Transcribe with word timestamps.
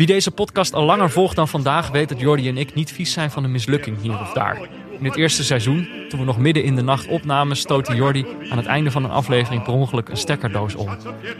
Wie 0.00 0.08
deze 0.08 0.30
podcast 0.30 0.74
al 0.74 0.84
langer 0.84 1.10
volgt 1.10 1.36
dan 1.36 1.48
vandaag 1.48 1.90
weet 1.90 2.08
dat 2.08 2.20
Jordi 2.20 2.48
en 2.48 2.56
ik 2.56 2.74
niet 2.74 2.92
vies 2.92 3.12
zijn 3.12 3.30
van 3.30 3.44
een 3.44 3.50
mislukking 3.50 4.00
hier 4.00 4.20
of 4.20 4.32
daar. 4.32 4.68
In 4.98 5.04
het 5.04 5.16
eerste 5.16 5.44
seizoen, 5.44 5.88
toen 6.08 6.18
we 6.18 6.24
nog 6.24 6.38
midden 6.38 6.64
in 6.64 6.74
de 6.76 6.82
nacht 6.82 7.08
opnamen, 7.08 7.56
stootte 7.56 7.94
Jordi 7.94 8.26
aan 8.50 8.56
het 8.56 8.66
einde 8.66 8.90
van 8.90 9.04
een 9.04 9.10
aflevering 9.10 9.62
per 9.62 9.72
ongeluk 9.72 10.08
een 10.08 10.16
stekkerdoos 10.16 10.74
om. 10.74 10.88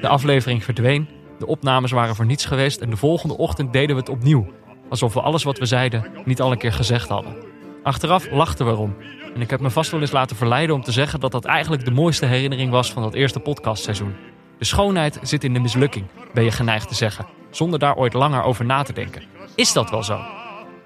De 0.00 0.08
aflevering 0.08 0.64
verdween, 0.64 1.08
de 1.38 1.46
opnames 1.46 1.90
waren 1.90 2.14
voor 2.14 2.26
niets 2.26 2.44
geweest 2.44 2.80
en 2.80 2.90
de 2.90 2.96
volgende 2.96 3.36
ochtend 3.36 3.72
deden 3.72 3.94
we 3.94 4.00
het 4.00 4.10
opnieuw. 4.10 4.46
Alsof 4.88 5.14
we 5.14 5.20
alles 5.20 5.42
wat 5.42 5.58
we 5.58 5.66
zeiden 5.66 6.04
niet 6.24 6.40
al 6.40 6.52
een 6.52 6.58
keer 6.58 6.72
gezegd 6.72 7.08
hadden. 7.08 7.36
Achteraf 7.82 8.30
lachten 8.30 8.66
we 8.66 8.72
erom. 8.72 8.96
En 9.34 9.40
ik 9.40 9.50
heb 9.50 9.60
me 9.60 9.70
vast 9.70 9.90
wel 9.90 10.00
eens 10.00 10.12
laten 10.12 10.36
verleiden 10.36 10.74
om 10.74 10.82
te 10.82 10.92
zeggen 10.92 11.20
dat 11.20 11.32
dat 11.32 11.44
eigenlijk 11.44 11.84
de 11.84 11.90
mooiste 11.90 12.26
herinnering 12.26 12.70
was 12.70 12.92
van 12.92 13.02
dat 13.02 13.14
eerste 13.14 13.40
podcastseizoen. 13.40 14.14
De 14.58 14.64
schoonheid 14.64 15.18
zit 15.22 15.44
in 15.44 15.52
de 15.52 15.60
mislukking, 15.60 16.06
ben 16.34 16.44
je 16.44 16.50
geneigd 16.50 16.88
te 16.88 16.94
zeggen, 16.94 17.26
zonder 17.50 17.78
daar 17.78 17.96
ooit 17.96 18.12
langer 18.12 18.42
over 18.42 18.64
na 18.64 18.82
te 18.82 18.92
denken. 18.92 19.22
Is 19.54 19.72
dat 19.72 19.90
wel 19.90 20.02
zo? 20.02 20.20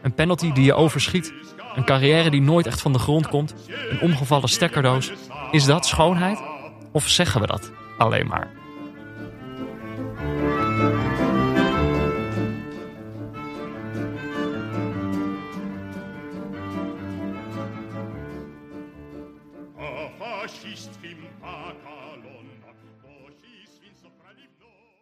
Een 0.03 0.15
penalty 0.15 0.53
die 0.53 0.65
je 0.65 0.75
overschiet, 0.75 1.33
een 1.75 1.85
carrière 1.85 2.31
die 2.31 2.43
nooit 2.43 2.67
echt 2.67 2.81
van 2.81 2.93
de 2.93 2.99
grond 2.99 3.29
komt, 3.29 3.55
een 3.91 4.01
omgevallen 4.01 4.49
stekkerdoos. 4.49 5.13
Is 5.51 5.65
dat 5.65 5.87
schoonheid? 5.87 6.43
Of 6.93 7.09
zeggen 7.09 7.41
we 7.41 7.47
dat 7.47 7.73
alleen 7.99 8.27
maar? 8.27 8.51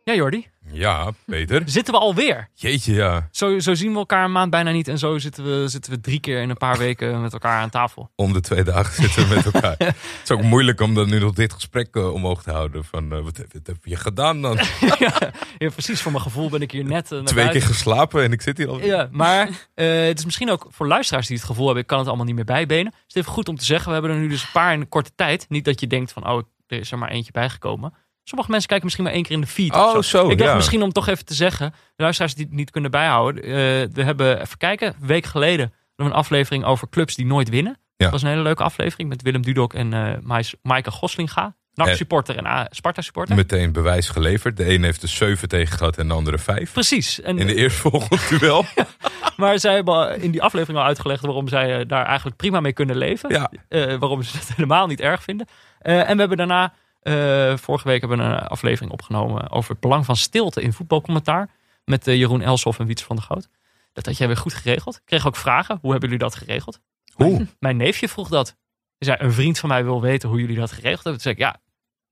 Ja, 0.04 0.14
Jordi. 0.14 0.51
Ja, 0.72 1.10
Peter. 1.26 1.62
Zitten 1.76 1.94
we 1.94 2.00
alweer? 2.00 2.48
Jeetje, 2.54 2.94
ja. 2.94 3.28
Zo, 3.30 3.58
zo 3.58 3.74
zien 3.74 3.92
we 3.92 3.98
elkaar 3.98 4.24
een 4.24 4.32
maand 4.32 4.50
bijna 4.50 4.70
niet. 4.70 4.88
En 4.88 4.98
zo 4.98 5.18
zitten 5.18 5.44
we, 5.44 5.68
zitten 5.68 5.92
we 5.92 6.00
drie 6.00 6.20
keer 6.20 6.42
in 6.42 6.50
een 6.50 6.56
paar 6.56 6.78
weken 6.78 7.20
met 7.20 7.32
elkaar 7.32 7.60
aan 7.60 7.70
tafel. 7.70 8.10
Om 8.16 8.32
de 8.32 8.40
twee 8.40 8.62
dagen 8.62 8.94
zitten 9.02 9.28
we 9.28 9.34
met 9.34 9.44
elkaar. 9.44 9.74
het 9.78 10.20
is 10.22 10.30
ook 10.30 10.42
moeilijk 10.42 10.80
om 10.80 10.94
dan 10.94 11.08
nu 11.08 11.18
nog 11.18 11.32
dit 11.32 11.52
gesprek 11.52 11.96
uh, 11.96 12.12
omhoog 12.12 12.42
te 12.42 12.50
houden. 12.50 12.84
Van, 12.84 13.04
uh, 13.04 13.20
wat, 13.20 13.36
heb, 13.36 13.52
wat, 13.52 13.66
heb 13.66 13.76
je 13.82 13.96
gedaan 13.96 14.42
dan? 14.42 14.56
ja, 14.98 15.32
ja, 15.58 15.70
precies. 15.70 16.00
Voor 16.00 16.12
mijn 16.12 16.24
gevoel 16.24 16.48
ben 16.48 16.60
ik 16.62 16.70
hier 16.70 16.84
net 16.84 17.12
uh, 17.12 17.22
Twee 17.22 17.34
buiten. 17.34 17.60
keer 17.60 17.68
geslapen 17.68 18.22
en 18.22 18.32
ik 18.32 18.42
zit 18.42 18.58
hier 18.58 18.68
al. 18.68 18.80
Ja, 18.80 19.08
maar 19.10 19.68
het 19.74 20.18
is 20.18 20.24
misschien 20.24 20.50
ook 20.50 20.66
voor 20.70 20.86
luisteraars 20.86 21.26
die 21.26 21.36
het 21.36 21.46
gevoel 21.46 21.64
hebben... 21.64 21.82
ik 21.82 21.88
kan 21.88 21.98
het 21.98 22.08
allemaal 22.08 22.26
niet 22.26 22.34
meer 22.34 22.44
bijbenen. 22.44 22.92
Het 22.92 23.04
is 23.08 23.14
even 23.14 23.32
goed 23.32 23.48
om 23.48 23.56
te 23.56 23.64
zeggen. 23.64 23.86
We 23.86 23.92
hebben 23.92 24.10
er 24.10 24.16
nu 24.16 24.28
dus 24.28 24.42
een 24.42 24.52
paar 24.52 24.72
in 24.72 24.80
een 24.80 24.88
korte 24.88 25.12
tijd. 25.14 25.46
Niet 25.48 25.64
dat 25.64 25.80
je 25.80 25.86
denkt 25.86 26.12
van, 26.12 26.28
oh, 26.28 26.42
er 26.66 26.78
is 26.78 26.92
er 26.92 26.98
maar 26.98 27.10
eentje 27.10 27.32
bijgekomen. 27.32 27.94
Sommige 28.24 28.50
mensen 28.50 28.68
kijken 28.68 28.84
misschien 28.84 29.04
maar 29.04 29.14
één 29.14 29.22
keer 29.22 29.34
in 29.34 29.40
de 29.40 29.46
feed. 29.46 29.74
Oh, 29.74 29.92
zo. 29.92 30.02
zo. 30.02 30.28
Ik 30.28 30.38
dacht 30.38 30.50
ja. 30.50 30.56
misschien 30.56 30.82
om 30.82 30.92
toch 30.92 31.08
even 31.08 31.24
te 31.24 31.34
zeggen, 31.34 31.70
de 31.70 32.02
luisteraars 32.02 32.34
die 32.34 32.44
het 32.44 32.54
niet 32.54 32.70
kunnen 32.70 32.90
bijhouden. 32.90 33.44
Uh, 33.44 33.52
we 33.92 34.02
hebben, 34.02 34.40
even 34.40 34.58
kijken, 34.58 34.88
een 34.88 35.06
week 35.06 35.26
geleden 35.26 35.72
een 35.96 36.12
aflevering 36.12 36.64
over 36.64 36.88
clubs 36.88 37.14
die 37.14 37.26
nooit 37.26 37.48
winnen. 37.48 37.72
Ja. 37.72 37.80
Dat 37.96 38.10
was 38.10 38.22
een 38.22 38.28
hele 38.28 38.42
leuke 38.42 38.62
aflevering 38.62 39.08
met 39.08 39.22
Willem 39.22 39.42
Dudok 39.42 39.74
en 39.74 39.92
uh, 39.94 40.42
Maaike 40.62 40.90
Goslinga. 40.90 41.54
NAC-supporter 41.74 42.36
en 42.36 42.44
uh, 42.44 42.60
Sparta-supporter. 42.70 43.36
Meteen 43.36 43.72
bewijs 43.72 44.08
geleverd. 44.08 44.56
De 44.56 44.74
een 44.74 44.82
heeft 44.82 45.02
er 45.02 45.08
7 45.08 45.48
tegen 45.48 45.78
gehad 45.78 45.98
en 45.98 46.08
de 46.08 46.14
andere 46.14 46.38
5. 46.38 46.72
Precies. 46.72 47.20
En, 47.20 47.38
in 47.38 47.46
de 47.46 47.54
eerstvolgende 47.54 48.38
duel. 48.38 48.64
maar 49.36 49.58
zij 49.58 49.74
hebben 49.74 50.22
in 50.22 50.30
die 50.30 50.42
aflevering 50.42 50.78
al 50.78 50.84
uitgelegd 50.84 51.22
waarom 51.22 51.48
zij 51.48 51.78
uh, 51.80 51.88
daar 51.88 52.06
eigenlijk 52.06 52.36
prima 52.36 52.60
mee 52.60 52.72
kunnen 52.72 52.96
leven. 52.96 53.30
Ja. 53.30 53.50
Uh, 53.68 53.94
waarom 53.98 54.22
ze 54.22 54.36
het 54.36 54.52
helemaal 54.56 54.86
niet 54.86 55.00
erg 55.00 55.22
vinden. 55.22 55.46
En 55.78 56.12
we 56.12 56.20
hebben 56.20 56.36
daarna 56.36 56.72
uh, 57.02 57.56
vorige 57.56 57.88
week 57.88 58.00
hebben 58.00 58.18
we 58.18 58.24
een 58.24 58.38
aflevering 58.38 58.92
opgenomen 58.92 59.50
over 59.50 59.70
het 59.70 59.80
belang 59.80 60.04
van 60.04 60.16
stilte 60.16 60.62
in 60.62 60.72
voetbalcommentaar. 60.72 61.50
Met 61.84 62.08
uh, 62.08 62.14
Jeroen 62.14 62.42
Elshoff 62.42 62.78
en 62.78 62.86
Wiets 62.86 63.02
van 63.02 63.16
der 63.16 63.24
Goot. 63.24 63.48
Dat 63.92 64.06
had 64.06 64.16
jij 64.16 64.26
weer 64.26 64.36
goed 64.36 64.54
geregeld. 64.54 64.96
Ik 64.96 65.02
kreeg 65.04 65.26
ook 65.26 65.36
vragen. 65.36 65.78
Hoe 65.80 65.90
hebben 65.90 66.10
jullie 66.10 66.24
dat 66.24 66.34
geregeld? 66.34 66.80
Hoe? 67.14 67.46
Mijn, 67.58 67.76
neefje 67.76 68.08
vroeg 68.08 68.28
dat. 68.28 68.56
Hij 68.98 69.08
zei, 69.08 69.16
een 69.20 69.32
vriend 69.32 69.58
van 69.58 69.68
mij 69.68 69.84
wil 69.84 70.00
weten 70.00 70.28
hoe 70.28 70.40
jullie 70.40 70.56
dat 70.56 70.72
geregeld 70.72 71.04
hebben. 71.04 71.22
Toen 71.22 71.34
zei 71.34 71.34
ik, 71.34 71.40
ja, 71.40 71.60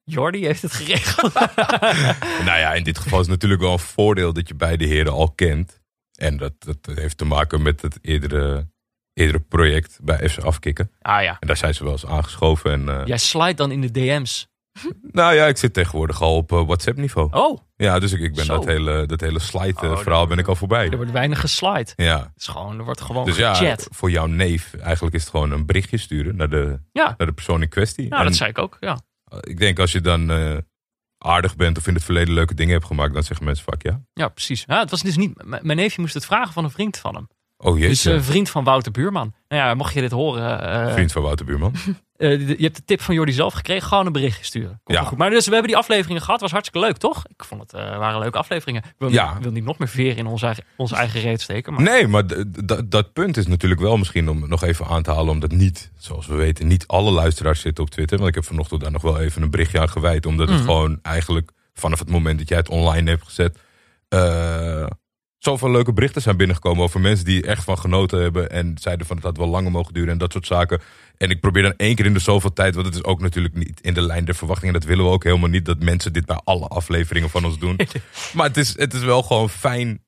Jordi 0.05 0.45
heeft 0.45 0.63
het 0.63 0.73
geregeld. 0.73 1.35
nou 2.47 2.59
ja, 2.59 2.75
in 2.75 2.85
dit 2.85 2.99
geval 2.99 3.21
is 3.21 3.27
het 3.27 3.35
natuurlijk 3.35 3.61
wel 3.61 3.73
een 3.73 3.79
voordeel 3.79 4.33
dat 4.33 4.49
je 4.49 4.55
beide 4.55 4.87
heren 4.87 5.13
al 5.13 5.31
kent. 5.31 5.81
En 6.15 6.37
dat, 6.37 6.53
dat 6.59 6.79
heeft 6.95 7.19
te 7.19 7.25
maken 7.25 7.63
met 7.63 7.83
het 7.83 7.99
eerdere, 8.01 8.69
eerdere 9.13 9.41
project 9.41 9.99
bij 10.03 10.29
FC 10.29 10.39
Afkikken. 10.39 10.91
Ah 11.01 11.23
ja. 11.23 11.37
En 11.41 11.47
daar 11.47 11.57
zijn 11.57 11.75
ze 11.75 11.83
wel 11.85 11.93
eens 11.93 12.07
aangeschoven. 12.07 12.73
En, 12.73 12.83
uh, 12.87 13.03
Jij 13.05 13.19
slide 13.19 13.55
dan 13.55 13.71
in 13.71 13.81
de 13.81 13.91
DM's. 13.91 14.50
Nou 15.13 15.35
ja, 15.35 15.47
ik 15.47 15.57
zit 15.57 15.75
tegenwoordig 15.75 16.23
al 16.23 16.37
op 16.37 16.53
uh, 16.53 16.65
WhatsApp 16.65 16.97
niveau. 16.97 17.29
Oh. 17.33 17.59
Ja, 17.77 17.99
dus 17.99 18.13
ik, 18.13 18.21
ik 18.21 18.35
ben 18.35 18.45
Zo. 18.45 18.55
dat 18.55 18.65
hele, 18.65 19.07
dat 19.07 19.21
hele 19.21 19.39
slide 19.39 19.75
uh, 19.85 20.07
Oh, 20.07 20.29
ben 20.29 20.39
ik 20.39 20.47
al 20.47 20.55
voorbij. 20.55 20.89
Er 20.89 20.97
wordt 20.97 21.11
weinig 21.13 21.41
geslide. 21.41 21.93
Ja. 21.97 22.19
Het 22.19 22.31
is 22.37 22.47
gewoon, 22.47 22.79
er 22.79 22.85
wordt 22.85 23.01
gewoon 23.01 23.25
Dus 23.25 23.37
ja, 23.37 23.55
gechat. 23.55 23.89
voor 23.91 24.11
jouw 24.11 24.27
neef, 24.27 24.75
eigenlijk 24.75 25.15
is 25.15 25.21
het 25.21 25.31
gewoon 25.31 25.51
een 25.51 25.67
berichtje 25.67 25.97
sturen 25.97 26.37
naar 26.37 26.49
de, 26.49 26.81
Ja, 26.93 27.15
naar 27.19 27.27
de 27.27 27.33
persoon 27.33 27.63
in 27.63 27.69
kwestie. 27.69 28.09
nou, 28.09 28.21
En 28.23 28.27
dat 28.29 28.37
zei 28.37 28.51
ik 28.51 28.59
ook. 28.59 28.77
Ja. 28.81 29.01
ik 29.41 29.59
denk 29.59 29.79
als 29.79 29.93
je 29.93 30.01
dan 30.01 30.31
eh, 30.31 30.57
aardig 31.19 31.57
bent 31.57 31.79
of 31.79 31.87
in 31.87 31.95
het 31.95 32.05
verleden 32.05 32.35
leuke 32.35 32.55
dingen 32.55 32.73
hebt 32.73 32.87
gemaakt, 32.87 33.15
dan 33.15 33.23
zeggen 33.23 33.45
mensen 33.47 33.65
vaak 33.65 33.83
ja. 33.83 34.01
ja, 34.13 34.29
precies. 34.29 34.65
Ja, 34.67 34.79
het 34.81 34.91
was 34.91 35.03
dus 35.03 35.17
niet, 35.17 35.45
mijn 35.45 35.77
neefje 35.77 36.01
moest 36.01 36.15
het 36.15 36.27
vragen 36.27 36.53
van 36.53 36.65
een 36.65 36.71
vriend 36.71 36.97
van 36.97 37.15
hem. 37.15 37.29
Oh 37.63 37.75
Dus 37.77 37.83
jeetje, 37.83 38.13
een 38.13 38.23
vriend 38.25 38.51
van 38.51 38.65
Wouter 38.65 38.93
Buurman. 38.93 39.35
Nou 39.49 39.63
ja, 39.63 39.75
mocht 39.75 39.95
je 39.95 40.01
dit 40.01 40.11
horen. 40.11 40.61
eh, 40.87 40.93
vriend 40.93 41.13
van 41.13 41.23
Wouter 41.23 41.47
Buurman. 41.47 41.75
eh, 42.17 42.49
je 42.49 42.63
hebt 42.63 42.77
de 42.77 42.85
tip 42.85 43.01
van 43.01 43.15
Jordi 43.15 43.33
zelf 43.33 43.55
gekregen. 43.55 43.89
Gewoon 43.89 44.07
een 44.07 44.13
berichtje 44.13 44.45
sturen. 44.45 44.81
Komt 44.85 44.99
Ja. 44.99 45.05
goed. 45.05 45.19
Maar 45.19 45.31
dus 45.31 45.45
we 45.45 45.51
hebben 45.53 45.69
die 45.71 45.79
afleveringen 45.81 46.23
gehad. 46.23 46.41
Was 46.41 46.51
hartstikke 46.51 46.87
leuk, 46.87 46.97
toch? 46.97 47.23
Ik 47.37 47.45
vond 47.45 47.61
het 47.61 47.73
eh, 47.73 47.99
waren 47.99 48.21
leuke 48.21 48.39
afleveringen. 48.39 48.83
Ik 48.85 48.95
wil, 48.99 49.11
Ja. 49.11 49.35
niet, 49.35 49.43
wil 49.43 49.53
niet 49.53 49.65
nog 49.65 49.79
meer 49.79 49.89
veer 49.89 50.17
in 50.19 50.27
onze 50.27 50.47
eigen, 50.47 50.65
onze 50.77 50.95
eigen 50.97 51.21
reet 51.21 51.41
steken. 51.41 51.73
Maar 51.73 51.83
Nee, 51.83 52.07
maar 52.07 52.25
dat 52.89 53.13
punt 53.13 53.37
is 53.37 53.47
natuurlijk 53.47 53.81
wel 53.81 53.97
misschien 53.97 54.29
om 54.29 54.49
nog 54.49 54.63
even 54.65 54.87
aan 54.87 55.03
te 55.03 55.11
halen, 55.11 55.31
omdat 55.33 55.51
niet, 55.53 55.91
zoals 55.99 56.27
we 56.27 56.35
weten, 56.35 56.67
niet 56.67 56.87
alle 56.87 57.11
luisteraars 57.11 57.61
zitten 57.61 57.85
op 57.85 57.91
Twitter. 57.91 58.17
Want 58.17 58.29
ik 58.29 58.35
heb 58.35 58.45
vanochtend 58.45 58.81
daar 58.81 58.91
nog 58.93 59.03
wel 59.03 59.21
even 59.21 59.43
een 59.43 59.51
berichtje 59.51 59.81
aan 59.81 59.89
gewijd, 59.91 60.27
omdat 60.27 60.49
het 60.49 60.57
Mhm. 60.57 60.67
gewoon 60.67 60.99
eigenlijk 61.03 61.51
vanaf 61.75 61.99
het 61.99 62.11
moment 62.11 62.39
dat 62.39 62.49
jij 62.49 62.59
het 62.59 62.69
online 62.69 63.11
hebt 63.11 63.25
gezet, 63.25 63.59
eh, 64.09 64.87
zoveel 65.41 65.71
leuke 65.71 65.93
berichten 65.93 66.23
zijn 66.23 66.37
binnengekomen 66.37 66.85
over 66.85 67.01
mensen 67.01 67.25
die 67.25 67.47
echt 67.47 67.65
van 67.65 67.79
genoten 67.79 68.21
hebben 68.21 68.51
en 68.51 68.79
zeiden 68.81 69.07
van 69.07 69.17
het 69.17 69.25
had 69.25 69.37
wel 69.37 69.49
langer 69.49 69.71
mogen 69.71 69.95
duren 69.95 70.11
en 70.11 70.19
dat 70.19 70.33
soort 70.33 70.47
zaken. 70.47 70.81
En 71.17 71.31
ik 71.31 71.41
probeer 71.41 71.63
dan 71.63 71.75
één 71.77 71.95
keer 71.95 72.07
in 72.07 72.13
de 72.13 72.19
zoveel 72.19 72.53
tijd, 72.53 72.75
want 72.75 72.87
het 72.87 72.95
is 72.95 73.05
ook 73.05 73.21
natuurlijk 73.21 73.55
niet 73.55 73.81
in 73.81 73.95
de 73.95 74.01
lijn 74.01 74.25
der 74.25 74.35
verwachtingen. 74.35 74.75
Dat 74.75 74.85
willen 74.85 75.05
we 75.05 75.11
ook 75.11 75.25
helemaal 75.25 75.49
niet, 75.49 75.65
dat 75.65 75.79
mensen 75.83 76.13
dit 76.13 76.27
bij 76.27 76.41
alle 76.45 76.67
afleveringen 76.67 77.31
van 77.31 77.45
ons 77.45 77.59
doen. 77.59 77.77
maar 78.35 78.47
het 78.47 78.57
is, 78.57 78.79
het 78.79 78.95
is 78.95 79.03
wel 79.03 79.23
gewoon 79.23 79.51
fijn 79.51 80.05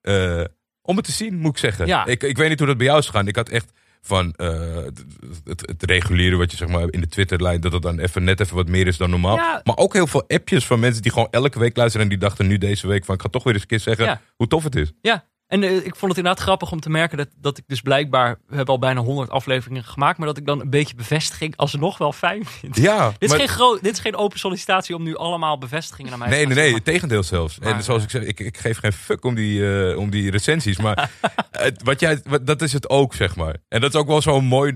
eh, 0.00 0.44
om 0.82 0.96
het 0.96 1.04
te 1.04 1.12
zien, 1.12 1.38
moet 1.38 1.52
ik 1.52 1.58
zeggen. 1.58 1.86
Ja. 1.86 2.06
Ik, 2.06 2.22
ik 2.22 2.36
weet 2.36 2.48
niet 2.48 2.58
hoe 2.58 2.68
dat 2.68 2.76
bij 2.76 2.86
jou 2.86 2.98
is 2.98 3.06
gegaan. 3.06 3.28
Ik 3.28 3.36
had 3.36 3.48
echt 3.48 3.72
van 4.04 4.32
eh, 4.36 4.74
het, 4.84 5.04
het, 5.44 5.60
het 5.66 5.82
reguliere 5.82 6.36
wat 6.36 6.50
je 6.50 6.56
zeg 6.56 6.68
maar 6.68 6.86
in 6.90 7.00
de 7.00 7.06
Twitterlijn, 7.08 7.60
dat 7.60 7.72
het 7.72 7.82
dan 7.82 7.98
even 7.98 8.24
net 8.24 8.40
even 8.40 8.56
wat 8.56 8.68
meer 8.68 8.86
is 8.86 8.96
dan 8.96 9.10
normaal. 9.10 9.36
Ja. 9.36 9.60
Maar 9.64 9.76
ook 9.76 9.92
heel 9.92 10.06
veel 10.06 10.24
appjes 10.28 10.66
van 10.66 10.80
mensen 10.80 11.02
die 11.02 11.12
gewoon 11.12 11.28
elke 11.30 11.58
week 11.58 11.76
luisteren 11.76 12.02
en 12.06 12.12
die 12.12 12.18
dachten 12.20 12.46
nu 12.46 12.58
deze 12.58 12.86
week 12.86 13.04
van 13.04 13.14
ik 13.14 13.20
ga 13.22 13.28
toch 13.28 13.42
weer 13.44 13.52
eens 13.52 13.62
een 13.62 13.68
keer 13.68 13.80
zeggen 13.80 14.04
Ja. 14.04 14.20
hoe 14.36 14.46
tof 14.46 14.64
het 14.64 14.76
is. 14.76 14.92
Ja, 15.00 15.24
en 15.52 15.62
eh, 15.62 15.76
ik 15.76 15.96
vond 15.96 16.00
het 16.00 16.16
inderdaad 16.16 16.40
grappig 16.40 16.72
om 16.72 16.80
te 16.80 16.90
merken 16.90 17.16
dat, 17.16 17.28
dat 17.40 17.58
ik 17.58 17.64
dus 17.66 17.80
blijkbaar... 17.80 18.38
We 18.46 18.56
hebben 18.56 18.74
al 18.74 18.80
bijna 18.80 19.00
100 19.00 19.30
afleveringen 19.30 19.84
gemaakt. 19.84 20.18
Maar 20.18 20.26
dat 20.26 20.36
ik 20.36 20.46
dan 20.46 20.60
een 20.60 20.70
beetje 20.70 20.94
bevestiging 20.94 21.56
alsnog 21.56 21.98
wel 21.98 22.12
fijn 22.12 22.46
vind. 22.46 22.76
Ja, 22.76 23.12
Dit 23.18 23.32
is, 23.32 23.36
geen 23.36 23.78
dit 23.82 23.92
is 23.92 23.98
geen 23.98 24.16
open 24.16 24.38
sollicitatie 24.38 24.94
om 24.94 25.02
nu 25.02 25.16
allemaal 25.16 25.58
bevestigingen 25.58 26.10
naar 26.10 26.18
mij 26.18 26.28
Nee, 26.28 26.40
te 26.40 26.46
nee, 26.46 26.54
nee, 26.54 26.64
sturen. 26.64 26.84
het 26.84 26.92
tegendeel 26.94 27.22
zelfs. 27.22 27.58
Maar, 27.58 27.74
en 27.74 27.82
zoals 27.82 27.98
eh, 27.98 28.04
ik 28.04 28.10
zeg, 28.10 28.22
ik, 28.22 28.40
ik 28.40 28.58
geef 28.58 28.78
geen 28.78 28.92
fuck 28.92 29.24
om 29.24 29.34
die, 29.34 29.90
eh, 29.90 29.98
om 29.98 30.10
die 30.10 30.30
recensies. 30.30 30.78
Maar 30.78 31.10
het, 31.50 31.82
wat 31.82 32.00
jij, 32.00 32.20
wat, 32.24 32.46
dat 32.46 32.62
is 32.62 32.72
het 32.72 32.88
ook, 32.88 33.14
zeg 33.14 33.36
maar. 33.36 33.56
En 33.68 33.80
dat 33.80 33.94
is 33.94 34.00
ook 34.00 34.06
wel 34.06 34.22
zo'n 34.22 34.44
mooi 34.44 34.74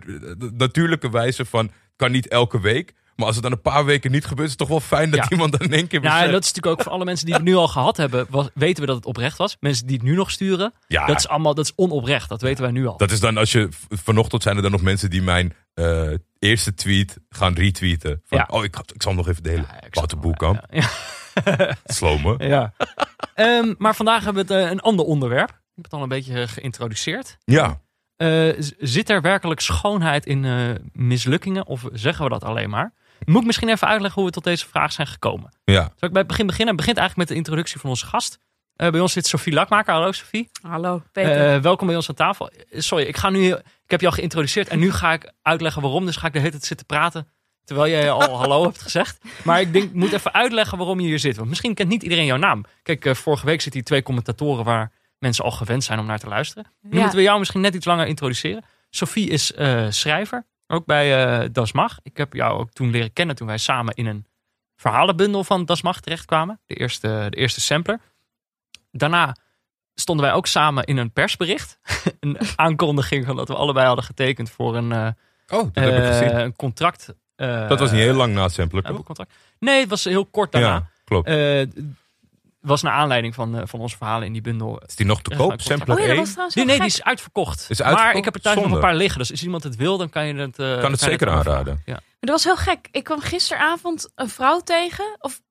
natuurlijke 0.52 1.10
wijze 1.10 1.44
van... 1.44 1.70
kan 1.96 2.10
niet 2.10 2.28
elke 2.28 2.60
week. 2.60 2.92
Maar 3.16 3.26
als 3.26 3.34
het 3.34 3.44
dan 3.44 3.52
een 3.52 3.60
paar 3.60 3.84
weken 3.84 4.10
niet 4.10 4.24
gebeurt... 4.24 4.44
is 4.44 4.50
het 4.50 4.58
toch 4.58 4.68
wel 4.68 4.80
fijn 4.80 5.10
dat 5.10 5.20
Ja. 5.20 5.30
iemand 5.30 5.52
dan 5.52 5.60
in 5.60 5.72
één 5.72 5.86
keer 5.86 6.02
Ja, 6.02 6.06
en 6.08 6.12
beseft. 6.14 6.32
dat 6.32 6.42
is 6.42 6.48
natuurlijk 6.48 6.76
ook 6.78 6.82
voor 6.82 6.92
alle 6.92 7.04
mensen 7.04 7.26
die 7.26 7.34
het 7.34 7.44
nu 7.44 7.54
al 7.54 7.68
gehad 7.68 7.96
hebben, 7.96 8.26
was- 8.30 8.48
weten 8.54 8.80
we 8.80 8.86
dat 8.86 8.96
het 8.96 9.06
oprecht 9.06 9.38
was. 9.38 9.56
Mensen 9.60 9.86
die 9.86 9.96
het 9.96 10.04
nu 10.04 10.14
nog 10.14 10.30
sturen, 10.30 10.72
Ja. 10.86 11.06
dat 11.06 11.16
is 11.16 11.28
allemaal 11.28 11.54
dat 11.54 11.64
is 11.64 11.72
onoprecht. 11.76 12.28
Dat 12.28 12.40
weten 12.40 12.62
wij 12.62 12.72
nu 12.72 12.86
al. 12.86 12.96
Dat 12.96 13.10
is 13.10 13.20
dan 13.20 13.36
als 13.36 13.52
je... 13.52 13.68
Vanochtend 13.88 14.42
zijn 14.42 14.56
er 14.56 14.62
dan 14.62 14.70
nog 14.70 14.82
mensen 14.82 15.10
die 15.10 15.22
mijn 15.22 15.54
eh, 15.74 16.10
eerste 16.38 16.74
tweet 16.74 17.16
gaan 17.28 17.54
retweeten. 17.54 18.20
Van, 18.24 18.38
Ja. 18.38 18.46
oh, 18.50 18.64
ik, 18.64 18.76
ik 18.94 19.02
zal 19.02 19.12
hem 19.12 19.20
nog 19.20 19.28
even 19.28 19.42
delen. 19.42 19.66
Ja, 19.70 19.74
ik 19.86 19.94
Wouter 19.94 20.18
snap- 20.18 20.22
Boelkamp. 20.22 20.64
Ja. 20.70 20.88
Slow 21.84 22.24
me. 22.24 22.46
ja. 22.48 22.72
Ehm, 23.34 23.74
maar 23.78 23.94
vandaag 23.94 24.24
hebben 24.24 24.46
we 24.46 24.54
het, 24.54 24.64
eh, 24.64 24.70
een 24.70 24.80
ander 24.80 25.04
onderwerp. 25.04 25.48
Ik 25.48 25.56
heb 25.74 25.84
het 25.84 25.92
al 25.92 26.02
een 26.02 26.08
beetje 26.08 26.48
geïntroduceerd. 26.48 27.36
Ja. 27.44 27.80
Eh, 28.16 28.52
zit 28.78 29.10
er 29.10 29.20
werkelijk 29.20 29.60
schoonheid 29.60 30.26
in 30.26 30.44
eh, 30.44 30.68
mislukkingen 30.92 31.66
of 31.66 31.84
zeggen 31.92 32.24
we 32.24 32.30
dat 32.30 32.44
alleen 32.44 32.70
maar? 32.70 32.92
Moet 33.24 33.40
ik 33.40 33.46
misschien 33.46 33.68
even 33.68 33.88
uitleggen 33.88 34.20
hoe 34.20 34.30
we 34.30 34.34
tot 34.36 34.44
deze 34.44 34.66
vraag 34.66 34.92
zijn 34.92 35.06
gekomen? 35.06 35.50
Ja. 35.64 35.80
Zal 35.82 36.08
ik 36.08 36.10
bij 36.10 36.18
het 36.18 36.26
begin 36.26 36.46
beginnen? 36.46 36.68
Het 36.74 36.76
begint 36.84 36.98
eigenlijk 36.98 37.28
met 37.28 37.36
de 37.38 37.42
introductie 37.44 37.80
van 37.80 37.90
onze 37.90 38.06
gast. 38.06 38.38
Eh, 38.76 38.90
bij 38.90 39.00
ons 39.00 39.12
zit 39.12 39.26
Sofie 39.26 39.52
Lakmaker. 39.52 39.92
Hallo 39.94 40.12
Sofie. 40.12 40.50
Hallo, 40.62 41.02
Peter. 41.12 41.54
Eh, 41.54 41.60
welkom 41.60 41.86
bij 41.86 41.96
ons 41.96 42.08
aan 42.08 42.14
tafel. 42.14 42.48
Eh, 42.50 42.80
Sorry, 42.80 43.04
ik 43.04 43.16
ga 43.16 43.30
nu. 43.30 43.46
Ik 43.52 43.90
heb 43.90 44.00
je 44.00 44.06
al 44.06 44.12
geïntroduceerd 44.12 44.68
en 44.68 44.78
nu 44.78 44.92
ga 44.92 45.12
ik 45.12 45.32
uitleggen 45.42 45.82
waarom. 45.82 46.04
Dus 46.06 46.16
ga 46.16 46.26
ik 46.26 46.32
de 46.32 46.38
hele 46.38 46.50
tijd 46.50 46.64
zitten 46.64 46.86
praten. 46.86 47.28
Terwijl 47.64 47.90
jij 47.90 48.10
al 48.10 48.36
hallo 48.42 48.62
hebt 48.62 48.82
gezegd. 48.82 49.18
Maar 49.44 49.60
ik 49.60 49.72
denk, 49.72 49.84
ik 49.84 49.94
moet 49.94 50.12
even 50.12 50.32
uitleggen 50.34 50.78
waarom 50.78 51.00
je 51.00 51.06
hier 51.06 51.18
zit. 51.18 51.36
Want 51.36 51.48
misschien 51.48 51.74
kent 51.74 51.88
niet 51.88 52.02
iedereen 52.02 52.24
jouw 52.24 52.36
naam. 52.36 52.64
Kijk, 52.82 53.16
vorige 53.16 53.46
week 53.46 53.60
zitten 53.60 53.72
hier 53.80 53.84
twee 53.88 54.02
commentatoren 54.02 54.64
waar 54.64 54.92
mensen 55.18 55.44
al 55.44 55.50
gewend 55.50 55.84
zijn 55.84 55.98
om 55.98 56.06
naar 56.06 56.18
te 56.18 56.28
luisteren. 56.28 56.66
Nu 56.82 56.90
Ja. 56.94 56.98
moeten 57.00 57.16
we 57.18 57.24
jou 57.24 57.38
misschien 57.38 57.60
net 57.60 57.74
iets 57.74 57.86
langer 57.86 58.06
introduceren. 58.06 58.64
Sophie 58.90 59.28
is 59.28 59.52
eh, 59.52 59.86
schrijver, 59.88 60.46
ook 60.66 60.86
bij 60.86 61.26
eh 61.42 61.48
Das 61.52 61.72
Mag. 61.72 61.98
Ik 62.02 62.16
heb 62.16 62.32
jou 62.32 62.58
ook 62.58 62.70
toen 62.70 62.90
leren 62.90 63.12
kennen 63.12 63.36
toen 63.36 63.46
wij 63.46 63.58
samen 63.58 63.94
in 63.94 64.06
een 64.06 64.26
verhalenbundel 64.76 65.44
van 65.44 65.64
Das 65.64 65.82
Mag 65.82 66.00
terechtkwamen. 66.00 66.60
De 66.66 66.74
eerste, 66.74 67.26
de 67.30 67.36
eerste 67.36 67.60
sampler. 67.60 68.00
Daarna 68.90 69.36
stonden 69.94 70.24
wij 70.26 70.34
ook 70.34 70.46
samen 70.46 70.84
in 70.84 70.96
een 70.96 71.12
persbericht. 71.12 71.78
een 72.20 72.38
aankondiging 72.56 73.26
van 73.26 73.36
dat 73.36 73.48
we 73.48 73.54
allebei 73.54 73.86
hadden 73.86 74.04
getekend 74.04 74.50
voor 74.50 74.76
een, 74.76 74.92
eh, 74.92 75.08
Oh, 75.48 75.68
dat 75.72 75.84
heb 75.84 75.92
ik 75.92 76.00
eh, 76.00 76.06
gezien. 76.06 76.38
een 76.40 76.56
contract. 76.56 77.14
Dat 77.36 77.78
was 77.78 77.90
niet 77.90 78.00
heel 78.00 78.14
lang 78.14 78.34
na 78.34 78.42
het 78.42 78.54
toch? 78.54 78.82
boekcontract. 78.82 79.32
Nee, 79.58 79.80
het 79.80 79.88
was 79.88 80.04
heel 80.04 80.26
kort 80.26 80.52
daarna. 80.52 80.68
Ja, 80.68 80.90
klopt. 81.04 81.28
Eh, 82.66 82.72
was 82.72 82.82
naar 82.82 82.92
aanleiding 82.92 83.34
van, 83.34 83.56
eh, 83.56 83.62
van 83.66 83.80
onze 83.80 83.96
verhalen 83.96 84.26
in 84.26 84.32
die 84.32 84.42
bundel. 84.42 84.78
Is 84.86 84.96
die 84.96 85.06
nog 85.06 85.22
te 85.22 85.30
Ja, 85.30 85.36
koop? 85.36 85.60
Sampler 85.60 85.96
Oh 85.96 86.02
ja, 86.02 86.06
dat 86.08 86.16
1? 86.16 86.16
was 86.24 86.30
trouwens 86.30 86.54
Nee, 86.56 86.66
die 86.76 86.84
is 86.86 87.02
uitverkocht. 87.02 87.66
Is 87.70 87.78
Maar 87.78 87.86
uitverkocht? 87.88 88.18
ik 88.18 88.24
heb 88.24 88.34
er 88.34 88.40
thuis 88.40 88.56
nog 88.56 88.72
een 88.72 88.80
paar 88.80 88.94
liggen. 88.94 89.18
Dus 89.18 89.30
als 89.30 89.42
iemand 89.42 89.62
het 89.62 89.76
wil, 89.76 89.98
dan 89.98 90.08
kan 90.10 90.26
je 90.26 90.34
het... 90.34 90.58
eh, 90.58 90.80
Kan 90.80 90.90
het 90.90 91.00
zeker 91.00 91.28
aanraden. 91.30 91.82
Ja. 91.84 91.92
Maar 91.92 92.02
dat 92.20 92.30
was 92.30 92.44
heel 92.44 92.56
gek. 92.56 92.88
Ik 92.90 93.04
kwam 93.04 93.20
gisteravond 93.20 94.10
een 94.14 94.28
vrouw 94.28 94.60
tegen. 94.60 95.16
Of 95.18 95.42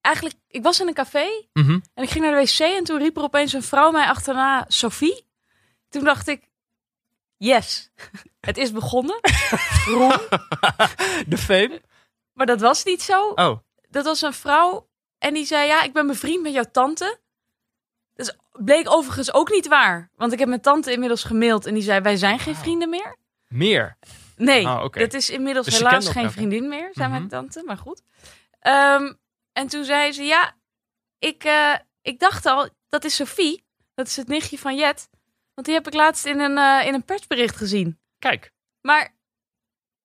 eigenlijk, 0.00 0.36
ik 0.48 0.62
was 0.62 0.80
in 0.80 0.88
een 0.88 0.94
café 0.94 1.26
Mhm. 1.52 1.78
en 1.94 2.02
ik 2.02 2.10
ging 2.10 2.24
naar 2.24 2.34
de 2.34 2.40
wc 2.52 2.58
en 2.58 2.84
toen 2.84 2.98
riep 2.98 3.16
er 3.16 3.22
opeens 3.22 3.52
een 3.52 3.62
vrouw 3.62 3.90
mij 3.90 4.06
achterna, 4.06 4.64
Sophie. 4.68 5.26
Toen 5.88 6.04
dacht 6.04 6.28
ik, 6.28 6.50
yes, 7.36 7.90
het 8.40 8.56
is 8.56 8.72
begonnen. 8.72 9.20
Roem. 9.86 10.12
De 11.26 11.38
fame. 11.38 11.80
Maar 12.32 12.46
dat 12.46 12.60
was 12.60 12.84
niet 12.84 13.02
zo. 13.02 13.28
Oh, 13.34 13.58
Dat 13.90 14.04
was 14.04 14.22
een 14.22 14.32
vrouw 14.32 14.88
en 15.22 15.34
die 15.34 15.44
zei, 15.44 15.66
ja, 15.66 15.82
ik 15.82 15.92
ben 15.92 16.06
bevriend 16.06 16.42
met 16.42 16.52
jouw 16.52 16.64
tante. 16.72 17.18
Dat 18.14 18.36
bleek 18.52 18.90
overigens 18.90 19.32
ook 19.32 19.50
niet 19.50 19.68
waar. 19.68 20.10
Want 20.16 20.32
ik 20.32 20.38
heb 20.38 20.48
mijn 20.48 20.60
tante 20.60 20.92
inmiddels 20.92 21.24
gemaild 21.24 21.66
en 21.66 21.74
die 21.74 21.82
zei, 21.82 22.00
wij 22.00 22.16
zijn 22.16 22.38
geen 22.38 22.56
vrienden 22.56 22.90
meer. 22.90 23.16
meer. 23.48 23.96
Nee, 24.36 24.64
Oh, 24.66 24.92
dat 24.92 25.14
is 25.14 25.30
inmiddels 25.30 25.66
Dus 25.66 25.76
helaas 25.78 26.08
geen 26.08 26.30
vriendin 26.30 26.68
meer, 26.68 26.88
zei 26.92 27.08
Mhm. 27.08 27.16
mijn 27.16 27.28
tante, 27.28 27.62
maar 27.66 27.76
goed. 27.76 28.02
Ehm, 28.60 29.12
en 29.52 29.66
toen 29.66 29.84
zei 29.84 30.12
ze, 30.12 30.22
ja, 30.22 30.54
ik, 31.18 31.44
eh, 31.44 31.74
ik 32.02 32.18
dacht 32.18 32.46
al, 32.46 32.68
dat 32.88 33.04
is 33.04 33.14
Sophie, 33.16 33.64
dat 33.94 34.06
is 34.06 34.16
het 34.16 34.28
nichtje 34.28 34.58
van 34.58 34.76
Jet. 34.76 35.08
Want 35.54 35.66
die 35.66 35.76
heb 35.76 35.86
ik 35.86 35.94
laatst 35.94 36.26
in 36.26 36.40
een, 36.40 36.58
eh, 36.58 36.86
in 36.86 36.94
een 36.94 37.04
persbericht 37.04 37.56
gezien. 37.56 37.98
Kijk, 38.18 38.50
Maar 38.80 39.14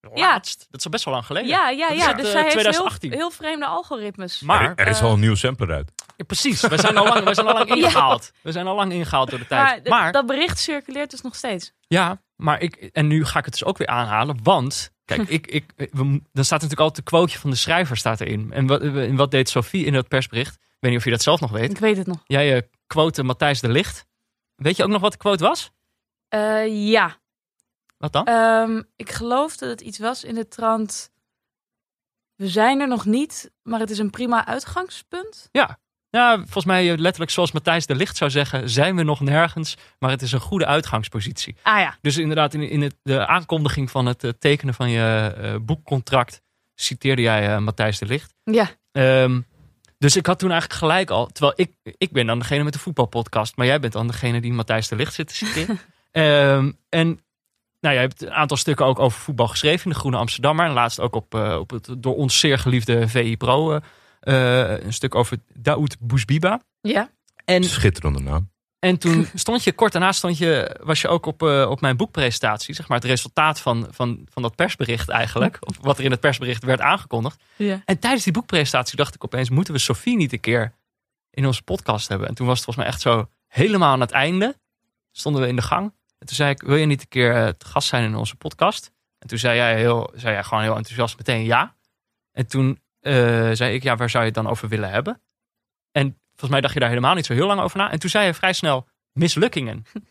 laatst. 0.02 0.68
Dat 0.70 0.80
is 0.80 0.86
al 0.86 0.92
best 0.92 1.06
wel 1.06 1.14
lang 1.14 1.26
geleden. 1.26 1.50
ja, 1.50 1.70
ja, 1.70 1.88
Dat 1.88 1.96
is 1.96 2.02
ja, 2.02 2.08
uit, 2.08 2.18
dus 2.18 2.26
eh, 2.26 2.32
zij 2.32 2.42
heeft 2.42 2.52
2018. 2.54 3.10
heel, 3.10 3.20
heel 3.20 3.32
vreemde 3.32 3.66
algoritmes. 3.66 4.42
Maar, 4.42 4.62
er, 4.62 4.76
er 4.76 4.88
is 4.88 4.98
eh, 5.00 5.04
al 5.04 5.14
een 5.14 5.20
nieuw 5.20 5.36
sampler 5.36 5.72
uit. 5.72 5.92
ja, 6.18 6.24
precies. 6.26 6.62
We 6.62 6.78
zijn, 6.78 6.98
al 6.98 7.06
lang, 7.08 7.24
we 7.24 7.34
zijn 7.34 7.48
al 7.48 7.54
lang 7.54 7.68
Ja. 7.76 7.76
ingehaald. 7.76 8.32
We 8.42 8.52
zijn 8.52 8.68
al 8.68 8.76
lang 8.76 8.92
ingehaald 8.92 9.30
door 9.30 9.40
de 9.40 9.48
tijd. 9.48 9.88
Maar, 9.90 10.12
dat 10.12 10.26
bericht 10.26 10.60
circuleert 10.60 11.12
dus 11.12 11.22
nog 11.22 11.36
steeds. 11.36 11.74
ja, 11.88 12.22
maar 12.36 12.62
ik... 12.62 12.76
En 12.76 13.08
nu 13.08 13.26
ga 13.26 13.40
ik 13.40 13.46
het 13.46 13.54
dus 13.54 13.64
ook 13.66 13.78
weer 13.78 13.88
aanhalen. 13.88 14.40
Want, 14.44 14.92
kijk, 15.06 15.30
ik, 15.38 15.48
ik, 15.48 15.66
we, 15.76 16.22
dan 16.34 16.44
staat 16.46 16.62
natuurlijk 16.62 16.80
altijd 16.80 16.96
de 17.06 17.12
quoteje 17.12 17.40
van 17.40 17.50
de 17.50 17.56
schrijver 17.56 17.98
staat 17.98 18.22
erin. 18.22 18.52
En 18.54 18.68
wat, 18.68 18.82
en 18.82 19.16
wat 19.16 19.32
deed 19.32 19.50
Sophie 19.50 19.86
in 19.86 19.94
dat 19.94 20.08
persbericht? 20.08 20.54
Ik 20.56 20.62
weet 20.80 20.92
niet 20.92 21.00
of 21.00 21.06
je 21.06 21.12
dat 21.12 21.22
zelf 21.22 21.40
nog 21.40 21.52
weet. 21.52 21.72
Ik 21.72 21.78
weet 21.78 21.98
het 21.98 22.08
nog. 22.08 22.18
Jij 22.26 22.56
eh 22.56 22.62
quote 22.88 23.24
Matthijs 23.24 23.60
de 23.62 23.70
Licht. 23.70 24.06
Weet 24.56 24.76
je 24.76 24.84
ook 24.84 24.90
nog 24.90 25.02
wat 25.02 25.12
de 25.12 25.18
quote 25.18 25.44
was? 25.44 25.72
Eh, 26.28 26.90
ja, 26.92 27.18
Wat 27.98 28.14
dan? 28.14 28.26
Ehm, 28.26 28.82
ik 28.96 29.12
geloof 29.12 29.58
dat 29.58 29.70
het 29.70 29.82
iets 29.82 30.00
was 30.00 30.24
in 30.24 30.36
de 30.36 30.48
trant... 30.48 31.12
We 32.36 32.48
zijn 32.48 32.80
er 32.80 32.88
nog 32.88 33.06
niet, 33.06 33.52
maar 33.64 33.80
het 33.80 33.90
is 33.90 33.98
een 33.98 34.10
prima 34.10 34.46
uitgangspunt. 34.46 35.50
Ja, 35.52 36.38
volgens 36.38 36.66
mij 36.66 36.92
eh, 36.92 36.98
letterlijk 36.98 37.32
zoals 37.32 37.52
Matthijs 37.52 37.86
de 37.86 37.96
Licht 37.96 38.18
zou 38.18 38.32
zeggen, 38.32 38.70
zijn 38.70 38.96
we 38.96 39.04
nog 39.04 39.20
nergens, 39.20 39.78
maar 40.00 40.10
het 40.10 40.22
is 40.22 40.32
een 40.32 40.40
goede 40.40 40.66
uitgangspositie. 40.66 41.56
Ah 41.62 41.80
ja, 41.80 41.98
Dus 42.02 42.18
inderdaad, 42.18 42.54
in, 42.54 42.70
in 42.70 42.82
het, 42.82 42.96
de 43.04 43.28
aankondiging 43.28 43.92
van 43.92 44.06
het 44.06 44.24
eh, 44.24 44.32
tekenen 44.40 44.74
van 44.74 44.90
je 44.90 45.34
eh, 45.38 45.56
boekcontract 45.62 46.42
citeerde 46.76 47.22
jij 47.22 47.48
eh, 47.54 47.58
Matthijs 47.58 48.00
de 48.00 48.06
Licht. 48.06 48.34
ja. 48.44 48.70
Ehm, 48.92 49.42
dus 49.98 50.16
ik 50.16 50.26
had 50.26 50.40
toen 50.40 50.52
eigenlijk 50.52 50.80
gelijk 50.80 51.10
al, 51.10 51.28
terwijl 51.28 51.54
ik, 51.56 51.72
ik 51.98 52.12
ben 52.12 52.26
dan 52.26 52.40
degene 52.40 52.64
met 52.64 52.74
de 52.74 52.80
voetbalpodcast, 52.80 53.56
maar 53.56 53.66
jij 53.66 53.80
bent 53.80 53.94
dan 53.94 54.08
degene 54.08 54.42
die 54.42 54.54
Matthijs 54.54 54.88
de 54.88 54.96
Licht 54.96 55.14
zit 55.14 55.28
te 55.28 55.36
citeren. 55.36 55.80
Ehm, 56.12 56.72
en 56.90 57.20
nou, 57.80 57.94
jij 57.94 58.04
hebt 58.04 58.22
een 58.22 58.34
aantal 58.34 58.58
stukken 58.58 58.86
ook 58.86 59.00
over 59.00 59.20
voetbal 59.20 59.48
geschreven 59.48 59.86
in 59.86 59.92
de 59.92 59.98
Groene 59.98 60.18
Amsterdammer. 60.18 60.66
En 60.66 60.72
laatst 60.72 61.00
ook 61.00 61.16
op, 61.16 61.36
eh, 61.36 61.58
op 61.60 61.70
het 61.70 61.90
door 61.98 62.16
ons 62.16 62.40
zeer 62.40 62.60
geliefde 62.60 63.08
VI 63.08 63.38
Pro 63.38 63.72
eh, 63.74 63.82
eh, 64.20 64.84
een 64.84 64.94
stuk 64.94 65.16
over 65.16 65.38
Daoud 65.54 65.98
Bousbiba. 66.00 66.62
Ja, 66.82 67.10
En, 67.46 67.64
Schitterende 67.64 68.20
naam. 68.20 68.50
en 68.80 68.98
toen 68.98 69.28
stond 69.34 69.64
je, 69.64 69.72
kort 69.72 69.92
daarna 69.92 70.12
stond 70.12 70.38
je, 70.38 70.80
was 70.84 71.02
je 71.02 71.08
ook 71.08 71.26
op, 71.26 71.44
eh, 71.44 71.70
op 71.70 71.82
mijn 71.82 71.98
boekpresentatie. 71.98 72.74
Zeg 72.76 72.88
maar 72.88 72.98
het 72.98 73.08
resultaat 73.08 73.60
van, 73.60 73.88
van, 73.92 74.28
van 74.30 74.42
dat 74.42 74.56
persbericht 74.56 75.10
eigenlijk. 75.10 75.58
Of 75.60 75.78
wat 75.82 75.98
er 75.98 76.04
in 76.04 76.12
het 76.12 76.20
persbericht 76.20 76.64
werd 76.64 76.82
aangekondigd. 76.82 77.44
ja. 77.56 77.82
En 77.86 78.00
tijdens 78.00 78.24
die 78.24 78.34
boekpresentatie 78.34 78.98
dacht 78.98 79.16
ik 79.16 79.24
opeens, 79.24 79.50
moeten 79.50 79.74
we 79.74 79.80
Sophie 79.80 80.16
niet 80.16 80.34
een 80.34 80.40
keer 80.40 80.74
in 81.30 81.46
onze 81.46 81.64
podcast 81.64 82.08
hebben? 82.08 82.28
En 82.28 82.36
toen 82.36 82.48
was 82.48 82.56
het 82.56 82.66
volgens 82.66 82.86
mij 82.86 82.94
echt 82.94 83.04
zo 83.04 83.30
helemaal 83.48 83.92
aan 83.92 84.02
het 84.02 84.12
einde. 84.12 84.56
Stonden 85.12 85.42
we 85.42 85.48
in 85.48 85.56
de 85.56 85.62
gang. 85.62 85.94
En 86.18 86.28
toen 86.28 86.36
zei 86.36 86.50
ik, 86.50 86.62
wil 86.62 86.76
je 86.76 86.86
niet 86.86 87.02
een 87.02 87.08
keer 87.08 87.36
eh, 87.36 87.48
te 87.48 87.66
gast 87.66 87.88
zijn 87.88 88.04
in 88.04 88.16
onze 88.16 88.36
podcast? 88.36 88.92
En 89.20 89.28
toen 89.28 89.38
zei 89.38 89.56
jij, 89.56 89.78
heel, 89.78 90.12
zei 90.16 90.34
jij 90.34 90.44
gewoon 90.44 90.64
heel 90.64 90.76
enthousiast 90.76 91.18
meteen 91.18 91.44
ja. 91.44 91.76
En 92.32 92.48
toen 92.48 92.82
eh, 93.00 93.52
zei 93.52 93.74
ik, 93.74 93.84
ja, 93.84 93.96
waar 93.96 94.10
zou 94.10 94.24
je 94.24 94.30
het 94.30 94.44
dan 94.44 94.52
over 94.52 94.68
willen 94.68 94.90
hebben? 94.90 95.22
En 95.92 96.20
volgens 96.30 96.52
mij 96.52 96.62
dacht 96.62 96.74
je 96.74 96.80
daar 96.80 96.90
helemaal 96.90 97.16
niet 97.16 97.26
zo 97.26 97.34
heel 97.34 97.48
lang 97.48 97.62
over 97.62 97.78
na. 97.78 97.92
En 97.92 98.00
toen 98.00 98.10
zei 98.10 98.26
je 98.26 98.34
vrij 98.34 98.54
snel, 98.54 98.88
mislukkingen. 99.12 99.84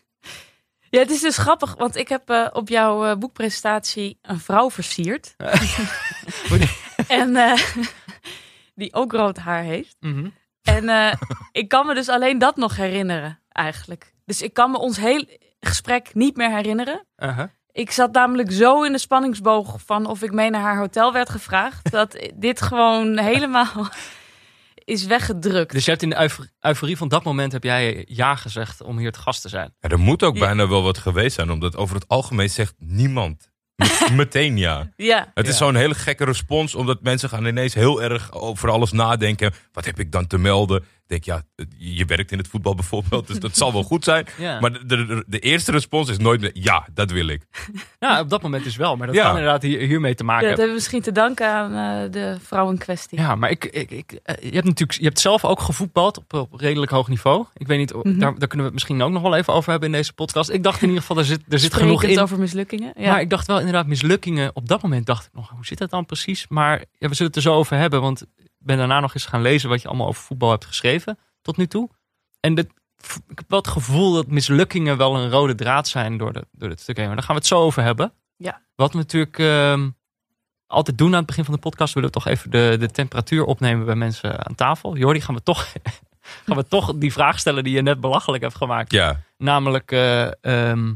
Ja, 0.89 0.99
het 0.99 1.09
is 1.09 1.21
dus 1.21 1.37
grappig, 1.37 1.75
want 1.75 1.95
ik 1.95 2.07
heb 2.07 2.29
eh, 2.29 2.47
op 2.53 2.69
jouw 2.69 3.17
boekpresentatie 3.17 4.19
een 4.21 4.39
vrouw 4.39 4.71
versierd. 4.71 5.35
en 7.07 7.57
die 8.75 8.93
ook 8.93 9.11
rood 9.11 9.37
haar 9.37 9.63
heeft. 9.63 9.95
Mhm. 9.99 10.29
En 10.61 11.17
ik 11.51 11.67
kan 11.67 11.85
me 11.85 11.93
dus 11.93 12.09
alleen 12.09 12.37
dat 12.37 12.55
nog 12.55 12.75
herinneren, 12.75 13.39
eigenlijk. 13.47 14.13
Dus 14.25 14.41
ik 14.41 14.53
kan 14.53 14.71
me 14.71 14.77
ons 14.77 14.97
hele 14.97 15.39
gesprek 15.67 16.13
niet 16.13 16.35
meer 16.37 16.55
herinneren. 16.55 17.05
Uh-huh. 17.17 17.45
Ik 17.71 17.91
zat 17.91 18.11
namelijk 18.11 18.51
zo 18.51 18.83
in 18.83 18.91
de 18.91 18.97
spanningsboog 18.97 19.75
van 19.85 20.05
of 20.05 20.21
ik 20.23 20.31
mee 20.31 20.49
naar 20.49 20.61
haar 20.61 20.77
hotel 20.77 21.13
werd 21.13 21.29
gevraagd. 21.29 21.91
dat 21.99 22.29
dit 22.35 22.61
gewoon 22.61 23.17
helemaal 23.17 23.89
is 24.75 25.05
weggedrukt. 25.05 25.71
Dus 25.71 25.83
je 25.85 25.89
hebt 25.91 26.03
in 26.03 26.09
de 26.09 26.19
eufor- 26.19 26.47
euforie 26.59 26.97
van 26.97 27.07
dat 27.07 27.23
moment 27.23 27.51
heb 27.51 27.63
jij 27.63 28.05
ja 28.07 28.35
gezegd 28.35 28.81
om 28.81 28.97
hier 28.97 29.11
te 29.11 29.19
gast 29.19 29.41
te 29.41 29.49
zijn. 29.49 29.73
Ja, 29.79 29.89
er 29.89 29.99
moet 29.99 30.23
ook 30.23 30.33
Ja. 30.33 30.39
bijna 30.39 30.67
wel 30.67 30.83
wat 30.83 30.97
geweest 30.97 31.35
zijn, 31.35 31.51
omdat 31.51 31.75
over 31.75 31.95
het 31.95 32.07
algemeen 32.07 32.49
zegt 32.49 32.73
niemand. 32.77 33.49
Met- 33.75 34.09
Meteen 34.11 34.57
ja. 34.57 34.89
ja, 34.95 35.31
Het 35.33 35.47
is 35.47 35.57
Ja. 35.59 35.65
zo'n 35.65 35.75
hele 35.75 35.95
gekke 35.95 36.25
respons, 36.25 36.75
omdat 36.75 37.01
mensen 37.01 37.29
gaan 37.29 37.45
ineens 37.45 37.73
heel 37.73 38.01
erg 38.01 38.31
over 38.31 38.69
alles 38.69 38.91
nadenken. 38.91 39.53
Wat 39.71 39.85
heb 39.85 39.99
ik 39.99 40.11
dan 40.11 40.27
te 40.27 40.37
melden? 40.37 40.83
Ik 41.07 41.23
denk, 41.23 41.23
ja, 41.57 41.65
je 41.77 42.05
werkt 42.05 42.31
in 42.31 42.37
het 42.37 42.47
voetbal 42.47 42.75
bijvoorbeeld, 42.75 43.27
dus 43.27 43.39
dat 43.39 43.57
zal 43.57 43.73
wel 43.73 43.83
goed 43.83 44.03
zijn. 44.03 44.25
Ja. 44.37 44.59
Maar 44.59 44.71
de, 44.71 44.85
de, 45.05 45.23
de 45.27 45.39
eerste 45.39 45.71
respons 45.71 46.09
is 46.09 46.17
nooit 46.17 46.41
meer, 46.41 46.51
ja, 46.53 46.87
dat 46.93 47.11
wil 47.11 47.27
ik. 47.27 47.41
Ja, 47.99 48.19
op 48.19 48.29
dat 48.29 48.41
moment 48.41 48.65
is 48.65 48.75
wel. 48.75 48.95
Maar 48.97 49.07
dat 49.07 49.15
Ja. 49.15 49.21
kan 49.23 49.31
inderdaad 49.37 49.61
hier, 49.61 49.79
hiermee 49.79 50.15
te 50.15 50.23
maken 50.23 50.43
Ja, 50.43 50.49
dat 50.49 50.57
hebben. 50.57 50.67
we 50.67 50.73
misschien 50.81 51.01
te 51.01 51.11
danken 51.11 51.47
aan 51.53 52.03
eh, 52.05 52.11
de 52.11 52.37
vrouw 52.41 52.69
in 52.71 52.77
kwestie. 52.77 53.19
Ja, 53.19 53.35
maar 53.35 53.49
ik, 53.49 53.65
ik, 53.65 53.91
ik, 53.91 54.19
eh, 54.23 54.35
je 54.49 54.51
hebt 54.55 54.65
natuurlijk 54.67 54.99
je 54.99 55.05
hebt 55.05 55.19
zelf 55.19 55.45
ook 55.45 55.59
gevoetbald 55.61 56.17
op, 56.17 56.33
op 56.33 56.53
redelijk 56.59 56.91
hoog 56.91 57.07
niveau. 57.07 57.45
Ik 57.53 57.67
weet 57.67 57.77
niet, 57.77 57.93
Mhm. 57.93 58.19
daar, 58.19 58.19
daar 58.19 58.47
kunnen 58.47 58.57
we 58.57 58.63
het 58.63 58.73
misschien 58.73 59.01
ook 59.01 59.11
nog 59.11 59.21
wel 59.21 59.35
even 59.35 59.53
over 59.53 59.71
hebben 59.71 59.89
in 59.89 59.95
deze 59.95 60.13
podcast. 60.13 60.49
Ik 60.49 60.63
dacht 60.63 60.81
in 60.81 60.87
ieder 60.87 61.01
geval, 61.01 61.17
er 61.17 61.25
zit, 61.25 61.41
er 61.49 61.59
zit 61.59 61.73
genoeg 61.73 62.03
in. 62.03 62.19
over 62.19 62.39
mislukkingen. 62.39 62.93
Ja. 62.97 63.11
Maar 63.11 63.21
ik 63.21 63.29
dacht 63.29 63.47
wel 63.47 63.57
inderdaad 63.57 63.87
mislukkingen. 63.87 64.51
Op 64.53 64.67
dat 64.67 64.81
moment 64.81 65.05
dacht 65.05 65.25
ik 65.25 65.31
nog, 65.33 65.49
hoe 65.49 65.65
zit 65.65 65.77
dat 65.77 65.89
dan 65.89 66.05
precies? 66.05 66.45
Maar 66.47 66.83
ja, 66.97 67.07
we 67.09 67.13
zullen 67.15 67.27
het 67.27 67.35
er 67.35 67.41
zo 67.51 67.53
over 67.53 67.77
hebben. 67.77 68.01
Want 68.01 68.23
ben 68.67 68.77
daarna 68.77 68.99
nog 68.99 69.13
eens 69.13 69.25
gaan 69.25 69.41
lezen 69.41 69.69
wat 69.69 69.81
je 69.81 69.87
allemaal 69.87 70.07
over 70.07 70.23
voetbal 70.23 70.49
hebt 70.49 70.65
geschreven 70.65 71.17
tot 71.41 71.57
nu 71.57 71.67
toe. 71.67 71.89
En 72.39 72.57
ik 72.57 73.37
heb 73.37 73.45
wel 73.47 73.59
het 73.59 73.67
gevoel 73.67 74.13
dat 74.13 74.27
mislukkingen 74.27 74.97
wel 74.97 75.15
een 75.15 75.29
rode 75.29 75.55
draad 75.55 75.87
zijn 75.87 76.17
door, 76.17 76.33
de, 76.33 76.47
door 76.51 76.69
dit 76.69 76.79
stuk 76.79 76.97
heen. 76.97 77.05
Maar 77.05 77.15
daar 77.15 77.25
gaan 77.25 77.35
we 77.35 77.41
het 77.41 77.49
zo 77.49 77.61
over 77.61 77.83
hebben. 77.83 78.13
Ja. 78.35 78.61
Wat 78.75 78.91
we 78.91 78.97
natuurlijk 78.97 79.39
ehm, 79.39 79.89
altijd 80.67 80.97
doen 80.97 81.11
aan 81.11 81.17
het 81.17 81.25
begin 81.25 81.45
van 81.45 81.53
de 81.53 81.59
podcast, 81.59 81.93
willen 81.93 82.09
we 82.09 82.15
toch 82.15 82.27
even 82.27 82.51
de, 82.51 82.75
de 82.79 82.91
temperatuur 82.91 83.43
opnemen 83.43 83.85
bij 83.85 83.95
mensen 83.95 84.45
aan 84.45 84.55
tafel. 84.55 84.97
Jordi, 84.97 85.21
gaan 85.21 85.35
we 85.35 85.43
toch, 85.43 85.67
gaan 86.45 86.55
we 86.55 86.67
toch 86.67 86.93
die 86.95 87.11
vraag 87.11 87.39
stellen 87.39 87.63
die 87.63 87.73
je 87.73 87.81
net 87.81 87.99
belachelijk 87.99 88.43
hebt 88.43 88.55
gemaakt. 88.55 88.91
Ja, 88.91 89.21
Namelijk, 89.37 89.91
eh, 89.91 90.23
ehm, 90.25 90.93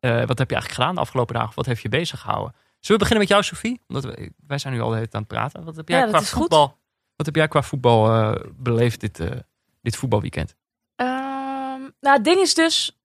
eh, 0.00 0.24
wat 0.24 0.38
heb 0.38 0.48
je 0.48 0.54
eigenlijk 0.54 0.72
gedaan 0.72 0.94
de 0.94 1.00
afgelopen 1.00 1.34
dagen? 1.34 1.48
Of 1.48 1.54
Wat 1.54 1.66
heeft 1.66 1.82
je 1.82 1.88
bezig 1.88 2.20
gehouden? 2.20 2.54
Zullen 2.80 3.00
we 3.00 3.08
beginnen 3.08 3.18
met 3.18 3.28
jou, 3.28 3.42
Sophie? 3.42 3.80
Omdat 3.88 4.04
we, 4.04 4.32
wij 4.46 4.58
zijn 4.58 4.74
nu 4.74 4.80
al 4.80 4.88
de 4.88 4.94
hele 4.94 5.08
tijd 5.08 5.14
aan 5.14 5.20
het 5.20 5.38
praten. 5.38 5.64
Wat 5.64 5.76
heb 5.76 5.88
jij 5.88 5.98
Ja, 5.98 6.04
dat 6.04 6.14
qua 6.14 6.22
is 6.22 6.32
goed. 6.32 6.77
Wat 7.18 7.26
heb 7.26 7.36
jij 7.36 7.48
qua 7.48 7.62
voetbal 7.62 8.12
eh, 8.12 8.44
beleefd 8.52 9.00
dit, 9.00 9.20
eh, 9.20 9.36
dit 9.82 9.96
voetbalweekend? 9.96 10.54
Ehm, 10.96 11.80
nou, 12.00 12.16
het 12.16 12.24
ding 12.24 12.40
is 12.40 12.54
dus, 12.54 12.98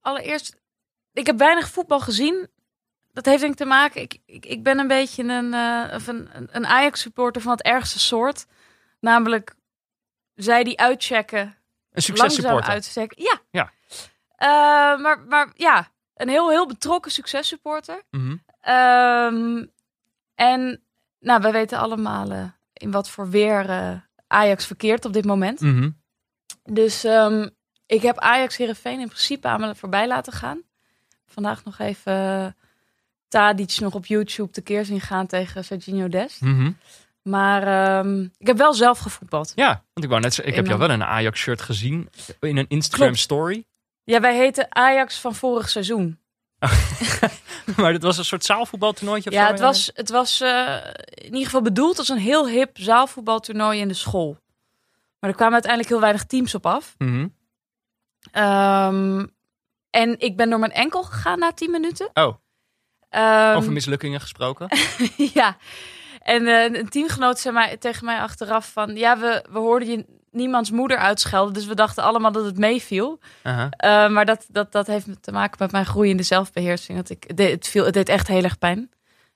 allereerst, 0.00 0.56
ik 1.12 1.26
heb 1.26 1.38
weinig 1.38 1.68
voetbal 1.70 2.00
gezien. 2.00 2.48
Dat 3.12 3.24
heeft 3.24 3.40
denk 3.40 3.52
ik 3.52 3.58
te 3.58 3.64
maken, 3.64 4.02
ik, 4.02 4.18
ik, 4.26 4.46
ik 4.46 4.62
ben 4.62 4.78
een 4.78 4.88
beetje 4.88 5.22
een, 5.22 5.54
of 5.94 6.06
een, 6.06 6.28
een 6.50 6.66
Ajax-supporter 6.66 7.42
van 7.42 7.52
het 7.52 7.62
ergste 7.62 7.98
soort. 7.98 8.46
Namelijk, 9.00 9.54
zij 10.34 10.64
die 10.64 10.80
uitchecken, 10.80 11.56
Een 11.92 12.02
successupporter. 12.02 12.70
uitchecken. 12.70 13.22
Ja. 13.22 13.40
Ja. 13.50 13.72
Maar, 14.96 15.20
maar 15.20 15.50
ja, 15.54 15.88
een 16.14 16.28
heel, 16.28 16.50
heel 16.50 16.66
betrokken 16.66 17.10
successupporter. 17.10 18.02
Ehm, 18.60 19.64
en 20.34 20.82
nou, 21.18 21.40
we 21.40 21.50
weten 21.50 21.78
allemaal 21.78 22.54
in 22.84 22.90
wat 22.90 23.10
voor 23.10 23.30
weer 23.30 23.68
eh, 23.70 23.90
Ajax 24.26 24.66
verkeert 24.66 25.04
op 25.04 25.12
dit 25.12 25.24
moment. 25.24 25.60
Mhm. 25.60 25.90
Dus 26.62 27.04
ehm, 27.04 27.48
ik 27.86 28.02
heb 28.02 28.18
Ajax 28.18 28.56
Heerenveen 28.56 29.00
in 29.00 29.06
principe 29.08 29.48
aan 29.48 29.60
me 29.60 29.74
voorbij 29.74 30.06
laten 30.06 30.32
gaan. 30.32 30.62
Vandaag 31.26 31.64
nog 31.64 31.78
even 31.78 32.12
uh, 32.14 32.46
Tadic 33.28 33.76
nog 33.80 33.94
op 33.94 34.06
YouTube 34.06 34.50
tekeer 34.50 34.84
zien 34.84 35.00
gaan 35.00 35.26
tegen 35.26 35.64
Serginho 35.64 36.08
Dest. 36.08 36.40
Mhm. 36.40 36.72
Maar 37.22 37.62
ehm, 37.98 38.22
ik 38.38 38.46
heb 38.46 38.56
wel 38.56 38.74
zelf 38.74 38.98
gevoetbald. 38.98 39.52
Ja, 39.54 39.68
want 39.92 40.04
ik 40.06 40.08
wou 40.08 40.20
net 40.20 40.34
zeggen, 40.34 40.52
ik 40.54 40.58
heb 40.58 40.66
jou 40.66 40.80
een- 40.80 40.86
wel 40.88 40.96
een 40.96 41.04
Ajax-shirt 41.04 41.60
gezien 41.60 42.08
in 42.40 42.56
een 42.56 42.68
Instagram 42.68 43.06
Klopt. 43.08 43.22
story. 43.22 43.64
Ja, 44.04 44.20
wij 44.20 44.36
heten 44.36 44.66
Ajax 44.74 45.20
van 45.20 45.34
vorig 45.34 45.68
seizoen. 45.68 46.18
maar 47.76 47.92
dit 47.92 48.02
was 48.02 48.18
een 48.18 48.24
soort 48.24 48.44
zaalvoetbaltoernooitje 48.44 49.30
Ja, 49.30 49.46
zo, 49.46 49.52
het 49.52 49.60
was, 49.60 49.90
het 49.94 50.10
was 50.10 50.40
eh, 50.40 50.76
in 51.14 51.24
ieder 51.24 51.44
geval 51.44 51.62
bedoeld 51.62 51.98
als 51.98 52.08
een 52.08 52.18
heel 52.18 52.48
hip 52.48 52.78
zaalvoetbaltoernooi 52.78 53.80
in 53.80 53.88
de 53.88 53.94
school. 53.94 54.38
Maar 55.18 55.30
er 55.30 55.36
kwamen 55.36 55.54
uiteindelijk 55.54 55.92
heel 55.92 56.00
weinig 56.00 56.24
teams 56.24 56.54
op 56.54 56.66
af. 56.66 56.94
Mhm. 56.98 57.28
Ehm, 58.30 59.26
en 59.90 60.20
ik 60.20 60.36
ben 60.36 60.50
door 60.50 60.58
mijn 60.58 60.72
enkel 60.72 61.02
gegaan 61.02 61.38
na 61.38 61.52
10 61.52 61.70
minuten. 61.70 62.10
Oh, 62.14 62.34
Ehm, 63.14 63.56
over 63.56 63.72
mislukkingen 63.72 64.20
gesproken. 64.20 64.68
ja. 65.34 65.56
En 66.22 66.46
eh, 66.46 66.80
een 66.80 66.88
teamgenoot 66.88 67.38
zei 67.38 67.54
mij, 67.54 67.76
tegen 67.76 68.04
mij 68.04 68.20
achteraf 68.20 68.72
van... 68.72 68.96
Ja, 68.96 69.18
we, 69.18 69.44
we 69.50 69.58
hoorden 69.58 69.88
je 69.88 70.06
niemands 70.34 70.70
moeder 70.70 70.98
uitschelden. 70.98 71.54
Dus 71.54 71.66
we 71.66 71.74
dachten 71.74 72.02
allemaal 72.02 72.32
dat 72.32 72.44
het 72.44 72.58
meeviel. 72.58 73.18
Eh, 73.42 74.08
maar 74.08 74.24
dat, 74.24 74.46
dat, 74.48 74.72
dat 74.72 74.86
heeft 74.86 75.06
te 75.20 75.32
maken 75.32 75.56
met 75.58 75.72
mijn 75.72 75.86
groeiende 75.86 76.22
zelfbeheersing. 76.22 76.98
Dat 76.98 77.10
ik, 77.10 77.24
het, 77.36 77.68
viel, 77.68 77.84
het 77.84 77.94
deed 77.94 78.08
echt 78.08 78.28
heel 78.28 78.42
erg 78.42 78.58
pijn. 78.58 78.90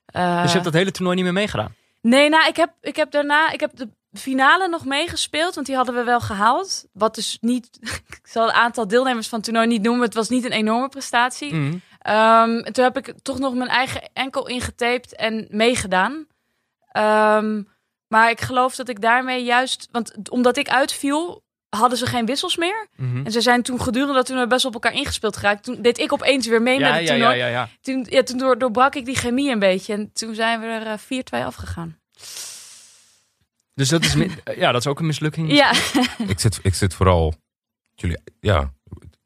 Eh, 0.05 0.35
Dus 0.41 0.47
je 0.47 0.51
hebt 0.51 0.63
dat 0.63 0.73
hele 0.73 0.91
toernooi 0.91 1.15
niet 1.15 1.25
meer 1.25 1.33
meegedaan? 1.33 1.75
Nee, 2.01 2.29
nou, 2.29 2.47
ik 2.47 2.55
heb, 2.55 2.71
ik 2.81 2.95
heb 2.95 3.11
daarna... 3.11 3.51
Ik 3.51 3.59
heb 3.59 3.71
de 3.75 3.89
finale 4.13 4.67
nog 4.67 4.85
meegespeeld, 4.85 5.55
want 5.55 5.67
die 5.67 5.75
hadden 5.75 5.95
we 5.95 6.03
wel 6.03 6.19
gehaald. 6.19 6.85
Wat 6.93 7.15
dus 7.15 7.37
niet... 7.41 7.77
Ik 8.21 8.35
zal 8.35 8.45
het 8.45 8.55
aantal 8.55 8.87
deelnemers 8.87 9.27
van 9.27 9.37
het 9.37 9.47
toernooi 9.47 9.67
niet 9.67 9.81
noemen. 9.81 10.05
Het 10.05 10.13
was 10.13 10.29
niet 10.29 10.45
een 10.45 10.51
enorme 10.51 10.89
prestatie. 10.89 11.53
Mhm. 11.53 11.77
Ehm, 11.99 12.57
en 12.57 12.73
toen 12.73 12.83
heb 12.83 12.97
ik 12.97 13.13
toch 13.21 13.39
nog 13.39 13.53
mijn 13.53 13.69
eigen 13.69 14.09
enkel 14.13 14.47
ingetaped 14.47 15.15
en 15.15 15.47
meegedaan. 15.49 16.27
Ehm, 16.91 17.61
maar 18.09 18.29
ik 18.29 18.41
geloof 18.41 18.75
dat 18.75 18.89
ik 18.89 19.01
daarmee 19.01 19.43
juist... 19.43 19.87
Want 19.91 20.29
omdat 20.29 20.57
ik 20.57 20.69
uitviel, 20.69 21.43
hadden 21.69 21.97
ze 21.97 22.05
geen 22.05 22.25
wissels 22.25 22.57
meer. 22.57 22.87
Mhm. 22.95 23.25
En 23.25 23.31
ze 23.31 23.41
zijn 23.41 23.63
toen 23.63 23.81
gedurende 23.81 24.13
dat 24.13 24.25
toen 24.25 24.39
we 24.39 24.47
best 24.47 24.65
op 24.65 24.73
elkaar 24.73 24.93
ingespeeld 24.93 25.37
geraakt. 25.37 25.63
Toen 25.63 25.81
deed 25.81 25.99
ik 25.99 26.13
opeens 26.13 26.47
weer 26.47 26.61
mee 26.61 26.79
Ja, 26.79 26.89
met 26.89 26.99
het 26.99 27.07
ja, 27.07 27.13
ja, 27.13 27.19
toernooi. 27.19 27.37
ja, 27.39 27.47
ja. 27.47 27.69
Toen, 27.81 28.05
ja, 28.09 28.23
toen 28.23 28.37
door, 28.37 28.57
doorbrak 28.57 28.95
ik 28.95 29.05
die 29.05 29.15
chemie 29.15 29.51
een 29.51 29.59
beetje. 29.59 29.93
En 29.93 30.11
toen 30.13 30.35
zijn 30.35 30.59
we 30.59 30.65
er 30.65 30.85
eh, 30.87 31.41
4-2 31.41 31.45
afgegaan. 31.45 31.99
Dus 33.73 33.89
dat 33.89 34.03
is, 34.03 34.15
mi- 34.15 34.35
ja, 34.55 34.71
dat 34.71 34.81
is 34.81 34.87
ook 34.87 34.99
een 34.99 35.05
mislukking. 35.05 35.51
Ja, 35.51 35.71
Ik 36.27 36.39
zit, 36.39 36.59
ik 36.61 36.75
zit 36.75 36.93
vooral. 36.93 37.33
Jullie, 37.95 38.17
ja, 38.39 38.73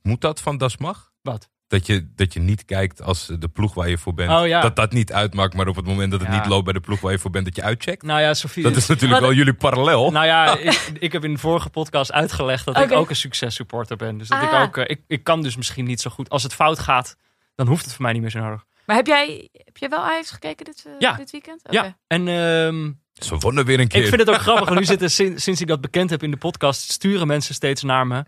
moet 0.02 0.22
dat 0.22 0.42
van 0.42 0.58
Das 0.58 0.78
Mag? 0.78 1.12
Wat? 1.22 1.50
Dat 1.74 1.86
je, 1.86 2.08
dat 2.16 2.34
je 2.34 2.40
niet 2.40 2.66
kijkt 2.66 3.02
als 3.02 3.32
de 3.40 3.48
ploeg 3.48 3.74
waar 3.74 3.90
je 3.90 3.98
voor 3.98 4.14
bent. 4.14 4.32
Oh, 4.32 4.48
ja. 4.48 4.62
Dat 4.62 4.76
dat 4.76 4.92
niet 4.92 5.14
uitmaakt, 5.14 5.54
maar 5.54 5.68
op 5.68 5.76
het 5.76 5.86
moment 5.86 6.12
dat 6.12 6.20
het 6.20 6.30
Ja. 6.30 6.36
niet 6.36 6.46
loopt 6.46 6.64
bij 6.64 6.74
de 6.74 6.80
ploeg 6.80 7.00
waar 7.02 7.12
je 7.12 7.20
voor 7.20 7.32
bent, 7.32 7.46
dat 7.46 7.56
je 7.56 7.62
uitcheckt. 7.64 8.04
Nou 8.04 8.22
ja, 8.22 8.34
Sofie. 8.34 8.64
Dat 8.64 8.76
is 8.76 8.88
natuurlijk 8.88 9.22
wel 9.22 9.34
jullie 9.34 9.54
parallel. 9.54 10.12
Nou 10.12 10.26
ja, 10.26 10.58
ik, 10.58 10.92
ik 11.00 11.12
heb 11.12 11.24
in 11.24 11.34
de 11.34 11.40
vorige 11.40 11.70
podcast 11.70 12.12
uitgelegd 12.12 12.66
dat 12.66 12.78
ik 12.78 12.92
ook 12.92 13.10
een 13.10 13.16
successupporter 13.16 13.98
ben. 13.98 14.18
Dus 14.18 14.28
dat 14.28 14.42
ik 14.42 14.52
Ah. 14.52 14.62
ook, 14.62 14.78
eh, 14.78 14.84
ik, 14.88 15.02
ik 15.08 15.24
kan 15.24 15.42
dus 15.42 15.56
misschien 15.56 15.86
niet 15.86 16.02
zo 16.02 16.10
goed. 16.10 16.30
Als 16.30 16.44
het 16.44 16.54
fout 16.54 16.80
gaat, 16.80 17.16
dan 17.56 17.68
hoeft 17.68 17.86
het 17.86 17.94
voor 17.94 18.02
mij 18.04 18.14
niet 18.14 18.22
meer 18.22 18.32
zo 18.32 18.40
nodig. 18.40 18.64
maar 18.86 18.96
heb 18.96 19.08
jij, 19.08 19.50
heb 19.54 19.78
jij 19.78 19.90
wel 19.90 20.00
Ajax 20.00 20.32
gekeken 20.32 20.66
dit, 20.66 20.84
eh, 20.88 20.92
Ja. 21.00 21.14
dit 21.14 21.32
weekend? 21.32 21.62
Oké. 21.64 21.76
Ja, 21.76 21.98
en 22.08 22.28
ehm, 22.28 22.92
Ze 23.14 23.36
wonnen 23.38 23.66
weer 23.66 23.80
een 23.80 23.88
keer. 23.88 24.02
ik 24.04 24.08
vind 24.08 24.20
het 24.20 24.30
ook 24.30 24.42
grappig. 24.48 24.66
Want 24.68 24.80
nu 24.80 24.86
zitten, 24.86 25.12
sinds, 25.12 25.44
sinds 25.44 25.62
ik 25.62 25.68
dat 25.68 25.82
bekend 25.82 26.10
heb 26.10 26.24
in 26.24 26.32
de 26.32 26.38
podcast, 26.38 26.92
sturen 26.92 27.28
mensen 27.28 27.54
steeds 27.56 27.84
naar 27.84 28.08
me. 28.08 28.24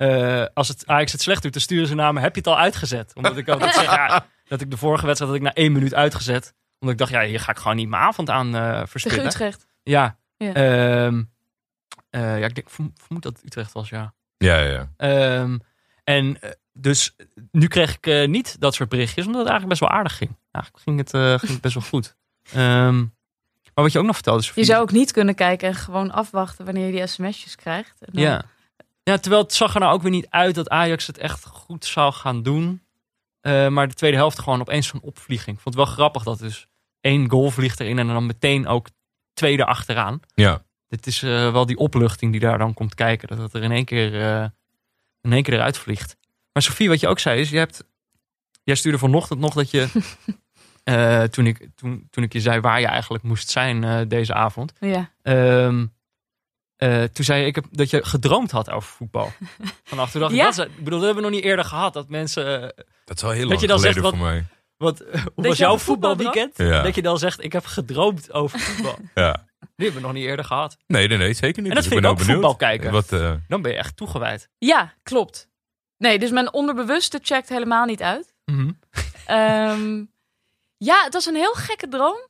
Eh, 0.00 0.44
als 0.54 0.68
het 0.68 0.86
Ajax 0.86 1.12
het 1.12 1.20
slecht 1.22 1.42
doet, 1.42 1.52
dan 1.52 1.62
sturen 1.62 1.86
ze 1.86 1.94
naar 1.94 2.12
me. 2.12 2.20
Heb 2.20 2.32
je 2.34 2.40
het 2.40 2.48
al 2.50 2.58
uitgezet? 2.58 3.14
Omdat 3.14 3.36
ik 3.36 3.48
altijd 3.48 3.74
zeg, 3.74 3.84
ja, 3.84 4.26
dat 4.48 4.60
ik 4.60 4.70
de 4.70 4.76
vorige 4.76 5.06
wedstrijd 5.06 5.32
had 5.32 5.40
ik 5.40 5.46
na 5.46 5.54
één 5.54 5.72
minuut 5.72 5.94
uitgezet. 5.94 6.54
Omdat 6.78 6.94
ik 6.94 6.98
dacht, 7.00 7.10
ja, 7.10 7.28
hier 7.28 7.40
ga 7.40 7.50
ik 7.50 7.58
gewoon 7.58 7.76
niet 7.76 7.88
mijn 7.88 8.02
avond 8.02 8.30
aan 8.30 8.54
eh 8.54 8.70
Tegen 8.72 8.88
verspillen. 8.88 9.26
Utrecht. 9.26 9.66
Ja. 9.82 10.18
Ja. 10.36 10.52
Ehm, 10.52 11.22
eh, 12.10 12.38
ja, 12.38 12.46
ik 12.46 12.54
denk, 12.54 12.70
verm- 12.70 12.92
vermoed 12.96 13.22
dat 13.22 13.36
het 13.36 13.44
Utrecht 13.44 13.72
was, 13.72 13.88
ja. 13.88 14.14
Ja, 14.36 14.58
ja, 14.58 14.70
ja. 14.70 14.90
Ehm, 14.96 15.58
en 16.04 16.40
eh, 16.40 16.50
dus 16.72 17.16
nu 17.50 17.66
kreeg 17.66 17.94
ik 17.96 18.06
eh, 18.06 18.28
niet 18.28 18.60
dat 18.60 18.74
soort 18.74 18.88
berichtjes, 18.88 19.26
omdat 19.26 19.40
het 19.40 19.50
eigenlijk 19.50 19.80
best 19.80 19.90
wel 19.90 19.98
aardig 19.98 20.16
ging. 20.16 20.36
Eigenlijk 20.50 20.84
ging 20.84 20.98
het, 20.98 21.14
eh, 21.14 21.38
ging 21.38 21.52
het 21.52 21.60
best 21.60 21.74
wel 21.74 21.82
goed. 21.82 22.16
Ehm, 22.52 22.98
maar 23.74 23.84
wat 23.84 23.92
je 23.92 23.98
ook 23.98 24.04
nog 24.04 24.14
vertelde, 24.14 24.50
Je 24.54 24.64
zou 24.64 24.82
ook 24.82 24.92
niet 24.92 25.12
kunnen 25.12 25.34
kijken 25.34 25.68
en 25.68 25.74
gewoon 25.74 26.10
afwachten 26.10 26.64
wanneer 26.64 26.86
je 26.86 26.92
die 26.92 27.06
sms'jes 27.06 27.56
krijgt. 27.56 28.00
En 28.00 28.08
dan- 28.12 28.22
Ja. 28.22 28.42
Ja, 29.10 29.18
terwijl 29.18 29.42
het 29.42 29.52
zag 29.52 29.74
er 29.74 29.80
nou 29.80 29.92
ook 29.92 30.02
weer 30.02 30.10
niet 30.10 30.28
uit 30.28 30.54
dat 30.54 30.68
Ajax 30.68 31.06
het 31.06 31.18
echt 31.18 31.44
goed 31.44 31.84
zou 31.84 32.12
gaan 32.12 32.42
doen. 32.42 32.82
Eh, 33.40 33.68
maar 33.68 33.88
de 33.88 33.94
tweede 33.94 34.16
helft 34.16 34.38
gewoon 34.38 34.60
opeens 34.60 34.86
zo'n 34.86 35.00
opvlieging. 35.00 35.56
Ik 35.56 35.62
vond 35.62 35.74
het 35.74 35.84
wel 35.84 35.94
grappig 35.94 36.22
dat 36.22 36.38
dus 36.38 36.66
één 37.00 37.30
goal 37.30 37.50
vliegt 37.50 37.80
erin 37.80 37.98
en 37.98 38.06
dan 38.06 38.26
meteen 38.26 38.66
ook 38.66 38.88
tweede 39.32 39.64
achteraan. 39.64 40.20
ja. 40.34 40.62
Dit 40.88 41.06
is 41.06 41.22
eh, 41.22 41.52
wel 41.52 41.66
die 41.66 41.76
opluchting 41.76 42.32
die 42.32 42.40
daar 42.40 42.58
dan 42.58 42.74
komt 42.74 42.94
kijken. 42.94 43.28
Dat 43.28 43.38
het 43.38 43.54
er 43.54 43.62
in 43.62 43.72
één 43.72 43.84
keer, 43.84 44.22
eh, 44.22 44.46
in 45.20 45.32
één 45.32 45.42
keer 45.42 45.54
eruit 45.54 45.78
vliegt. 45.78 46.16
Maar 46.52 46.62
Sofie, 46.62 46.88
wat 46.88 47.00
je 47.00 47.08
ook 47.08 47.18
zei 47.18 47.40
is, 47.40 47.50
je 47.50 47.58
hebt, 47.58 47.84
jij 48.62 48.74
stuurde 48.74 48.98
vanochtend 48.98 49.40
nog 49.40 49.54
dat 49.54 49.70
je, 49.70 49.88
eh, 50.84 51.22
toen, 51.22 51.46
ik, 51.46 51.68
toen, 51.74 52.06
toen 52.10 52.24
ik 52.24 52.32
je 52.32 52.40
zei 52.40 52.60
waar 52.60 52.80
je 52.80 52.86
eigenlijk 52.86 53.24
moest 53.24 53.50
zijn 53.50 53.84
eh, 53.84 54.00
deze 54.08 54.34
avond. 54.34 54.72
Ja. 54.80 55.10
ehm, 55.22 55.86
eh, 56.80 57.02
toen 57.02 57.24
zei 57.24 57.40
je 57.40 57.46
ik 57.46 57.54
heb, 57.54 57.64
dat 57.70 57.90
je 57.90 58.04
gedroomd 58.04 58.50
had 58.50 58.70
over 58.70 58.88
voetbal. 58.92 59.32
Vanaf 59.84 60.10
toen 60.10 60.20
dacht 60.20 60.32
ik, 60.32 60.38
Ja. 60.38 60.44
dat, 60.44 60.58
is- 60.58 60.64
ik 60.64 60.84
bedoel, 60.84 60.98
dat 60.98 61.06
hebben 61.06 61.24
we 61.24 61.30
nog 61.30 61.38
niet 61.38 61.48
eerder 61.48 61.64
gehad. 61.64 61.92
Dat 61.92 62.08
mensen, 62.08 62.62
eh, 62.62 62.84
Dat 63.04 63.16
is 63.16 63.22
wel 63.22 63.30
heel 63.30 63.40
Dat 63.40 63.48
lang 63.48 63.60
je 63.60 63.66
dan 63.66 63.78
geleden 63.78 64.02
zegt 64.02 64.16
voor 64.16 64.24
mij. 64.26 64.44
wat, 64.76 64.98
hoe 65.34 65.46
was 65.46 65.58
jouw 65.58 65.78
voetbalweekend? 65.78 66.56
Ja. 66.56 66.82
Dat 66.82 66.94
je 66.94 67.02
dan 67.02 67.18
zegt, 67.18 67.44
ik 67.44 67.52
heb 67.52 67.64
gedroomd 67.64 68.32
over 68.32 68.58
voetbal. 68.58 68.98
Ja. 69.14 69.48
Die 69.76 69.88
hebben 69.88 70.00
we 70.00 70.00
nog 70.00 70.12
niet 70.22 70.24
eerder 70.30 70.44
gehad. 70.44 70.76
Nee, 70.86 71.08
nee, 71.08 71.18
nee, 71.18 71.32
zeker 71.32 71.62
niet. 71.62 71.70
En 71.70 71.74
dat 71.76 71.84
Dus 71.84 71.92
vind 71.92 72.00
ben 72.02 72.10
ik 72.12 72.18
ook 72.20 72.24
voetbal 72.24 72.56
kijken. 72.56 72.92
Wat, 72.92 73.12
eh, 73.12 73.32
Dan 73.48 73.62
ben 73.62 73.70
je 73.72 73.76
echt 73.76 73.96
toegewijd. 73.96 74.48
ja, 74.58 74.94
klopt. 75.02 75.48
Nee, 75.96 76.18
dus 76.18 76.30
mijn 76.30 76.52
onderbewuste 76.52 77.18
checkt 77.22 77.48
helemaal 77.48 77.84
niet 77.84 78.02
uit. 78.02 78.34
Mhm. 78.44 78.70
Ehm, 79.26 80.04
ja, 80.76 81.04
het 81.04 81.12
was 81.12 81.26
een 81.26 81.34
heel 81.34 81.54
gekke 81.54 81.88
droom. 81.88 82.28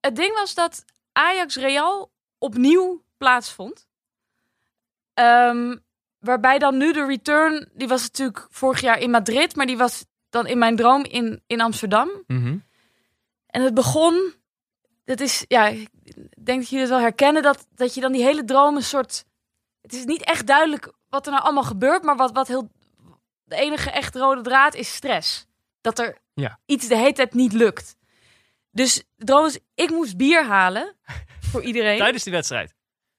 Het 0.00 0.16
ding 0.16 0.34
was 0.34 0.54
dat 0.54 0.84
Ajax 1.12 1.56
Real 1.56 2.12
opnieuw 2.38 3.03
plaatsvond. 3.24 3.86
Ehm, 5.14 5.76
waarbij 6.18 6.58
dan 6.58 6.76
nu 6.76 6.92
de 6.92 7.06
return, 7.06 7.68
die 7.74 7.88
was 7.88 8.02
natuurlijk 8.02 8.46
vorig 8.50 8.80
jaar 8.80 8.98
in 8.98 9.10
Madrid, 9.10 9.56
maar 9.56 9.66
die 9.66 9.76
was 9.76 10.04
dan 10.28 10.46
in 10.46 10.58
mijn 10.58 10.76
droom 10.76 11.04
in, 11.04 11.42
in 11.46 11.60
Amsterdam. 11.60 12.10
Mhm. 12.26 12.58
En 13.46 13.62
het 13.62 13.74
begon, 13.74 14.34
dat 15.04 15.20
is, 15.20 15.44
ja, 15.48 15.66
ik 15.66 15.88
denk 16.44 16.58
dat 16.58 16.68
jullie 16.68 16.80
het 16.84 16.88
wel 16.88 17.00
herkennen, 17.00 17.42
dat, 17.42 17.66
dat 17.74 17.94
je 17.94 18.00
dan 18.00 18.12
die 18.12 18.22
hele 18.22 18.44
droom 18.44 18.76
een 18.76 18.82
soort, 18.82 19.24
het 19.80 19.92
is 19.92 20.04
niet 20.04 20.24
echt 20.24 20.46
duidelijk 20.46 20.92
wat 21.08 21.26
er 21.26 21.32
nou 21.32 21.44
allemaal 21.44 21.62
gebeurt, 21.62 22.02
maar 22.02 22.16
wat, 22.16 22.32
wat 22.32 22.48
heel, 22.48 22.70
de 23.44 23.56
enige 23.56 23.90
echt 23.90 24.14
rode 24.16 24.40
draad 24.40 24.74
is 24.74 24.94
stress. 24.94 25.46
Dat 25.80 25.98
er 25.98 26.18
Ja. 26.34 26.58
iets 26.66 26.88
de 26.88 26.96
hele 26.96 27.12
tijd 27.12 27.34
niet 27.34 27.52
lukt. 27.52 27.96
Dus 28.70 29.02
de 29.16 29.24
droom 29.24 29.46
is, 29.46 29.58
ik 29.74 29.90
moest 29.90 30.16
bier 30.16 30.44
halen 30.44 30.96
voor 31.50 31.62
iedereen. 31.62 31.98
Tijdens 31.98 32.22
die 32.24 32.32
wedstrijd. 32.32 32.74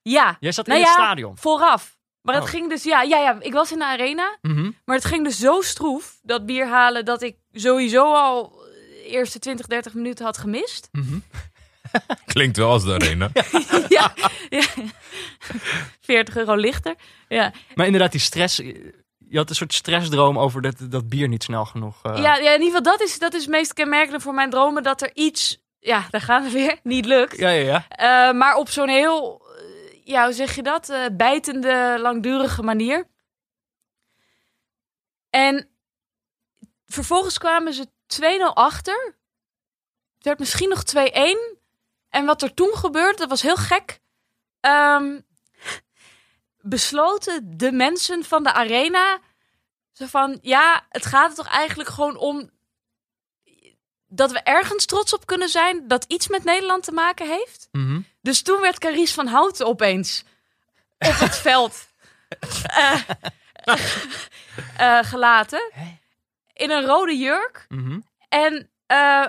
Ja, 0.09 0.37
Jij 0.39 0.51
zat 0.51 0.67
Nou 0.67 0.79
in 0.79 0.85
het 0.85 0.95
ja, 0.95 1.01
stadion. 1.03 1.37
vooraf. 1.37 1.97
Maar 2.21 2.35
Oh. 2.35 2.41
het 2.41 2.49
ging 2.49 2.69
dus, 2.69 2.83
ja, 2.83 3.01
ja, 3.01 3.17
ja, 3.17 3.37
ik 3.39 3.53
was 3.53 3.71
in 3.71 3.77
de 3.79 3.85
arena. 3.85 4.37
Mhm. 4.41 4.71
Maar 4.85 4.95
het 4.95 5.05
ging 5.05 5.23
dus 5.23 5.39
zo 5.39 5.61
stroef, 5.61 6.19
dat 6.21 6.45
bier 6.45 6.67
halen, 6.67 7.05
dat 7.05 7.21
ik 7.21 7.35
sowieso 7.51 8.13
al 8.13 8.49
de 8.51 9.03
eerste 9.07 9.39
20, 9.39 9.65
30 9.67 9.93
minuten 9.93 10.25
had 10.25 10.37
gemist. 10.37 10.89
Mhm. 10.91 11.17
klinkt 12.25 12.57
wel 12.57 12.69
als 12.71 12.83
de 12.83 12.93
arena. 12.93 13.29
ja, 13.89 14.13
ja. 14.49 14.63
40 16.01 16.37
euro 16.37 16.55
lichter. 16.55 16.95
Ja. 17.27 17.51
Maar 17.75 17.85
inderdaad, 17.85 18.11
die 18.11 18.21
stress. 18.21 18.57
Je 19.27 19.37
had 19.37 19.49
een 19.49 19.55
soort 19.55 19.73
stressdroom 19.73 20.39
over 20.39 20.61
dat, 20.61 20.75
dat 20.79 21.09
bier 21.09 21.27
niet 21.27 21.43
snel 21.43 21.65
genoeg. 21.65 21.99
eh, 22.03 22.17
Ja, 22.21 22.35
ja, 22.35 22.51
in 22.53 22.61
ieder 22.61 22.65
geval, 22.77 22.81
dat 22.81 23.01
is, 23.01 23.19
dat 23.19 23.33
is 23.33 23.41
het 23.41 23.49
meest 23.49 23.73
kenmerkend 23.73 24.21
voor 24.21 24.33
mijn 24.33 24.49
dromen. 24.49 24.83
Dat 24.83 25.01
er 25.01 25.11
iets, 25.13 25.57
ja, 25.79 26.05
daar 26.09 26.21
gaan 26.21 26.43
we 26.43 26.49
weer, 26.49 26.79
niet 26.83 27.05
lukt. 27.05 27.37
ja, 27.37 27.49
ja. 27.49 27.65
ja. 27.65 27.85
Eh, 28.29 28.35
maar 28.37 28.55
op 28.55 28.69
zo'n 28.69 28.89
heel, 28.89 29.41
eh, 29.41 29.44
ja, 30.05 30.23
hoe 30.23 30.33
zeg 30.33 30.55
je 30.55 30.63
dat? 30.63 30.89
Eh, 30.89 31.05
bijtende, 31.11 31.97
langdurige 31.99 32.63
manier. 32.63 33.07
En 35.29 35.69
vervolgens 36.85 37.37
kwamen 37.37 37.73
ze 37.73 37.87
2-0 38.07 38.53
achter. 38.53 39.15
Het 40.15 40.23
werd 40.23 40.39
misschien 40.39 40.69
nog 40.69 40.83
2-1. 40.83 41.57
En 42.09 42.25
wat 42.25 42.41
er 42.41 42.53
toen 42.53 42.75
gebeurde, 42.75 43.17
dat 43.17 43.29
was 43.29 43.41
heel 43.41 43.55
gek. 43.55 43.99
Ehm, 44.59 45.19
besloten 46.61 47.57
de 47.57 47.71
mensen 47.71 48.23
van 48.23 48.43
de 48.43 48.53
arena 48.53 49.19
Zo 49.91 50.05
van, 50.05 50.37
ja, 50.41 50.85
het 50.89 51.05
gaat 51.05 51.29
er 51.29 51.35
toch 51.35 51.47
eigenlijk 51.47 51.89
gewoon 51.89 52.17
om 52.17 52.49
dat 54.07 54.31
we 54.31 54.39
ergens 54.39 54.85
trots 54.85 55.13
op 55.13 55.25
kunnen 55.25 55.49
zijn 55.49 55.87
dat 55.87 56.05
iets 56.07 56.27
met 56.27 56.43
Nederland 56.43 56.83
te 56.83 56.91
maken 56.91 57.27
heeft. 57.27 57.67
Mhm. 57.71 58.01
Dus 58.25 58.41
toen 58.41 58.61
werd 58.61 58.79
Carice 58.79 59.13
van 59.13 59.27
Houten 59.27 59.65
opeens 59.65 60.23
op 60.97 61.19
het 61.19 61.37
veld 61.47 61.87
eh, 62.63 63.01
eh, 64.77 64.99
gelaten. 65.03 65.71
In 66.53 66.71
een 66.71 66.85
rode 66.85 67.17
jurk. 67.17 67.65
Mhm. 67.69 67.99
En, 68.29 68.69
eh, 68.85 69.25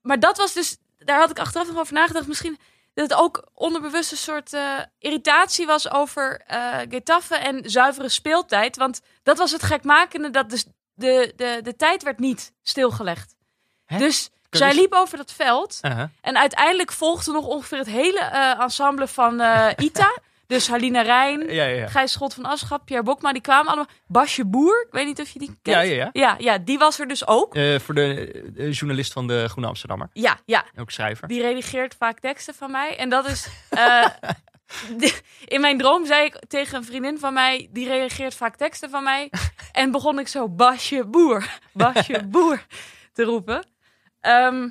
maar 0.00 0.20
dat 0.20 0.36
was 0.36 0.52
dus, 0.52 0.76
daar 0.98 1.18
had 1.18 1.30
ik 1.30 1.38
achteraf 1.38 1.66
nog 1.66 1.78
over 1.78 1.94
nagedacht. 1.94 2.26
Misschien 2.26 2.58
dat 2.94 3.10
het 3.10 3.18
ook 3.18 3.48
onderbewust 3.54 4.10
een 4.10 4.16
soort 4.16 4.52
eh, 4.52 4.78
irritatie 4.98 5.66
was 5.66 5.90
over 5.90 6.40
eh 6.46 6.78
Getafe 6.88 7.34
en 7.34 7.70
zuivere 7.70 8.08
speeltijd. 8.08 8.76
Want 8.76 9.00
dat 9.22 9.38
was 9.38 9.52
het 9.52 9.62
gekmakende, 9.62 10.30
dat 10.30 10.50
dus 10.50 10.64
de, 10.94 11.32
de, 11.36 11.60
de 11.62 11.76
tijd 11.76 12.02
werd 12.02 12.18
niet 12.18 12.52
stilgelegd. 12.62 13.36
Hè? 13.84 13.98
Dus 13.98 14.30
zij 14.50 14.74
liep 14.74 14.92
over 14.92 15.16
dat 15.16 15.32
veld. 15.32 15.80
En 16.20 16.38
uiteindelijk 16.38 16.92
volgde 16.92 17.32
nog 17.32 17.46
ongeveer 17.46 17.78
het 17.78 17.86
hele 17.86 18.20
eh, 18.20 18.60
ensemble 18.60 19.06
van 19.08 19.40
eh, 19.40 19.66
Ita. 19.76 20.12
dus 20.46 20.68
Halina 20.68 21.02
Rijn, 21.02 21.40
Ja, 21.40 21.64
ja, 21.64 21.64
ja. 21.64 21.86
Gijs 21.86 22.12
Schot 22.12 22.34
van 22.34 22.44
Aschap, 22.44 22.84
Pierre 22.84 23.04
Bokma, 23.04 23.32
die 23.32 23.42
kwamen 23.42 23.66
allemaal. 23.66 23.86
Basje 24.06 24.44
Boer, 24.44 24.84
ik 24.86 24.92
weet 24.92 25.06
niet 25.06 25.20
of 25.20 25.28
je 25.28 25.38
die 25.38 25.58
kent. 25.62 25.76
Ja, 25.76 25.80
ja, 25.80 26.10
ja. 26.12 26.34
Ja, 26.38 26.58
die 26.58 26.78
was 26.78 26.98
er 26.98 27.08
dus 27.08 27.26
ook. 27.26 27.54
Eh, 27.54 27.78
voor 27.78 27.94
de 27.94 28.68
journalist 28.70 29.12
van 29.12 29.26
de 29.26 29.48
Groene 29.48 29.68
Amsterdammer. 29.68 30.08
Ja, 30.12 30.38
ja, 30.44 30.64
Ook 30.78 30.90
schrijver. 30.90 31.28
die 31.28 31.40
redigeert 31.40 31.94
vaak 31.98 32.20
teksten 32.20 32.54
van 32.54 32.70
mij. 32.70 32.96
En 32.96 33.08
dat 33.08 33.26
is... 33.26 33.48
in 35.54 35.60
mijn 35.60 35.78
droom 35.78 36.06
zei 36.06 36.24
ik 36.24 36.38
tegen 36.48 36.76
een 36.76 36.84
vriendin 36.84 37.18
van 37.18 37.32
mij... 37.32 37.68
die 37.70 37.88
reageert 37.88 38.34
vaak 38.34 38.56
teksten 38.56 38.90
van 38.90 39.02
mij. 39.02 39.30
En 39.72 39.90
begon 39.90 40.18
ik 40.18 40.28
zo 40.28 40.48
Basje 40.48 41.04
Boer, 41.04 41.58
Basje 41.72 42.24
Boer 42.26 42.66
te 43.12 43.22
roepen. 43.22 43.62
Ehm, 44.28 44.68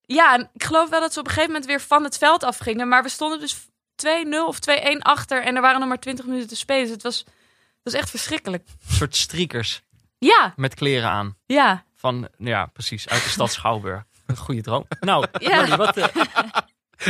ja, 0.00 0.34
en 0.34 0.50
ik 0.52 0.64
geloof 0.64 0.90
wel 0.90 1.00
dat 1.00 1.12
ze 1.12 1.18
op 1.18 1.24
een 1.26 1.30
gegeven 1.32 1.52
moment 1.52 1.70
weer 1.70 1.80
van 1.80 2.04
het 2.04 2.18
veld 2.18 2.42
afgingen. 2.42 2.88
Maar 2.88 3.02
we 3.02 3.08
stonden 3.08 3.40
dus 3.40 3.56
2-0 3.96 4.46
of 4.46 4.58
2-1 4.58 4.98
achter. 4.98 5.42
En 5.42 5.54
er 5.56 5.62
waren 5.62 5.78
nog 5.80 5.88
maar 5.88 5.98
20 5.98 6.24
minuten 6.26 6.48
te 6.48 6.56
spelen. 6.56 6.82
Dus 6.82 6.90
het 6.92 7.02
was, 7.02 7.18
het 7.18 7.82
was 7.82 7.92
echt 7.92 8.10
verschrikkelijk. 8.10 8.62
Een 8.88 8.94
soort 8.94 9.16
streakers 9.16 9.82
Ja, 10.18 10.52
met 10.56 10.74
kleren 10.74 11.10
aan. 11.10 11.36
ja. 11.46 11.84
Van, 11.96 12.28
ja, 12.38 12.66
precies, 12.66 13.08
uit 13.08 13.22
de 13.22 13.28
stad 13.28 13.52
Schouwburg. 13.52 14.02
Een 14.26 14.36
goede 14.36 14.60
droom. 14.62 14.86
Nou, 15.00 15.26
Ja. 15.38 15.76
Wat, 15.76 15.96
eh, 15.96 16.06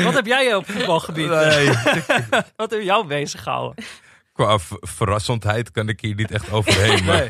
wat 0.05 0.15
heb 0.15 0.27
jij 0.27 0.55
op 0.55 0.67
voetbalgebied? 0.71 1.29
Nee, 1.29 1.69
Wat 2.57 2.71
heb 2.71 2.81
jou 2.83 3.07
bezig 3.07 3.43
gehouden? 3.43 3.85
qua 4.33 4.59
ver- 4.59 4.79
verrassendheid 4.81 5.71
kan 5.71 5.89
ik 5.89 6.01
hier 6.01 6.15
niet 6.15 6.31
echt 6.31 6.51
overheen. 6.57 7.05
Maar, 7.05 7.29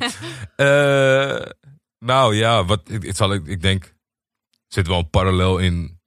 Nee. 0.56 0.68
Eh, 0.68 1.50
nou 1.99 2.35
ja, 2.37 2.64
wat, 2.64 2.80
ik, 2.90 3.02
het 3.02 3.16
zal, 3.16 3.33
ik, 3.33 3.47
ik 3.47 3.62
denk, 3.62 3.93
zit 4.75 4.87
wel 4.87 4.99
een 4.99 5.11
parallel 5.11 5.59
in 5.59 6.00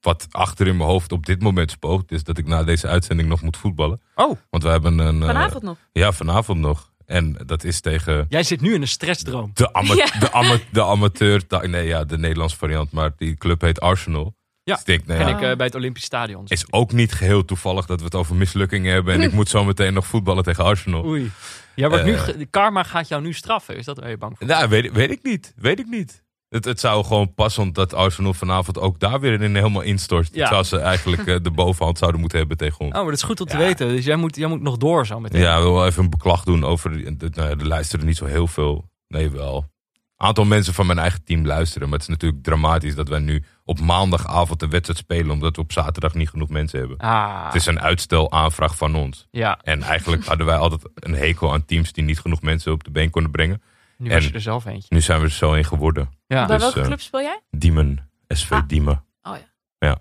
wat 0.00 0.26
achter 0.30 0.66
in 0.66 0.76
mijn 0.76 0.88
hoofd 0.88 1.12
op 1.12 1.26
dit 1.26 1.42
moment 1.42 1.70
spookt. 1.70 2.12
Is 2.12 2.24
dat 2.24 2.38
ik 2.38 2.46
na 2.46 2.62
deze 2.64 2.88
uitzending 2.88 3.28
nog 3.28 3.42
moet 3.42 3.56
voetballen. 3.56 4.00
Oh, 4.14 4.38
Want 4.50 4.62
we 4.62 4.68
hebben 4.68 4.98
een... 4.98 5.20
eh, 5.20 5.26
Vanavond 5.26 5.62
nog. 5.62 5.76
ja, 5.92 6.12
vanavond 6.12 6.58
nog. 6.60 6.92
En 7.06 7.36
dat 7.46 7.64
is 7.64 7.80
tegen 7.80 8.26
jij 8.28 8.42
zit 8.42 8.60
nu 8.60 8.74
in 8.74 8.80
een 8.80 8.88
stressdroom. 8.88 9.50
de, 9.54 9.72
ama 9.72 9.94
Ja. 9.94 10.06
de, 10.18 10.32
ama 10.32 10.58
de 10.72 10.84
amateur... 10.84 11.42
Nee, 11.62 11.86
ja, 11.86 12.04
de 12.04 12.18
Nederlandse 12.18 12.56
variant. 12.56 12.92
Maar 12.92 13.10
die 13.16 13.34
club 13.36 13.60
heet 13.60 13.80
Arsenal. 13.80 14.34
Ja, 14.62 14.80
Dus 14.84 14.94
ik 14.94 15.06
nou 15.06 15.20
En 15.20 15.28
ja, 15.28 15.36
ik 15.38 15.42
eh, 15.50 15.56
bij 15.56 15.66
het 15.66 15.74
Olympisch 15.74 16.04
Stadion. 16.04 16.44
is 16.46 16.72
ook 16.72 16.92
niet 16.92 17.12
geheel 17.12 17.44
toevallig 17.44 17.86
dat 17.86 17.98
we 17.98 18.04
het 18.04 18.14
over 18.14 18.34
mislukkingen 18.34 18.92
hebben. 18.92 19.14
En 19.14 19.20
ik 19.22 19.32
moet 19.38 19.48
zo 19.48 19.64
meteen 19.64 19.94
nog 19.94 20.06
voetballen 20.06 20.42
tegen 20.44 20.64
Arsenal. 20.64 21.04
Oei. 21.04 21.30
Jij 21.74 21.88
wordt 21.88 22.04
nu, 22.04 22.12
Eh. 22.14 22.46
karma 22.50 22.82
gaat 22.82 23.08
jou 23.08 23.22
nu 23.22 23.32
straffen. 23.32 23.76
Is 23.76 23.84
dat 23.84 23.98
waar 23.98 24.10
je 24.10 24.16
bang 24.18 24.38
voor? 24.38 24.46
Nou, 24.46 24.68
weet, 24.68 24.92
weet 24.92 25.10
ik 25.10 25.22
niet. 25.22 25.52
Weet 25.56 25.78
ik 25.78 25.86
niet. 25.86 26.22
Het, 26.54 26.64
het 26.64 26.80
zou 26.80 27.04
gewoon 27.04 27.34
passend 27.34 27.74
dat 27.74 27.94
Arsenal 27.94 28.34
vanavond 28.34 28.78
ook 28.78 28.98
daar 29.00 29.20
weer 29.20 29.42
in 29.42 29.54
helemaal 29.54 29.82
instort. 29.82 30.28
Ja. 30.32 30.48
Zou 30.48 30.62
ze 30.62 30.78
eigenlijk 30.78 31.26
eh, 31.26 31.36
de 31.42 31.50
bovenhand 31.50 31.98
zouden 31.98 32.20
moeten 32.20 32.38
hebben 32.38 32.56
tegen 32.56 32.80
ons. 32.80 32.88
Oh, 32.90 32.96
maar 32.96 33.04
dat 33.04 33.14
is 33.14 33.22
goed 33.22 33.40
om 33.40 33.46
te 33.46 33.52
Ja. 33.58 33.62
weten. 33.64 33.88
Dus 33.88 34.04
jij 34.04 34.16
moet, 34.16 34.36
jij 34.36 34.48
moet 34.48 34.62
nog 34.62 34.76
door 34.76 35.06
zo 35.06 35.20
meteen. 35.20 35.40
Ja, 35.40 35.56
ik 35.56 35.62
wil 35.62 35.72
wel 35.74 35.86
even 35.86 36.04
een 36.04 36.10
beklag 36.10 36.44
doen 36.44 36.64
over. 36.64 36.90
de- 37.04 37.16
de- 37.16 37.30
nou 37.34 37.48
ja, 37.48 37.56
er 37.56 37.66
luisteren 37.66 38.06
niet 38.06 38.16
zo 38.16 38.24
heel 38.24 38.46
veel. 38.46 38.90
Nee, 39.08 39.30
wel. 39.30 39.56
Een 40.16 40.26
aantal 40.26 40.44
mensen 40.44 40.74
van 40.74 40.86
mijn 40.86 40.98
eigen 40.98 41.24
team 41.24 41.46
luisteren. 41.46 41.88
Maar 41.88 41.98
het 41.98 42.08
is 42.08 42.14
natuurlijk 42.14 42.42
dramatisch 42.42 42.94
dat 42.94 43.08
wij 43.08 43.18
nu 43.18 43.44
op 43.64 43.80
maandagavond 43.80 44.62
een 44.62 44.70
wedstrijd 44.70 44.98
spelen. 44.98 45.30
omdat 45.30 45.56
we 45.56 45.62
op 45.62 45.72
zaterdag 45.72 46.14
niet 46.14 46.28
genoeg 46.28 46.48
mensen 46.48 46.78
hebben. 46.78 46.96
Ah, 46.98 47.44
Het 47.46 47.54
is 47.54 47.66
een 47.66 47.80
uitstelaanvraag 47.80 48.76
van 48.76 48.94
ons. 48.94 49.26
ja. 49.30 49.58
En 49.62 49.82
eigenlijk 49.82 50.24
hadden 50.24 50.46
wij 50.46 50.56
altijd 50.56 50.82
een 50.94 51.14
hekel 51.14 51.52
aan 51.52 51.64
teams 51.64 51.92
die 51.92 52.04
niet 52.04 52.20
genoeg 52.20 52.42
mensen 52.42 52.72
op 52.72 52.84
de 52.84 52.90
been 52.90 53.10
konden 53.10 53.30
brengen. 53.30 53.62
Nu 53.98 54.08
En- 54.08 54.14
was 54.14 54.24
je 54.26 54.32
er 54.32 54.40
zelf 54.40 54.64
eentje. 54.64 54.94
Nu 54.94 55.00
zijn 55.00 55.18
we 55.18 55.24
er 55.24 55.30
zo 55.32 55.52
in 55.52 55.64
geworden. 55.64 56.10
Ja. 56.26 56.46
Bij 56.46 56.56
dus, 56.56 56.64
welke 56.64 56.80
eh, 56.80 56.86
club 56.86 57.00
speel 57.00 57.20
jij? 57.20 57.40
Diemen, 57.50 58.10
SV 58.28 58.50
Ah. 58.52 58.62
Diemen. 58.68 59.04
Oh 59.22 59.36
ja. 59.78 59.98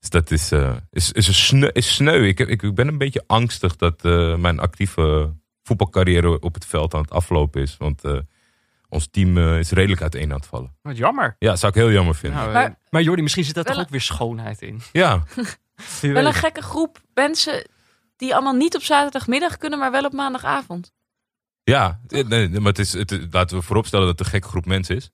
Dus 0.00 0.10
dat 0.10 0.30
is, 0.30 0.52
eh, 0.52 0.76
is, 0.90 1.12
is, 1.12 1.28
een 1.28 1.34
sneu, 1.34 1.68
is 1.72 1.94
sneu. 1.94 2.26
Ik, 2.26 2.38
heb- 2.38 2.48
ik, 2.48 2.62
ik 2.62 2.74
ben 2.74 2.88
een 2.88 2.98
beetje 2.98 3.24
angstig 3.26 3.76
dat 3.76 4.04
eh, 4.04 4.36
mijn 4.36 4.58
actieve 4.58 5.32
voetbalcarrière 5.62 6.40
op 6.40 6.54
het 6.54 6.66
veld 6.66 6.94
aan 6.94 7.00
het 7.00 7.10
aflopen 7.10 7.62
is. 7.62 7.76
Want 7.76 8.04
eh, 8.04 8.18
ons 8.88 9.08
team 9.10 9.36
eh, 9.38 9.58
is 9.58 9.70
redelijk 9.70 10.00
uiteen 10.02 10.30
aan 10.30 10.36
het 10.36 10.46
vallen. 10.46 10.76
Wat 10.82 10.96
jammer. 10.96 11.36
Ja, 11.38 11.48
dat 11.48 11.58
zou 11.58 11.72
ik 11.72 11.78
heel 11.78 11.90
jammer 11.90 12.14
vinden. 12.14 12.38
Nou, 12.40 12.52
Maar- 12.52 12.78
maar, 12.90 13.02
Jordi, 13.02 13.22
misschien 13.22 13.44
zit 13.44 13.54
daar 13.54 13.64
toch 13.64 13.78
ook 13.78 13.88
weer 13.88 14.00
schoonheid 14.00 14.62
in. 14.62 14.80
Ja, 14.92 15.22
Wel 16.00 16.26
een 16.26 16.32
gekke 16.34 16.62
groep 16.62 17.00
mensen 17.14 17.66
die 18.16 18.34
allemaal 18.34 18.54
niet 18.54 18.74
op 18.76 18.82
zaterdagmiddag 18.82 19.56
kunnen, 19.56 19.78
maar 19.78 19.90
wel 19.90 20.04
op 20.04 20.12
maandagavond. 20.12 20.92
Ja. 21.64 22.00
Eh, 22.08 22.24
Nee, 22.24 22.48
maar 22.48 22.62
het 22.62 22.78
is, 22.78 22.92
het, 22.92 23.26
laten 23.30 23.56
we 23.56 23.62
vooropstellen 23.62 24.06
dat 24.06 24.18
het 24.18 24.26
een 24.26 24.32
gekke 24.32 24.48
groep 24.48 24.66
mensen 24.66 24.96
is. 24.96 25.10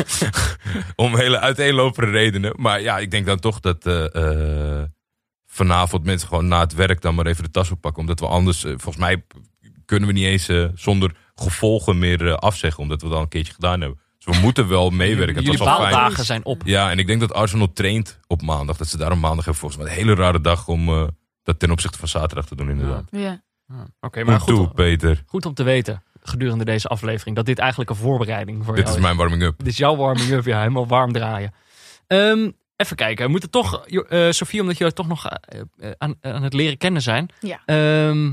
Om 0.96 1.16
hele 1.16 1.38
uiteenlopende 1.38 2.10
redenen. 2.10 2.52
Maar 2.56 2.80
ja, 2.80 2.98
ik 2.98 3.10
denk 3.10 3.26
dan 3.26 3.38
toch 3.38 3.60
dat 3.60 3.86
eh, 3.86 4.14
eh, 4.14 4.88
vanavond 5.46 6.04
mensen 6.04 6.28
gewoon 6.28 6.48
na 6.48 6.60
het 6.60 6.74
werk 6.74 7.00
dan 7.00 7.14
maar 7.14 7.26
even 7.26 7.44
de 7.44 7.50
tas 7.50 7.70
oppakken. 7.70 8.00
Omdat 8.00 8.20
we 8.20 8.26
anders, 8.26 8.60
volgens 8.60 8.96
mij 8.96 9.24
kunnen 9.84 10.08
we 10.08 10.14
niet 10.14 10.26
eens 10.26 10.50
zonder 10.74 11.16
gevolgen 11.34 11.98
meer 11.98 12.36
afzeggen. 12.36 12.82
Omdat 12.82 13.02
we 13.02 13.08
dat 13.08 13.16
al 13.16 13.22
een 13.22 13.28
keertje 13.28 13.54
gedaan 13.54 13.80
hebben. 13.80 14.00
Dus 14.18 14.36
we 14.36 14.42
moeten 14.42 14.68
wel 14.68 14.90
meewerken. 14.90 15.34
Het 15.34 15.44
Jullie 15.44 15.64
baaldagen 15.64 16.24
zijn 16.24 16.44
op. 16.44 16.62
Ja, 16.64 16.90
en 16.90 16.98
ik 16.98 17.06
denk 17.06 17.20
dat 17.20 17.32
Arsenal 17.32 17.72
traint 17.72 18.18
op 18.26 18.42
maandag. 18.42 18.76
Dat 18.76 18.88
ze 18.88 18.96
daarom 18.96 19.20
maandag 19.20 19.44
hebben 19.44 19.60
volgens 19.60 19.82
mij 19.82 19.90
een 19.90 19.98
hele 19.98 20.14
rare 20.14 20.40
dag 20.40 20.68
om 20.68 21.10
dat 21.42 21.58
ten 21.58 21.70
opzichte 21.70 21.98
van 21.98 22.08
zaterdag 22.08 22.46
te 22.46 22.56
doen 22.56 22.70
inderdaad. 22.70 23.04
Ja. 23.10 23.42
Oké, 24.00 24.16
Maar 24.18 24.24
maar 24.30 24.40
goed, 24.40 24.54
toe, 24.54 24.66
goed, 24.66 24.74
Peter. 24.74 25.22
goed 25.26 25.46
om 25.46 25.54
te 25.54 25.62
weten 25.62 26.02
gedurende 26.22 26.64
deze 26.64 26.88
aflevering 26.88 27.36
dat 27.36 27.46
dit 27.46 27.58
eigenlijk 27.58 27.90
een 27.90 27.96
voorbereiding 27.96 28.64
voor 28.64 28.74
Dit 28.74 28.84
jou 28.84 28.96
is 28.96 29.02
mijn 29.02 29.16
warming-up. 29.16 29.58
Dit 29.58 29.66
is 29.66 29.76
jouw 29.76 29.96
warming 29.96 30.30
up, 30.30 30.44
ja, 30.44 30.58
helemaal 30.58 30.86
warm 30.86 31.12
draaien. 31.12 31.54
Ehm, 32.06 32.50
even 32.76 32.96
kijken, 32.96 33.24
we 33.24 33.30
moeten 33.30 33.50
toch, 33.50 33.82
Jo- 33.86 34.02
eh 34.02 34.30
Sofie, 34.30 34.60
omdat 34.60 34.78
jullie 34.78 34.92
toch 34.92 35.08
nog 35.08 35.26
eh, 35.26 35.60
eh, 35.78 35.90
aan, 35.98 36.14
aan 36.20 36.42
het 36.42 36.52
leren 36.54 36.76
kennen 36.78 37.02
zijn. 37.02 37.28
Ja. 37.40 37.60
Ehm, 37.66 38.32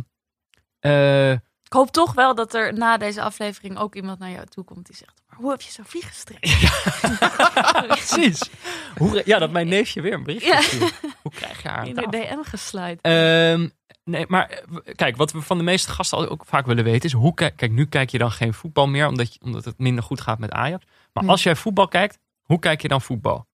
eh, 0.80 1.32
Ik 1.32 1.74
hoop 1.74 1.92
toch 1.92 2.14
wel 2.14 2.36
dat 2.36 2.54
er 2.54 2.74
na 2.74 2.98
deze 2.98 3.22
aflevering 3.22 3.78
ook 3.78 3.96
iemand 3.96 4.20
naar 4.20 4.32
jou 4.32 4.46
toe 4.46 4.64
komt 4.64 4.86
die 4.86 4.96
zegt: 4.96 5.22
hoe 5.38 5.52
heb 5.52 5.62
je 5.62 5.72
Sophie 5.72 6.02
gestrekt? 6.06 6.68
precies. 7.88 8.50
Hoe, 8.98 9.22
ja, 9.26 9.40
dat 9.40 9.52
mijn 9.52 9.68
neefje 9.68 10.02
weer 10.02 10.14
een 10.14 10.40
Ja. 10.40 10.62
stuurt. 10.62 11.00
Hoe 11.22 11.32
krijg 11.32 11.62
je 11.62 11.68
haar 11.68 11.78
aan 11.80 11.86
In 11.88 11.96
de? 11.96 12.08
DM 12.10 12.42
gesluit. 12.44 13.00
Ehm, 13.02 13.68
nee, 14.04 14.26
maar 14.28 14.50
eh, 14.50 14.66
kijk, 14.96 15.16
wat 15.16 15.32
we 15.32 15.42
van 15.42 15.58
de 15.58 15.64
meeste 15.64 15.92
gasten 15.92 16.30
ook 16.30 16.46
vaak 16.46 16.66
willen 16.66 16.84
weten 16.84 17.06
is 17.10 17.14
hoe 17.16 17.34
kijk, 17.34 17.56
kijk, 17.58 17.72
nu 17.72 17.86
kijk 17.86 18.10
je 18.10 18.18
dan 18.18 18.32
geen 18.32 18.54
voetbal 18.54 18.88
meer 18.88 19.08
omdat, 19.08 19.34
je, 19.34 19.40
omdat 19.44 19.66
het 19.66 19.78
minder 19.78 20.04
goed 20.04 20.22
gaat 20.22 20.40
met 20.40 20.52
Ajax. 20.52 20.86
Maar 21.14 21.24
Hm. 21.24 21.30
als 21.30 21.44
jij 21.44 21.56
voetbal 21.56 21.88
kijkt, 21.88 22.20
hoe 22.42 22.60
kijk 22.60 22.82
je 22.82 22.88
dan 22.88 23.02
voetbal? 23.02 23.48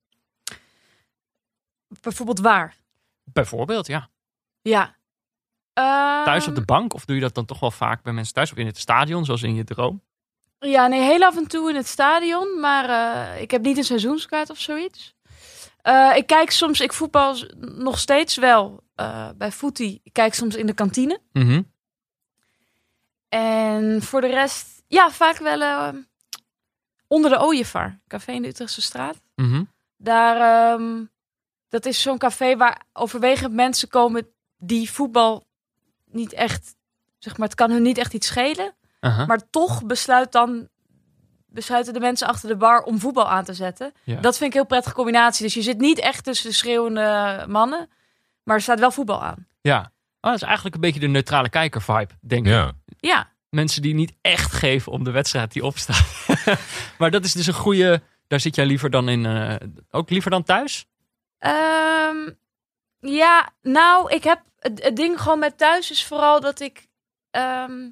Bijvoorbeeld 2.02 2.40
waar? 2.40 2.76
Bijvoorbeeld, 3.24 3.88
ja. 3.88 4.10
Ja. 4.62 4.96
Thuis 6.26 6.44
op 6.44 6.50
Ehm, 6.50 6.60
de 6.60 6.66
bank 6.66 6.94
of 6.94 7.06
doe 7.06 7.16
je 7.16 7.22
dat 7.22 7.36
dan 7.36 7.46
toch 7.46 7.60
wel 7.60 7.72
vaak 7.72 8.04
bij 8.04 8.14
mensen 8.14 8.34
thuis 8.34 8.52
of 8.52 8.58
in 8.58 8.66
het 8.66 8.78
stadion, 8.78 9.26
zoals 9.26 9.44
in 9.44 9.56
je 9.56 9.64
droom? 9.64 10.02
Ja, 10.64 10.88
nee, 10.88 11.02
heel 11.02 11.24
af 11.24 11.38
en 11.38 11.48
toe 11.48 11.70
in 11.70 11.76
het 11.76 11.88
stadion. 11.88 12.60
Maar 12.60 12.90
eh, 12.90 13.42
ik 13.42 13.52
heb 13.52 13.62
niet 13.62 13.78
een 13.78 13.84
seizoenskaart 13.84 14.50
of 14.50 14.60
zoiets. 14.60 15.16
Eh, 15.82 16.12
ik 16.16 16.28
kijk 16.28 16.52
soms, 16.52 16.80
ik 16.80 16.94
voetbal 16.94 17.36
nog 17.58 18.00
steeds 18.00 18.36
wel 18.36 18.84
eh, 18.96 19.30
bij 19.36 19.52
Footy. 19.52 20.00
Ik 20.04 20.14
kijk 20.14 20.34
soms 20.34 20.56
in 20.56 20.66
de 20.66 20.74
kantine. 20.74 21.20
Mhm. 21.32 21.62
En 23.30 24.02
voor 24.02 24.22
de 24.22 24.28
rest, 24.28 24.84
ja, 24.88 25.12
vaak 25.12 25.38
wel 25.38 25.94
onder 27.08 27.32
de 27.32 27.40
Ooievaar. 27.40 28.02
Café 28.08 28.32
in 28.32 28.42
de 28.42 28.48
Utrechtse 28.48 28.82
straat. 28.82 29.22
Mhm. 29.36 29.64
Daar, 29.98 30.72
ehm, 30.74 31.06
dat 31.70 31.86
is 31.86 32.02
zo'n 32.02 32.18
café 32.18 32.58
waar 32.58 32.82
overwegend 32.94 33.54
mensen 33.54 33.88
komen 33.88 34.28
die 34.58 34.92
voetbal 34.92 35.48
niet 36.06 36.34
echt, 36.34 36.76
zeg 37.20 37.38
maar, 37.38 37.48
het 37.48 37.58
kan 37.58 37.72
hun 37.72 37.82
niet 37.82 37.98
echt 37.98 38.14
iets 38.14 38.28
schelen. 38.28 38.76
Aha. 39.04 39.26
Maar 39.26 39.50
toch 39.50 39.86
besluit 39.86 40.32
dan, 40.32 40.68
besluiten 41.46 41.94
de 41.94 42.00
mensen 42.00 42.28
achter 42.28 42.50
de 42.50 42.56
bar 42.56 42.82
om 42.84 43.00
voetbal 43.00 43.30
aan 43.30 43.44
te 43.44 43.54
zetten. 43.54 43.94
Ja. 44.04 44.20
Dat 44.20 44.38
vind 44.38 44.50
ik 44.50 44.56
een 44.56 44.60
heel 44.60 44.66
prettige 44.66 44.96
combinatie. 44.96 45.44
Dus 45.46 45.54
je 45.54 45.62
zit 45.62 45.78
niet 45.80 46.00
echt 46.00 46.24
tussen 46.24 46.50
de 46.50 46.56
schreeuwende 46.56 47.46
mannen, 47.48 47.90
maar 48.44 48.56
er 48.56 48.62
staat 48.62 48.80
wel 48.80 48.92
voetbal 48.92 49.24
aan. 49.24 49.48
Ja. 49.62 49.80
Oh, 50.22 50.32
dat 50.32 50.36
is 50.42 50.42
eigenlijk 50.42 50.76
een 50.76 50.82
beetje 50.82 51.00
de 51.00 51.08
neutrale 51.08 51.50
kijker 51.50 51.82
vibe, 51.82 52.14
denk 52.22 52.46
ik. 52.46 52.52
Ja. 52.52 52.72
Ja, 53.00 53.32
mensen 53.50 53.82
die 53.82 53.94
niet 53.94 54.14
echt 54.22 54.54
geven 54.54 54.92
om 54.92 55.04
de 55.04 55.12
wedstrijd 55.12 55.52
die 55.52 55.66
opstaat. 55.66 56.26
maar 57.00 57.12
dat 57.12 57.26
is 57.26 57.34
dus 57.34 57.48
een 57.48 57.54
goede. 57.54 58.02
Daar 58.28 58.40
zit 58.40 58.56
jij 58.56 58.66
liever 58.66 58.90
dan 58.90 59.10
in. 59.10 59.26
eh, 59.26 59.56
ook 59.92 60.10
liever 60.10 60.32
dan 60.32 60.44
thuis? 60.44 60.86
Ehm, 61.38 62.30
ja, 63.00 63.50
nou, 63.62 64.12
ik 64.12 64.24
heb 64.24 64.42
het, 64.60 64.84
het 64.84 64.96
ding 64.96 65.22
gewoon 65.22 65.40
met 65.40 65.58
thuis 65.58 65.92
is 65.92 66.06
vooral 66.06 66.40
dat 66.40 66.60
ik 66.60 66.88
ehm, 67.32 67.90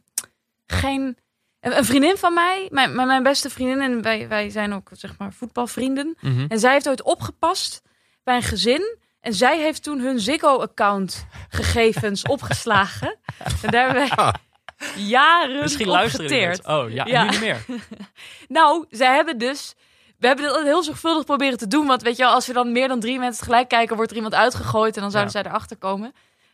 geen. 0.71 1.17
Een 1.59 1.85
vriendin 1.85 2.17
van 2.17 2.33
mij, 2.33 2.67
mijn, 2.71 2.95
mijn 2.95 3.23
beste 3.23 3.49
vriendin, 3.49 3.81
en 3.81 4.01
wij, 4.01 4.27
wij 4.27 4.49
zijn 4.49 4.73
ook 4.73 4.89
zeg 4.91 5.17
maar 5.17 5.33
voetbalvrienden. 5.33 6.17
Mhm. 6.21 6.45
En 6.47 6.59
zij 6.59 6.71
heeft 6.71 6.89
ooit 6.89 7.01
opgepast 7.03 7.81
bij 8.23 8.35
een 8.35 8.41
gezin. 8.43 8.97
En 9.19 9.33
zij 9.33 9.59
heeft 9.59 9.83
toen 9.83 9.99
hun 9.99 10.19
Ziggo-account 10.19 11.25
gegevens 11.49 12.23
opgeslagen. 12.35 13.17
En 13.61 13.71
daar 13.71 13.85
hebben 13.85 14.15
wij 14.15 14.33
jaren 14.95 15.61
Misschien 15.61 15.87
luisteren. 15.87 16.59
Oh 16.65 16.91
ja, 16.91 17.05
Ja. 17.05 17.23
nu 17.23 17.29
niet 17.29 17.39
meer. 17.39 17.65
Nou, 18.47 18.85
zij 18.89 19.15
hebben 19.15 19.37
dus. 19.37 19.75
We 20.17 20.27
hebben 20.27 20.53
dit 20.53 20.63
heel 20.63 20.83
zorgvuldig 20.83 21.25
proberen 21.25 21.57
te 21.57 21.67
doen. 21.67 21.87
Want 21.87 22.01
weet 22.01 22.17
je 22.17 22.23
wel, 22.23 22.33
als 22.33 22.47
we 22.47 22.53
dan 22.53 22.71
meer 22.71 22.87
dan 22.87 22.99
drie 22.99 23.19
mensen 23.19 23.39
tegelijk 23.39 23.67
kijken, 23.67 23.95
wordt 23.95 24.11
er 24.11 24.17
iemand 24.17 24.35
uitgegooid. 24.35 24.95
En 24.95 25.01
dan 25.01 25.11
zouden 25.11 25.31
zij 25.31 25.43
erachter 25.43 25.77
komen. 25.77 26.13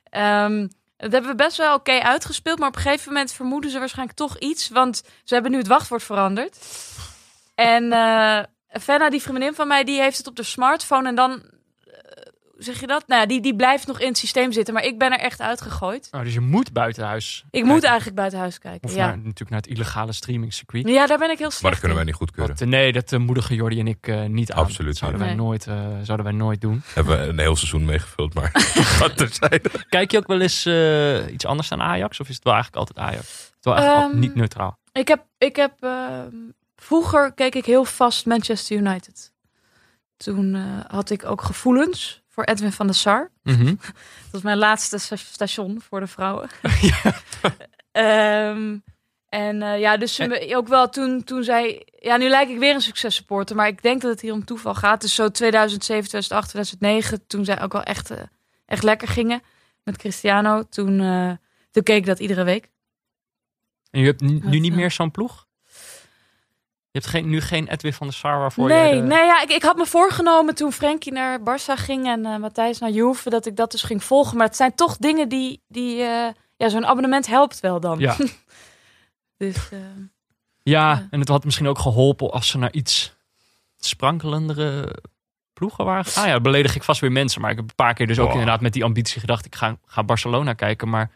Ehm, 0.10 0.68
dat 0.98 1.12
hebben 1.12 1.32
we 1.32 1.36
best 1.36 1.58
wel 1.58 1.76
oké 1.76 2.00
uitgespeeld. 2.00 2.60
Maar 2.60 2.68
op 2.68 2.76
een 2.76 2.82
gegeven 2.82 3.14
moment 3.14 3.32
vermoeden 3.32 3.72
ze 3.72 3.80
waarschijnlijk 3.80 4.18
toch 4.18 4.38
iets. 4.38 4.70
Want 4.70 5.04
ze 5.24 5.34
hebben 5.34 5.52
nu 5.52 5.58
het 5.58 5.68
wachtwoord 5.68 6.04
veranderd. 6.04 6.58
En 7.56 7.92
eh 7.92 8.44
Fenna, 8.72 9.10
die 9.10 9.22
vriendin 9.22 9.54
van 9.54 9.68
mij, 9.68 9.84
die 9.84 10.02
heeft 10.02 10.18
het 10.18 10.28
op 10.28 10.36
de 10.36 10.44
smartphone. 10.44 11.08
En 11.08 11.16
dan, 11.16 11.44
zeg 12.58 12.80
je 12.80 12.88
dat? 12.88 13.08
Nou 13.08 13.22
ja, 13.22 13.28
die, 13.28 13.42
die 13.42 13.56
blijft 13.56 13.88
nog 13.88 14.00
in 14.00 14.08
het 14.08 14.18
systeem 14.18 14.52
zitten. 14.52 14.74
Maar 14.74 14.84
ik 14.84 14.98
ben 15.00 15.12
er 15.12 15.20
echt 15.20 15.42
uitgegooid. 15.42 16.08
Oh, 16.12 16.22
dus 16.24 16.34
je 16.34 16.40
moet 16.40 16.74
buiten 16.74 17.06
huis. 17.06 17.46
Ik 17.52 17.64
moet 17.64 17.84
eigenlijk 17.84 18.16
buiten 18.16 18.40
huis 18.40 18.60
kijken. 18.60 18.90
Of 18.90 18.96
Ja. 18.96 19.06
naar, 19.06 19.16
natuurlijk 19.18 19.50
naar 19.50 19.60
het 19.60 19.68
illegale 19.70 20.12
streamingcircuit. 20.12 20.88
ja, 20.88 21.08
daar 21.08 21.18
ben 21.18 21.30
ik 21.32 21.38
heel 21.38 21.48
slecht 21.48 21.62
Maar 21.62 21.72
dat 21.72 21.80
kunnen 21.80 21.98
wij 21.98 22.06
niet 22.08 22.16
goedkeuren. 22.16 22.56
Wat, 22.58 22.68
nee, 22.68 22.92
dat 22.92 23.12
eh, 23.12 23.20
moedigen 23.20 23.56
Jordi 23.56 23.80
en 23.80 23.88
ik 23.88 24.08
eh, 24.08 24.24
niet 24.26 24.52
aan. 24.52 24.58
Absoluut 24.64 24.88
Dat 24.90 24.98
zouden, 24.98 25.20
niet. 25.20 25.30
wij 25.30 25.38
Nee. 25.38 25.46
nooit, 25.48 25.68
eh, 25.68 26.06
zouden 26.06 26.26
wij 26.26 26.36
nooit 26.36 26.62
doen. 26.62 26.82
Hebben 26.94 27.20
we 27.20 27.26
een 27.28 27.40
heel 27.40 27.56
seizoen 27.56 27.86
meegevuld, 27.86 28.34
maar 28.34 28.52
terzijde. 29.16 29.70
Kijk 29.90 30.12
je 30.12 30.18
ook 30.18 30.28
wel 30.28 30.42
eens 30.42 30.66
eh, 30.66 31.34
iets 31.34 31.46
anders 31.46 31.68
dan 31.68 31.82
Ajax? 31.82 32.20
Of 32.20 32.30
is 32.30 32.36
het 32.36 32.44
wel 32.44 32.54
eigenlijk 32.54 32.88
altijd 32.88 33.08
Ajax? 33.08 33.28
Het 33.28 33.56
is 33.60 33.66
wel 33.66 33.76
eigenlijk 33.76 34.06
al- 34.06 34.12
Ehm, 34.12 34.20
niet 34.20 34.36
neutraal. 34.36 34.78
Ik 34.92 35.08
heb, 35.08 35.26
ik 35.38 35.56
heb 35.56 35.72
ehm, 35.80 36.30
vroeger 36.76 37.34
keek 37.34 37.56
ik 37.56 37.66
heel 37.66 37.86
vast 37.86 38.26
Manchester 38.26 38.78
United. 38.78 39.32
Toen 40.18 40.56
eh, 40.56 40.62
had 40.88 41.10
ik 41.10 41.26
ook 41.26 41.42
gevoelens 41.42 42.22
voor 42.38 42.46
Edwin 42.46 42.72
van 42.72 42.86
der 42.86 42.96
Sar. 42.96 43.32
Mhm. 43.44 43.66
Dat 44.24 44.32
was 44.32 44.42
mijn 44.42 44.58
laatste 44.58 44.98
sta- 44.98 45.16
station 45.16 45.82
voor 45.82 46.00
de 46.00 46.08
vrouwen. 46.08 46.50
Ehm, 47.92 48.78
en 49.30 49.62
eh, 49.62 49.80
ja, 49.80 49.98
dus 49.98 50.22
ook 50.56 50.68
wel 50.68 50.90
toen, 50.90 51.24
toen 51.24 51.44
zij... 51.44 51.88
Ja, 52.00 52.18
nu 52.18 52.30
lijk 52.30 52.50
ik 52.50 52.58
weer 52.58 52.74
een 52.74 52.82
successupporter. 52.82 53.56
Maar 53.56 53.68
ik 53.68 53.82
denk 53.82 54.02
dat 54.02 54.12
het 54.12 54.22
hier 54.22 54.34
om 54.34 54.46
toeval 54.46 54.76
gaat. 54.76 55.02
Dus 55.02 55.16
zo 55.16 55.30
2007, 55.30 56.10
2008, 56.10 56.50
2009. 56.50 57.28
Toen 57.28 57.46
zij 57.46 57.62
ook 57.62 57.72
wel 57.72 57.84
echt, 57.84 58.12
eh, 58.12 58.22
echt 58.66 58.84
lekker 58.84 59.08
gingen 59.08 59.42
met 59.84 59.98
Cristiano. 59.98 60.64
Toen, 60.70 61.00
eh, 61.00 61.32
toen 61.72 61.84
keek 61.84 61.98
ik 61.98 62.06
dat 62.06 62.20
iedere 62.20 62.44
week. 62.44 62.70
En 63.92 64.00
je 64.00 64.06
hebt 64.06 64.22
nu, 64.22 64.40
nu 64.44 64.60
niet 64.60 64.74
meer 64.74 64.92
zo'n 64.92 65.12
ploeg? 65.12 65.47
Je 66.92 67.00
hebt 67.00 67.08
geen, 67.08 67.30
nu 67.30 67.42
geen 67.42 67.68
Edwin 67.68 67.94
van 67.94 68.08
der 68.08 68.16
Sar 68.16 68.40
waarvoor 68.40 68.68
nee, 68.68 68.96
je... 68.96 69.02
de- 69.02 69.08
nee 69.08 69.26
ja, 69.26 69.42
ik, 69.42 69.50
ik 69.50 69.64
had 69.64 69.78
me 69.78 69.86
voorgenomen 69.86 70.56
toen 70.56 70.72
Frenkie 70.72 71.12
naar 71.12 71.40
Barça 71.40 71.74
ging 71.76 72.08
en 72.08 72.26
eh, 72.26 72.38
Matthijs 72.38 72.80
naar 72.80 72.90
Juve, 72.90 73.30
dat 73.30 73.46
ik 73.46 73.56
dat 73.56 73.72
dus 73.72 73.82
ging 73.84 74.04
volgen. 74.04 74.38
Maar 74.38 74.46
het 74.48 74.56
zijn 74.56 74.76
toch 74.76 74.98
dingen 74.98 75.30
die, 75.30 75.62
die 75.68 76.02
eh, 76.02 76.28
ja, 76.58 76.70
zo'n 76.70 76.86
abonnement 76.86 77.28
helpt 77.28 77.60
wel 77.60 77.80
dan. 77.80 78.00
Ja. 78.00 78.16
dus 79.38 79.70
eh, 79.72 79.80
Ja, 80.64 80.92
Ja. 80.92 81.08
en 81.10 81.20
het 81.20 81.30
had 81.30 81.44
misschien 81.46 81.68
ook 81.68 81.80
geholpen 81.80 82.32
als 82.32 82.48
ze 82.48 82.58
naar 82.58 82.72
iets 82.74 83.16
sprankelendere 83.78 84.96
ploegen 85.54 85.86
waren 85.86 86.06
gegaan. 86.06 86.24
Ah 86.24 86.30
ja, 86.30 86.40
beledig 86.40 86.76
ik 86.76 86.84
vast 86.84 87.02
weer 87.02 87.12
mensen. 87.12 87.42
Maar 87.42 87.52
ik 87.52 87.58
heb 87.58 87.70
een 87.70 87.76
paar 87.76 87.94
keer 87.94 88.08
dus 88.08 88.20
ook 88.20 88.32
inderdaad 88.32 88.62
met 88.62 88.74
die 88.74 88.84
ambitie 88.84 89.20
gedacht... 89.20 89.46
ik 89.46 89.56
ga, 89.56 89.78
ga 89.86 90.04
Barcelona 90.04 90.54
kijken, 90.54 90.90
maar 90.90 91.12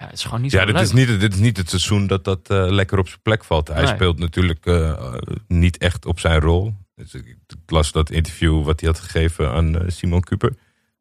ja, 0.00 0.06
het 0.06 0.14
is 0.14 0.24
gewoon 0.24 0.40
niet 0.40 0.52
Ja, 0.52 0.58
zo 0.60 0.64
dit 0.66 0.74
leuk. 0.74 0.84
is, 0.84 0.92
niet, 0.92 1.20
dit 1.20 1.32
is 1.34 1.40
niet 1.40 1.56
het 1.56 1.68
seizoen 1.68 2.06
dat 2.06 2.24
dat 2.24 2.50
eh, 2.50 2.66
lekker 2.68 2.98
op 2.98 3.08
zijn 3.08 3.20
plek 3.22 3.44
valt. 3.44 3.68
Hij 3.68 3.84
Nee. 3.84 3.94
speelt 3.94 4.18
natuurlijk 4.18 4.66
eh, 4.66 5.14
niet 5.48 5.78
echt 5.78 6.06
op 6.06 6.20
zijn 6.20 6.40
rol. 6.40 6.74
Dus 6.94 7.14
ik, 7.14 7.26
ik 7.26 7.36
las 7.66 7.92
dat 7.92 8.10
interview 8.10 8.64
wat 8.64 8.80
hij 8.80 8.88
had 8.88 8.98
gegeven 8.98 9.50
aan 9.52 9.78
eh, 9.78 9.88
Simon 9.90 10.20
Cooper. 10.22 10.54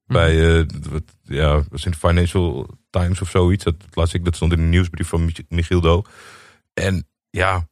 Bij, 0.06 0.58
eh, 0.60 0.66
wat, 0.90 1.04
ja, 1.24 1.64
was 1.70 1.86
in 1.86 1.92
de 1.92 1.98
Financial 1.98 2.78
Times 2.90 3.22
of 3.22 3.30
zoiets. 3.30 3.64
Dat 3.64 3.76
las 3.92 4.14
ik, 4.14 4.26
dat 4.26 4.36
stond 4.36 4.52
in 4.52 4.58
de 4.58 4.64
nieuwsbrief 4.64 5.08
van 5.08 5.26
Mich- 5.26 5.42
Michiel 5.50 5.82
Do. 5.82 6.02
En 6.74 7.08
ja, 7.30 7.68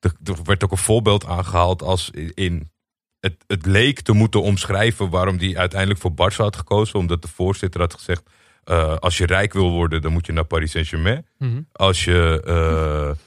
er, 0.00 0.12
er 0.24 0.36
werd 0.44 0.64
ook 0.64 0.70
een 0.70 0.76
voorbeeld 0.78 1.26
aangehaald 1.26 1.82
als 1.82 2.10
in... 2.34 2.72
Het, 3.20 3.44
het 3.46 3.66
leek 3.66 4.00
te 4.00 4.12
moeten 4.12 4.42
omschrijven 4.42 5.10
waarom 5.10 5.38
hij 5.38 5.56
uiteindelijk 5.56 6.00
voor 6.00 6.10
Barça 6.12 6.36
had 6.36 6.56
gekozen. 6.56 6.98
Omdat 6.98 7.22
de 7.22 7.28
voorzitter 7.28 7.80
had 7.80 7.94
gezegd... 7.94 8.22
eh, 8.64 8.96
als 8.96 9.18
je 9.18 9.26
rijk 9.26 9.52
wil 9.52 9.70
worden, 9.70 10.02
dan 10.02 10.12
moet 10.12 10.26
je 10.26 10.32
naar 10.32 10.44
Paris 10.44 10.70
Saint-Germain. 10.70 11.26
Mhm. 11.38 11.62
Als 11.72 12.04
je 12.04 12.42
eh, 12.46 13.18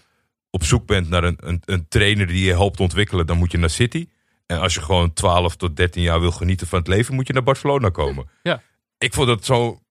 op 0.50 0.64
zoek 0.64 0.86
bent 0.86 1.10
naar 1.10 1.24
een, 1.24 1.38
een, 1.40 1.62
een 1.66 1.88
trainer 1.88 2.28
die 2.28 2.46
je 2.46 2.52
helpt 2.52 2.80
ontwikkelen, 2.80 3.28
dan 3.28 3.38
moet 3.38 3.52
je 3.52 3.58
naar 3.58 3.70
City. 3.70 4.08
En 4.46 4.60
als 4.60 4.74
je 4.74 4.82
gewoon 4.82 5.14
12 5.14 5.56
tot 5.56 5.76
13 5.76 6.02
jaar 6.02 6.20
wil 6.20 6.32
genieten 6.32 6.68
van 6.68 6.80
het 6.80 6.88
leven, 6.88 7.16
moet 7.16 7.28
je 7.28 7.34
naar 7.34 7.44
Barcelona 7.44 7.90
komen. 7.90 8.30
Ja. 8.44 8.62
Ik 8.98 9.14
vond 9.14 9.28
dat 9.28 9.46
zo, 9.46 9.82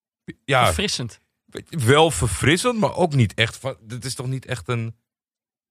ja, 0.44 0.64
Verfrissend. 0.64 1.20
wel 1.68 2.10
verfrissend, 2.10 2.78
maar 2.78 2.94
ook 2.94 3.14
niet 3.14 3.34
echt 3.34 3.56
van. 3.56 3.76
Het 3.88 4.04
is 4.04 4.14
toch 4.14 4.26
niet 4.26 4.46
echt 4.46 4.68
een. 4.68 4.94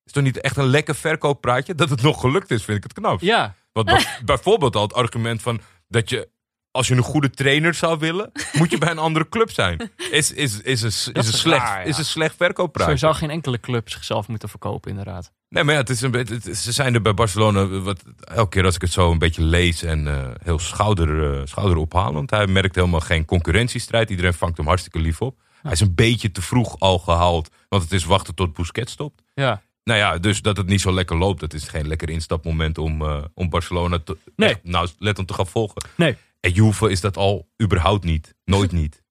Is 0.04 0.12
toch 0.12 0.24
niet 0.24 0.40
echt 0.42 0.58
een 0.58 0.66
lekker 0.66 0.96
verkooppraatje? 0.96 1.76
Dat 1.76 1.90
het 1.90 2.02
nog 2.02 2.20
gelukt 2.20 2.52
is, 2.52 2.64
vind 2.64 2.78
ik 2.78 2.84
het 2.84 2.94
knap. 2.94 3.22
Ja, 3.22 3.56
Want 3.72 3.86
bij- 3.86 4.06
bijvoorbeeld 4.26 4.76
al 4.76 4.82
het 4.82 4.94
argument 4.94 5.42
van 5.42 5.62
dat 5.88 6.10
je. 6.10 6.30
Als 6.76 6.88
je 6.88 6.96
een 6.96 7.02
goede 7.04 7.30
trainer 7.30 7.74
zou 7.74 8.00
willen, 8.00 8.32
moet 8.60 8.72
je 8.72 8.78
bij 8.78 8.90
een 8.92 8.98
andere 8.98 9.30
club 9.30 9.52
zijn. 9.52 9.92
Is, 10.12 10.32
is, 10.32 10.62
is, 10.62 10.82
een, 10.82 10.88
is, 10.88 11.10
is 11.14 11.28
een, 11.28 11.34
slecht, 11.34 11.62
raar, 11.64 11.80
ja. 11.80 11.86
is 11.86 11.98
een 11.98 12.06
slecht 12.06 12.36
verkooppraatje. 12.36 12.92
zo 12.92 12.98
zou 12.98 13.16
geen 13.16 13.30
enkele 13.30 13.60
club 13.60 13.90
zichzelf 13.90 14.28
moeten 14.28 14.50
verkopen 14.50 14.90
inderdaad. 14.90 15.32
Nee, 15.50 15.64
maar 15.64 15.74
ja, 15.74 15.80
het 15.80 15.90
is 15.90 16.02
een 16.02 16.12
beetje, 16.12 16.34
het- 16.34 16.58
ze 16.58 16.72
zijn 16.72 16.94
er 16.94 17.02
bij 17.02 17.14
Barcelona, 17.14 17.68
wat, 17.68 18.04
elke 18.20 18.50
keer 18.50 18.66
als 18.66 18.76
ik 18.76 18.82
het 18.82 18.92
zo 18.92 19.12
een 19.12 19.18
beetje 19.20 19.44
lees 19.44 19.84
en 19.84 20.08
eh, 20.08 20.28
heel 20.44 20.60
schouder, 20.60 21.34
eh, 21.40 21.42
schouderophalend. 21.46 22.30
Hij 22.30 22.48
merkt 22.48 22.76
helemaal 22.76 23.00
geen 23.00 23.26
concurrentiestrijd. 23.26 24.10
Iedereen 24.10 24.34
vangt 24.34 24.58
hem 24.58 24.68
hartstikke 24.68 25.00
lief 25.00 25.22
op. 25.22 25.38
Hij 25.62 25.72
is 25.72 25.80
een 25.80 25.96
beetje 25.96 26.32
te 26.32 26.42
vroeg 26.42 26.80
al 26.80 27.00
gehaald, 27.00 27.50
want 27.70 27.84
het 27.84 27.92
is 27.92 28.04
wachten 28.06 28.36
tot 28.36 28.54
Busquets 28.54 28.92
stopt. 28.92 29.22
Ja, 29.34 29.62
Nou 29.84 30.00
ja, 30.00 30.18
dus 30.18 30.42
dat 30.42 30.58
het 30.58 30.68
niet 30.68 30.82
zo 30.82 30.92
lekker 30.94 31.18
loopt, 31.18 31.40
dat 31.40 31.54
is 31.54 31.68
geen 31.68 31.88
lekker 31.88 32.10
instapmoment 32.10 32.78
om, 32.78 33.02
eh, 33.02 33.18
om 33.34 33.50
Barcelona 33.50 34.00
te, 34.00 34.18
Nee. 34.36 34.50
echt, 34.50 34.60
nou, 34.64 34.88
let 35.00 35.20
om 35.20 35.26
te 35.26 35.34
gaan 35.34 35.48
volgen. 35.48 35.82
Nee. 35.96 36.16
En 36.46 36.52
Juve 36.52 36.90
is 36.90 37.02
dat 37.02 37.18
al 37.18 37.48
überhaupt 37.64 38.04
niet. 38.04 38.34
Nooit 38.44 38.72
niet. 38.82 39.04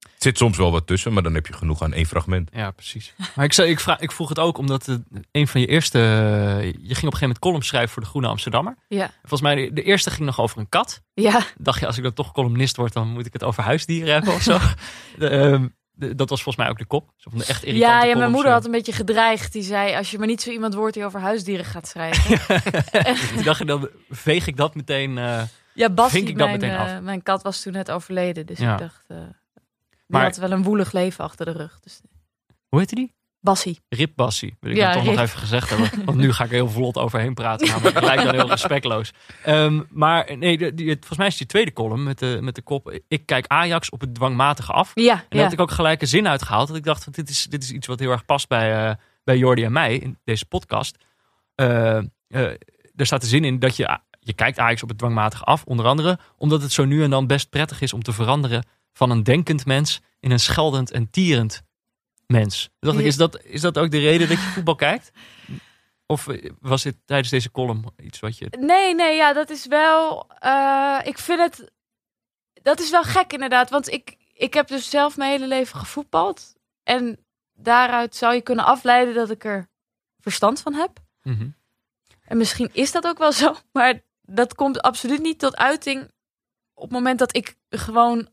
Er 0.00 0.28
zit 0.28 0.38
soms 0.38 0.56
wel 0.56 0.70
wat 0.72 0.86
tussen, 0.86 1.12
maar 1.12 1.22
dan 1.22 1.34
heb 1.34 1.46
je 1.46 1.52
genoeg 1.52 1.82
aan 1.82 1.92
één 1.92 2.06
fragment. 2.06 2.50
ja 2.52 2.70
precies. 2.70 3.14
Maar 3.34 3.44
ik, 3.44 3.52
zei, 3.52 3.70
ik, 3.70 3.80
vraag, 3.80 4.00
ik 4.00 4.12
vroeg 4.12 4.28
het 4.28 4.38
ook 4.38 4.58
omdat 4.58 4.86
het, 4.86 5.00
een 5.32 5.48
van 5.48 5.60
je 5.60 5.66
eerste... 5.66 5.98
Je 5.98 6.72
ging 6.72 6.80
op 6.82 6.90
een 6.90 6.96
gegeven 6.98 7.20
moment 7.20 7.38
column 7.38 7.62
schrijven 7.62 7.90
voor 7.90 8.02
de 8.02 8.08
Groene 8.08 8.26
Amsterdammer. 8.28 8.76
ja. 8.88 9.10
Volgens 9.20 9.40
mij, 9.40 9.54
de, 9.54 9.72
de 9.72 9.82
eerste 9.82 10.10
ging 10.10 10.26
nog 10.26 10.40
over 10.40 10.58
een 10.58 10.68
kat. 10.68 11.02
Ja, 11.14 11.40
dacht 11.58 11.80
je, 11.80 11.86
als 11.86 11.96
ik 11.96 12.02
dan 12.02 12.12
toch 12.12 12.32
columnist 12.32 12.76
word, 12.76 12.92
dan 12.92 13.08
moet 13.08 13.26
ik 13.26 13.32
het 13.32 13.44
over 13.44 13.62
huisdieren 13.62 14.12
hebben 14.12 14.34
of 14.34 14.42
zo. 14.42 14.58
De, 15.18 15.28
ehm, 15.28 15.66
de- 15.92 16.14
dat 16.14 16.28
was 16.30 16.42
volgens 16.42 16.64
mij 16.64 16.72
ook 16.72 16.78
de 16.78 16.86
kop. 16.86 17.12
Zo 17.16 17.30
van 17.30 17.38
de 17.38 17.44
echt 17.44 17.64
irritante 17.64 17.96
ja, 17.96 18.04
ja, 18.04 18.16
mijn 18.16 18.30
moeder 18.30 18.48
eh. 18.50 18.56
had 18.56 18.64
een 18.64 18.70
beetje 18.70 18.92
gedreigd. 18.92 19.52
Die 19.52 19.62
zei, 19.62 19.96
als 19.96 20.10
je 20.10 20.18
maar 20.18 20.26
niet 20.26 20.42
zo 20.42 20.50
iemand 20.50 20.74
wordt 20.74 20.94
die 20.94 21.04
over 21.04 21.20
huisdieren 21.20 21.64
gaat 21.64 21.88
schrijven. 21.88 22.38
Toen 23.34 23.42
dacht 23.42 23.58
je, 23.58 23.64
dan 23.64 23.88
veeg 24.10 24.46
ik 24.46 24.56
dat 24.56 24.74
meteen... 24.74 25.18
eh, 25.18 25.42
Ja, 25.74 25.88
Vink 25.94 26.28
ik 26.28 26.38
dat 26.38 26.48
mijn, 26.48 26.60
meteen 26.60 26.76
af. 26.76 26.88
eh, 26.88 26.98
mijn 26.98 27.22
kat 27.22 27.42
was 27.42 27.62
toen 27.62 27.72
net 27.72 27.90
overleden. 27.90 28.46
Dus 28.46 28.58
Ja. 28.58 28.72
ik 28.72 28.78
dacht, 28.78 29.04
die 29.08 29.16
Maar- 30.06 30.22
had 30.22 30.36
wel 30.36 30.50
een 30.52 30.62
woelig 30.62 30.92
leven 30.92 31.24
achter 31.24 31.46
de 31.46 31.52
rug. 31.52 31.80
Dus, 31.80 32.00
hoe 32.68 32.78
heette 32.78 32.94
die? 32.94 33.14
Bassie. 33.40 33.80
Rip 33.88 34.12
Bassie, 34.16 34.56
wil 34.60 34.70
ik 34.70 34.76
Ja, 34.76 34.92
toch 34.92 35.04
nog 35.04 35.18
even 35.18 35.38
gezegd 35.38 35.68
hebben. 35.70 35.90
Want 36.04 36.18
nu 36.18 36.32
ga 36.32 36.44
ik 36.44 36.50
er 36.50 36.56
heel 36.56 36.68
vlot 36.70 36.96
overheen 36.98 37.34
praten. 37.34 37.66
Namelijk, 37.68 37.94
het 37.94 38.04
lijkt 38.04 38.22
dan 38.24 38.34
heel 38.34 38.48
respectloos. 38.48 39.12
Ehm, 39.44 39.82
maar 39.88 40.36
nee, 40.36 40.58
de- 40.58 40.74
die, 40.74 40.86
volgens 40.92 41.18
mij 41.18 41.26
is 41.26 41.36
die 41.36 41.46
tweede 41.46 41.72
column 41.72 42.02
met 42.02 42.18
de, 42.18 42.38
met 42.40 42.54
de 42.54 42.62
kop... 42.62 43.00
Ik 43.08 43.26
kijk 43.26 43.46
Ajax 43.46 43.90
op 43.90 44.00
het 44.00 44.14
dwangmatige 44.14 44.72
af. 44.72 44.90
Ja, 44.94 45.12
En 45.14 45.18
daar 45.28 45.38
ja. 45.38 45.42
had 45.44 45.52
ik 45.52 45.60
ook 45.60 45.70
gelijk 45.70 46.00
een 46.00 46.08
zin 46.08 46.28
uitgehaald. 46.28 46.68
Dat 46.68 46.76
ik 46.76 46.84
dacht, 46.84 47.14
dit, 47.14 47.28
is, 47.28 47.44
dit 47.46 47.62
is 47.62 47.70
iets 47.70 47.86
wat 47.86 47.98
heel 48.00 48.10
erg 48.10 48.24
past 48.24 48.48
bij, 48.48 48.88
eh, 48.88 48.94
bij 49.24 49.36
Jordi 49.38 49.64
en 49.64 49.72
mij 49.72 49.96
in 49.96 50.18
deze 50.24 50.46
podcast. 50.46 50.96
Eh, 51.54 51.96
er 52.96 53.06
staat 53.06 53.20
de 53.20 53.26
zin 53.26 53.44
in 53.44 53.58
dat 53.58 53.76
je, 53.76 53.98
je 54.24 54.32
kijkt 54.32 54.58
Ajax 54.58 54.82
op 54.82 54.88
het 54.88 54.98
dwangmatig 54.98 55.44
af. 55.44 55.64
Onder 55.64 55.86
andere 55.86 56.18
omdat 56.36 56.62
het 56.62 56.72
zo 56.72 56.84
nu 56.84 57.02
en 57.02 57.10
dan 57.10 57.26
best 57.26 57.50
prettig 57.50 57.80
is 57.80 57.92
om 57.92 58.02
te 58.02 58.12
veranderen 58.12 58.66
van 58.92 59.10
een 59.10 59.22
denkend 59.22 59.66
mens 59.66 60.00
in 60.20 60.30
een 60.30 60.40
scheldend 60.40 60.90
en 60.90 61.10
tierend 61.10 61.62
mens. 62.26 62.70
Dacht 62.78 62.98
ik, 62.98 63.04
is 63.04 63.16
dat, 63.16 63.42
is 63.42 63.60
dat 63.60 63.78
ook 63.78 63.90
de 63.90 63.98
reden 63.98 64.28
dat 64.28 64.36
je 64.36 64.44
voetbal 64.44 64.74
kijkt? 64.74 65.10
Of 66.06 66.28
eh, 66.28 66.50
was 66.60 66.82
dit 66.82 66.96
tijdens 67.04 67.30
deze 67.30 67.50
column 67.50 67.84
iets 68.02 68.20
wat 68.20 68.38
je... 68.38 68.46
Nee, 68.58 68.94
nee, 68.94 69.16
ja, 69.16 69.32
dat 69.32 69.50
is 69.50 69.66
wel. 69.66 70.30
eh, 70.38 70.98
ik 71.04 71.18
vind 71.18 71.40
het. 71.40 71.72
Dat 72.62 72.80
is 72.80 72.90
wel 72.90 73.02
gek, 73.02 73.32
inderdaad. 73.32 73.70
Want 73.70 73.90
ik, 73.90 74.16
ik 74.32 74.54
heb 74.54 74.68
dus 74.68 74.90
zelf 74.90 75.16
mijn 75.16 75.30
hele 75.30 75.46
leven 75.46 75.78
gevoetbald. 75.78 76.54
En 76.82 77.24
daaruit 77.52 78.16
zou 78.16 78.34
je 78.34 78.40
kunnen 78.40 78.64
afleiden 78.64 79.14
dat 79.14 79.30
ik 79.30 79.44
er 79.44 79.68
verstand 80.20 80.60
van 80.60 80.74
heb. 80.74 80.98
Mhm. 81.22 81.48
En 82.24 82.36
misschien 82.36 82.70
is 82.72 82.92
dat 82.92 83.06
ook 83.06 83.18
wel 83.18 83.32
zo, 83.32 83.56
maar 83.72 84.00
dat 84.34 84.54
komt 84.54 84.80
absoluut 84.82 85.22
niet 85.22 85.38
tot 85.38 85.56
uiting 85.56 86.10
op 86.74 86.82
het 86.82 86.92
moment 86.92 87.18
dat 87.18 87.36
ik 87.36 87.56
gewoon 87.68 88.28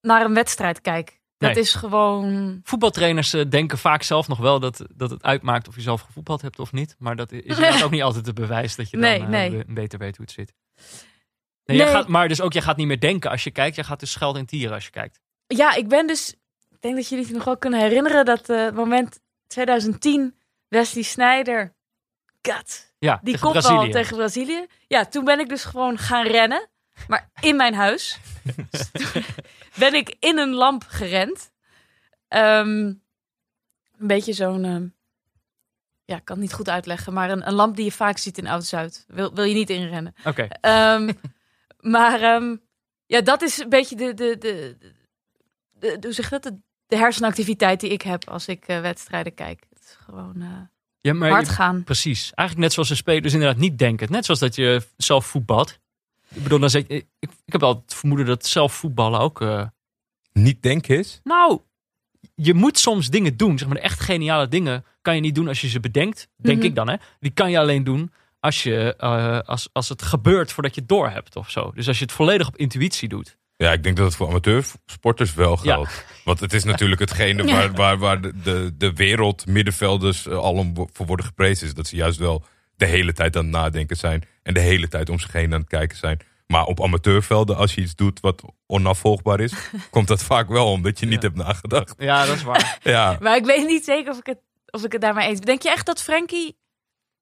naar 0.00 0.24
een 0.24 0.34
wedstrijd 0.34 0.80
kijk. 0.80 1.20
Dat 1.36 1.50
Nee. 1.54 1.62
is 1.62 1.74
gewoon. 1.74 2.60
Voetbaltrainers 2.62 3.32
eh, 3.32 3.48
denken 3.48 3.78
vaak 3.78 4.02
zelf 4.02 4.28
nog 4.28 4.38
wel 4.38 4.60
dat, 4.60 4.84
dat 4.94 5.10
het 5.10 5.22
uitmaakt 5.22 5.68
of 5.68 5.74
je 5.74 5.80
zelf 5.80 6.00
gevoetbald 6.00 6.42
hebt 6.42 6.58
of 6.58 6.72
niet. 6.72 6.96
Maar 6.98 7.16
dat 7.16 7.32
is 7.32 7.82
ook 7.84 7.90
niet 7.90 8.02
altijd 8.02 8.26
het 8.26 8.34
bewijs 8.34 8.76
dat 8.76 8.90
je 8.90 8.96
dan 8.96 9.10
Nee, 9.10 9.20
eh, 9.20 9.28
nee. 9.28 9.64
beter 9.66 9.98
weet 9.98 10.16
hoe 10.16 10.24
het 10.24 10.34
zit. 10.34 10.54
Nee, 11.64 11.76
jij 11.76 11.90
gaat, 11.90 12.08
maar 12.08 12.28
dus 12.28 12.40
ook, 12.40 12.52
jij 12.52 12.62
gaat 12.62 12.76
niet 12.76 12.86
meer 12.86 13.00
denken 13.00 13.30
als 13.30 13.44
je 13.44 13.50
kijkt. 13.50 13.76
Jij 13.76 13.84
gaat 13.84 14.00
dus 14.00 14.10
schelden 14.10 14.40
en 14.40 14.46
tieren 14.46 14.74
als 14.74 14.84
je 14.84 14.90
kijkt. 14.90 15.20
Ja, 15.46 15.74
ik 15.74 15.88
ben 15.88 16.06
dus. 16.06 16.32
Ik 16.70 16.80
denk 16.80 16.96
dat 16.96 17.08
jullie 17.08 17.24
zich 17.24 17.34
nog 17.34 17.44
wel 17.44 17.58
kunnen 17.58 17.80
herinneren 17.80 18.24
dat 18.24 18.46
het 18.46 18.74
moment 18.74 19.20
2010, 19.46 20.38
Wesley 20.68 21.02
Sneijder. 21.02 21.74
God, 22.42 22.87
Ja, 22.98 23.20
die 23.22 23.38
kopbal 23.38 23.62
Brazilië. 23.62 23.90
tegen 23.92 24.16
Brazilië. 24.16 24.66
Ja, 24.86 25.04
toen 25.04 25.24
ben 25.24 25.38
ik 25.40 25.48
dus 25.48 25.64
gewoon 25.64 25.98
gaan 25.98 26.26
rennen. 26.26 26.68
Maar 27.08 27.30
in 27.40 27.56
mijn 27.56 27.74
huis. 27.74 28.18
Ben 29.78 29.94
ik 29.94 30.16
in 30.20 30.38
een 30.38 30.52
lamp 30.54 30.84
gerend. 30.88 31.50
Ehm, 32.28 32.68
een 33.98 34.06
beetje 34.06 34.32
zo'n... 34.32 34.64
ehm, 34.64 34.86
ja, 36.04 36.16
ik 36.16 36.24
kan 36.24 36.36
het 36.36 36.44
niet 36.44 36.54
goed 36.54 36.68
uitleggen. 36.68 37.12
Maar 37.12 37.30
een, 37.30 37.46
een 37.46 37.54
lamp 37.54 37.76
die 37.76 37.84
je 37.84 37.92
vaak 37.92 38.18
ziet 38.18 38.38
in 38.38 38.46
Oud-Zuid. 38.46 39.04
Wil, 39.08 39.34
wil 39.34 39.44
je 39.44 39.54
niet 39.54 39.70
inrennen. 39.70 40.14
Oké, 40.24 40.48
Ehm, 40.60 41.12
maar 41.94 42.20
ja, 43.06 43.20
dat 43.20 43.42
is 43.42 43.58
een 43.58 43.68
beetje 43.68 43.96
de, 43.96 44.14
de, 44.14 44.38
de, 44.38 44.76
de, 44.80 45.98
de- 45.98 46.06
hoe 46.06 46.12
zeg 46.12 46.24
je 46.30 46.38
dat? 46.38 46.42
De, 46.42 46.58
de 46.86 46.96
hersenactiviteit 46.96 47.80
die 47.80 47.90
ik 47.90 48.02
heb 48.02 48.28
als 48.28 48.48
ik 48.48 48.66
eh, 48.68 48.80
wedstrijden 48.80 49.34
kijk. 49.34 49.64
Het 49.70 49.82
is 49.82 49.96
gewoon 50.04 50.40
eh, 50.42 50.60
ja, 51.08 51.14
maar 51.18 51.30
hard 51.30 51.46
je- 51.46 51.52
gaan. 51.52 51.84
precies. 51.84 52.32
Eigenlijk 52.34 52.58
net 52.58 52.72
zoals 52.72 52.88
de 52.88 52.94
spelers 52.94 53.32
inderdaad 53.32 53.56
niet 53.58 53.78
denken. 53.78 54.10
Net 54.12 54.24
zoals 54.24 54.40
dat 54.40 54.54
je 54.54 54.82
zelf 54.96 55.26
voetbalt. 55.26 55.78
Ik 56.34 56.42
bedoel, 56.42 56.58
dan 56.58 56.70
zeg 56.70 56.82
ik, 56.82 56.90
ik, 57.18 57.30
ik 57.44 57.52
heb 57.52 57.60
wel 57.60 57.82
het 57.86 57.94
vermoeden 57.94 58.26
dat 58.26 58.46
zelf 58.46 58.72
voetballen 58.74 59.20
ook... 59.20 59.40
eh, 59.40 59.66
Niet 60.32 60.62
denken 60.62 60.98
is. 60.98 61.20
Nou, 61.24 61.60
je 62.34 62.54
moet 62.54 62.78
soms 62.78 63.08
dingen 63.10 63.36
doen. 63.36 63.58
Zeg 63.58 63.68
maar, 63.68 63.76
de 63.76 63.82
echt 63.82 64.00
geniale 64.00 64.48
dingen 64.48 64.84
kan 65.02 65.14
je 65.14 65.20
niet 65.20 65.34
doen 65.34 65.48
als 65.48 65.60
je 65.60 65.68
ze 65.68 65.80
bedenkt. 65.80 66.28
Denk 66.36 66.56
Mhm. 66.58 66.66
ik 66.66 66.74
dan, 66.74 66.88
hè? 66.88 66.96
Die 67.20 67.30
kan 67.30 67.50
je 67.50 67.58
alleen 67.58 67.84
doen 67.84 68.12
als, 68.40 68.62
je, 68.62 68.96
eh, 68.96 69.38
als, 69.40 69.68
als 69.72 69.88
het 69.88 70.02
gebeurt 70.02 70.52
voordat 70.52 70.74
je 70.74 70.80
het 70.80 70.88
door 70.88 71.08
hebt 71.10 71.36
of 71.36 71.50
zo. 71.50 71.72
Dus 71.74 71.88
als 71.88 71.98
je 71.98 72.04
het 72.04 72.12
volledig 72.12 72.46
op 72.48 72.56
intuïtie 72.56 73.08
doet. 73.08 73.36
Ja, 73.64 73.72
ik 73.72 73.82
denk 73.82 73.96
dat 73.96 74.06
het 74.06 74.16
voor 74.16 74.28
amateursporters 74.28 75.34
wel 75.34 75.58
Ja. 75.62 75.72
geldt. 75.72 76.04
Want 76.24 76.40
het 76.40 76.52
is 76.52 76.64
natuurlijk 76.64 77.00
hetgene 77.00 77.44
Ja. 77.46 77.54
waar, 77.54 77.72
waar, 77.72 77.98
waar 77.98 78.20
de, 78.20 78.32
de, 78.42 78.74
de 78.76 78.92
wereld 78.92 79.46
middenvelders 79.46 80.26
eh, 80.26 80.36
al 80.36 80.52
om 80.52 80.74
voor 80.92 81.06
worden 81.06 81.26
geprezen. 81.26 81.66
Is 81.66 81.74
dat 81.74 81.86
ze 81.86 81.96
juist 81.96 82.18
wel 82.18 82.44
de 82.76 82.86
hele 82.86 83.12
tijd 83.12 83.36
aan 83.36 83.42
het 83.42 83.52
nadenken 83.52 83.96
zijn. 83.96 84.24
En 84.42 84.54
de 84.54 84.60
hele 84.60 84.88
tijd 84.88 85.08
om 85.10 85.18
zich 85.18 85.32
heen 85.32 85.52
aan 85.52 85.60
het 85.60 85.68
kijken 85.68 85.96
zijn. 85.96 86.20
Maar 86.46 86.64
op 86.64 86.82
amateurvelden, 86.82 87.56
als 87.56 87.74
je 87.74 87.80
iets 87.80 87.94
doet 87.94 88.20
wat 88.20 88.42
onafvolgbaar 88.66 89.40
is, 89.40 89.52
komt 89.90 90.08
dat 90.08 90.22
vaak 90.22 90.48
wel 90.48 90.70
omdat 90.72 90.98
je 90.98 91.06
niet 91.06 91.22
Ja. 91.22 91.28
hebt 91.28 91.36
nagedacht. 91.36 91.94
Ja, 91.98 92.26
dat 92.26 92.36
is 92.36 92.42
waar. 92.42 92.78
Ja, 92.82 93.16
Maar 93.20 93.36
ik 93.36 93.44
weet 93.44 93.66
niet 93.66 93.84
zeker 93.84 94.12
of 94.12 94.18
ik 94.18 94.26
het, 94.26 94.38
of 94.70 94.84
ik 94.84 94.92
het 94.92 95.00
daarmee 95.00 95.28
eens 95.28 95.38
ben. 95.38 95.46
Denk 95.46 95.62
je 95.62 95.70
echt 95.70 95.86
dat 95.86 96.02
Frankie... 96.02 96.56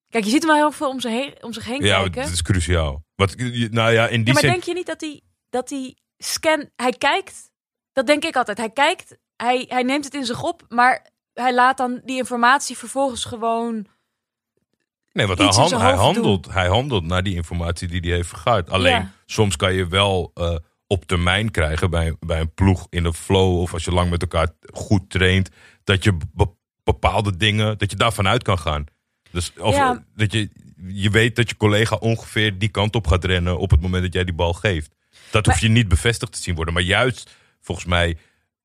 Kijk, 0.09 0.25
je 0.25 0.31
ziet 0.31 0.43
hem 0.43 0.51
wel 0.51 0.61
heel 0.61 0.73
veel 0.73 0.89
om 0.89 1.01
zich 1.01 1.11
heen, 1.11 1.35
om 1.41 1.53
zich 1.53 1.65
heen 1.65 1.83
ja 1.85 2.01
kijken. 2.01 2.23
dat 2.23 2.33
is 2.33 2.43
cruciaal. 2.43 3.05
Wat, 3.15 3.35
nou 3.71 3.93
ja, 3.93 4.07
in 4.09 4.17
die 4.19 4.27
Ja, 4.27 4.33
maar 4.33 4.43
zin. 4.43 4.51
denk 4.51 4.63
je 4.63 4.75
niet 4.75 4.87
dat 4.87 5.01
hij, 5.01 5.21
dat 5.51 5.71
hij 5.71 5.97
scan... 6.19 6.71
Hij 6.77 6.93
kijkt, 6.93 7.51
dat 7.93 8.07
denk 8.07 8.25
ik 8.25 8.37
altijd. 8.37 8.59
Hij 8.59 8.71
kijkt, 8.71 9.17
hij, 9.37 9.65
hij 9.69 9.83
neemt 9.83 10.05
het 10.05 10.15
in 10.15 10.25
zich 10.25 10.43
op, 10.43 10.63
maar 10.69 11.07
hij 11.33 11.55
laat 11.55 11.77
dan 11.77 12.01
die 12.05 12.17
informatie 12.17 12.77
vervolgens 12.77 13.25
gewoon... 13.25 13.87
Nee, 15.13 15.27
want 15.27 15.39
hij, 15.39 15.49
hand- 15.49 15.73
handelt, 15.73 16.53
hij 16.53 16.67
handelt 16.69 17.05
naar 17.05 17.23
die 17.23 17.35
informatie 17.35 17.89
die 17.89 18.01
hij 18.01 18.11
heeft 18.11 18.29
vergaard. 18.29 18.71
Alleen 18.71 18.93
Ja. 18.93 19.13
soms 19.27 19.57
kan 19.57 19.75
je 19.75 19.87
wel 19.89 20.31
eh, 20.35 20.57
op 20.87 21.05
termijn 21.05 21.51
krijgen 21.51 21.91
bij, 21.91 22.17
bij 22.21 22.41
een 22.41 22.55
ploeg 22.55 22.87
in 22.91 23.05
een 23.05 23.15
flow. 23.15 23.61
Of 23.61 23.73
als 23.73 23.85
je 23.85 23.93
lang 23.93 24.11
met 24.11 24.23
elkaar 24.23 24.49
goed 24.73 25.11
traint. 25.11 25.49
Dat 25.85 26.05
je 26.05 26.17
be- 26.35 26.55
bepaalde 26.85 27.37
dingen, 27.37 27.79
dat 27.79 27.91
je 27.91 27.97
daarvan 27.97 28.29
uit 28.29 28.43
kan 28.43 28.59
gaan. 28.59 28.85
Dus 29.31 29.53
of, 29.59 29.75
Ja. 29.75 30.05
dat 30.15 30.33
je, 30.33 30.51
je 30.87 31.11
weet 31.11 31.37
dat 31.37 31.49
je 31.49 31.57
collega 31.57 31.97
ongeveer 31.97 32.59
die 32.59 32.69
kant 32.69 32.95
op 32.95 33.07
gaat 33.07 33.25
rennen 33.25 33.59
op 33.59 33.71
het 33.71 33.81
moment 33.81 34.03
dat 34.03 34.13
jij 34.13 34.25
die 34.25 34.35
bal 34.35 34.53
geeft. 34.53 34.95
Dat 35.43 35.47
hoef 35.55 35.59
je 35.63 35.69
niet 35.69 35.89
bevestigd 35.89 36.33
te 36.33 36.39
zien 36.43 36.55
worden. 36.55 36.75
Maar 36.75 36.83
juist 36.83 37.31
volgens 37.61 37.87
mij 37.87 38.17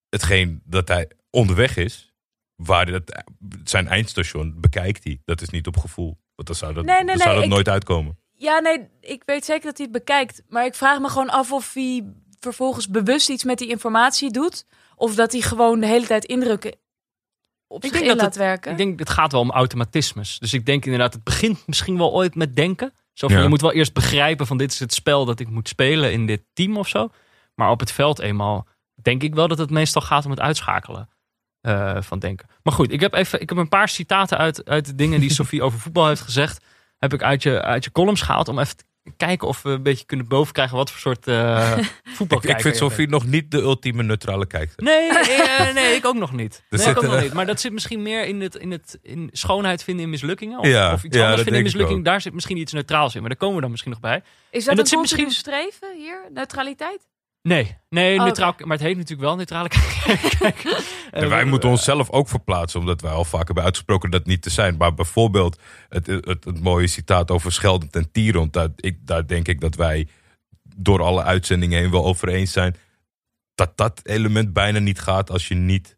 hetgeen 0.09 0.61
dat 0.65 0.87
hij 0.87 1.09
onderweg 1.29 1.77
is, 1.77 2.13
waar 2.55 2.87
het, 2.87 3.23
zijn 3.63 3.87
eindstation 3.87 4.59
bekijkt 4.59 5.03
hij. 5.03 5.21
Dat 5.25 5.41
is 5.41 5.49
niet 5.49 5.67
op 5.67 5.77
gevoel. 5.77 6.17
Want 6.35 6.47
dan 6.47 6.55
zou 6.57 6.73
dat, 6.73 6.85
Nee, 6.85 6.95
nee, 6.95 7.05
dan 7.05 7.15
nee, 7.15 7.23
zou 7.23 7.35
dat 7.35 7.43
ik- 7.43 7.49
nooit 7.49 7.69
uitkomen. 7.69 8.17
Ja, 8.37 8.59
nee, 8.59 8.87
ik 9.01 9.23
weet 9.25 9.45
zeker 9.45 9.63
dat 9.65 9.77
hij 9.77 9.85
het 9.85 9.95
bekijkt. 9.95 10.41
Maar 10.49 10.65
ik 10.65 10.75
vraag 10.75 10.99
me 10.99 11.09
gewoon 11.09 11.29
af 11.29 11.51
of 11.51 11.73
hij 11.73 12.03
vervolgens 12.39 12.87
bewust 12.89 13.29
iets 13.29 13.43
met 13.43 13.57
die 13.57 13.69
informatie 13.69 14.31
doet. 14.31 14.65
Of 14.95 15.15
dat 15.15 15.31
hij 15.31 15.41
gewoon 15.41 15.79
de 15.79 15.87
hele 15.87 16.05
tijd 16.05 16.25
indrukken 16.25 16.71
op 17.67 17.77
Ik 17.77 17.83
zich 17.83 17.91
denk 17.91 18.03
in 18.03 18.07
dat 18.09 18.17
laat 18.17 18.25
het- 18.25 18.35
werken. 18.43 18.71
Ik 18.71 18.77
denk, 18.77 18.99
het 18.99 19.09
gaat 19.09 19.31
wel 19.31 19.41
om 19.41 19.51
automatismes. 19.51 20.39
Dus 20.39 20.53
ik 20.53 20.65
denk 20.65 20.85
inderdaad, 20.85 21.13
het 21.13 21.23
begint 21.23 21.67
misschien 21.67 21.97
wel 21.97 22.13
ooit 22.13 22.35
met 22.35 22.55
denken. 22.55 22.93
Zo 23.21 23.27
van, 23.27 23.37
Ja. 23.37 23.43
je 23.43 23.49
moet 23.49 23.61
wel 23.61 23.71
eerst 23.71 23.93
begrijpen 23.93 24.47
van 24.47 24.57
dit 24.57 24.71
is 24.71 24.79
het 24.79 24.93
spel 24.93 25.25
dat 25.25 25.39
ik 25.39 25.49
moet 25.49 25.67
spelen 25.67 26.11
in 26.11 26.25
dit 26.25 26.43
team 26.53 26.77
of 26.77 26.87
zo. 26.87 27.09
Maar 27.55 27.69
op 27.69 27.79
het 27.79 27.91
veld 27.91 28.19
eenmaal 28.19 28.67
denk 29.01 29.23
ik 29.23 29.35
wel 29.35 29.47
dat 29.47 29.57
het 29.57 29.69
meestal 29.69 30.01
gaat 30.01 30.25
om 30.25 30.31
het 30.31 30.39
uitschakelen 30.39 31.09
eh, 31.61 32.01
van 32.01 32.19
denken. 32.19 32.47
Maar 32.63 32.73
goed, 32.73 32.91
ik 32.91 32.99
heb, 32.99 33.13
even, 33.13 33.41
ik 33.41 33.49
heb 33.49 33.57
een 33.57 33.69
paar 33.69 33.89
citaten 33.89 34.37
uit, 34.37 34.65
uit 34.65 34.85
de 34.85 34.95
dingen 34.95 35.19
die 35.19 35.33
Sophie 35.39 35.63
over 35.63 35.79
voetbal 35.79 36.07
heeft 36.07 36.21
gezegd. 36.21 36.65
Heb 36.97 37.13
ik 37.13 37.23
uit 37.23 37.43
je, 37.43 37.61
uit 37.61 37.83
je 37.83 37.91
columns 37.91 38.21
gehaald 38.21 38.47
om 38.47 38.59
even 38.59 38.77
te 38.77 38.85
kijken 39.17 39.47
of 39.47 39.61
we 39.61 39.69
een 39.69 39.83
beetje 39.83 40.05
kunnen 40.05 40.27
bovenkrijgen 40.27 40.77
wat 40.77 40.91
voor 40.91 40.99
soort 40.99 41.27
eh 41.27 41.77
voetbal 42.03 42.37
Ik, 42.43 42.49
ik 42.49 42.61
vind 42.61 42.75
Sofie 42.75 43.07
nog 43.07 43.25
niet 43.25 43.51
de 43.51 43.57
ultieme 43.57 44.03
neutrale 44.03 44.45
kijker. 44.47 44.73
Nee, 44.77 45.09
eh, 45.17 45.73
nee, 45.73 45.95
ik 45.95 46.05
ook 46.05 46.15
nog 46.15 46.31
niet. 46.31 46.63
Nee, 46.69 46.89
ik 46.89 46.97
ook 46.97 47.03
nog 47.03 47.15
eh, 47.15 47.21
niet. 47.21 47.33
Maar 47.33 47.45
dat 47.45 47.59
zit 47.59 47.71
misschien 47.71 48.01
meer 48.01 48.25
in, 48.25 48.41
het, 48.41 48.55
in, 48.55 48.71
het, 48.71 48.99
in 49.01 49.29
schoonheid 49.31 49.83
vinden 49.83 50.03
in 50.03 50.09
mislukkingen. 50.09 50.59
Of, 50.59 50.67
Ja, 50.67 50.93
of 50.93 51.03
iets 51.03 51.15
ja, 51.15 51.21
anders 51.21 51.43
dat 51.43 51.43
vinden 51.43 51.55
in 51.55 51.63
mislukkingen. 51.63 52.03
Daar 52.03 52.21
zit 52.21 52.33
misschien 52.33 52.57
iets 52.57 52.73
neutraals 52.73 53.15
in. 53.15 53.19
Maar 53.19 53.29
daar 53.29 53.39
komen 53.39 53.55
we 53.55 53.61
dan 53.61 53.71
misschien 53.71 53.91
nog 53.91 54.01
bij. 54.01 54.23
Is 54.49 54.67
en 54.67 54.75
dat 54.75 54.85
dat 54.85 54.93
een 54.93 55.07
zit 55.07 55.17
continu 55.17 55.31
streven 55.31 55.97
hier? 55.97 56.29
Neutraliteit? 56.33 57.07
Nee, 57.41 57.77
nee 57.89 58.17
Oh, 58.17 58.23
neutraal, 58.23 58.55
maar 58.57 58.77
het 58.77 58.85
heet 58.85 58.95
natuurlijk 58.95 59.21
wel 59.21 59.35
neutrale 59.35 59.67
kijk. 59.67 60.63
En 61.11 61.29
wij 61.29 61.45
moeten 61.45 61.69
onszelf 61.69 62.09
ook 62.09 62.29
verplaatsen, 62.29 62.79
omdat 62.79 63.01
wij 63.01 63.11
al 63.11 63.25
vaak 63.25 63.45
hebben 63.45 63.63
uitgesproken 63.63 64.11
dat 64.11 64.25
niet 64.25 64.41
te 64.41 64.49
zijn. 64.49 64.77
Maar 64.77 64.93
bijvoorbeeld 64.93 65.59
het, 65.89 66.07
het, 66.07 66.25
het, 66.25 66.61
mooie 66.61 66.87
citaat 66.87 67.31
over 67.31 67.51
scheldend 67.51 67.95
en 67.95 68.11
tierend, 68.11 68.53
daar, 68.53 68.69
ik, 68.75 68.97
daar 69.07 69.27
denk 69.27 69.47
ik 69.47 69.61
dat 69.61 69.75
wij 69.75 70.07
door 70.75 71.01
alle 71.01 71.23
uitzendingen 71.23 71.79
heen 71.79 71.91
wel 71.91 72.05
over 72.05 72.27
eens 72.29 72.51
zijn. 72.51 72.75
Dat 73.55 73.77
dat 73.77 73.99
element 74.03 74.53
bijna 74.53 74.79
niet 74.79 74.99
gaat 74.99 75.29
als 75.29 75.47
je 75.47 75.55
niet. 75.55 75.97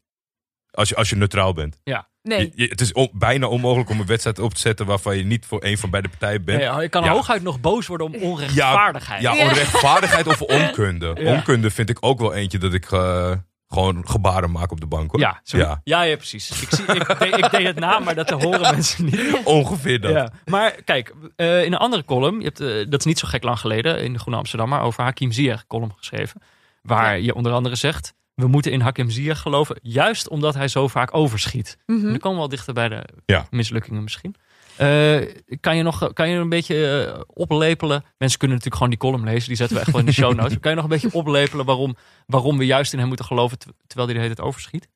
Als 0.74 0.90
je, 0.90 0.96
als 0.96 1.10
je 1.10 1.16
neutraal 1.16 1.54
bent. 1.54 1.80
Nee. 2.22 2.40
Je- 2.40 2.52
je- 2.56 2.68
het 2.70 2.82
is 2.82 2.92
on- 2.94 3.10
bijna 3.14 3.48
onmogelijk 3.48 3.90
om 3.90 4.00
een 4.00 4.06
wedstrijd 4.06 4.40
op 4.40 4.54
te 4.54 4.60
zetten 4.60 4.86
waarvan 4.86 5.18
je 5.18 5.24
niet 5.24 5.46
voor 5.46 5.64
een 5.64 5.78
van 5.78 5.90
beide 5.90 6.10
partijen 6.10 6.44
bent. 6.46 6.76
Nee, 6.76 6.84
ik 6.84 6.92
kan 6.92 7.04
Ja. 7.04 7.12
hooguit 7.12 7.44
nog 7.44 7.60
boos 7.60 7.88
worden 7.88 8.08
om 8.08 8.16
onrechtvaardigheid. 8.16 9.22
Ja, 9.22 9.34
Ja. 9.34 9.44
onrechtvaardigheid 9.44 10.28
of 10.28 10.42
onkunde. 10.62 11.16
Ja. 11.20 11.34
Onkunde 11.34 11.72
vind 11.72 11.90
ik 11.90 11.98
ook 12.00 12.20
wel 12.20 12.34
eentje 12.34 12.58
dat 12.58 12.74
ik 12.74 12.92
eh, 12.92 13.32
gewoon 13.68 14.08
gebaren 14.10 14.52
maak 14.52 14.72
op 14.72 14.80
de 14.80 14.86
bank. 14.86 15.12
Hoor. 15.12 15.20
Ja, 15.20 15.42
ja. 15.44 15.82
ja, 15.84 16.02
ja, 16.02 16.16
precies. 16.16 16.62
Ik, 16.62 16.70
zie, 16.70 16.86
ik, 16.86 17.20
deed, 17.20 17.38
ik 17.38 17.52
deed 17.52 17.66
het 17.66 17.80
na, 17.80 18.00
maar 18.00 18.16
dat 18.16 18.30
horen 18.30 18.62
mensen 18.62 19.06
niet. 19.06 19.42
ongeveer 19.44 20.02
dat. 20.02 20.12
Ja, 20.12 20.32
maar 20.46 20.72
kijk, 20.86 21.14
eh, 21.36 21.64
in 21.64 21.74
een 21.74 21.80
andere 21.80 22.06
column, 22.06 22.38
je 22.40 22.44
hebt, 22.44 22.60
eh, 22.60 22.68
dat 22.90 23.00
is 23.00 23.06
niet 23.06 23.20
zo 23.20 23.28
gek 23.28 23.44
lang 23.44 23.60
geleden, 23.60 24.04
in 24.04 24.14
de 24.14 24.20
Groene 24.20 24.38
Amsterdammer, 24.40 24.80
over 24.80 25.04
Hakim 25.04 25.32
Ziyech 25.32 25.68
column 25.68 25.94
geschreven. 25.98 26.42
Waar 26.82 27.20
je 27.20 27.36
onder 27.36 27.52
andere 27.52 27.76
zegt, 27.76 28.14
we 28.36 28.48
moeten 28.48 28.72
in 28.72 28.80
Hakim 28.82 29.10
Ziyech 29.10 29.39
geloven, 29.39 29.80
juist 29.82 30.28
omdat 30.30 30.54
hij 30.54 30.67
zo 30.67 30.88
vaak 30.88 31.13
overschiet. 31.15 31.78
Dan 31.86 31.98
komen 31.98 32.32
we 32.32 32.36
wel 32.38 32.48
dichter 32.48 32.74
bij 32.74 32.89
de 32.89 33.04
Ja. 33.26 33.48
mislukkingen 33.50 34.04
misschien. 34.04 34.36
Eh, 34.78 35.17
kan, 35.60 35.78
je 35.78 35.84
nog, 35.84 36.13
kan 36.13 36.30
je 36.30 36.36
een 36.38 36.50
beetje 36.50 37.06
eh, 37.15 37.22
oplepelen? 37.28 38.04
Mensen 38.17 38.39
kunnen 38.39 38.58
natuurlijk 38.58 38.84
gewoon 38.84 38.89
die 38.89 39.00
column 39.00 39.24
lezen, 39.24 39.48
die 39.48 39.58
zetten 39.58 39.76
we 39.78 39.82
echt 39.82 39.91
wel 39.91 40.00
in 40.00 40.06
de 40.06 40.12
show 40.13 40.34
notes. 40.36 40.60
Kan 40.60 40.69
je 40.72 40.76
nog 40.76 40.86
een 40.86 40.91
beetje 40.91 41.13
oplepelen 41.13 41.65
waarom, 41.65 41.96
waarom 42.26 42.58
we 42.58 42.65
juist 42.65 42.93
in 42.93 43.00
hem 43.00 43.08
moeten 43.08 43.26
geloven, 43.26 43.60
ter- 43.60 43.72
terwijl 43.88 44.08
hij 44.08 44.17
de 44.17 44.24
hele 44.24 44.36
tijd 44.36 44.48
overschiet? 44.48 44.88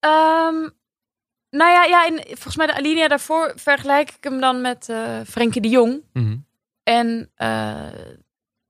Ehm, 0.00 0.68
nou 1.50 1.70
ja, 1.72 1.84
ja 1.84 2.06
in, 2.06 2.20
volgens 2.26 2.56
mij 2.56 2.66
de 2.66 2.74
alinea 2.76 3.08
daarvoor 3.08 3.52
vergelijk 3.56 4.08
ik 4.10 4.24
hem 4.24 4.40
dan 4.40 4.60
met 4.60 4.88
eh 4.88 5.20
Frenkie 5.26 5.60
de 5.62 5.68
Jong. 5.68 6.02
Mhm. 6.12 6.36
En 6.82 7.30
eh, 7.34 7.74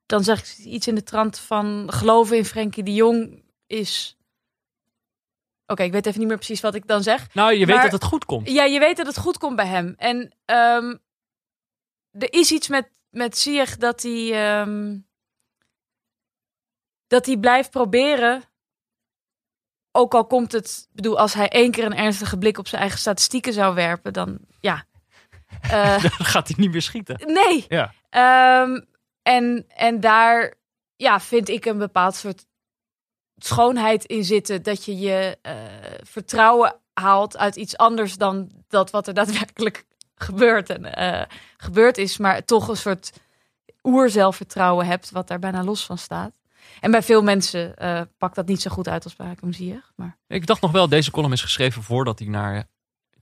dan 0.06 0.24
zeg 0.24 0.38
ik 0.40 0.64
iets 0.64 0.86
in 0.88 0.94
de 0.94 1.02
trant 1.02 1.38
van 1.38 1.84
geloven 1.86 2.36
in 2.36 2.44
Frenkie 2.44 2.82
de 2.82 2.94
Jong 2.94 3.44
is... 3.66 4.16
Oké, 5.66 5.82
ik 5.82 5.92
weet 5.92 6.06
even 6.06 6.18
niet 6.18 6.28
meer 6.28 6.36
precies 6.36 6.60
wat 6.60 6.74
ik 6.74 6.86
dan 6.86 7.02
zeg. 7.02 7.34
Nou, 7.34 7.52
je 7.52 7.66
weet 7.66 7.74
Maar- 7.74 7.84
dat 7.84 7.92
het 8.00 8.04
goed 8.10 8.24
komt. 8.24 8.50
Ja, 8.50 8.64
je 8.64 8.78
weet 8.78 8.96
dat 8.96 9.06
het 9.06 9.18
goed 9.18 9.38
komt 9.38 9.56
bij 9.56 9.66
hem. 9.66 9.94
En 9.96 10.34
ehm, 10.44 10.96
er 12.10 12.32
is 12.32 12.52
iets 12.52 12.68
met, 12.68 12.90
met 13.10 13.38
Ziyech 13.38 13.76
dat 13.76 14.02
hij... 14.02 14.32
ehm, 14.60 14.98
dat 17.06 17.26
hij 17.26 17.36
blijft 17.38 17.70
proberen 17.70 18.42
ook 19.92 20.14
al 20.14 20.26
komt 20.26 20.52
het, 20.52 20.86
ik 20.88 20.94
bedoel, 20.94 21.18
als 21.18 21.34
hij 21.34 21.48
één 21.48 21.70
keer 21.70 21.84
een 21.84 21.94
ernstige 21.96 22.38
blik 22.38 22.58
op 22.58 22.66
zijn 22.68 22.80
eigen 22.80 22.98
statistieken 22.98 23.52
zou 23.52 23.74
werpen, 23.74 24.12
dan 24.12 24.38
ja. 24.60 24.84
Eh, 25.60 26.02
Dan 26.02 26.10
gaat 26.10 26.48
hij 26.48 26.56
niet 26.58 26.70
meer 26.70 26.82
schieten. 26.82 27.32
nee. 27.32 27.64
Ja. 27.68 27.92
Ehm, 28.10 28.80
en, 29.22 29.64
en 29.68 30.00
daar 30.00 30.54
ja, 30.96 31.20
vind 31.20 31.48
ik 31.48 31.64
een 31.64 31.78
bepaald 31.78 32.14
soort 32.14 32.46
schoonheid 33.36 34.04
in 34.04 34.24
zitten. 34.24 34.62
Dat 34.62 34.84
je 34.84 34.98
je 34.98 35.38
eh, 35.42 35.54
vertrouwen 36.02 36.76
haalt 36.92 37.36
uit 37.36 37.56
iets 37.56 37.76
anders 37.76 38.16
dan 38.16 38.50
dat 38.68 38.90
wat 38.90 39.06
er 39.06 39.14
daadwerkelijk 39.14 39.84
gebeurt, 40.14 40.70
en, 40.70 40.94
eh, 40.94 41.22
gebeurd 41.56 41.98
is. 41.98 42.16
Maar 42.16 42.44
toch 42.44 42.68
een 42.68 42.76
soort 42.76 43.12
oerzelfvertrouwen 43.82 44.86
hebt, 44.86 45.10
wat 45.10 45.28
daar 45.28 45.38
bijna 45.38 45.64
los 45.64 45.86
van 45.86 45.98
staat. 45.98 46.38
En 46.80 46.90
bij 46.90 47.02
veel 47.02 47.22
mensen 47.22 47.76
eh, 47.76 48.00
pakt 48.18 48.34
dat 48.34 48.46
niet 48.46 48.62
zo 48.62 48.70
goed 48.70 48.88
uit 48.88 49.04
als 49.04 49.16
bij 49.16 49.26
Hakim 49.26 49.52
Ziyech. 49.52 49.92
Maar 49.96 50.16
Ik 50.26 50.46
dacht 50.46 50.60
nog 50.60 50.70
wel, 50.70 50.88
deze 50.88 51.10
column 51.10 51.32
is 51.32 51.42
geschreven 51.42 51.82
voordat 51.82 52.18
hij 52.18 52.28
naar 52.28 52.64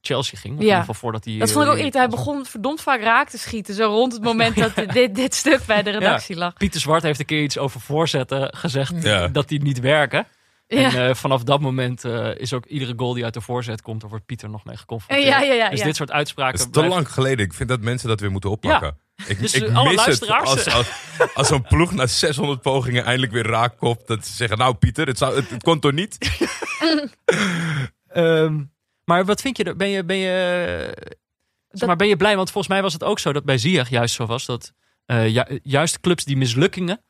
Chelsea 0.07 0.39
ging. 0.39 0.55
Of 0.55 0.61
in 0.61 0.67
Ja. 0.67 0.71
ieder 0.71 0.79
geval 0.79 0.95
voordat 0.95 1.25
hij... 1.25 1.39
dat 1.39 1.51
vond 1.53 1.65
ik 1.65 1.71
ook 1.71 1.77
eh, 1.77 1.85
irritant. 1.85 2.11
Hij 2.11 2.17
begon 2.19 2.45
verdomd 2.47 2.81
vaak 2.81 3.01
raak 3.01 3.29
te 3.29 3.39
schieten. 3.39 3.75
Zo 3.75 3.85
rond 3.87 4.13
het 4.13 4.23
moment 4.23 4.57
dat 4.57 4.73
dit, 4.93 5.15
dit 5.15 5.35
stuk 5.35 5.61
bij 5.67 5.83
de 5.83 5.91
redactie 5.91 6.37
lag. 6.37 6.53
Pieter 6.55 6.81
Zwart 6.81 7.03
heeft 7.03 7.21
een 7.21 7.27
keer 7.27 7.43
iets 7.43 7.59
over 7.59 7.81
voorzetten 7.81 8.55
gezegd 8.57 8.93
Ja. 9.03 9.29
dat 9.29 9.49
die 9.49 9.63
niet 9.63 9.81
werken. 9.81 10.27
Ja. 10.67 10.79
En 10.93 11.09
eh, 11.09 11.15
vanaf 11.15 11.43
dat 11.43 11.61
moment 11.61 12.05
eh, 12.05 12.31
is 12.37 12.53
ook 12.53 12.67
iedere 12.67 12.93
goal 12.97 13.13
die 13.15 13.25
uit 13.25 13.35
de 13.35 13.41
voorzet 13.41 13.83
komt, 13.83 14.01
daar 14.01 14.11
wordt 14.11 14.27
Pieter 14.27 14.51
nog 14.51 14.65
mee 14.65 14.77
geconfronteerd. 14.77 15.29
Ja, 15.29 15.41
ja, 15.41 15.53
ja, 15.53 15.71
dus 15.71 15.79
ja. 15.79 15.85
dit 15.85 15.97
soort 15.97 16.11
uitspraken. 16.11 16.59
Het 16.59 16.67
is 16.77 16.83
te 16.83 16.89
lang 16.89 17.13
geleden. 17.13 17.45
Ik 17.47 17.55
vind 17.55 17.69
dat 17.69 17.81
mensen 17.81 18.09
dat 18.09 18.21
weer 18.21 18.31
moeten 18.31 18.51
oppakken. 18.51 18.99
Ik, 19.27 19.41
Dus, 19.41 19.55
ik 19.55 19.63
alle 19.75 19.83
mis 19.83 19.91
het 19.91 20.07
luisteraars- 20.07 20.51
als, 20.51 20.73
als, 20.73 20.89
als 21.35 21.49
zo'n 21.49 21.63
ploeg 21.63 21.93
na 21.93 22.07
600 22.07 22.61
pogingen 22.61 23.05
eindelijk 23.05 23.33
weer 23.33 23.47
raak 23.47 23.79
kopt. 23.79 24.07
Dat 24.07 24.27
ze 24.27 24.33
zeggen, 24.33 24.59
nou 24.59 24.75
Pieter, 24.75 25.07
het, 25.07 25.19
zou, 25.19 25.37
het, 25.37 25.51
het 25.51 25.63
kon 25.63 25.81
toch 25.81 25.93
niet? 25.93 26.19
Ehm, 28.09 28.63
maar 29.05 29.25
wat 29.25 29.41
vind 29.41 29.57
je 29.57 29.65
er? 29.65 29.77
Ben 29.77 29.89
je, 29.89 30.05
ben 30.05 30.17
je, 30.17 30.97
zeg 31.71 31.89
maar, 31.89 31.97
ben 31.97 32.09
je 32.09 32.17
blij? 32.17 32.37
Want 32.37 32.51
volgens 32.51 32.73
mij 32.73 32.83
was 32.83 32.93
het 32.93 33.05
ook 33.05 33.19
zo 33.19 33.33
dat 33.33 33.45
bij 33.45 33.59
Ziyech 33.59 33.89
juist 33.89 34.15
zo 34.15 34.27
was 34.27 34.47
dat 34.47 34.73
eh, 35.07 35.29
ju- 35.29 35.59
juist 35.63 36.01
clubs 36.01 36.25
die 36.25 36.37
mislukkingen, 36.37 37.01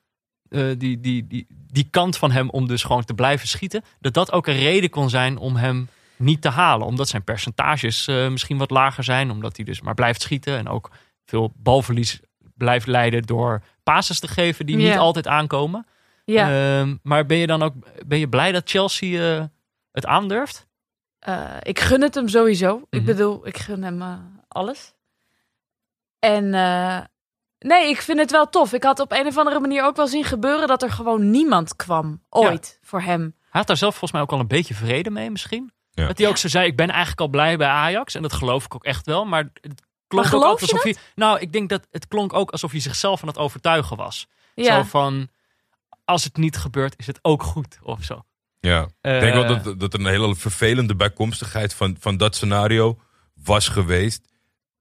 eh, 0.48 0.66
die, 0.78 1.00
die, 1.00 1.26
die, 1.26 1.46
die 1.48 1.88
kant 1.90 2.16
van 2.16 2.30
hem 2.30 2.50
om 2.50 2.66
dus 2.68 2.82
gewoon 2.82 3.04
te 3.04 3.14
blijven 3.14 3.48
schieten, 3.48 3.84
dat 4.00 4.14
dat 4.14 4.32
ook 4.32 4.46
een 4.46 4.58
reden 4.58 4.90
kon 4.90 5.10
zijn 5.10 5.36
om 5.38 5.56
hem 5.56 5.88
niet 6.16 6.42
te 6.42 6.48
halen. 6.48 6.86
Omdat 6.86 7.08
zijn 7.08 7.24
percentages 7.24 8.06
eh, 8.06 8.28
misschien 8.28 8.58
wat 8.58 8.70
lager 8.70 9.04
zijn, 9.04 9.30
omdat 9.30 9.56
hij 9.56 9.64
dus 9.64 9.80
maar 9.80 9.94
blijft 9.94 10.22
schieten 10.22 10.56
en 10.58 10.68
ook 10.68 10.90
veel 11.24 11.52
balverlies 11.56 12.20
blijft 12.54 12.86
leiden 12.86 13.22
door 13.22 13.62
passes 13.82 14.20
te 14.20 14.28
geven 14.28 14.66
die 14.66 14.76
niet 14.76 14.98
altijd 14.98 15.26
aankomen. 15.26 15.86
Ja. 16.24 16.80
Ehm, 16.80 16.94
maar 17.02 17.26
ben 17.26 17.36
je 17.36 17.46
dan 17.46 17.62
ook 17.62 17.74
ben 18.06 18.18
je 18.18 18.28
blij 18.28 18.52
dat 18.52 18.70
Chelsea 18.70 19.50
het 19.92 20.06
aandurft? 20.06 20.66
Eh, 21.24 21.56
ik 21.62 21.80
gun 21.80 22.02
het 22.02 22.14
hem 22.14 22.28
sowieso. 22.28 22.76
Ik 22.90 22.98
Mhm. 23.00 23.04
bedoel, 23.04 23.46
ik 23.46 23.58
gun 23.58 23.82
hem 23.82 24.02
eh, 24.02 24.18
alles. 24.48 24.94
En 26.18 26.54
eh, 26.54 27.00
nee, 27.58 27.88
ik 27.88 28.00
vind 28.00 28.18
het 28.18 28.30
wel 28.30 28.48
tof. 28.48 28.72
Ik 28.72 28.82
had 28.82 29.00
op 29.00 29.12
een 29.12 29.26
of 29.26 29.38
andere 29.38 29.60
manier 29.60 29.84
ook 29.84 29.96
wel 29.96 30.06
zien 30.06 30.24
gebeuren 30.24 30.68
dat 30.68 30.82
er 30.82 30.90
gewoon 30.90 31.30
niemand 31.30 31.76
kwam. 31.76 32.22
Ooit 32.30 32.78
voor 32.82 33.00
hem. 33.00 33.20
Hij 33.40 33.60
had 33.60 33.66
daar 33.66 33.76
zelf 33.76 33.90
volgens 33.92 34.12
mij 34.12 34.20
ook 34.22 34.32
al 34.32 34.40
een 34.40 34.46
beetje 34.46 34.74
vrede 34.74 35.10
mee 35.10 35.30
misschien. 35.30 35.72
Ja. 35.90 36.06
Dat 36.06 36.18
hij 36.18 36.28
ook 36.28 36.36
zo 36.36 36.48
zei, 36.48 36.66
ik 36.66 36.76
ben 36.76 36.88
eigenlijk 36.88 37.20
al 37.20 37.28
blij 37.28 37.56
bij 37.56 37.68
Ajax. 37.68 38.14
En 38.14 38.22
dat 38.22 38.32
geloof 38.32 38.64
ik 38.64 38.74
ook 38.74 38.84
echt 38.84 39.06
wel. 39.06 39.24
Maar 39.24 39.50
het 39.60 39.82
klonk 40.06 40.24
Maar 40.26 40.34
ook 40.50 40.60
alsof 40.60 40.82
hij... 40.82 40.96
Nou, 41.14 41.38
ik 41.40 41.52
denk 41.52 41.68
dat 41.68 41.86
het 41.90 42.08
klonk 42.08 42.32
ook 42.32 42.50
alsof 42.50 42.70
hij 42.70 42.80
zichzelf 42.80 43.22
aan 43.22 43.28
het 43.28 43.38
overtuigen 43.38 43.96
was. 43.96 44.26
Ja. 44.54 44.76
Zo 44.76 44.82
van, 44.82 45.28
als 46.04 46.24
het 46.24 46.36
niet 46.36 46.56
gebeurt, 46.56 46.94
is 46.98 47.06
het 47.06 47.18
ook 47.22 47.42
goed 47.42 47.78
of 47.82 48.02
zo. 48.02 48.24
Ja. 48.64 48.82
Ik 48.82 48.88
Eh, 49.00 49.20
denk 49.20 49.34
wel 49.34 49.46
dat, 49.62 49.80
dat 49.80 49.94
een 49.94 50.06
hele 50.06 50.34
vervelende 50.36 50.96
bijkomstigheid 50.96 51.74
van, 51.74 51.96
van 52.00 52.16
dat 52.16 52.34
scenario 52.34 52.98
was 53.44 53.68
geweest. 53.68 54.28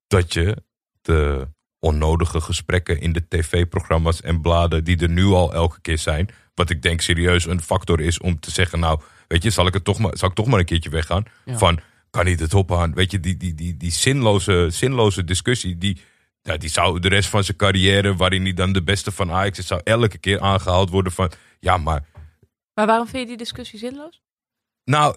Dat 0.07 0.33
je 0.33 0.63
de 1.01 1.47
onnodige 1.79 2.41
gesprekken 2.41 2.99
in 3.01 3.13
de 3.13 3.27
tv-programma's 3.27 4.21
en 4.21 4.41
bladen 4.41 4.83
die 4.83 4.97
er 4.97 5.09
nu 5.09 5.25
al 5.25 5.53
elke 5.53 5.81
keer 5.81 5.97
zijn. 5.97 6.29
Wat 6.55 6.69
ik 6.69 6.81
denk 6.81 7.01
serieus 7.01 7.45
een 7.45 7.61
factor 7.61 7.99
is 8.01 8.19
om 8.19 8.39
te 8.39 8.51
zeggen, 8.51 8.79
nou, 8.79 8.99
weet 9.27 9.43
je, 9.43 9.49
zal 9.49 9.67
ik, 9.67 9.73
het 9.73 9.83
toch 9.83 9.99
maar, 9.99 10.17
zal 10.17 10.29
ik 10.29 10.35
toch 10.35 10.47
maar 10.47 10.59
een 10.59 10.65
keertje 10.65 10.89
weggaan? 10.89 11.23
Ja. 11.45 11.57
Van, 11.57 11.79
kan 12.09 12.25
niet 12.25 12.39
het 12.39 12.53
opgaan? 12.53 12.93
Weet 12.93 13.11
je, 13.11 13.19
die, 13.19 13.37
die, 13.37 13.53
die, 13.53 13.77
die 13.77 13.91
zinloze, 13.91 14.67
zinloze 14.71 15.23
discussie, 15.23 15.77
die, 15.77 16.01
ja, 16.41 16.57
die 16.57 16.69
zou 16.69 16.99
de 16.99 17.07
rest 17.07 17.29
van 17.29 17.43
zijn 17.43 17.57
carrière, 17.57 18.15
waarin 18.15 18.43
hij 18.43 18.53
dan 18.53 18.73
de 18.73 18.83
beste 18.83 19.11
van 19.11 19.31
Ajax 19.31 19.57
is, 19.57 19.67
zou 19.67 19.81
elke 19.83 20.17
keer 20.17 20.39
aangehaald 20.39 20.89
worden 20.89 21.11
van, 21.11 21.31
ja, 21.59 21.77
maar 21.77 22.05
Maar 22.73 22.85
waarom 22.85 23.07
vind 23.07 23.21
je 23.21 23.27
die 23.27 23.37
discussie 23.37 23.79
zinloos? 23.79 24.21
nou, 24.83 25.15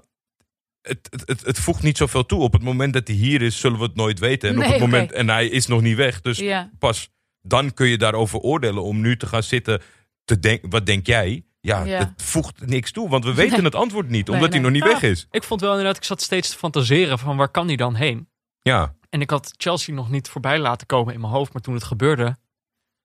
het, 0.82 1.08
het, 1.10 1.22
het, 1.28 1.40
het 1.46 1.58
voegt 1.58 1.82
niet 1.82 1.96
zoveel 1.96 2.26
toe. 2.26 2.40
Op 2.40 2.52
het 2.52 2.62
moment 2.62 2.92
dat 2.92 3.06
hij 3.08 3.16
hier 3.16 3.42
is, 3.42 3.60
zullen 3.60 3.78
we 3.78 3.84
het 3.84 3.94
nooit 3.96 4.18
weten. 4.18 4.48
En 4.48 4.58
op 4.58 4.64
het 4.64 4.78
moment, 4.80 5.12
en 5.12 5.28
hij 5.28 5.46
is 5.48 5.66
nog 5.66 5.80
niet 5.80 5.96
weg. 5.96 6.20
Dus 6.20 6.38
Ja. 6.38 6.70
pas 6.78 7.10
dan 7.42 7.74
kun 7.74 7.86
je 7.88 7.98
daarover 7.98 8.38
oordelen. 8.38 8.82
Om 8.82 9.00
nu 9.00 9.16
te 9.16 9.26
gaan 9.26 9.42
zitten 9.42 9.82
te 10.24 10.38
denken, 10.38 10.70
wat 10.70 10.86
denk 10.86 11.06
jij? 11.06 11.44
Ja, 11.60 11.84
Ja. 11.84 11.98
het 11.98 12.22
voegt 12.22 12.66
niks 12.66 12.92
toe. 12.92 13.08
Want 13.08 13.24
we 13.24 13.34
weten 13.34 13.52
Nee. 13.56 13.64
het 13.64 13.74
antwoord 13.74 14.08
niet, 14.08 14.26
Nee, 14.26 14.36
omdat 14.36 14.52
hij 14.52 14.62
nog 14.62 14.70
niet 14.70 14.82
Ja. 14.84 14.88
weg 14.88 15.02
is. 15.02 15.26
Ik 15.30 15.42
vond 15.42 15.60
wel 15.60 15.70
inderdaad, 15.70 15.96
ik 15.96 16.04
zat 16.04 16.22
steeds 16.22 16.50
te 16.50 16.56
fantaseren 16.56 17.18
van 17.18 17.36
waar 17.36 17.48
kan 17.48 17.66
hij 17.66 17.76
dan 17.76 17.94
heen? 17.94 18.28
Ja, 18.60 18.94
En 19.10 19.20
ik 19.20 19.30
had 19.30 19.54
Chelsea 19.56 19.94
nog 19.94 20.10
niet 20.10 20.28
voorbij 20.28 20.58
laten 20.58 20.86
komen 20.86 21.14
in 21.14 21.20
mijn 21.20 21.32
hoofd. 21.32 21.52
Maar 21.52 21.62
toen 21.62 21.74
het 21.74 21.84
gebeurde... 21.84 22.36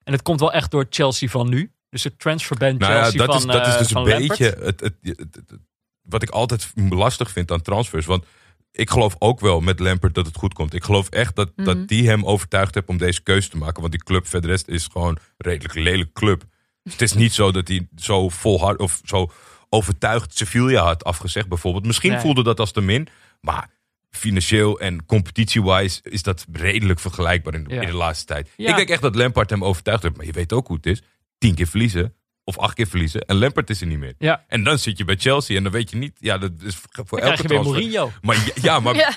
En 0.03 0.13
het 0.13 0.21
komt 0.21 0.39
wel 0.39 0.53
echt 0.53 0.71
door 0.71 0.85
Chelsea 0.89 1.29
van 1.29 1.49
nu. 1.49 1.71
Dus 1.91 2.03
het 2.03 2.19
transferband 2.19 2.79
nou 2.79 2.93
ja, 2.93 3.11
dat, 3.11 3.25
van 3.25 3.35
is, 3.37 3.45
dat 3.45 3.67
is 3.67 3.73
eh, 3.73 3.77
dus 3.77 3.87
een 3.87 3.93
van 3.93 4.07
Lampard. 4.07 4.27
beetje 4.27 4.43
het, 4.45 4.79
het, 4.79 4.79
het, 5.01 5.17
het- 5.19 5.35
het- 5.35 5.59
wat 6.01 6.21
ik 6.23 6.29
altijd 6.29 6.73
lastig 6.89 7.31
vind 7.31 7.51
aan 7.51 7.61
transfers. 7.61 8.05
Want 8.05 8.25
ik 8.71 8.89
geloof 8.89 9.15
ook 9.19 9.39
wel 9.39 9.61
met 9.61 9.79
Lampert 9.79 10.13
dat 10.15 10.25
het 10.25 10.35
goed 10.37 10.53
komt. 10.53 10.73
Ik 10.73 10.83
geloof 10.83 11.09
echt 11.09 11.35
dat, 11.35 11.51
Mhm. 11.55 11.65
dat 11.65 11.87
die 11.87 12.07
hem 12.09 12.25
overtuigd 12.25 12.75
heeft 12.75 12.87
om 12.87 12.97
deze 12.97 13.21
keuze 13.23 13.49
te 13.49 13.57
maken. 13.57 13.79
Want 13.81 13.91
die 13.93 14.03
club 14.03 14.27
verder 14.27 14.49
rest 14.49 14.67
is 14.67 14.87
gewoon 14.91 15.09
een 15.09 15.17
redelijk 15.37 15.73
lelijk 15.73 16.13
club. 16.13 16.43
Dus 16.83 16.93
het 16.93 17.01
is 17.01 17.13
niet 17.13 17.33
zo 17.33 17.51
dat 17.51 17.67
hij 17.67 17.87
zo 17.95 18.29
volhard 18.29 18.79
of 18.79 19.01
zo 19.03 19.31
overtuigd 19.69 20.37
Sevilla 20.37 20.83
had 20.83 21.03
afgezegd 21.03 21.47
bijvoorbeeld. 21.47 21.85
Misschien 21.85 22.11
Nee. 22.11 22.19
voelde 22.19 22.43
dat 22.43 22.59
als 22.59 22.71
te 22.71 22.81
min. 22.81 23.07
Maar 23.41 23.69
financieel 24.09 24.79
en 24.79 25.05
competitie-wise 25.05 25.99
is 26.03 26.23
dat 26.23 26.45
redelijk 26.51 26.99
vergelijkbaar 26.99 27.53
in 27.53 27.63
de, 27.63 27.73
Ja. 27.75 27.81
in 27.81 27.87
de 27.87 27.93
laatste 27.95 28.25
tijd. 28.25 28.49
Ja. 28.57 28.69
Ik 28.69 28.75
denk 28.75 28.89
echt 28.89 29.01
dat 29.01 29.15
Lampard 29.15 29.49
hem 29.49 29.63
overtuigd 29.63 30.03
heeft. 30.03 30.17
Maar 30.17 30.25
je 30.25 30.31
weet 30.31 30.53
ook 30.53 30.67
hoe 30.67 30.75
het 30.75 30.85
is. 30.85 31.01
Tien 31.41 31.55
keer 31.55 31.67
verliezen 31.67 32.15
of 32.43 32.57
acht 32.57 32.73
keer 32.73 32.87
verliezen. 32.87 33.21
En 33.21 33.35
Lampard 33.35 33.69
is 33.69 33.81
er 33.81 33.87
niet 33.87 33.97
meer. 33.99 34.13
Ja, 34.17 34.45
En 34.47 34.63
dan 34.63 34.77
zit 34.79 34.97
je 34.97 35.05
bij 35.05 35.15
Chelsea 35.15 35.57
en 35.57 35.63
dan 35.63 35.71
weet 35.71 35.89
je 35.89 35.97
niet. 35.97 36.17
Ja, 36.19 36.37
dat 36.37 36.51
is 36.63 36.75
voor 36.75 36.89
dan 36.93 37.05
elke 37.05 37.19
krijg 37.19 37.41
je 37.41 37.47
weer 37.47 37.57
transfer. 37.61 37.81
Mourinho. 37.81 38.11
Maar 38.21 38.35
ja, 38.35 38.51
ja, 38.61 38.79
maar 38.79 38.95
Ja. 39.05 39.13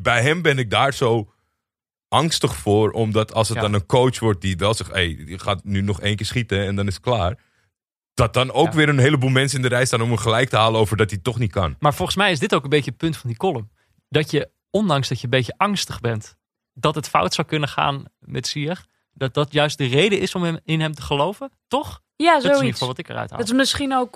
bij 0.00 0.22
hem 0.22 0.42
ben 0.42 0.58
ik 0.58 0.70
daar 0.70 0.94
zo 0.94 1.32
angstig 2.08 2.56
voor. 2.56 2.90
Omdat 2.90 3.32
als 3.34 3.48
het 3.48 3.56
Ja. 3.56 3.62
dan 3.62 3.72
een 3.74 3.86
coach 3.86 4.18
wordt 4.18 4.40
die 4.40 4.56
wel 4.56 4.74
zegt... 4.74 4.90
Hey, 4.92 5.08
je 5.26 5.38
gaat 5.38 5.64
nu 5.64 5.80
nog 5.80 6.00
één 6.00 6.16
keer 6.16 6.26
schieten 6.26 6.66
en 6.66 6.76
dan 6.76 6.86
is 6.86 6.94
het 6.94 7.02
klaar. 7.02 7.38
Dat 8.14 8.34
dan 8.34 8.52
ook 8.52 8.66
Ja. 8.70 8.74
weer 8.74 8.88
een 8.88 8.98
heleboel 8.98 9.30
mensen 9.30 9.56
in 9.56 9.62
de 9.62 9.74
rij 9.74 9.84
staan 9.84 10.02
om 10.02 10.08
hem 10.08 10.16
gelijk 10.18 10.48
te 10.48 10.56
halen 10.56 10.80
over 10.80 10.96
dat 10.96 11.10
hij 11.10 11.18
toch 11.18 11.38
niet 11.38 11.50
kan. 11.52 11.76
Maar 11.78 11.94
volgens 11.94 12.16
mij 12.16 12.30
is 12.30 12.38
dit 12.38 12.54
ook 12.54 12.64
een 12.64 12.70
beetje 12.70 12.90
het 12.90 12.98
punt 12.98 13.16
van 13.16 13.28
die 13.30 13.38
column. 13.38 13.70
Dat 14.08 14.30
je, 14.30 14.50
ondanks 14.70 15.08
dat 15.08 15.18
je 15.18 15.24
een 15.24 15.30
beetje 15.30 15.54
angstig 15.56 16.00
bent, 16.00 16.36
dat 16.72 16.94
het 16.94 17.08
fout 17.08 17.34
zou 17.34 17.46
kunnen 17.46 17.68
gaan 17.68 18.04
met 18.18 18.46
Sier. 18.46 18.84
Dat 19.14 19.34
dat 19.34 19.52
juist 19.52 19.78
de 19.78 19.86
reden 19.86 20.18
is 20.20 20.34
om 20.34 20.42
hem, 20.42 20.58
in 20.64 20.80
hem 20.80 20.94
te 20.94 21.02
geloven, 21.02 21.50
toch? 21.68 22.00
Ja, 22.16 22.32
Dat 22.32 22.36
is 22.36 22.42
in 22.42 22.48
ieder 22.48 22.56
zoiets. 22.58 22.72
geval 22.72 22.88
wat 22.88 22.98
ik 22.98 23.08
eruit 23.08 23.30
haal. 23.30 23.38
Dat 23.38 23.48
is 23.48 23.54
misschien 23.54 23.94
ook. 23.94 24.14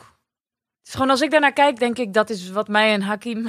Het 0.79 0.87
is 0.89 0.93
gewoon 0.93 1.11
als 1.11 1.21
ik 1.21 1.31
daarnaar 1.31 1.53
kijk, 1.53 1.79
denk 1.79 1.99
ik 1.99 2.13
dat 2.13 2.31
is 2.31 2.51
wat 2.51 2.69
mij 2.69 2.93
en 2.93 3.03
Hakim. 3.03 3.49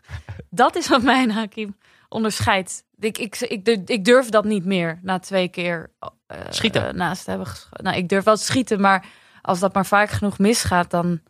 dat 0.50 0.76
is 0.76 0.88
wat 0.88 1.02
mij 1.02 1.22
en 1.22 1.30
Hakim 1.30 1.76
onderscheidt. 2.08 2.84
Ik, 2.98 3.18
ik, 3.18 3.36
ik, 3.40 3.68
ik 3.84 4.04
durf 4.04 4.28
dat 4.28 4.44
niet 4.44 4.64
meer 4.64 4.98
na 5.02 5.18
twee 5.18 5.48
keer 5.48 5.90
eh, 6.26 6.38
Schieten. 6.48 6.96
naast 6.96 7.26
hebben 7.26 7.46
geschoten. 7.46 7.84
Nou, 7.84 7.96
ik 7.96 8.08
durf 8.08 8.24
wel 8.24 8.36
te 8.36 8.44
schieten, 8.44 8.80
maar 8.80 9.06
als 9.42 9.58
dat 9.58 9.74
maar 9.74 9.86
vaak 9.86 10.10
genoeg 10.10 10.38
misgaat, 10.38 10.90
dan, 10.90 11.20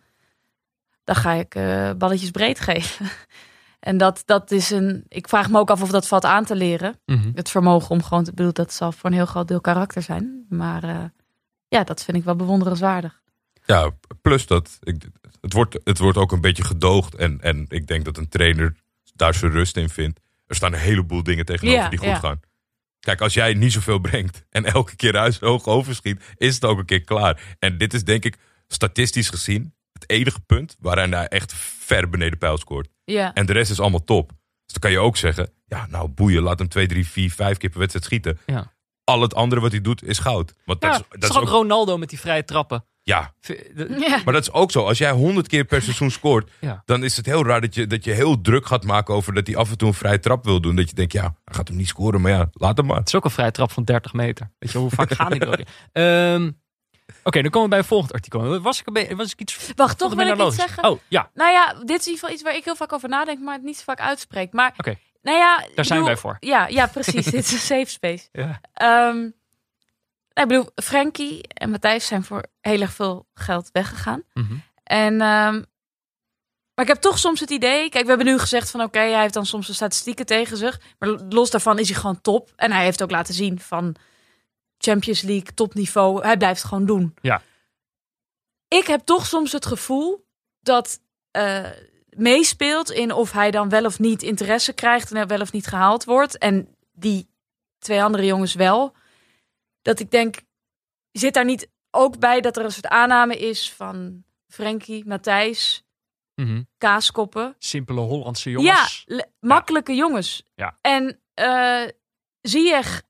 dan 1.05 1.17
ga 1.17 1.33
ik 1.33 1.55
eh, 1.55 1.91
balletjes 1.99 2.31
breed 2.31 2.61
geven. 2.61 3.07
en 3.85 3.97
dat, 3.97 4.23
dat 4.25 4.51
is 4.51 4.71
een. 4.71 5.05
Ik 5.09 5.29
vraag 5.29 5.51
me 5.51 5.59
ook 5.59 5.71
af 5.71 5.83
of 5.83 5.91
dat 5.91 6.09
valt 6.09 6.25
aan 6.25 6.45
te 6.45 6.57
leren. 6.57 7.01
Mhm. 7.07 7.31
Het 7.35 7.51
vermogen 7.51 7.91
om 7.91 8.03
gewoon 8.03 8.25
te 8.25 8.33
bedoel, 8.33 8.53
dat 8.53 8.73
zal 8.73 8.93
voor 8.93 9.11
een 9.11 9.17
heel 9.17 9.27
groot 9.27 9.49
deel 9.49 9.61
karakter 9.61 10.03
zijn. 10.03 10.47
Maar 10.49 10.85
eh, 10.85 11.05
ja, 11.69 11.85
dat 11.85 12.05
vind 12.05 12.17
ik 12.17 12.25
wel 12.25 12.37
bewonderenswaardig. 12.37 13.23
Ja, 13.67 13.91
plus 14.23 14.47
dat 14.47 14.79
ik, 14.83 15.03
het, 15.41 15.53
wordt, 15.53 15.79
het 15.85 15.99
wordt 15.99 16.19
ook 16.19 16.33
een 16.33 16.41
beetje 16.41 16.65
gedoogd. 16.65 17.15
En, 17.15 17.41
en 17.41 17.65
ik 17.69 17.87
denk 17.87 18.05
dat 18.05 18.17
een 18.17 18.29
trainer 18.29 18.75
daar 19.15 19.35
zijn 19.35 19.53
rust 19.53 19.77
in 19.77 19.89
vindt. 19.89 20.21
Er 20.47 20.57
staan 20.57 20.73
een 20.73 20.79
heleboel 20.79 21.23
dingen 21.23 21.45
tegenover 21.45 21.81
Ja, 21.81 21.89
die 21.89 21.99
goed 21.99 22.09
ja. 22.09 22.19
gaan. 22.19 22.41
Kijk, 23.01 23.21
als 23.21 23.35
jij 23.35 23.55
niet 23.55 23.73
zoveel 23.73 23.99
brengt 23.99 24.45
en 24.51 24.65
elke 24.65 24.97
keer 24.97 25.17
huis 25.17 25.39
hoog 25.39 25.67
overschiet, 25.67 26.23
is 26.37 26.55
het 26.55 26.65
ook 26.65 26.79
een 26.79 26.85
keer 26.85 27.05
klaar. 27.05 27.57
En 27.59 27.79
dit 27.79 27.95
is 27.95 28.05
denk 28.05 28.25
ik 28.25 28.37
statistisch 28.69 29.29
gezien 29.29 29.75
het 29.93 30.11
enige 30.11 30.41
punt 30.41 30.77
waarin 30.81 31.13
hij 31.13 31.29
echt 31.29 31.55
ver 31.85 32.09
beneden 32.09 32.39
pijl 32.39 32.59
scoort. 32.59 32.89
Ja. 33.05 33.33
En 33.33 33.47
de 33.47 33.53
rest 33.53 33.71
is 33.71 33.81
allemaal 33.81 34.05
top. 34.05 34.29
Dus 34.29 34.73
dan 34.73 34.81
kan 34.81 34.91
je 34.91 34.99
ook 34.99 35.17
zeggen, 35.17 35.51
ja 35.67 35.87
nou 35.91 36.09
boeien, 36.09 36.43
laat 36.43 36.59
hem 36.59 36.69
2, 36.69 36.87
3, 36.87 37.09
4, 37.09 37.31
5 37.31 37.57
keer 37.57 37.71
per 37.71 37.79
wedstrijd 37.79 38.05
schieten. 38.07 38.39
Ja. 38.47 38.73
Al 39.05 39.21
het 39.21 39.35
andere 39.35 39.61
wat 39.61 39.71
hij 39.73 39.81
doet 39.81 40.05
is 40.05 40.19
goud. 40.19 40.55
Want 40.65 40.83
Ja, 40.83 40.89
dat 40.91 41.01
is, 41.11 41.29
dat 41.29 41.37
ook 41.37 41.43
ook, 41.43 41.49
Ronaldo 41.49 41.99
met 41.99 42.09
die 42.09 42.21
vrije 42.21 42.45
trappen. 42.45 42.85
Ja, 43.03 43.35
maar 44.25 44.33
dat 44.33 44.43
is 44.43 44.53
ook 44.53 44.71
zo. 44.71 44.85
Als 44.87 44.99
jij 44.99 45.11
100 45.11 45.49
keer 45.49 45.65
per 45.65 45.83
seizoen 45.83 46.11
scoort, 46.11 46.51
Ja. 46.61 46.83
dan 46.85 47.05
is 47.05 47.17
het 47.17 47.27
heel 47.27 47.45
raar 47.45 47.61
dat 47.61 47.75
je, 47.75 47.87
dat 47.87 48.05
je 48.05 48.13
heel 48.13 48.41
druk 48.41 48.67
gaat 48.67 48.85
maken 48.85 49.15
over 49.15 49.35
dat 49.35 49.47
hij 49.47 49.57
af 49.57 49.71
en 49.71 49.79
toe 49.79 49.89
een 49.89 49.95
vrije 49.95 50.19
trap 50.21 50.45
wil 50.45 50.61
doen. 50.61 50.77
Dat 50.77 50.89
je 50.89 50.95
denkt, 50.95 51.13
ja, 51.13 51.23
hij 51.45 51.55
gaat 51.55 51.69
hem 51.69 51.77
niet 51.77 51.89
scoren, 51.89 52.21
maar 52.21 52.31
ja, 52.33 52.49
laat 52.53 52.77
hem 52.77 52.87
maar. 52.87 52.97
Het 52.97 53.09
is 53.09 53.15
ook 53.15 53.25
een 53.25 53.31
vrije 53.31 53.51
trap 53.51 53.71
van 53.71 53.85
30 53.85 54.13
meter. 54.13 54.53
Weet 54.59 54.73
je, 54.73 54.79
hoe 54.79 54.91
vaak 54.91 55.13
gaan 55.15 55.31
die 55.31 55.41
er 55.41 55.49
ook 55.49 55.67
Oké, 57.23 57.43
dan 57.43 57.51
komen 57.51 57.63
we 57.63 57.69
bij 57.69 57.79
het 57.79 57.87
volgende 57.87 58.15
artikel. 58.15 58.61
Was 58.61 58.81
ik, 58.81 59.09
een 59.09 59.17
was 59.17 59.33
ik 59.33 59.41
iets... 59.41 59.73
Wacht, 59.75 59.99
toch 59.99 60.15
wil 60.15 60.27
ik 60.27 60.41
iets 60.41 60.57
zeggen. 60.57 60.85
Oh, 60.85 61.01
ja, 61.09 61.31
Nou 61.35 61.53
ja, 61.53 61.73
dit 61.73 62.01
is 62.01 62.07
in 62.07 62.13
ieder 62.13 62.13
geval 62.13 62.31
iets 62.31 62.43
waar 62.43 62.57
ik 62.57 62.65
heel 62.65 62.77
vaak 62.77 62.93
over 62.93 63.09
nadenk, 63.09 63.41
maar 63.41 63.55
het 63.55 63.63
niet 63.63 63.77
zo 63.77 63.83
vaak 63.85 64.01
uitspreek. 64.01 64.53
Maar, 64.53 64.75
Oké. 64.77 64.99
nou 65.23 65.39
ja, 65.39 65.67
daar 65.75 65.85
zijn 65.85 66.05
wij 66.05 66.17
voor. 66.17 66.37
Ja, 66.41 66.67
ja, 66.67 66.87
precies. 66.87 67.25
dit 67.37 67.45
is 67.45 67.53
een 67.53 67.59
safe 67.59 67.91
space. 67.91 68.29
Ja. 68.33 68.61
Ehm, 68.73 69.17
nou, 70.35 70.49
ik 70.49 70.49
bedoel, 70.49 70.71
Frankie 70.75 71.49
en 71.49 71.71
Matthijs 71.71 72.07
zijn 72.07 72.25
voor 72.25 72.45
heel 72.61 72.81
erg 72.81 72.93
veel 72.93 73.27
geld 73.35 73.69
weggegaan. 73.73 74.23
Mhm. 74.33 74.55
En, 74.83 75.13
ehm, 75.21 75.63
maar 76.75 76.85
ik 76.85 76.89
heb 76.89 77.01
toch 77.01 77.19
soms 77.19 77.41
het 77.41 77.51
idee. 77.51 77.89
Kijk, 77.89 78.03
we 78.03 78.09
hebben 78.09 78.27
nu 78.27 78.39
gezegd 78.39 78.71
van 78.71 78.83
oké, 78.83 78.99
hij 78.99 79.21
heeft 79.21 79.35
dan 79.35 79.47
soms 79.47 79.67
de 79.67 79.73
statistieken 79.73 80.27
tegen 80.27 80.57
zich. 80.57 80.81
Maar 80.99 81.09
los 81.09 81.51
daarvan 81.51 81.79
is 81.79 81.89
hij 81.89 81.99
gewoon 81.99 82.21
top. 82.21 82.53
En 82.57 82.73
hij 82.73 82.85
heeft 82.85 83.03
ook 83.03 83.11
laten 83.11 83.35
zien 83.35 83.61
van 83.61 83.97
Champions 84.85 85.23
League, 85.23 85.55
topniveau. 85.55 86.23
Hij 86.23 86.37
blijft 86.37 86.61
het 86.61 86.69
gewoon 86.69 86.87
doen. 86.87 87.15
Ja. 87.23 87.43
Ik 88.69 88.87
heb 88.87 89.01
toch 89.01 89.27
soms 89.27 89.53
het 89.53 89.67
gevoel 89.67 90.27
dat 90.61 91.01
eh, 91.31 91.71
meespeelt 92.09 92.91
in 92.91 93.13
of 93.13 93.33
hij 93.33 93.51
dan 93.51 93.69
wel 93.69 93.85
of 93.85 93.99
niet 93.99 94.23
interesse 94.23 94.73
krijgt 94.73 95.11
en 95.11 95.17
er 95.17 95.27
wel 95.27 95.41
of 95.41 95.53
niet 95.53 95.67
gehaald 95.67 96.05
wordt. 96.05 96.39
En 96.39 96.77
die 96.93 97.29
twee 97.79 98.03
andere 98.03 98.25
jongens 98.27 98.55
wel. 98.55 98.95
Dat 99.83 100.01
ik 100.01 100.11
denk, 100.11 100.37
zit 101.13 101.35
daar 101.35 101.45
niet 101.45 101.71
ook 101.91 102.19
bij 102.19 102.41
dat 102.41 102.57
er 102.57 102.65
een 102.65 102.73
soort 102.73 102.87
aanname 102.87 103.39
is 103.39 103.73
van 103.73 104.25
Frenkie, 104.49 105.07
Matthijs, 105.07 105.83
Mhm. 106.35 106.63
kaaskoppen. 106.79 107.55
Simpele 107.59 108.01
Hollandse 108.01 108.51
jongens. 108.51 109.05
Ja, 109.07 109.27
makkelijke 109.41 109.95
jongens. 109.95 110.45
Ja. 110.55 110.79
En 110.81 111.21
eh 111.35 111.85
zie 112.41 112.63
je 112.69 113.03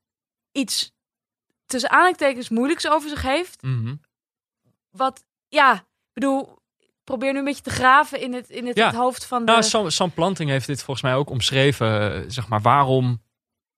iets 0.51 0.94
tussen 1.65 1.89
aanhalingstekens 1.89 2.49
moeilijks 2.49 2.87
over 2.89 3.09
zich 3.09 3.21
heeft. 3.21 3.61
Mhm. 3.63 3.95
Wat, 4.89 5.25
ja, 5.47 5.73
ik 5.73 5.83
bedoel, 6.13 6.59
probeer 7.03 7.31
nu 7.33 7.39
een 7.39 7.45
beetje 7.45 7.61
te 7.63 7.69
graven 7.69 8.21
in 8.21 8.33
het, 8.33 8.49
in 8.49 8.67
het, 8.67 8.75
Ja. 8.77 8.85
het 8.87 8.95
hoofd 8.95 9.25
van 9.25 9.45
de... 9.45 9.51
Nou, 9.51 9.63
Sam, 9.63 9.89
Sam 9.89 10.11
Planting 10.11 10.49
heeft 10.49 10.67
dit 10.67 10.83
volgens 10.83 11.01
mij 11.05 11.15
ook 11.15 11.29
omschreven. 11.29 12.13
eh, 12.13 12.21
Zeg 12.27 12.47
maar, 12.47 12.61
waarom 12.61 13.23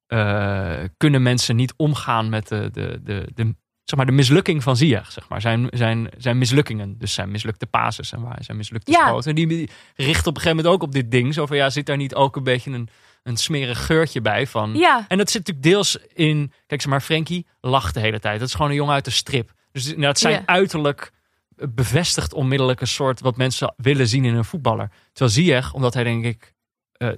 eh, 0.08 0.84
kunnen 0.98 1.22
mensen 1.22 1.56
niet 1.56 1.74
omgaan 1.78 2.30
met 2.30 2.48
de, 2.48 2.70
de, 2.72 3.00
de, 3.04 3.28
de, 3.36 3.44
zeg 3.84 3.98
maar, 3.98 4.06
de 4.06 4.12
mislukking 4.12 4.64
van 4.64 4.78
Ziyech? 4.78 5.12
Zeg 5.12 5.30
maar. 5.30 5.42
zijn, 5.42 5.68
zijn, 5.72 6.10
zijn 6.18 6.38
mislukkingen. 6.38 6.98
Dus 6.98 7.14
zijn 7.14 7.32
mislukte 7.32 7.66
pases 7.66 8.12
en 8.12 8.22
waar 8.22 8.44
zijn 8.44 8.58
mislukte 8.58 8.92
Ja. 8.92 9.08
schoten. 9.08 9.30
En 9.30 9.36
die, 9.36 9.48
die 9.48 9.70
richt 9.96 10.28
op 10.28 10.36
een 10.36 10.42
gegeven 10.42 10.56
moment 10.58 10.76
ook 10.76 10.84
op 10.84 10.92
dit 10.92 11.12
ding. 11.12 11.34
Zo 11.34 11.46
van, 11.46 11.58
ja, 11.58 11.70
zit 11.70 11.86
daar 11.86 11.98
niet 11.98 12.16
ook 12.16 12.36
een 12.36 12.44
beetje 12.44 12.72
een, 12.72 12.90
een 13.28 13.38
smerig 13.38 13.86
geurtje 13.86 14.22
bij 14.22 14.48
van... 14.48 14.74
ja, 14.76 15.06
En 15.08 15.18
dat 15.18 15.30
zit 15.32 15.48
natuurlijk 15.48 15.74
deels 15.74 15.98
in. 16.14 16.52
Kijk, 16.68 16.82
zeg 16.82 16.92
maar, 16.92 17.02
Frankie 17.02 17.48
lacht 17.62 17.94
de 17.94 18.00
hele 18.00 18.20
tijd. 18.20 18.40
Dat 18.40 18.48
is 18.48 18.54
gewoon 18.54 18.70
een 18.70 18.76
jongen 18.76 18.94
uit 18.94 19.06
de 19.06 19.12
strip. 19.12 19.54
Dus 19.72 19.96
dat 19.96 20.20
zijn 20.20 20.34
Ja. 20.34 20.46
uiterlijk 20.46 21.12
bevestigt 21.56 22.34
onmiddellijk 22.34 22.82
een 22.82 22.88
soort 22.88 23.20
wat 23.20 23.38
mensen 23.38 23.74
willen 23.78 24.08
zien 24.08 24.26
in 24.26 24.36
een 24.36 24.46
voetballer. 24.46 24.90
Terwijl 25.14 25.32
Ziyech, 25.36 25.74
omdat 25.74 25.94
hij 25.94 26.04
denk 26.04 26.26
ik, 26.26 26.54
eh, 26.92 27.10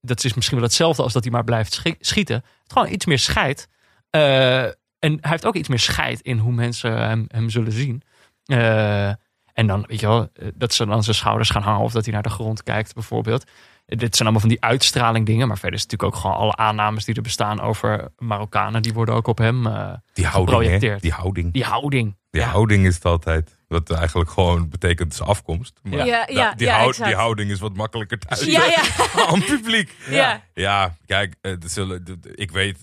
dat 0.00 0.24
is 0.24 0.34
misschien 0.34 0.56
wel 0.56 0.66
hetzelfde 0.66 1.02
als 1.02 1.12
dat 1.12 1.22
hij 1.22 1.32
maar 1.32 1.44
blijft 1.44 1.72
schi- 1.72 1.96
schieten, 2.00 2.42
heeft 2.58 2.72
gewoon 2.72 2.92
iets 2.92 3.06
meer 3.06 3.18
scheid. 3.18 3.68
Eh, 4.10 4.62
en 4.64 4.74
hij 5.20 5.30
heeft 5.30 5.46
ook 5.46 5.54
iets 5.54 5.68
meer 5.68 5.78
scheid 5.78 6.20
in 6.20 6.38
hoe 6.38 6.52
mensen 6.52 6.98
hem, 6.98 7.24
hem 7.28 7.50
zullen 7.50 7.72
zien. 7.72 8.02
Eh, 8.44 9.08
en 9.52 9.66
dan, 9.66 9.84
weet 9.88 10.00
je 10.00 10.06
wel, 10.06 10.28
dat 10.54 10.74
ze 10.74 10.86
dan 10.86 11.02
zijn 11.02 11.16
schouders 11.16 11.50
gaan 11.50 11.62
hangen 11.62 11.80
of 11.82 11.92
dat 11.92 12.04
hij 12.04 12.12
naar 12.14 12.22
de 12.22 12.28
grond 12.30 12.62
kijkt, 12.62 12.94
bijvoorbeeld. 12.94 13.44
Dit 13.86 14.00
zijn 14.16 14.28
allemaal 14.28 14.40
van 14.40 14.48
die 14.48 14.62
uitstraling 14.64 15.26
dingen. 15.26 15.48
Maar 15.48 15.58
verder 15.58 15.76
is 15.78 15.82
het 15.82 15.90
natuurlijk 15.90 16.16
ook 16.16 16.24
gewoon 16.24 16.42
alle 16.42 16.56
aannames 16.56 17.04
die 17.04 17.14
er 17.14 17.22
bestaan 17.22 17.60
over 17.60 18.08
Marokkanen. 18.18 18.82
Die 18.82 18.92
worden 18.92 19.14
ook 19.14 19.26
op 19.26 19.38
hem. 19.38 19.66
eh, 19.66 19.92
Die 20.12 20.26
houding, 20.26 20.56
hè? 20.58 20.62
Geprojecteerd. 20.62 21.02
Die 21.02 21.12
houding. 21.12 21.52
die 21.52 21.64
houding. 21.64 22.16
Die 22.30 22.40
Ja. 22.42 22.48
houding 22.48 22.86
is 22.86 22.94
het 22.94 23.04
altijd. 23.04 23.56
Wat 23.68 23.90
eigenlijk 23.90 24.30
gewoon 24.30 24.68
betekent 24.68 25.14
zijn 25.14 25.28
afkomst. 25.28 25.80
Maar 25.82 25.92
Ja. 25.92 26.04
Ja, 26.04 26.26
ja, 26.30 26.54
die, 26.54 26.66
ja, 26.66 26.78
houd- 26.78 27.04
die 27.04 27.14
houding 27.14 27.50
is 27.50 27.60
wat 27.60 27.76
makkelijker 27.76 28.18
thuis 28.18 28.44
ja, 28.44 28.64
ja, 28.64 28.82
aan 29.28 29.44
publiek. 29.44 29.94
ja. 30.10 30.42
Ja, 30.54 30.96
kijk, 31.06 31.34
eh, 31.40 31.52
zullen, 31.66 32.20
ik, 32.34 32.50
weet, 32.50 32.78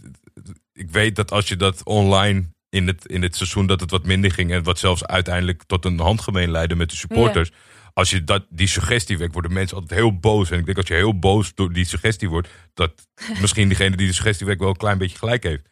ik 0.73 0.89
weet 0.89 1.15
dat 1.15 1.31
als 1.31 1.47
je 1.47 1.55
dat 1.55 1.83
online 1.83 2.43
in 2.69 2.87
het, 2.87 3.05
in 3.05 3.21
het 3.21 3.35
seizoen 3.35 3.65
dat 3.67 3.79
het 3.79 3.91
wat 3.91 4.05
minder 4.05 4.31
ging 4.31 4.51
en 4.51 4.63
wat 4.63 4.79
zelfs 4.79 5.05
uiteindelijk 5.05 5.63
tot 5.67 5.85
een 5.85 5.99
handgemeen 5.99 6.51
leidde 6.51 6.75
met 6.75 6.89
de 6.89 6.95
supporters. 6.95 7.51
Als 7.93 8.09
je 8.09 8.23
dat, 8.23 8.45
die 8.49 8.67
suggestie 8.67 9.17
wekt, 9.17 9.33
worden 9.33 9.53
mensen 9.53 9.77
altijd 9.77 9.99
heel 9.99 10.19
boos. 10.19 10.51
En 10.51 10.59
ik 10.59 10.65
denk 10.65 10.77
als 10.77 10.87
je 10.87 10.93
heel 10.93 11.19
boos 11.19 11.55
door 11.55 11.73
die 11.73 11.85
suggestie 11.85 12.29
wordt, 12.29 12.47
dat 12.73 13.07
misschien 13.41 13.67
diegene 13.67 13.95
die 13.95 14.07
de 14.07 14.13
suggestie 14.13 14.45
wekt 14.45 14.59
wel 14.59 14.69
een 14.69 14.75
klein 14.77 14.97
beetje 14.97 15.17
gelijk 15.17 15.43
heeft. 15.43 15.69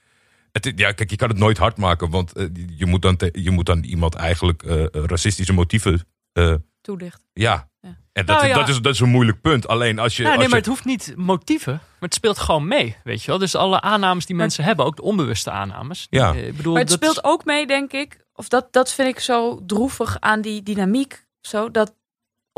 Het, 0.52 0.72
ja, 0.76 0.92
kijk, 0.92 1.10
je 1.10 1.16
kan 1.16 1.30
het 1.30 1.38
nooit 1.38 1.58
hard 1.58 1.78
maken, 1.78 2.10
want 2.10 2.34
eh, 2.34 2.46
je, 2.76 2.86
moet 2.86 3.02
dan 3.02 3.16
te- 3.16 3.30
je 3.34 3.52
moet 3.52 3.66
dan 3.66 3.84
iemand 3.84 4.16
eigenlijk 4.16 4.64
eh, 4.64 4.86
racistische 4.92 5.54
motieven. 5.54 6.08
eh, 6.34 6.54
Toelicht. 6.82 7.22
ja. 7.34 7.68
Ja. 7.82 7.98
En 8.14 8.26
dat, 8.26 8.36
Nou 8.38 8.48
ja. 8.48 8.54
dat, 8.56 8.70
is, 8.70 8.80
dat 8.82 8.94
is 8.94 9.00
een 9.00 9.10
moeilijk 9.10 9.42
punt. 9.42 9.68
Alleen 9.68 10.00
als 10.00 10.16
je. 10.18 10.22
Nou, 10.24 10.34
als 10.36 10.42
nee, 10.44 10.50
maar 10.54 10.60
je- 10.64 10.70
het 10.72 10.74
hoeft 10.74 10.86
niet 10.86 11.14
motieven. 11.18 11.74
Maar 11.74 11.82
het 12.00 12.14
speelt 12.14 12.38
gewoon 12.40 12.68
mee, 12.68 12.96
weet 13.04 13.22
je 13.22 13.28
wel. 13.28 13.38
Dus 13.40 13.56
alle 13.56 13.82
aannames 13.82 14.26
die 14.26 14.36
mensen 14.36 14.64
hebben, 14.64 14.86
ook 14.86 14.96
de 14.96 15.02
onbewuste 15.02 15.52
aannames. 15.52 16.08
Ja. 16.10 16.34
eh, 16.34 16.48
Ik 16.48 16.56
bedoel, 16.58 16.72
Maar 16.74 16.82
het 16.82 16.90
dat- 16.90 16.98
speelt 16.98 17.24
ook 17.24 17.46
mee, 17.46 17.68
denk 17.68 17.92
ik. 17.92 18.26
Of 18.34 18.48
dat, 18.48 18.74
dat 18.74 18.94
vind 18.94 19.08
ik 19.10 19.20
zo 19.20 19.60
droevig 19.66 20.20
aan 20.20 20.42
die 20.42 20.64
dynamiek. 20.64 21.26
Zo, 21.42 21.72
dat, 21.72 21.96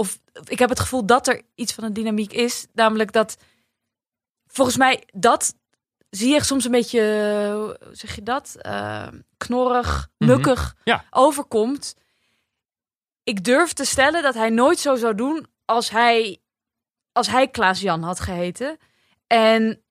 of 0.02 0.20
ik 0.44 0.60
heb 0.60 0.70
het 0.70 0.80
gevoel 0.80 1.06
dat 1.06 1.28
er 1.28 1.42
iets 1.56 1.74
van 1.74 1.84
een 1.84 1.94
dynamiek 1.94 2.34
is. 2.34 2.68
Namelijk 2.74 3.12
dat, 3.12 3.38
volgens 4.48 4.78
mij, 4.78 5.04
dat 5.14 5.54
zie 6.10 6.34
je 6.34 6.44
soms 6.44 6.66
een 6.66 6.72
beetje, 6.72 7.02
hoe 7.54 7.80
zeg 7.92 8.16
je 8.16 8.24
dat? 8.24 8.56
Eh, 8.60 9.08
knorrig, 9.38 10.10
Mhm. 10.18 10.30
nukkig 10.32 10.76
Ja. 10.84 11.04
overkomt. 11.10 11.96
Ik 13.24 13.44
durf 13.44 13.74
te 13.74 13.86
stellen 13.86 14.22
dat 14.22 14.34
hij 14.34 14.50
nooit 14.50 14.80
zo 14.80 14.96
zou 14.96 15.16
doen 15.16 15.48
als 15.66 15.90
hij, 15.90 16.42
als 17.12 17.28
hij 17.28 17.48
Klaas-Jan 17.48 18.04
had 18.04 18.20
geheten. 18.20 18.78
En 19.28 19.84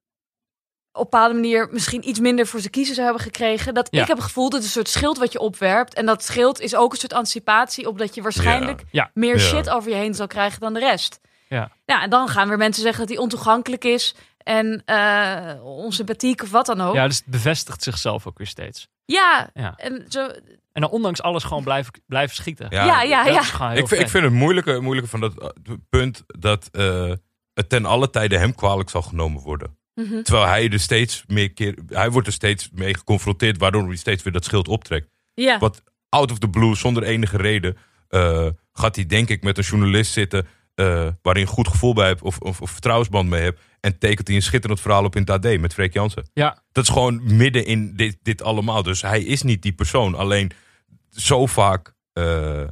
op 0.93 0.97
een 1.05 1.11
bepaalde 1.11 1.35
manier 1.35 1.69
misschien 1.71 2.09
iets 2.09 2.21
minder 2.21 2.47
voor 2.47 2.61
zijn 2.61 2.73
kiezen 2.73 2.95
zou 2.95 3.07
hebben 3.07 3.25
gekregen. 3.25 3.75
Dat 3.75 3.89
Ja. 3.91 4.01
ik 4.03 4.07
heb 4.09 4.17
het 4.17 4.27
gevoel 4.27 4.45
dat 4.51 4.53
het 4.59 4.65
een 4.65 4.71
soort 4.71 4.89
schild 4.89 5.19
wat 5.19 5.33
je 5.33 5.39
opwerpt. 5.41 5.95
En 5.95 6.07
dat 6.07 6.25
schild 6.25 6.61
is 6.61 6.75
ook 6.75 6.93
een 6.93 6.99
soort 6.99 7.13
anticipatie 7.13 7.89
op 7.89 7.99
dat 7.99 8.15
je 8.15 8.23
waarschijnlijk 8.23 8.83
Ja. 8.91 9.11
meer 9.15 9.37
Ja. 9.39 9.43
shit 9.43 9.71
over 9.71 9.91
je 9.91 9.97
heen 9.97 10.15
zal 10.15 10.27
krijgen 10.27 10.61
dan 10.61 10.75
de 10.75 10.81
rest. 10.81 11.21
Ja. 11.49 11.71
Ja, 11.85 12.03
en 12.03 12.11
dan 12.11 12.29
gaan 12.29 12.49
weer 12.49 12.57
mensen 12.59 12.83
zeggen 12.83 13.01
dat 13.01 13.09
hij 13.15 13.19
ontoegankelijk 13.23 13.85
is 13.85 14.15
en 14.39 14.83
eh 14.85 15.65
onsympathiek 15.65 16.43
of 16.43 16.51
wat 16.51 16.67
dan 16.67 16.81
ook. 16.81 16.95
Ja, 16.95 17.01
Ja, 17.03 17.07
dus 17.09 17.17
het 17.17 17.27
bevestigt 17.27 17.83
zichzelf 17.83 18.27
ook 18.27 18.39
weer 18.39 18.47
steeds. 18.47 18.89
ja. 19.05 19.51
Ja. 19.55 19.75
en 19.77 20.05
zo. 20.09 20.29
En 20.73 20.81
dan 20.81 20.91
ondanks 20.91 21.23
alles 21.23 21.45
gewoon 21.45 21.65
blijven, 21.65 21.93
blijven 22.07 22.37
schieten. 22.37 22.67
Ja, 22.71 22.85
ja, 22.85 23.03
ja. 23.03 23.41
Ik 23.73 23.89
vind, 23.89 24.01
ik 24.01 24.09
vind 24.09 24.25
het 24.25 24.33
moeilijke, 24.33 24.81
moeilijke 24.81 25.11
van 25.11 25.21
dat 25.21 25.39
eh, 25.43 25.49
punt 25.89 26.23
dat 26.27 26.69
eh, 26.73 27.13
het 27.55 27.69
ten 27.69 27.85
alle 27.87 28.11
tijde 28.11 28.39
hem 28.39 28.55
kwalijk 28.55 28.91
zal 28.91 29.03
genomen 29.03 29.43
worden. 29.43 29.79
Mhm. 30.09 30.23
Terwijl 30.23 30.47
hij 30.47 30.69
er 30.71 30.81
steeds 30.81 31.25
meer 31.27 31.53
keer, 31.53 31.79
hij 31.89 32.11
wordt 32.11 32.27
er 32.27 32.33
steeds 32.33 32.71
mee 32.73 32.95
geconfronteerd, 32.95 33.59
waardoor 33.59 33.87
hij 33.87 33.97
steeds 33.97 34.23
weer 34.23 34.33
dat 34.33 34.45
schild 34.45 34.69
optrekt. 34.69 35.09
Ja. 35.35 35.59
Wat 35.59 35.83
out 36.09 36.31
of 36.31 36.39
the 36.39 36.49
blue, 36.49 36.75
zonder 36.77 37.03
enige 37.03 37.37
reden, 37.37 37.77
eh, 38.09 38.47
gaat 38.73 38.97
hij 38.97 39.07
denk 39.07 39.29
ik 39.29 39.43
met 39.43 39.59
een 39.59 39.65
journalist 39.65 40.13
zitten 40.13 40.47
eh, 40.75 40.87
waar 41.23 41.33
hij 41.35 41.43
een 41.43 41.49
goed 41.49 41.69
gevoel 41.69 41.95
bij 41.95 42.07
hebt 42.07 42.23
of, 42.23 42.39
of, 42.39 42.61
of 42.61 42.71
vertrouwensband 42.71 43.29
mee 43.29 43.43
hebt. 43.43 43.61
En 43.81 43.99
tekent 43.99 44.27
hij 44.27 44.37
een 44.37 44.43
schitterend 44.43 44.81
verhaal 44.81 45.05
op 45.05 45.17
in 45.17 45.21
het 45.21 45.31
AD 45.31 45.59
met 45.61 45.75
Freek 45.75 45.93
Jansen. 45.93 46.31
Ja, 46.33 46.63
Dat 46.73 46.85
is 46.85 46.91
gewoon 46.91 47.37
midden 47.37 47.65
in 47.67 47.97
dit, 47.97 48.19
dit 48.23 48.43
allemaal. 48.43 48.83
Dus 48.83 49.03
hij 49.03 49.23
is 49.23 49.43
niet 49.43 49.63
die 49.63 49.73
persoon. 49.73 50.15
Alleen 50.15 50.51
zo 51.11 51.47
vaak. 51.47 51.95
eh, 52.13 52.65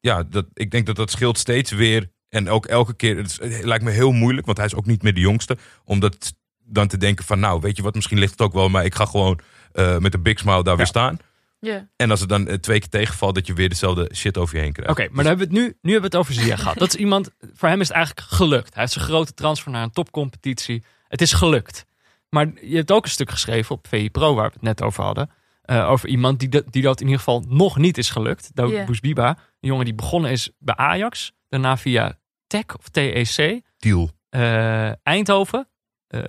ja, 0.00 0.22
dat, 0.22 0.46
ik 0.52 0.70
denk 0.70 0.86
dat 0.86 0.96
dat 0.96 1.10
scheelt 1.10 1.38
steeds 1.38 1.70
weer. 1.70 2.10
En 2.28 2.48
ook 2.48 2.66
elke 2.66 2.94
keer. 2.94 3.16
Het, 3.16 3.26
is- 3.26 3.38
het 3.54 3.64
lijkt 3.64 3.84
me 3.84 3.90
heel 3.90 4.12
moeilijk, 4.12 4.46
want 4.46 4.58
hij 4.58 4.66
is 4.66 4.74
ook 4.74 4.86
niet 4.86 5.02
meer 5.02 5.14
de 5.14 5.20
jongste. 5.20 5.56
Om 5.84 6.00
dat 6.00 6.34
dan 6.66 6.88
te 6.88 6.96
denken 6.96 7.24
van, 7.24 7.38
nou, 7.40 7.60
weet 7.60 7.76
je 7.76 7.82
wat, 7.82 7.94
misschien 7.94 8.18
ligt 8.18 8.30
het 8.30 8.40
ook 8.40 8.52
wel. 8.52 8.68
Maar 8.68 8.84
ik 8.84 8.94
ga 8.94 9.04
gewoon 9.04 9.38
eh, 9.72 9.98
met 9.98 10.14
een 10.14 10.22
big 10.22 10.38
smile 10.38 10.62
daar 10.62 10.76
weer 10.76 10.86
staan. 10.86 11.18
ja. 11.60 11.88
En 11.96 12.10
als 12.10 12.20
het 12.20 12.28
dan 12.28 12.48
eh, 12.48 12.54
twee 12.54 12.78
keer 12.78 12.88
tegenvalt, 12.88 13.34
dat 13.34 13.46
je 13.46 13.52
weer 13.54 13.68
dezelfde 13.68 14.10
shit 14.14 14.38
over 14.38 14.56
je 14.56 14.62
heen 14.62 14.72
krijgt. 14.72 14.90
oké. 14.92 15.06
maar 15.12 15.24
dan 15.24 15.26
hebben 15.26 15.48
we 15.48 15.54
het 15.54 15.62
nu, 15.64 15.76
nu 15.82 15.92
hebben 15.92 16.10
we 16.10 16.16
het 16.16 16.26
over 16.26 16.34
Ziyech 16.42 16.60
gehad. 16.60 16.78
Dat 16.78 16.88
is 16.88 16.94
iemand, 16.94 17.30
voor 17.52 17.68
hem 17.68 17.80
is 17.80 17.88
het 17.88 17.96
eigenlijk 17.96 18.26
gelukt. 18.28 18.72
Hij 18.74 18.82
heeft 18.82 18.92
zijn 18.94 19.04
grote 19.04 19.34
transfer 19.34 19.70
naar 19.72 19.82
een 19.82 19.90
topcompetitie. 19.90 20.84
Het 21.08 21.20
is 21.20 21.32
gelukt. 21.32 21.84
Maar 22.28 22.46
je 22.62 22.76
hebt 22.76 22.92
ook 22.92 23.04
een 23.04 23.10
stuk 23.10 23.30
geschreven 23.30 23.74
op 23.76 23.86
VI 23.88 24.10
Pro, 24.10 24.34
waar 24.34 24.46
we 24.46 24.52
het 24.52 24.62
net 24.62 24.82
over 24.82 25.04
hadden. 25.04 25.30
eh, 25.62 25.90
over 25.90 26.08
iemand 26.08 26.38
die 26.40 26.48
dat, 26.48 26.64
die 26.70 26.82
dat 26.82 26.96
in 27.00 27.04
ieder 27.06 27.18
geval 27.18 27.44
nog 27.48 27.76
niet 27.76 27.98
is 27.98 28.10
gelukt. 28.10 28.50
Daoud 28.54 28.70
Ja. 28.72 28.84
Bousbiba. 28.84 29.28
Een 29.28 29.68
jongen 29.68 29.84
die 29.84 29.94
begonnen 29.94 30.30
is 30.30 30.50
bij 30.58 30.74
Ajax. 30.76 31.32
Daarna 31.48 31.76
via 31.76 32.18
TEC 32.46 32.74
of 32.78 32.88
TEC. 32.88 33.60
Deal. 33.78 34.10
Eh, 34.28 35.06
Eindhoven. 35.06 35.68
Eh 36.08 36.22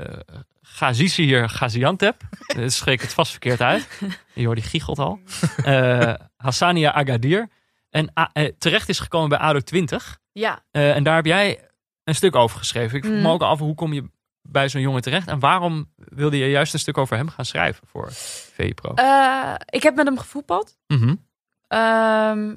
Gazisi 0.62 1.24
hier, 1.24 1.50
Gaziantep. 1.50 2.22
Dat 2.56 2.72
spreek 2.72 2.94
ik 2.96 3.02
het 3.02 3.14
vast 3.14 3.32
verkeerd 3.32 3.62
uit. 3.62 3.88
Jordi 4.34 4.62
giechelt 4.62 5.00
al. 5.00 5.20
Eh, 5.64 6.14
Hassania 6.38 6.92
Agadir. 6.94 7.50
En 7.90 8.14
ah, 8.14 8.28
eh, 8.34 8.52
terecht 8.58 8.90
is 8.90 9.00
gekomen 9.00 9.30
bij 9.30 9.38
ADO 9.38 9.60
20. 9.60 10.20
Ja, 10.32 10.64
Eh, 10.72 10.96
en 10.96 11.04
daar 11.04 11.16
heb 11.16 11.26
jij 11.26 11.70
een 12.04 12.16
stuk 12.16 12.36
over 12.36 12.58
geschreven. 12.60 12.98
Ik 12.98 13.04
vroeg 13.04 13.16
me 13.16 13.22
Mm. 13.22 13.28
ook 13.28 13.42
af, 13.42 13.60
hoe 13.60 13.76
kom 13.76 13.94
je 13.94 14.10
bij 14.42 14.70
zo'n 14.70 14.82
jongen 14.82 15.02
terecht? 15.02 15.28
En 15.28 15.40
waarom 15.40 15.94
wilde 15.96 16.38
je 16.38 16.50
juist 16.50 16.74
een 16.74 16.80
stuk 16.80 16.98
over 16.98 17.18
hem 17.18 17.30
gaan 17.30 17.46
schrijven 17.46 17.88
voor 17.88 18.08
VE 18.12 18.74
Pro? 18.74 18.94
Eh, 18.94 19.54
ik 19.66 19.84
heb 19.84 19.96
met 19.96 20.06
hem 20.06 20.18
gevoetbald. 20.18 20.78
Ehm, 21.68 22.56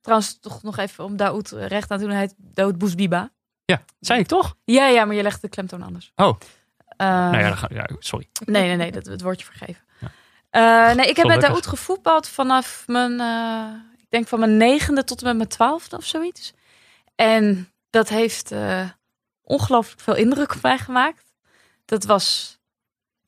trouwens, 0.00 0.38
toch 0.40 0.62
nog 0.62 0.76
even 0.78 1.04
om 1.04 1.16
Daoud 1.16 1.50
recht 1.50 1.90
aan 1.90 1.98
te 1.98 2.04
doen. 2.04 2.12
Hij 2.12 2.20
heet 2.22 2.34
Daoud 2.38 2.78
Boesbiba. 2.78 3.30
Ja, 3.64 3.84
zei 4.00 4.20
ik 4.20 4.26
toch? 4.26 4.54
Ja, 4.64 4.86
ja, 4.86 5.04
maar 5.04 5.14
je 5.16 5.22
legt 5.22 5.40
de 5.40 5.48
klemtoon 5.48 5.82
anders. 5.82 6.12
Oh. 6.16 6.38
Ehm, 6.96 7.08
nou 7.10 7.36
ja, 7.38 7.48
dan 7.48 7.56
ga, 7.56 7.68
ja, 7.72 7.88
sorry. 7.98 8.28
Nee, 8.44 8.66
nee, 8.66 8.76
nee, 8.76 8.92
dat 8.92 9.06
het 9.06 9.22
wordt 9.22 9.40
je 9.40 9.46
vergeven. 9.46 9.82
Ja. 10.00 10.10
Eh, 10.90 10.96
nee, 10.96 11.06
ik 11.06 11.16
heb 11.16 11.26
met. 11.26 11.40
Daoud 11.40 11.66
gevoetbald 11.66 12.28
vanaf 12.28 12.84
mijn, 12.86 13.20
eh, 13.20 13.68
ik 14.02 14.10
denk 14.10 14.28
van 14.28 14.38
mijn 14.38 14.56
negende 14.56 15.04
tot 15.04 15.20
en 15.20 15.26
met 15.26 15.36
mijn 15.36 15.48
twaalfde 15.48 15.96
of 15.96 16.04
zoiets. 16.04 16.52
En 17.14 17.72
dat 17.90 18.08
heeft 18.08 18.50
eh, 18.52 18.88
ongelooflijk 19.42 20.00
veel 20.00 20.14
indruk 20.14 20.54
op 20.54 20.62
mij 20.62 20.78
gemaakt. 20.78 21.24
Dat 21.84 22.04
was, 22.04 22.58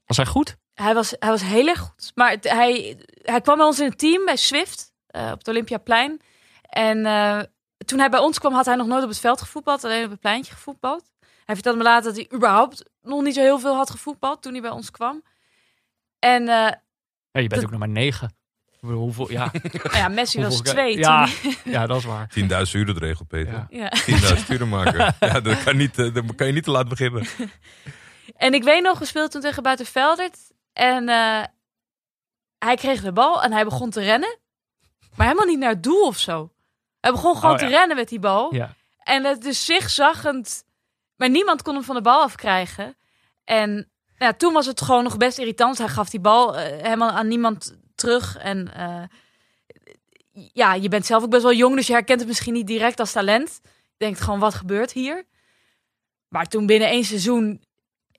Was 0.07 0.17
hij 0.17 0.27
goed? 0.27 0.57
hij 0.75 0.95
was, 0.95 1.15
hij 1.19 1.31
was 1.31 1.43
heel 1.43 1.67
erg 1.67 1.79
goed. 1.79 2.13
Maar 2.15 2.31
het- 2.31 2.49
hij, 2.51 2.99
hij 3.23 3.41
kwam 3.41 3.57
bij 3.57 3.67
ons 3.67 3.81
in 3.81 3.89
het 3.89 3.99
team 3.99 4.25
bij 4.25 4.37
Swift 4.37 4.93
op 5.07 5.39
het 5.39 5.49
Olympiaplein. 5.49 6.21
En 6.63 7.07
toen 7.87 7.99
hij 7.99 8.11
bij 8.11 8.21
ons 8.21 8.39
kwam, 8.39 8.53
had 8.53 8.67
hij 8.67 8.75
nog 8.77 8.87
nooit 8.87 9.03
op 9.03 9.09
het 9.09 9.19
veld 9.19 9.41
gevoetbald, 9.41 9.85
alleen 9.85 10.05
op 10.05 10.11
het 10.11 10.21
pleintje 10.21 10.53
gevoetbald. 10.53 11.05
Hij 11.45 11.55
vertelde 11.55 11.79
me 11.79 11.85
later 11.85 12.05
dat 12.05 12.17
hij 12.17 12.37
überhaupt 12.37 12.85
nog 13.03 13.23
niet 13.23 13.35
zo 13.35 13.41
heel 13.41 13.59
veel 13.59 13.75
had 13.77 13.91
gevoetbald 13.91 14.43
toen 14.43 14.53
hij 14.53 14.61
bij 14.61 14.71
ons 14.71 14.91
kwam. 14.91 15.23
En 16.19 16.41
eh, 16.43 16.47
Ja, 16.57 16.71
je 17.33 17.49
bent 17.49 17.51
Dat- 17.51 17.65
ook 17.65 17.71
nog 17.71 17.79
maar 17.79 17.89
negen. 17.89 18.37
Hoeveel, 18.81 19.31
ja, 19.31 19.51
nou 19.83 19.97
ja, 19.97 20.09
Messi 20.09 20.41
was 20.43 20.61
twee. 20.61 20.99
Ja, 20.99 21.27
toen- 21.43 21.55
ja, 21.73 21.87
dat 21.87 21.97
is 21.99 22.05
waar. 22.05 22.31
10.000 22.39 22.73
uur 22.73 22.87
de 22.87 22.93
regel, 22.99 23.25
Peter. 23.25 23.53
Ja. 23.53 23.67
ja. 23.71 23.93
10.000 24.37 24.47
uren 24.49 24.69
maken. 24.69 25.15
Ja, 25.21 25.41
dat 25.41 25.63
kan, 25.63 25.77
niet, 25.77 25.99
eh, 25.99 26.15
dat 26.15 26.35
kan 26.35 26.47
je 26.47 26.53
niet 26.53 26.65
te 26.65 26.71
laat 26.71 26.89
beginnen. 26.89 27.27
En 28.37 28.55
ik 28.55 28.63
weet 28.65 28.83
nog, 28.83 28.99
we 28.99 29.05
speelden 29.05 29.31
toen 29.31 29.41
tegen 29.41 29.63
Buitenveldert. 29.63 30.39
En 30.73 31.09
eh, 31.09 31.43
hij 32.59 32.77
kreeg 32.77 33.01
de 33.03 33.13
bal 33.13 33.43
en 33.43 33.53
hij 33.53 33.65
begon 33.65 33.91
te 33.91 34.01
rennen. 34.01 34.39
Maar 35.17 35.27
helemaal 35.27 35.47
niet 35.47 35.59
naar 35.59 35.69
het 35.71 35.83
doel 35.83 36.07
of 36.07 36.19
zo. 36.19 36.53
Hij 37.05 37.13
begon 37.13 37.35
gewoon 37.37 37.55
Oh, 37.55 37.61
ja. 37.61 37.67
te 37.67 37.73
rennen 37.73 37.97
met 37.97 38.09
die 38.09 38.19
bal. 38.19 38.55
Ja. 38.55 38.75
En 38.99 39.25
het 39.25 39.45
is 39.45 39.65
zigzaggend. 39.65 40.65
Maar 41.17 41.31
niemand 41.31 41.63
kon 41.63 41.75
hem 41.75 41.85
van 41.85 41.95
de 41.95 42.01
bal 42.01 42.23
afkrijgen. 42.23 42.97
En 43.45 43.91
ja, 44.19 44.33
toen 44.33 44.53
was 44.53 44.67
het 44.67 44.81
gewoon 44.81 45.03
nog 45.03 45.17
best 45.17 45.39
irritant. 45.39 45.79
Hij 45.79 45.89
gaf 45.89 46.11
die 46.11 46.21
bal 46.21 46.57
eh, 46.57 46.83
helemaal 46.83 47.11
aan 47.11 47.29
niemand 47.29 47.77
terug. 47.95 48.39
En 48.39 48.75
eh, 48.75 49.03
ja, 50.53 50.75
je 50.75 50.89
bent 50.89 51.07
zelf 51.07 51.23
ook 51.23 51.31
best 51.31 51.43
wel 51.43 51.53
jong, 51.53 51.77
dus 51.77 51.87
je 51.87 51.93
herkent 51.93 52.19
het 52.19 52.29
misschien 52.29 52.53
niet 52.53 52.67
direct 52.67 53.01
als 53.01 53.13
talent. 53.13 53.61
Je 53.63 53.71
denkt 53.97 54.21
gewoon, 54.21 54.39
wat 54.41 54.55
gebeurt 54.55 54.93
hier? 54.93 55.25
Maar 56.29 56.47
toen 56.47 56.67
binnen 56.67 56.89
één 56.89 57.05
seizoen... 57.05 57.65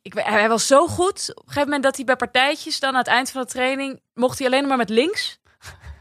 Ik, 0.01 0.13
hij 0.13 0.49
was 0.49 0.67
zo 0.67 0.87
goed. 0.87 1.29
Op 1.29 1.37
een 1.37 1.43
gegeven 1.43 1.63
moment 1.63 1.83
dat 1.83 1.95
hij 1.95 2.05
bij 2.05 2.15
partijtjes... 2.15 2.79
dan 2.79 2.89
aan 2.89 2.97
het 2.97 3.07
eind 3.07 3.31
van 3.31 3.41
de 3.41 3.47
training... 3.47 4.01
mocht 4.13 4.37
hij 4.37 4.47
alleen 4.47 4.67
maar 4.67 4.77
met 4.77 4.89
links. 4.89 5.39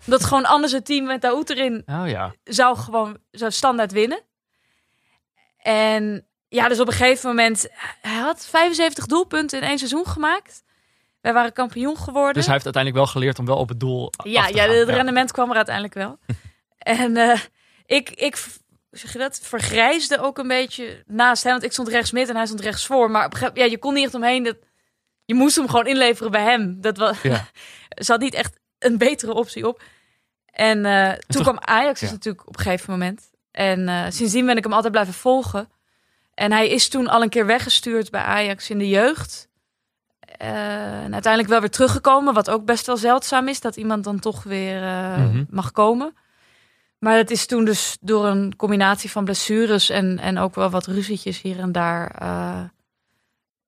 Omdat 0.05 0.24
gewoon 0.24 0.44
anders 0.44 0.72
het 0.72 0.84
team 0.84 1.05
met 1.05 1.20
Daoud 1.20 1.50
erin 1.50 1.82
Oh 1.86 2.09
ja. 2.09 2.34
zou 2.44 2.76
gewoon 2.76 3.18
zou 3.30 3.50
standaard 3.50 3.92
winnen. 3.92 4.20
En 5.57 6.26
ja, 6.48 6.68
dus 6.68 6.80
op 6.80 6.86
een 6.86 6.92
gegeven 6.92 7.28
moment, 7.28 7.68
hij 8.00 8.20
had 8.20 8.46
75 8.46 9.07
doelpunten 9.07 9.61
in 9.61 9.68
één 9.68 9.78
seizoen 9.78 10.07
gemaakt. 10.07 10.62
Wij 11.20 11.32
waren 11.32 11.52
kampioen 11.52 11.96
geworden. 11.96 12.34
Dus 12.34 12.44
hij 12.44 12.52
heeft 12.52 12.64
uiteindelijk 12.64 13.05
wel 13.05 13.12
geleerd 13.12 13.38
om 13.38 13.46
wel 13.46 13.57
op 13.57 13.68
het 13.68 13.80
doel 13.80 14.12
ja, 14.24 14.40
af 14.40 14.46
te 14.48 14.55
ja, 14.55 14.64
gaan. 14.64 14.74
het 14.74 14.88
rendement 14.88 15.32
kwam 15.32 15.50
er 15.50 15.57
uiteindelijk 15.57 15.94
wel. 15.94 16.18
en 16.78 17.16
eh, 17.16 17.40
ik, 17.86 18.11
ik, 18.11 18.36
zeg 18.90 19.12
je 19.12 19.18
dat, 19.18 19.40
vergrijsde 19.42 20.20
ook 20.20 20.38
een 20.38 20.48
beetje 20.48 21.02
naast 21.07 21.42
hem. 21.42 21.52
Want 21.52 21.64
ik 21.64 21.72
stond 21.72 21.88
rechts 21.88 22.12
mid 22.12 22.28
en 22.28 22.36
hij 22.36 22.46
stond 22.46 22.61
rechts 22.61 22.86
voor. 22.86 23.11
Maar 23.11 23.26
op 23.26 23.50
ja, 23.55 23.64
je 23.64 23.78
kon 23.78 23.94
niet 23.94 24.05
echt 24.05 24.14
omheen. 24.14 24.42
Dat, 24.42 24.57
je 25.24 25.34
moest 25.34 25.57
hem 25.57 25.68
gewoon 25.68 25.86
inleveren 25.86 26.30
bij 26.30 26.42
hem. 26.42 26.80
Dat 26.80 26.96
was, 26.96 27.22
Ja. 27.22 27.48
er 27.88 28.05
zat 28.05 28.20
niet 28.20 28.34
echt 28.34 28.59
een 28.85 28.99
betere 28.99 29.35
optie 29.35 29.68
op. 29.68 29.82
En 30.47 30.85
eh, 30.85 31.09
toen 31.11 31.18
toch- 31.26 31.43
kwam 31.43 31.59
Ajax 31.61 32.01
dus 32.01 32.09
Ja. 32.09 32.14
natuurlijk 32.14 32.49
op 32.49 32.57
een 32.57 32.62
gegeven 32.62 32.91
moment. 32.91 33.30
En 33.51 33.89
eh, 33.89 34.05
sindsdien 34.09 34.47
ben 34.47 34.57
ik 34.57 34.62
hem 34.64 34.72
altijd 34.72 34.93
blijven 34.93 35.14
volgen. 35.14 35.68
En 36.35 36.53
hij 36.53 36.68
is 36.68 36.89
toen 36.89 37.09
al 37.09 37.22
een 37.22 37.28
keer 37.28 37.47
weggestuurd 37.47 38.11
bij 38.11 38.20
Ajax 38.22 38.70
in 38.70 38.78
de 38.78 38.89
jeugd. 38.89 39.49
Eh, 40.20 41.03
en 41.05 41.12
uiteindelijk 41.12 41.49
wel 41.53 41.61
weer 41.61 41.70
teruggekomen, 41.70 42.35
wat 42.35 42.51
ook 42.51 42.64
best 42.64 42.87
wel 42.87 42.97
zeldzaam 42.97 43.49
is, 43.49 43.61
dat 43.61 43.76
iemand 43.76 44.05
dan 44.05 44.18
toch 44.20 44.43
weer 44.43 44.80
Mhm. 44.80 45.45
mag 45.51 45.72
komen. 45.72 46.14
Maar 46.99 47.16
het 47.16 47.30
is 47.30 47.47
toen 47.47 47.64
dus 47.64 47.97
door 48.01 48.26
een 48.26 48.57
combinatie 48.57 49.11
van 49.11 49.24
blessures 49.24 49.91
en, 49.91 50.18
en 50.18 50.39
ook 50.39 50.55
wel 50.55 50.70
wat 50.70 50.87
ruzietjes 50.87 51.41
hier 51.43 51.59
en 51.59 51.72
daar 51.72 52.11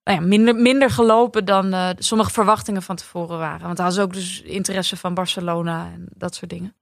nou 0.06 0.20
ja, 0.20 0.26
minder, 0.26 0.54
minder 0.54 0.90
gelopen 0.90 1.44
dan 1.44 1.72
eh, 1.72 1.88
sommige 1.98 2.30
verwachtingen 2.30 2.82
van 2.82 2.96
tevoren 2.96 3.38
waren. 3.38 3.66
Want 3.66 3.78
hij 3.78 3.86
had 3.86 3.98
ook 4.00 4.12
dus 4.12 4.42
interesse 4.42 4.96
van 4.96 5.14
Barcelona 5.14 5.84
en 5.94 6.06
dat 6.14 6.34
soort 6.34 6.50
dingen. 6.50 6.74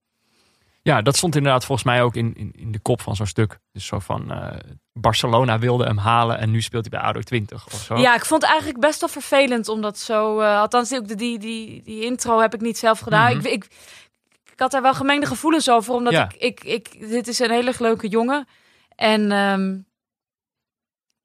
Ja, 0.82 1.02
dat 1.02 1.16
stond 1.16 1.36
inderdaad 1.36 1.64
volgens 1.64 1.86
mij 1.86 2.02
ook 2.02 2.14
in, 2.14 2.34
in, 2.36 2.52
in 2.56 2.72
de 2.72 2.78
kop 2.78 3.00
van 3.00 3.16
zo'n 3.16 3.26
stuk. 3.26 3.58
Dus 3.72 3.86
zo 3.86 3.98
van 3.98 4.32
eh, 4.32 4.56
Barcelona 4.92 5.58
wilde 5.58 5.84
hem 5.84 5.98
halen 5.98 6.38
en 6.38 6.50
nu 6.50 6.60
speelt 6.62 6.88
hij 6.90 7.00
bij 7.00 7.08
ADO 7.08 7.20
20 7.20 7.66
of 7.66 7.72
zo. 7.72 7.96
Ja, 7.96 8.14
ik 8.14 8.24
vond 8.24 8.42
het 8.42 8.50
eigenlijk 8.50 8.80
best 8.80 9.00
wel 9.00 9.08
vervelend 9.08 9.68
om 9.68 9.80
dat 9.80 9.98
zo. 9.98 10.40
eh, 10.40 10.58
althans, 10.60 10.92
ook 10.94 11.08
de- 11.08 11.14
die, 11.14 11.38
die, 11.38 11.82
die 11.82 12.04
intro 12.04 12.40
heb 12.40 12.54
ik 12.54 12.60
niet 12.60 12.78
zelf 12.78 12.98
gedaan. 12.98 13.36
Mhm. 13.36 13.46
ik, 13.46 13.52
ik, 13.52 13.64
ik 14.52 14.58
had 14.60 14.70
daar 14.70 14.82
wel 14.82 14.94
gemengde 14.94 15.26
gevoelens 15.26 15.70
over, 15.70 15.94
omdat 15.94 16.12
Ja. 16.12 16.28
ik, 16.38 16.64
ik, 16.64 16.64
ik. 16.64 17.08
Dit 17.10 17.28
is 17.28 17.38
een 17.38 17.50
hele 17.50 17.74
leuke 17.78 18.08
jongen. 18.08 18.46
En. 18.96 19.32
ehm, 19.32 19.76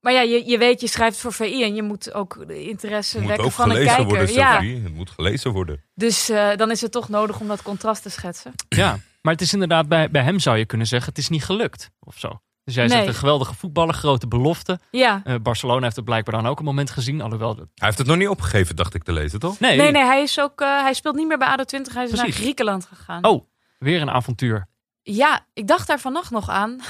maar 0.01 0.13
ja, 0.13 0.21
je, 0.21 0.47
je 0.47 0.57
weet, 0.57 0.81
je 0.81 0.87
schrijft 0.87 1.17
voor 1.17 1.33
VI 1.33 1.63
en 1.63 1.75
je 1.75 1.83
moet 1.83 2.13
ook 2.13 2.47
de 2.47 2.63
interesse 2.63 3.11
Het 3.11 3.19
moet 3.19 3.27
wekken 3.29 3.45
ook 3.47 3.51
van 3.53 3.69
een 3.69 3.75
gelezen 3.75 3.95
kijker. 3.95 4.15
worden, 4.17 4.33
ja. 4.35 4.61
Het 4.83 4.93
moet 4.93 5.09
gelezen 5.09 5.51
worden. 5.51 5.83
dus 5.95 6.29
eh, 6.29 6.55
dan 6.55 6.71
is 6.71 6.81
het 6.81 6.91
toch 6.91 7.09
nodig 7.09 7.39
om 7.39 7.47
dat 7.47 7.61
contrast 7.61 8.01
te 8.03 8.09
schetsen. 8.09 8.51
Ja, 8.69 8.99
maar 9.21 9.33
het 9.33 9.41
is 9.41 9.53
inderdaad 9.53 9.87
bij, 9.87 10.11
bij 10.11 10.23
hem 10.23 10.39
zou 10.39 10.57
je 10.57 10.65
kunnen 10.65 10.87
zeggen, 10.87 11.09
het 11.09 11.17
is 11.17 11.29
niet 11.29 11.43
gelukt 11.43 11.89
of 11.99 12.17
zo. 12.17 12.41
Dus 12.63 12.75
jij 12.77 12.87
zegt 12.87 12.99
Nee. 12.99 13.09
een 13.09 13.15
geweldige 13.19 13.53
voetballer, 13.55 13.93
grote 13.93 14.27
belofte. 14.27 14.79
Ja. 14.91 15.21
Eh, 15.23 15.35
Barcelona 15.41 15.83
heeft 15.83 15.95
het 15.95 16.05
blijkbaar 16.05 16.35
dan 16.41 16.47
ook 16.51 16.59
een 16.59 16.65
moment 16.65 16.89
gezien, 16.89 17.21
alhoewel... 17.21 17.55
Hij 17.55 17.65
heeft 17.75 17.97
het 17.97 18.07
nog 18.07 18.17
niet 18.17 18.27
opgegeven, 18.27 18.75
dacht 18.75 18.93
ik 18.93 19.03
te 19.03 19.11
lezen, 19.13 19.39
toch? 19.39 19.59
Nee, 19.59 19.77
Nee, 19.77 19.91
nee, 19.91 20.03
hij 20.03 20.21
is 20.21 20.39
ook. 20.39 20.61
eh, 20.61 20.81
hij 20.81 20.93
speelt 20.93 21.15
niet 21.15 21.27
meer 21.27 21.37
bij 21.37 21.47
ADO 21.47 21.63
20. 21.63 21.93
Hij 21.93 22.03
is 22.05 22.11
naar. 22.11 22.31
Griekenland 22.31 22.85
gegaan. 22.85 23.25
Oh, 23.25 23.45
weer 23.79 24.01
een 24.01 24.09
avontuur. 24.09 24.67
Ja, 25.01 25.45
ik 25.53 25.67
dacht 25.67 25.87
daar 25.87 25.99
vannacht 25.99 26.31
nog 26.31 26.49
aan. 26.49 26.79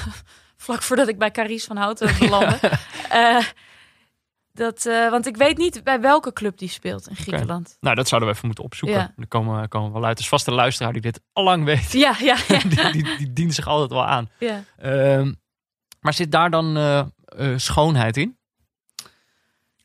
Vlak 0.60 0.82
voordat 0.82 1.08
ik 1.08 1.18
bij 1.18 1.30
Caries 1.30 1.64
van 1.64 1.76
Houten 1.76 2.18
belandde. 2.18 2.70
Eh, 3.08 3.44
dat, 4.52 4.86
eh, 4.86 5.10
want 5.10 5.26
ik 5.26 5.36
weet 5.36 5.56
niet 5.58 5.84
bij 5.84 6.00
welke 6.00 6.32
club 6.32 6.58
die 6.58 6.68
speelt 6.68 7.08
in 7.08 7.16
Griekenland. 7.16 7.76
Nou, 7.80 7.94
dat 7.96 8.08
zouden 8.08 8.28
we 8.30 8.34
even 8.34 8.46
moeten 8.46 8.64
opzoeken. 8.64 8.98
Ja. 8.98 9.12
Dan 9.16 9.28
komen, 9.28 9.60
we- 9.60 9.68
komen 9.68 9.88
we 9.92 9.94
wel 9.98 10.04
uit. 10.08 10.16
Dus 10.16 10.28
vaste 10.28 10.50
luisteraar 10.50 10.92
die 10.92 11.02
dit 11.02 11.20
al 11.32 11.44
lang 11.44 11.64
weet, 11.64 11.92
Ja, 11.92 12.14
ja, 12.18 12.36
ja. 12.48 12.58
die, 12.68 12.92
die, 12.92 13.16
die 13.16 13.32
dient 13.32 13.54
zich 13.54 13.66
altijd 13.66 13.90
wel 13.90 14.06
aan. 14.06 14.30
ja. 14.38 14.64
Ehm, 14.76 15.32
maar 16.00 16.14
zit 16.14 16.32
daar 16.32 16.50
dan 16.50 16.76
eh, 16.76 16.98
eh, 17.24 17.58
schoonheid 17.58 18.16
in? 18.16 18.38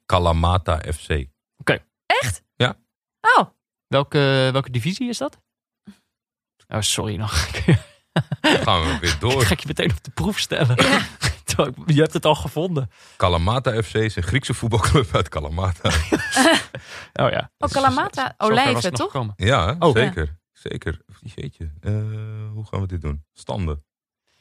Kalamata 0.06 0.80
FC. 0.94 1.26
Oh, 3.38 3.46
Welke, 3.88 4.50
welke 4.52 4.72
divisie 4.72 5.10
is 5.10 5.18
dat? 5.18 5.40
Oh, 6.68 6.80
sorry 6.82 7.16
nog. 7.16 7.48
Dan 8.42 8.52
gaan 8.62 8.82
we 8.82 8.98
weer 9.00 9.10
Ik 9.14 9.20
door. 9.20 9.42
ga 9.42 9.52
ik 9.54 9.60
je 9.60 9.68
meteen 9.68 9.92
op 9.92 10.04
de 10.04 10.12
proef 10.12 10.40
stellen. 10.40 10.76
Ik- 11.58 11.74
je 11.86 12.00
hebt 12.02 12.14
het 12.14 12.26
al 12.26 12.36
gevonden. 12.36 12.90
Kalamata 13.16 13.82
FC 13.82 13.94
is 13.94 14.16
een 14.16 14.24
Griekse 14.24 14.54
voetbalclub 14.54 15.16
uit 15.16 15.30
Kalamata. 15.30 15.90
Oh 17.14 17.30
ja. 17.30 17.52
oh 17.58 17.70
Kalamata. 17.70 18.34
Olijven, 18.38 18.94
toch? 18.94 19.12
gekomen. 19.12 19.34
Ja, 19.38 19.76
Oh. 19.80 19.94
zeker. 19.94 20.38
Zeker. 20.54 21.02
Jeetje. 21.36 21.72
Eh, 21.82 21.92
hoe 22.54 22.66
gaan 22.70 22.82
we 22.82 22.88
dit 22.88 23.02
doen? 23.02 23.24
Standen. 23.34 23.84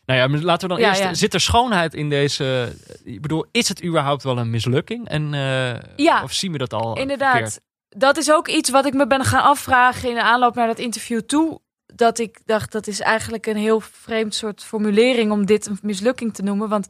Nou 0.06 0.18
ja, 0.32 0.42
laten 0.44 0.68
we 0.68 0.74
dan 0.74 0.82
Ja, 0.82 0.88
eerst... 0.88 1.00
ja. 1.02 1.14
Zit 1.14 1.34
er 1.34 1.40
schoonheid 1.40 1.94
in 1.94 2.08
deze... 2.10 2.76
Ik 3.04 3.20
bedoel, 3.22 3.46
is 3.50 3.68
het 3.68 3.84
überhaupt 3.84 4.22
wel 4.22 4.38
een 4.38 4.50
mislukking? 4.50 5.08
En, 5.08 5.34
eh, 5.34 5.74
Ja, 5.96 6.22
of 6.22 6.32
zien 6.32 6.52
we 6.52 6.58
dat 6.58 6.72
al 6.72 6.96
Inderdaad. 6.96 7.32
verkeerd? 7.32 7.60
Dat 7.88 8.16
is 8.16 8.30
ook 8.30 8.48
iets 8.48 8.70
wat 8.70 8.86
ik 8.86 8.94
me 8.94 9.06
ben 9.06 9.24
gaan 9.24 9.42
afvragen 9.42 10.08
in 10.08 10.14
de 10.14 10.22
aanloop 10.22 10.54
naar 10.54 10.66
dat 10.66 10.78
interview 10.78 11.20
toe. 11.20 11.60
Dat 11.96 12.18
ik 12.18 12.40
dacht, 12.46 12.72
dat 12.72 12.86
is 12.86 13.00
eigenlijk 13.00 13.46
een 13.46 13.56
heel 13.56 13.80
vreemd 13.80 14.34
soort 14.34 14.64
formulering 14.64 15.32
om 15.32 15.46
dit 15.46 15.66
een 15.66 15.78
mislukking 15.82 16.34
te 16.34 16.42
noemen. 16.42 16.68
Want 16.68 16.88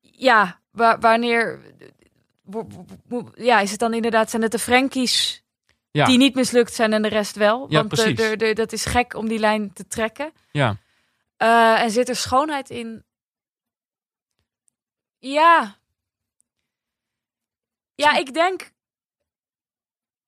ja, 0.00 0.60
wa- 0.70 0.98
wanneer... 0.98 1.60
Ja, 3.34 3.60
is 3.60 3.70
het 3.70 3.80
dan 3.80 3.94
inderdaad, 3.94 4.30
zijn 4.30 4.42
het 4.42 4.52
de 4.52 4.58
Frankies 4.58 5.44
Ja. 5.90 6.04
die 6.04 6.18
niet 6.18 6.34
mislukt 6.34 6.74
zijn 6.74 6.92
en 6.92 7.02
de 7.02 7.08
rest 7.08 7.36
wel? 7.36 7.66
Ja, 7.70 7.78
Want 7.78 7.90
de, 7.90 7.96
precies. 7.96 8.16
de, 8.16 8.36
de- 8.36 8.52
dat 8.54 8.72
is 8.72 8.84
gek 8.84 9.14
om 9.14 9.28
die 9.28 9.38
lijn 9.38 9.72
te 9.72 9.86
trekken. 9.86 10.32
Ja. 10.52 10.76
Eh, 11.36 11.82
en 11.82 11.90
zit 11.90 12.08
er 12.08 12.16
schoonheid 12.16 12.70
in? 12.70 13.04
Ja. 15.18 15.78
Ja, 17.94 18.16
ik 18.16 18.34
denk 18.34 18.70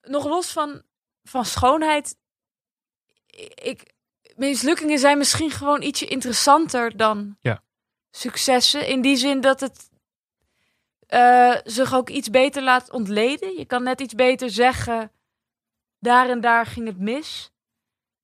nog 0.03 0.25
los 0.25 0.53
van, 0.53 0.83
van 1.25 1.45
schoonheid. 1.45 2.17
Ik, 3.55 3.93
mislukkingen 4.37 4.99
zijn 4.99 5.19
misschien 5.19 5.51
gewoon 5.51 5.83
ietsje 5.83 6.07
interessanter 6.07 6.97
dan 6.97 7.37
Ja. 7.41 7.63
successen. 8.11 8.87
In 8.87 9.01
die 9.01 9.17
zin 9.17 9.41
dat 9.41 9.61
het 9.61 9.91
eh, 11.07 11.57
zich 11.65 11.95
ook 11.95 12.09
iets 12.11 12.31
beter 12.31 12.63
laat 12.63 12.91
ontleden. 12.91 13.57
Je 13.59 13.65
kan 13.65 13.83
net 13.83 14.01
iets 14.01 14.15
beter 14.15 14.51
zeggen, 14.51 15.13
daar 15.99 16.29
en 16.29 16.41
daar 16.41 16.67
ging 16.67 16.87
het 16.87 16.99
mis. 16.99 17.51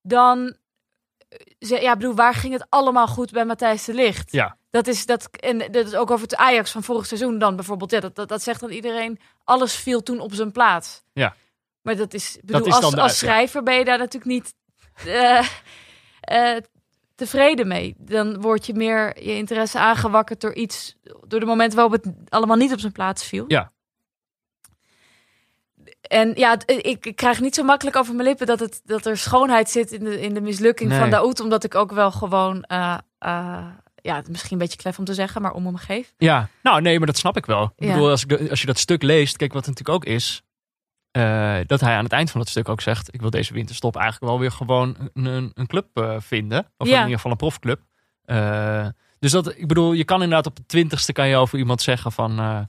Dan, 0.02 0.56
eh, 1.58 1.80
ja, 1.80 1.96
bedoel, 1.96 2.14
waar 2.14 2.34
ging 2.34 2.52
het 2.52 2.66
allemaal 2.68 3.06
goed 3.06 3.30
bij 3.30 3.44
Matthijs 3.44 3.84
de 3.84 3.94
Ligt? 3.94 4.32
Ja. 4.32 4.56
Dat 4.70 4.86
is, 4.86 5.06
dat, 5.06 5.28
en 5.30 5.58
dat 5.58 5.86
is 5.86 5.94
ook 5.94 6.10
over 6.10 6.22
het 6.22 6.36
Ajax 6.36 6.70
van 6.70 6.82
vorig 6.82 7.06
seizoen 7.06 7.38
dan 7.38 7.56
bijvoorbeeld. 7.56 7.90
Ja, 7.90 8.00
dat, 8.00 8.14
dat, 8.14 8.28
dat 8.28 8.42
zegt 8.42 8.60
dan 8.60 8.70
iedereen, 8.70 9.20
alles 9.44 9.74
viel 9.74 10.02
toen 10.02 10.20
op 10.20 10.32
zijn 10.34 10.52
plaats. 10.52 11.02
Ja. 11.12 11.34
Maar 11.82 11.96
dat 11.96 12.14
is, 12.14 12.38
bedoel, 12.44 12.66
is 12.66 12.74
als, 12.74 12.96
als 12.96 13.18
schrijver 13.18 13.62
ben 13.62 13.74
je 13.74 13.84
daar 13.84 13.98
natuurlijk 13.98 14.32
niet 14.32 14.54
tevreden 17.14 17.68
mee. 17.68 17.94
Dan 17.98 18.40
word 18.40 18.66
je 18.66 18.74
meer 18.74 19.22
je 19.24 19.36
interesse 19.36 19.78
aangewakkerd 19.78 20.40
door 20.40 20.54
iets, 20.54 20.94
door 21.26 21.40
de 21.40 21.46
momenten 21.46 21.78
waarop 21.78 22.02
het 22.02 22.14
allemaal 22.28 22.56
niet 22.56 22.72
op 22.72 22.78
zijn 22.80 22.92
plaats 22.92 23.24
viel. 23.24 23.44
Ja. 23.48 23.72
En 26.02 26.32
ja, 26.36 26.50
het- 26.50 26.70
ik, 26.86 27.06
ik 27.06 27.16
krijg 27.16 27.40
niet 27.40 27.54
zo 27.54 27.62
makkelijk 27.62 27.96
over 27.96 28.14
mijn 28.14 28.28
lippen 28.28 28.46
dat, 28.46 28.60
het, 28.60 28.80
dat 28.84 29.06
er 29.06 29.18
schoonheid 29.18 29.70
zit 29.70 29.92
in 29.92 30.04
de, 30.04 30.20
in 30.20 30.34
de 30.34 30.40
mislukking 30.40 30.90
Nee. 30.90 30.98
van 30.98 31.10
Daoud. 31.10 31.40
Omdat 31.40 31.64
ik 31.64 31.74
ook 31.74 31.92
wel 31.92 32.10
gewoon, 32.12 32.62
eh, 32.62 32.98
eh, 33.18 33.66
ja, 33.94 34.22
misschien 34.30 34.52
een 34.52 34.58
beetje 34.58 34.78
klef 34.78 34.98
om 34.98 35.04
te 35.04 35.14
zeggen, 35.14 35.42
maar 35.42 35.52
om 35.52 35.66
hem 35.66 35.76
geef. 35.76 36.14
Ja, 36.18 36.48
nou 36.62 36.80
nee, 36.80 36.98
maar 36.98 37.06
dat 37.06 37.16
snap 37.16 37.36
ik 37.36 37.46
wel. 37.46 37.72
Ik 37.76 37.86
Ja. 37.86 37.92
bedoel, 37.92 38.10
als, 38.10 38.24
ik, 38.24 38.50
als 38.50 38.60
je 38.60 38.66
dat 38.66 38.78
stuk 38.78 39.02
leest, 39.02 39.36
kijk 39.36 39.52
wat 39.52 39.66
het 39.66 39.74
natuurlijk 39.78 40.04
ook 40.06 40.12
is. 40.14 40.42
Eh, 41.10 41.56
dat 41.66 41.80
hij 41.80 41.94
aan 41.96 42.04
het 42.04 42.12
eind 42.12 42.30
van 42.30 42.40
het 42.40 42.50
stuk 42.50 42.68
ook 42.68 42.80
zegt: 42.80 43.14
Ik 43.14 43.20
wil 43.20 43.30
deze 43.30 43.52
winterstop 43.52 43.96
eigenlijk 43.96 44.32
wel 44.32 44.40
weer 44.40 44.50
gewoon 44.52 44.96
een, 45.14 45.50
een, 45.54 45.66
club 45.66 45.86
eh, 45.94 46.16
vinden. 46.18 46.72
Of 46.76 46.86
Ja. 46.86 46.94
in 46.94 47.00
ieder 47.00 47.14
geval 47.14 47.30
een 47.30 47.36
profclub. 47.36 47.80
Eh, 48.24 48.86
dus 49.18 49.30
dat, 49.30 49.48
ik 49.56 49.66
bedoel, 49.68 49.92
je 49.92 50.04
kan 50.04 50.22
inderdaad 50.22 50.46
op 50.46 50.56
de 50.56 50.66
twintigste 50.66 51.12
kan 51.12 51.28
je 51.28 51.36
over 51.36 51.58
iemand 51.58 51.82
zeggen 51.82 52.12
van 52.12 52.66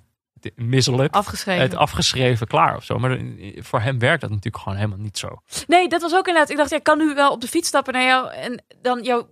misselijk. 0.55 1.13
Afgeschreven. 1.13 1.61
Het 1.61 1.75
afgeschreven, 1.75 2.47
klaar 2.47 2.75
of 2.75 2.83
zo. 2.83 2.99
Maar 2.99 3.19
voor 3.55 3.79
hem 3.79 3.99
werkt 3.99 4.21
dat 4.21 4.29
natuurlijk 4.29 4.63
gewoon 4.63 4.77
helemaal 4.77 4.97
niet 4.97 5.17
zo. 5.17 5.41
Nee, 5.67 5.89
dat 5.89 6.01
was 6.01 6.13
ook 6.13 6.27
inderdaad. 6.27 6.49
Ik 6.49 6.57
dacht, 6.57 6.69
ja, 6.69 6.77
ik 6.77 6.83
kan 6.83 6.97
nu 6.97 7.13
wel 7.13 7.31
op 7.31 7.41
de 7.41 7.47
fiets 7.47 7.67
stappen 7.67 7.93
naar 7.93 8.05
jou 8.05 8.31
en 8.33 8.63
dan 8.81 9.03
jou 9.03 9.25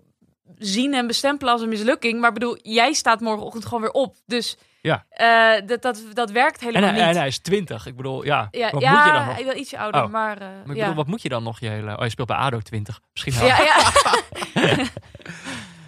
zien 0.57 0.93
en 0.93 1.07
bestempelen 1.07 1.53
als 1.53 1.61
een 1.61 1.69
mislukking. 1.69 2.19
Maar 2.19 2.33
bedoel, 2.33 2.57
jij 2.61 2.93
staat 2.93 3.19
morgenochtend 3.19 3.65
gewoon 3.65 3.81
weer 3.81 3.91
op. 3.91 4.15
Dus 4.25 4.57
Ja. 4.87 5.05
eh, 5.09 5.67
dat, 5.67 5.81
dat, 5.81 6.03
dat 6.13 6.31
werkt 6.31 6.59
En 6.59 6.65
helemaal 6.65 6.89
hij, 6.89 6.99
niet. 6.99 7.09
en 7.09 7.17
hij 7.17 7.27
is 7.27 7.39
twintig. 7.39 7.85
Ik 7.85 7.95
bedoel, 7.95 8.25
ja, 8.25 8.47
ja, 8.51 8.69
wat 8.71 8.81
ja, 8.81 8.91
moet 8.95 9.05
je 9.05 9.11
dan 9.11 9.25
nog? 9.25 9.37
ik 9.37 9.45
ben 9.45 9.59
ietsje 9.59 9.77
ouder, 9.77 10.03
Oh. 10.03 10.11
maar, 10.11 10.37
eh, 10.37 10.47
Maar 10.47 10.69
ik 10.69 10.75
ja. 10.75 10.79
bedoel, 10.81 10.95
wat 10.95 11.07
moet 11.07 11.21
je 11.21 11.29
dan 11.29 11.43
nog 11.43 11.59
je 11.59 11.67
hele... 11.69 11.97
Oh, 11.97 12.03
je 12.03 12.09
speelt 12.09 12.27
bij 12.27 12.37
ADO 12.37 12.59
20. 12.59 12.99
Misschien 13.13 13.33
wel. 13.33 13.45
ja, 13.47 13.57
ja. 13.61 14.85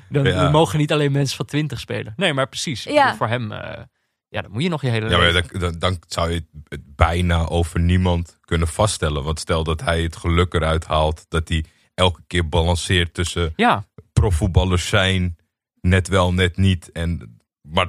Dan 0.09 0.23
Ja. 0.23 0.41
dan 0.41 0.51
mogen 0.51 0.79
niet 0.79 0.91
alleen 0.91 1.11
mensen 1.11 1.37
van 1.37 1.45
20 1.45 1.79
spelen. 1.79 2.13
Nee, 2.15 2.33
maar 2.33 2.47
precies. 2.47 2.85
Ik 2.85 2.93
Ja. 2.93 3.01
bedoel, 3.03 3.17
Voor 3.17 3.27
hem, 3.27 3.51
eh, 3.51 3.83
ja, 4.29 4.41
dan 4.41 4.51
moet 4.51 4.63
je 4.63 4.69
nog 4.69 4.81
je 4.81 4.87
hele 4.89 5.09
Ja, 5.09 5.17
maar 5.17 5.31
dan, 5.33 5.43
dan, 5.59 5.79
dan 5.79 5.97
zou 6.07 6.31
je 6.31 6.45
het 6.67 6.95
bijna 6.95 7.45
over 7.47 7.79
niemand 7.79 8.37
kunnen 8.45 8.67
vaststellen. 8.67 9.23
Want 9.23 9.39
stel 9.39 9.63
dat 9.63 9.81
hij 9.81 10.01
het 10.01 10.15
geluk 10.15 10.53
eruit 10.53 10.85
haalt 10.85 11.25
dat 11.27 11.47
hij 11.49 11.65
elke 11.93 12.21
keer 12.27 12.49
balanceert 12.49 13.13
tussen 13.13 13.53
Ja, 13.55 13.83
profvoetballers 14.13 14.87
zijn, 14.87 15.37
net 15.81 16.07
wel, 16.07 16.33
net 16.33 16.57
niet. 16.57 16.91
En, 16.91 17.39
maar 17.61 17.87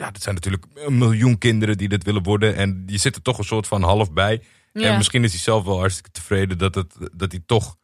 ja, 0.00 0.10
dat 0.10 0.22
zijn 0.22 0.34
natuurlijk 0.34 0.64
een 0.74 0.98
miljoen 0.98 1.38
kinderen 1.38 1.76
die 1.78 1.88
dit 1.88 2.04
willen 2.04 2.22
worden. 2.22 2.56
En 2.56 2.82
je 2.86 2.98
zit 2.98 3.16
er 3.16 3.22
toch 3.22 3.38
een 3.38 3.44
soort 3.44 3.66
van 3.66 3.82
half 3.82 4.12
bij. 4.12 4.42
Ja. 4.72 4.82
En 4.82 4.96
misschien 4.96 5.24
is 5.24 5.30
hij 5.30 5.40
zelf 5.40 5.64
wel 5.64 5.78
hartstikke 5.78 6.10
tevreden 6.10 6.58
dat, 6.58 6.74
het, 6.74 6.94
dat 7.12 7.32
hij 7.32 7.42
toch 7.46 7.76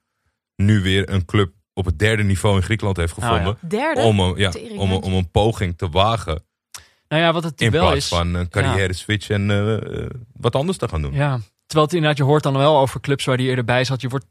nu 0.56 0.80
weer 0.80 1.10
een 1.10 1.24
club 1.24 1.52
op 1.72 1.84
het 1.84 1.98
derde 1.98 2.22
niveau 2.22 2.56
in 2.56 2.62
Griekenland 2.62 2.96
heeft 2.96 3.16
Nou 3.16 3.32
gevonden. 3.32 3.68
Derde? 3.68 4.00
Om, 4.00 4.20
een, 4.20 4.36
ja, 4.36 4.52
om, 4.76 4.92
een, 4.92 5.02
om 5.02 5.12
een 5.12 5.30
poging 5.30 5.78
te 5.78 5.88
wagen. 5.88 6.44
nou 7.08 7.22
ja, 7.22 7.32
wat 7.32 7.44
het 7.44 7.60
In 7.60 7.70
wel 7.70 7.80
plaats 7.80 7.96
is. 7.96 8.08
van 8.08 8.34
een 8.34 8.48
carrière 8.48 8.92
switch 8.92 9.28
en 9.30 9.50
eh, 9.50 10.02
eh, 10.02 10.10
wat 10.32 10.54
anders 10.54 10.78
te 10.78 10.88
gaan 10.88 11.02
doen. 11.02 11.12
Ja, 11.12 11.40
terwijl 11.66 11.86
het 11.86 11.94
inderdaad, 11.94 12.18
je 12.18 12.24
hoort 12.24 12.42
dan 12.42 12.56
wel 12.56 12.78
over 12.78 13.00
clubs 13.00 13.24
waar 13.24 13.36
die 13.36 13.48
eerder 13.48 13.64
bij 13.64 13.84
zat. 13.84 14.00
Je, 14.00 14.08
wordt, 14.08 14.26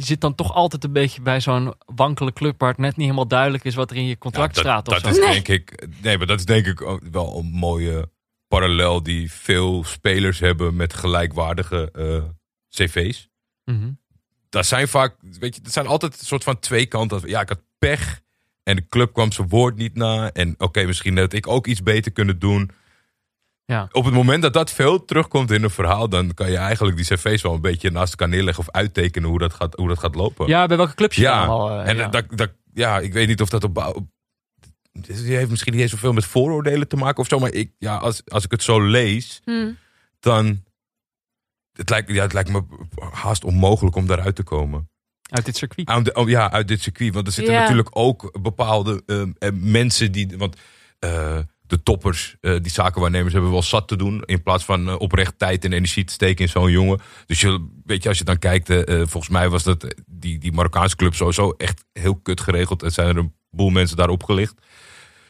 je 0.00 0.06
zit 0.06 0.20
dan 0.20 0.34
toch 0.34 0.54
altijd 0.54 0.84
een 0.84 0.92
beetje 0.92 1.22
bij 1.22 1.40
zo'n 1.40 1.74
wankele 1.94 2.32
club 2.32 2.60
waar 2.60 2.68
het 2.68 2.78
net 2.78 2.96
niet 2.96 3.04
helemaal 3.04 3.28
duidelijk 3.28 3.64
is 3.64 3.74
wat 3.74 3.90
er 3.90 3.96
in 3.96 4.06
je 4.06 4.18
contract 4.18 4.54
Ja, 4.54 4.60
staat. 4.60 4.88
Of 4.88 5.00
dat 5.00 5.14
zo. 5.14 5.20
is 5.20 5.32
denk 5.32 5.48
ik, 5.48 5.86
nee, 6.02 6.18
maar 6.18 6.26
dat 6.26 6.38
is 6.38 6.44
denk 6.44 6.66
ik 6.66 6.82
ook 6.82 7.02
wel 7.10 7.38
een 7.38 7.46
mooie 7.46 8.10
parallel 8.48 9.02
die 9.02 9.32
veel 9.32 9.84
spelers 9.84 10.38
hebben 10.38 10.76
met 10.76 10.94
gelijkwaardige 10.94 11.90
eh, 11.92 12.22
cv's. 12.70 13.28
Mhm. 13.64 13.90
Dat 14.48 14.66
zijn 14.66 14.88
vaak, 14.88 15.16
weet 15.20 15.54
je, 15.54 15.60
dat 15.60 15.72
zijn 15.72 15.86
altijd 15.86 16.20
een 16.20 16.26
soort 16.26 16.44
van 16.44 16.58
twee 16.58 16.86
kanten. 16.86 17.28
Ja, 17.28 17.40
ik 17.40 17.48
had 17.48 17.62
pech 17.78 18.20
en 18.62 18.76
de 18.76 18.86
club 18.88 19.12
kwam 19.12 19.32
zijn 19.32 19.48
woord 19.48 19.76
niet 19.76 19.94
na. 19.94 20.32
En 20.32 20.54
oké, 20.58 20.84
misschien 20.84 21.18
had 21.18 21.32
ik 21.32 21.46
ook 21.46 21.66
iets 21.66 21.82
beter 21.82 22.12
kunnen 22.12 22.38
doen. 22.38 22.70
Ja. 23.70 23.88
Op 23.92 24.04
het 24.04 24.14
moment 24.14 24.42
dat 24.42 24.52
dat 24.52 24.70
veel 24.70 25.04
terugkomt 25.04 25.50
in 25.50 25.62
een 25.62 25.70
verhaal, 25.70 26.08
dan 26.08 26.34
kan 26.34 26.50
je 26.50 26.56
eigenlijk 26.56 26.96
die 26.96 27.06
cv's 27.06 27.42
wel 27.42 27.54
een 27.54 27.60
beetje 27.60 27.90
naast 27.90 28.10
elkaar 28.10 28.28
neerleggen 28.28 28.64
of 28.64 28.70
uittekenen 28.70 29.28
hoe 29.28 29.38
dat 29.38 29.52
gaat, 29.54 29.74
hoe 29.76 29.88
dat 29.88 29.98
gaat 29.98 30.14
lopen. 30.14 30.46
ja, 30.46 30.66
bij 30.66 30.76
welke 30.76 30.94
clubs 30.94 31.16
je 31.16 31.22
Ja, 31.22 31.44
allemaal... 31.44 31.80
eh, 31.80 31.88
en 31.88 31.96
ja. 31.96 32.08
Dat, 32.08 32.24
dat, 32.30 32.50
ja, 32.74 32.98
ik 32.98 33.12
weet 33.12 33.28
niet 33.28 33.40
of 33.40 33.48
dat 33.48 33.64
op. 33.64 33.76
op 33.94 34.06
die 34.92 35.36
heeft 35.36 35.50
misschien 35.50 35.72
niet 35.72 35.82
eens 35.82 35.90
zoveel 35.90 36.12
met 36.12 36.24
vooroordelen 36.24 36.88
te 36.88 36.96
maken 36.96 37.18
of 37.18 37.28
zo. 37.28 37.38
Maar 37.38 37.52
ik, 37.52 37.72
ja, 37.78 37.96
als, 37.96 38.22
als 38.28 38.44
ik 38.44 38.50
het 38.50 38.62
zo 38.62 38.80
lees, 38.80 39.40
Hm. 39.44 39.72
dan. 40.20 40.62
Het 41.72 41.90
lijkt, 41.90 42.10
ja, 42.10 42.22
het 42.22 42.32
lijkt 42.32 42.50
me 42.50 42.62
haast 43.12 43.44
onmogelijk 43.44 43.96
om 43.96 44.06
daaruit 44.06 44.36
te 44.36 44.42
komen. 44.42 44.88
Uit 45.30 45.44
dit 45.44 45.56
circuit. 45.56 46.14
Oh, 46.14 46.28
ja, 46.28 46.50
uit 46.50 46.68
dit 46.68 46.82
circuit. 46.82 47.14
Want 47.14 47.26
er 47.26 47.32
zitten 47.32 47.54
Ja. 47.54 47.60
natuurlijk 47.60 47.88
ook 47.92 48.38
bepaalde 48.42 49.02
eh, 49.06 49.22
eh, 49.22 49.52
mensen 49.54 50.12
die. 50.12 50.34
Want 50.38 50.56
eh, 50.98 51.38
de 51.70 51.82
toppers, 51.82 52.36
eh, 52.40 52.56
die 52.62 52.72
zakenwaarnemers, 52.72 53.32
hebben 53.32 53.50
wel 53.50 53.62
zat 53.62 53.88
te 53.88 53.96
doen. 53.96 54.22
In 54.24 54.42
plaats 54.42 54.64
van 54.64 54.88
eh, 54.88 54.94
oprecht 54.98 55.38
tijd 55.38 55.64
en 55.64 55.72
energie 55.72 56.04
te 56.04 56.12
steken 56.12 56.44
in 56.44 56.50
zo'n 56.50 56.70
jongen. 56.70 57.00
Dus 57.26 57.40
je, 57.40 57.68
weet 57.84 58.02
je, 58.02 58.08
als 58.08 58.18
je 58.18 58.24
dan 58.24 58.38
kijkt, 58.38 58.70
eh, 58.70 58.96
volgens 58.96 59.28
mij 59.28 59.48
was 59.48 59.62
dat 59.62 59.94
die, 60.06 60.38
die 60.38 60.52
Marokkaanse 60.52 60.96
club 60.96 61.14
sowieso 61.14 61.54
echt 61.56 61.84
heel 61.92 62.16
kut 62.16 62.40
geregeld. 62.40 62.82
Er 62.82 62.90
zijn 62.90 63.08
er 63.08 63.16
een 63.16 63.34
boel 63.50 63.70
mensen 63.70 63.96
daar 63.96 64.08
opgelicht. 64.08 64.54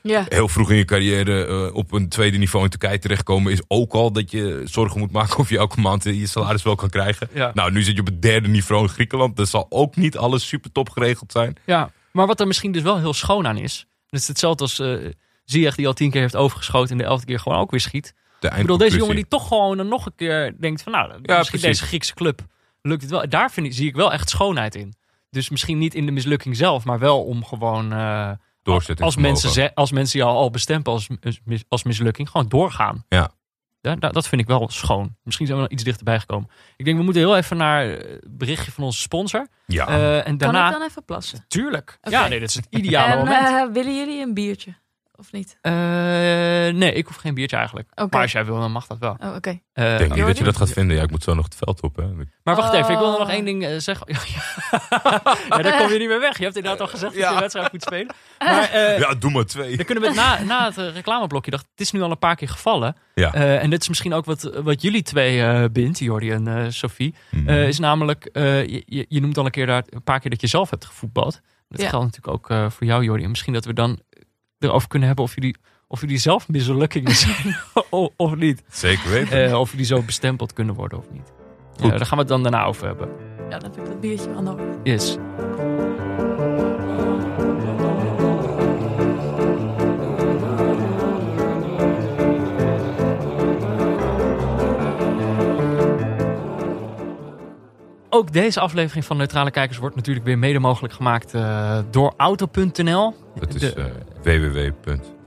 ja. 0.03 0.24
Heel 0.28 0.49
vroeg 0.49 0.70
in 0.70 0.76
je 0.76 0.84
carrière 0.84 1.47
eh, 1.47 1.74
op 1.74 1.93
een 1.93 2.09
tweede 2.09 2.38
niveau 2.38 2.64
in 2.64 2.70
Turkije 2.70 2.99
terechtkomen 2.99 3.53
is 3.53 3.62
ook 3.68 3.93
al 3.93 4.12
dat 4.12 4.30
je 4.30 4.62
zorgen 4.64 4.99
moet 4.99 5.12
maken 5.12 5.38
of 5.38 5.49
je 5.49 5.59
elke 5.59 5.80
maand 5.80 6.05
je 6.05 6.26
salaris 6.26 6.62
wel 6.62 6.74
kan 6.74 6.91
krijgen. 6.91 7.28
Ja. 7.32 7.51
Nou, 7.55 7.72
nu 7.72 7.82
zit 7.82 7.95
je 7.95 8.01
op 8.01 8.07
het 8.07 8.22
derde 8.22 8.49
niveau 8.49 8.82
in 8.82 8.88
Griekenland. 8.88 9.36
Dat 9.36 9.49
zal 9.49 9.66
ook 9.68 9.97
niet 9.97 10.16
alles 10.16 10.49
super 10.49 10.72
top 10.72 10.91
geregeld 10.91 11.32
zijn. 11.32 11.57
Ja, 11.66 11.91
maar 12.12 12.26
wat 12.26 12.41
er 12.41 12.47
misschien 12.47 12.72
dus 12.72 12.82
wel 12.82 12.99
heel 12.99 13.14
schoon 13.14 13.47
aan 13.47 13.59
is. 13.59 13.86
Het 14.11 14.20
is 14.20 14.28
hetzelfde 14.28 14.62
als 14.62 14.78
eh 14.78 14.95
Ziyech 15.51 15.75
die 15.75 15.87
al 15.87 15.93
tien 15.93 16.11
keer 16.11 16.21
heeft 16.21 16.37
overgeschoten 16.37 16.91
en 16.91 16.99
de 16.99 17.05
elfde 17.05 17.27
keer 17.27 17.41
gewoon 17.41 17.59
ook 17.59 17.71
weer 17.71 17.81
schiet. 17.81 18.15
De 18.41 18.49
Ik 18.49 18.55
bedoel, 18.57 18.77
deze 18.77 18.97
jongen 18.97 19.15
die 19.15 19.29
toch 19.29 19.49
gewoon 19.49 19.77
dan 19.77 19.89
nog 19.89 20.07
een 20.07 20.15
keer 20.17 20.55
denkt 20.61 20.83
van 20.83 20.93
nou, 20.93 21.07
misschien 21.09 21.29
precies. 21.45 21.61
deze 21.63 21.85
Griekse 21.85 22.15
club 22.15 22.41
lukt 22.83 23.03
het 23.03 23.11
wel. 23.11 23.29
Daar 23.29 23.51
vind 23.51 23.67
ik, 23.67 23.73
zie 23.73 23.87
ik 23.89 23.95
wel 23.97 24.13
echt 24.13 24.29
schoonheid 24.31 24.75
in. 24.75 24.95
Dus 25.31 25.49
misschien 25.49 25.79
niet 25.79 25.95
in 25.95 26.07
de 26.07 26.13
mislukking 26.13 26.57
zelf, 26.57 26.85
maar 26.85 26.99
wel 26.99 27.25
om 27.25 27.45
gewoon 27.45 27.93
eh, 27.93 28.31
als, 28.99 29.17
mensen 29.17 29.75
als 29.75 29.93
mensen 29.93 30.19
jou 30.19 30.31
al 30.33 30.51
bestempelen 30.51 30.99
als, 31.23 31.41
mis- 31.45 31.65
als 31.69 31.83
mislukking, 31.83 32.31
gewoon 32.31 32.49
doorgaan. 32.49 33.05
Ja. 33.09 33.31
Ja, 33.81 33.97
da- 33.97 34.09
dat 34.11 34.29
vind 34.29 34.41
ik 34.41 34.47
wel 34.47 34.69
schoon. 34.69 35.17
Misschien 35.23 35.47
zijn 35.47 35.59
we 35.59 35.65
nog 35.65 35.73
iets 35.73 35.85
dichterbij 35.85 36.21
gekomen. 36.21 36.51
Ik 36.77 36.85
denk, 36.85 36.97
we 36.97 37.03
moeten 37.05 37.23
heel 37.23 37.37
even 37.37 37.57
naar 37.57 37.85
het 37.85 38.39
berichtje 38.39 38.73
van 38.73 38.85
onze 38.85 39.01
sponsor. 39.01 39.47
Ja, 39.67 39.89
Eh, 39.89 40.17
en 40.17 40.23
Kan 40.25 40.39
daarna... 40.39 40.67
ik 40.67 40.73
dan 40.73 40.83
even 40.83 41.05
plassen? 41.05 41.45
Tuurlijk. 41.49 41.99
Ja, 42.03 42.29
nee, 42.29 42.41
dat 42.41 42.49
is 42.49 42.55
het 42.55 42.67
ideale 42.71 43.13
en 43.13 43.19
moment. 43.19 43.47
eh, 43.47 43.73
willen 43.73 43.97
jullie 43.97 44.23
een 44.23 44.35
biertje? 44.35 44.75
Of 45.21 45.33
niet? 45.33 45.59
Eh, 45.61 45.73
nee, 45.73 46.93
ik 46.93 47.07
hoef 47.07 47.16
geen 47.16 47.35
biertje 47.35 47.57
eigenlijk. 47.57 47.89
Maar 48.11 48.21
als 48.23 48.33
jij 48.33 48.45
wil, 48.45 48.59
dan 48.61 48.73
mag 48.73 48.87
dat 48.87 48.99
wel. 48.99 49.16
Oh, 49.21 49.35
oké. 49.35 49.61
Eh, 49.73 49.93
ik 49.93 49.99
denk 49.99 50.14
niet 50.14 50.27
dat 50.27 50.39
je 50.39 50.45
dat 50.45 50.57
gaat 50.57 50.71
vinden. 50.71 50.97
Ja, 50.97 51.03
ik 51.03 51.11
moet 51.11 51.23
zo 51.23 51.35
nog 51.35 51.45
het 51.45 51.55
veld 51.55 51.81
op. 51.83 51.97
Hè. 51.97 52.05
maar 52.43 52.57
wacht 52.57 52.73
even, 52.75 52.93
ik 52.93 52.99
wil 52.99 53.12
Oh. 53.12 53.18
nog 53.18 53.31
één 53.31 53.45
ding 53.45 53.64
eh, 53.66 53.79
zeggen. 53.79 54.07
ja, 55.49 55.59
daar 55.62 55.77
kom 55.77 55.93
je 55.93 55.99
niet 55.99 56.09
meer 56.09 56.21
weg. 56.21 56.39
Je 56.39 56.45
hebt 56.45 56.57
inderdaad 56.57 56.81
al 56.81 56.87
gezegd 56.87 57.12
dat 57.12 57.23
je 57.23 57.29
Ja. 57.29 57.35
de 57.35 57.41
wedstrijd 57.41 57.73
moet 57.73 57.83
spelen. 57.83 58.14
Maar 58.39 58.71
eh, 58.71 58.99
Ja, 58.99 59.14
doe 59.14 59.31
maar 59.31 59.45
twee. 59.45 59.77
dan 59.77 59.85
kunnen 59.87 60.05
we 60.05 60.14
na, 60.14 60.43
na 60.43 60.64
het 60.64 60.77
reclameblokje. 60.95 61.51
Dacht, 61.51 61.66
het 61.71 61.81
is 61.81 61.91
nu 61.91 62.03
al 62.03 62.11
een 62.11 62.18
paar 62.18 62.37
keer 62.37 62.49
gevallen. 62.49 62.97
Ja. 63.14 63.35
Eh, 63.35 63.62
en 63.62 63.71
dit 63.71 63.81
is 63.83 63.89
misschien 63.89 64.12
ook 64.12 64.25
wat, 64.25 64.43
wat 64.62 64.83
jullie 64.83 65.03
twee 65.03 65.43
eh 65.43 65.64
bindt, 65.73 65.99
Jordi 65.99 66.31
en 66.31 66.47
eh, 66.49 66.64
Sophie. 66.68 67.14
Mhm. 67.31 67.49
Eh, 67.49 67.68
is 67.68 67.79
namelijk, 67.79 68.25
eh, 68.25 68.66
je, 68.66 68.83
je- 68.87 69.07
je 69.09 69.21
noemt 69.21 69.39
al 69.39 69.45
een, 69.45 69.51
keer 69.51 69.66
daar, 69.66 69.83
een 69.89 70.03
paar 70.03 70.21
keer 70.21 70.31
dat 70.31 70.41
je 70.41 70.47
zelf 70.47 70.71
hebt 70.71 70.85
gevoetbald. 70.85 71.41
Dat 71.68 71.81
Ja. 71.81 71.89
geldt 71.89 72.05
natuurlijk 72.05 72.35
ook 72.35 72.51
eh, 72.51 72.71
voor 72.71 72.87
jou, 72.87 73.05
Jordi. 73.05 73.23
En 73.25 73.31
misschien 73.31 73.53
dat 73.53 73.64
we 73.64 73.73
dan 73.73 74.01
erover 74.61 74.89
kunnen 74.89 75.09
hebben 75.09 75.25
of 75.25 75.35
jullie, 75.35 75.57
of 75.89 76.01
jullie 76.01 76.19
zelf 76.19 76.49
mislukkingen 76.49 77.15
zijn 77.27 77.57
of, 77.91 78.09
of 78.17 78.35
niet. 78.35 78.63
Zeker 78.69 79.11
weten. 79.11 79.45
Eh, 79.49 79.59
of 79.61 79.71
jullie 79.71 79.87
zo 79.87 80.03
bestempeld 80.03 80.53
kunnen 80.53 80.75
worden 80.75 80.99
of 80.99 81.11
niet. 81.11 81.33
Eh, 81.81 81.89
daar 81.89 82.07
gaan 82.07 82.09
we 82.11 82.17
het 82.17 82.29
dan 82.29 82.43
daarna 82.43 82.65
over 82.65 82.87
hebben. 82.87 83.09
Ja, 83.51 83.59
dan 83.59 83.71
heb 83.71 83.81
ik 83.81 83.87
dat 83.87 84.01
biertje 84.01 84.31
wel 84.31 84.43
nodig. 84.43 84.67
Yes. 84.83 85.17
Ook 98.11 98.33
deze 98.33 98.61
aflevering 98.61 99.05
van 99.05 99.17
Neutrale 99.17 99.51
Kijkers 99.51 99.79
wordt 99.79 99.97
natuurlijk 99.97 100.27
weer 100.27 100.39
mede 100.39 100.59
mogelijk 100.59 100.95
gemaakt 100.95 101.35
eh, 101.35 101.79
door 101.91 102.15
Auto.nl. 102.17 103.15
Dat 103.35 103.55
is 103.55 103.75
eh, 103.75 103.85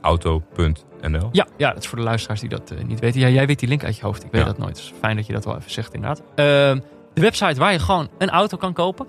www.auto.nl. 0.01 1.29
Ja, 1.31 1.47
ja, 1.57 1.73
dat 1.73 1.83
is 1.83 1.87
voor 1.89 1.97
de 1.97 2.03
luisteraars 2.03 2.39
die 2.39 2.49
dat 2.49 2.71
eh, 2.71 2.83
niet 2.83 2.99
weten. 2.99 3.19
Ja, 3.19 3.27
jij 3.29 3.47
weet 3.47 3.59
die 3.59 3.69
link 3.69 3.83
uit 3.83 3.95
je 3.97 4.01
hoofd. 4.03 4.23
Ik 4.23 4.31
weet 4.31 4.41
Ja. 4.41 4.47
dat 4.47 4.57
nooit. 4.57 4.75
Dus 4.75 4.93
fijn 4.99 5.15
dat 5.15 5.25
je 5.25 5.33
dat 5.33 5.45
wel 5.45 5.57
even 5.57 5.71
zegt, 5.71 5.93
inderdaad. 5.93 6.21
Ehm, 6.35 6.79
de 7.13 7.21
website 7.21 7.59
waar 7.59 7.71
je 7.71 7.79
gewoon 7.79 8.09
een 8.17 8.29
auto 8.29 8.57
kan 8.57 8.73
kopen. 8.73 9.07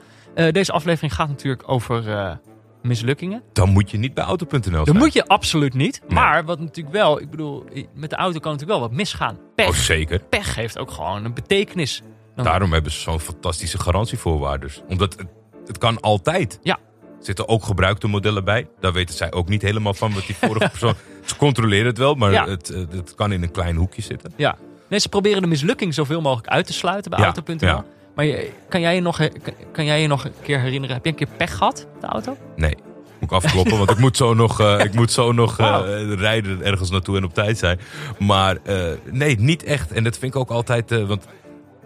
Deze 0.51 0.73
aflevering 0.73 1.15
gaat 1.15 1.29
natuurlijk 1.29 1.63
over 1.67 2.39
mislukkingen. 2.83 3.43
Dan 3.53 3.69
moet 3.71 3.91
je 3.91 3.99
niet 3.99 4.15
bij 4.15 4.25
auto.nl 4.25 4.61
zijn. 4.61 4.85
Dat 4.85 4.95
moet 4.95 5.13
je 5.13 5.27
absoluut 5.27 5.75
niet. 5.75 6.01
Nee. 6.01 6.15
Maar 6.15 6.45
wat 6.45 6.59
natuurlijk 6.61 6.95
wel, 6.95 7.21
ik 7.21 7.31
bedoel, 7.31 7.65
met 7.95 8.11
de 8.11 8.17
auto 8.17 8.39
kan 8.39 8.53
natuurlijk 8.53 8.79
wel 8.79 8.89
wat 8.89 8.97
misgaan. 8.97 9.39
Pech, 9.55 9.69
Oh, 9.69 9.75
zeker. 9.75 10.19
pech 10.29 10.55
heeft 10.55 10.79
ook 10.79 10.91
gewoon 10.91 11.25
een 11.25 11.35
betekenis. 11.35 12.03
Dan- 12.37 12.45
Daarom 12.45 12.73
hebben 12.73 12.93
ze 12.93 13.01
zo'n 13.01 13.21
fantastische 13.21 13.79
garantievoorwaarden. 13.79 14.71
Omdat 14.89 15.13
het, 15.19 15.27
het 15.67 15.79
kan 15.79 16.01
altijd. 16.01 16.59
Ja. 16.63 16.79
Er 17.19 17.25
zitten 17.31 17.49
ook 17.49 17.65
gebruikte 17.65 18.07
modellen 18.07 18.45
bij. 18.45 18.69
Daar 18.81 18.93
weten 18.93 19.15
zij 19.15 19.33
ook 19.33 19.49
niet 19.49 19.63
helemaal 19.63 19.95
van 19.95 20.15
wat 20.15 20.27
die 20.27 20.37
vorige 20.37 20.69
persoon... 20.79 20.95
Ze 21.25 21.37
controleren 21.37 21.87
het 21.87 21.99
wel, 21.99 22.15
maar 22.15 22.33
Ja. 22.33 22.47
het, 22.49 22.71
eh, 22.71 22.81
het 22.91 23.15
kan 23.15 23.33
in 23.33 23.43
een 23.43 23.51
klein 23.51 23.77
hoekje 23.77 24.03
zitten. 24.03 24.33
Ja. 24.37 24.57
Nee, 24.89 24.99
ze 24.99 25.09
proberen 25.09 25.43
de 25.43 25.49
mislukking 25.49 25.95
zoveel 25.95 26.21
mogelijk 26.21 26.49
uit 26.49 26.67
te 26.67 26.73
sluiten 26.73 27.11
bij 27.11 27.21
Ja, 27.21 27.25
auto.nl. 27.25 27.57
ja. 27.69 27.85
Maar 28.15 28.25
je, 28.25 28.51
kan, 28.69 28.81
jij 28.81 28.95
je 28.95 29.01
nog, 29.01 29.29
kan, 29.73 29.85
jij 29.85 30.01
je 30.03 30.07
nog 30.07 30.25
een 30.25 30.33
keer 30.43 30.61
herinneren? 30.61 30.95
Heb 30.97 31.05
je 31.05 31.11
een 31.11 31.17
keer 31.17 31.29
pech 31.37 31.57
gehad 31.57 31.87
de 32.01 32.07
auto? 32.07 32.37
Nee, 32.57 32.75
moet 33.21 33.31
ik 33.31 33.33
afkloppen, 33.33 33.79
want 33.79 33.91
ik 33.91 33.99
moet 33.99 34.17
zo 34.17 34.35
nog, 34.35 34.61
eh, 34.61 34.85
ik 34.85 34.95
moet 34.95 35.13
zo 35.13 35.33
nog 35.33 35.59
eh, 35.59 35.81
rijden 36.15 36.63
ergens 36.63 36.91
naartoe 36.91 37.17
en 37.17 37.25
op 37.25 37.35
tijd 37.35 37.59
zijn. 37.59 37.81
Maar 38.19 38.57
eh, 38.65 38.87
nee, 39.11 39.39
niet 39.41 39.63
echt. 39.65 39.93
En 39.93 40.05
dat 40.05 40.19
vind 40.19 40.35
ik 40.35 40.41
ook 40.41 40.51
altijd, 40.51 40.91
eh, 40.93 41.07
want 41.07 41.27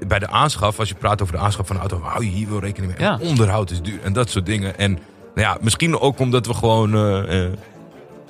bij 0.06 0.18
de 0.18 0.28
aanschaf, 0.28 0.78
als 0.78 0.88
je 0.88 0.94
praat 0.94 1.22
over 1.22 1.34
de 1.34 1.40
aanschaf 1.40 1.66
van 1.66 1.76
een 1.76 1.82
auto, 1.82 2.00
hou 2.00 2.24
je 2.24 2.30
hier 2.30 2.50
wel 2.50 2.60
rekening 2.60 2.92
mee. 2.92 3.00
Ja. 3.00 3.20
En 3.20 3.26
Onderhoud 3.26 3.70
is 3.70 3.82
duur 3.82 4.02
en 4.02 4.12
dat 4.12 4.30
soort 4.30 4.46
dingen. 4.46 4.78
En 4.78 4.92
nou 5.34 5.48
ja, 5.48 5.58
misschien 5.60 5.98
ook 5.98 6.18
omdat 6.18 6.46
we 6.46 6.54
gewoon 6.54 6.94
eh, 6.94 7.44
eh, 7.44 7.52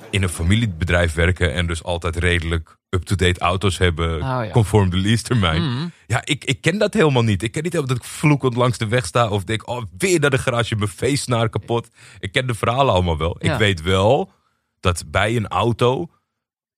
in 0.09 0.23
een 0.23 0.29
familiebedrijf 0.29 1.13
werken 1.13 1.53
en 1.53 1.67
dus 1.67 1.83
altijd 1.83 2.15
redelijk 2.15 2.77
up-to-date 2.89 3.39
auto's 3.39 3.77
hebben, 3.77 4.15
Oh, 4.15 4.21
ja. 4.21 4.49
conform 4.51 4.89
de 4.89 4.97
lease 4.97 5.23
termijn. 5.23 5.61
Mm. 5.61 5.91
Ja, 6.07 6.21
ik, 6.23 6.45
ik 6.45 6.61
ken 6.61 6.77
dat 6.77 6.93
helemaal 6.93 7.23
niet. 7.23 7.43
Ik 7.43 7.51
ken 7.51 7.63
niet 7.63 7.73
helemaal 7.73 7.95
dat 7.95 8.05
ik 8.05 8.11
vloekend 8.11 8.55
langs 8.55 8.77
de 8.77 8.87
weg 8.87 9.05
sta. 9.05 9.29
Of 9.29 9.43
denk, 9.43 9.67
oh, 9.67 9.83
weer 9.97 10.19
naar 10.19 10.29
de 10.29 10.37
garage, 10.37 10.75
mijn 10.75 10.89
feestnaar 10.89 11.49
kapot. 11.49 11.89
Ik 12.19 12.31
ken 12.31 12.47
de 12.47 12.53
verhalen 12.53 12.93
allemaal 12.93 13.17
wel. 13.17 13.35
Ja. 13.39 13.53
Ik 13.53 13.59
weet 13.59 13.81
wel 13.81 14.31
dat 14.79 15.03
bij 15.07 15.35
een 15.35 15.47
auto, 15.47 16.09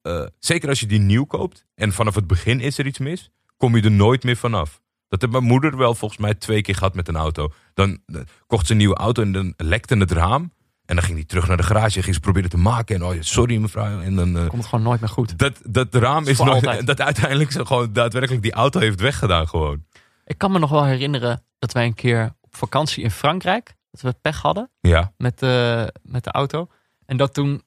eh, 0.02 0.26
zeker 0.39 0.70
als 0.70 0.80
je 0.80 0.86
die 0.86 1.00
nieuw 1.00 1.26
koopt... 1.26 1.66
en 1.76 1.94
vanaf 1.94 2.16
het 2.16 2.28
begin 2.28 2.60
is 2.60 2.78
er 2.78 2.86
iets 2.86 3.00
mis, 3.00 3.30
kom 3.58 3.76
je 3.76 3.82
er 3.82 3.92
nooit 3.92 4.24
meer 4.24 4.38
vanaf. 4.38 4.81
Dat 5.12 5.22
heeft 5.22 5.34
mijn 5.34 5.43
moeder 5.43 5.78
wel 5.78 5.95
volgens 5.95 6.20
mij 6.20 6.34
twee 6.34 6.62
keer 6.62 6.76
gehad 6.76 6.95
met 6.95 7.07
een 7.07 7.16
auto. 7.16 7.51
Dan 7.74 7.99
eh, 8.05 8.22
kocht 8.47 8.66
ze 8.66 8.72
een 8.72 8.78
nieuwe 8.78 8.95
auto 8.95 9.22
en 9.22 9.32
dan 9.32 9.53
lekte 9.57 9.97
het 9.97 10.12
raam. 10.12 10.53
En 10.86 10.95
dan 10.95 11.05
ging 11.05 11.18
hij 11.18 11.26
terug 11.28 11.47
naar 11.47 11.57
de 11.57 11.64
garage 11.64 11.97
en 11.97 12.03
ging 12.03 12.16
ze 12.16 12.22
proberen 12.22 12.49
te 12.49 12.57
maken. 12.57 12.95
En 12.95 13.03
oh, 13.03 13.16
sorry 13.20 13.57
mevrouw. 13.57 13.99
En 14.01 14.16
dan... 14.16 14.36
eh, 14.38 14.41
Komt 14.47 14.62
het 14.62 14.66
gewoon 14.66 14.86
nooit 14.86 14.99
meer 14.99 15.09
goed. 15.09 15.38
dat, 15.39 15.62
dat 15.64 15.93
raam 15.95 16.28
is 16.28 16.38
Voor 16.38 16.45
nooit... 16.45 16.66
altijd. 16.68 16.88
Dat 16.88 17.01
uiteindelijk 17.01 17.51
ze 17.51 17.66
gewoon 17.66 17.93
daadwerkelijk 17.93 18.41
die 18.43 18.51
auto 18.53 18.80
heeft 18.80 18.99
weggedaan 19.01 19.47
gewoon. 19.47 19.86
Ik 20.26 20.38
kan 20.38 20.51
me 20.51 20.59
nog 20.59 20.70
wel 20.70 20.86
herinneren 20.86 21.43
dat 21.59 21.72
wij 21.72 21.86
een 21.86 21.93
keer 21.93 22.36
op 22.41 22.55
vakantie 22.55 23.03
in 23.03 23.12
Frankrijk, 23.12 23.76
dat 23.91 24.01
we 24.01 24.14
pech 24.22 24.41
hadden 24.41 24.70
Ja. 24.82 25.14
met 25.18 25.39
de, 25.39 25.93
met 26.03 26.24
de 26.24 26.32
auto. 26.32 26.68
En 27.05 27.18
dat 27.18 27.34
toen, 27.34 27.64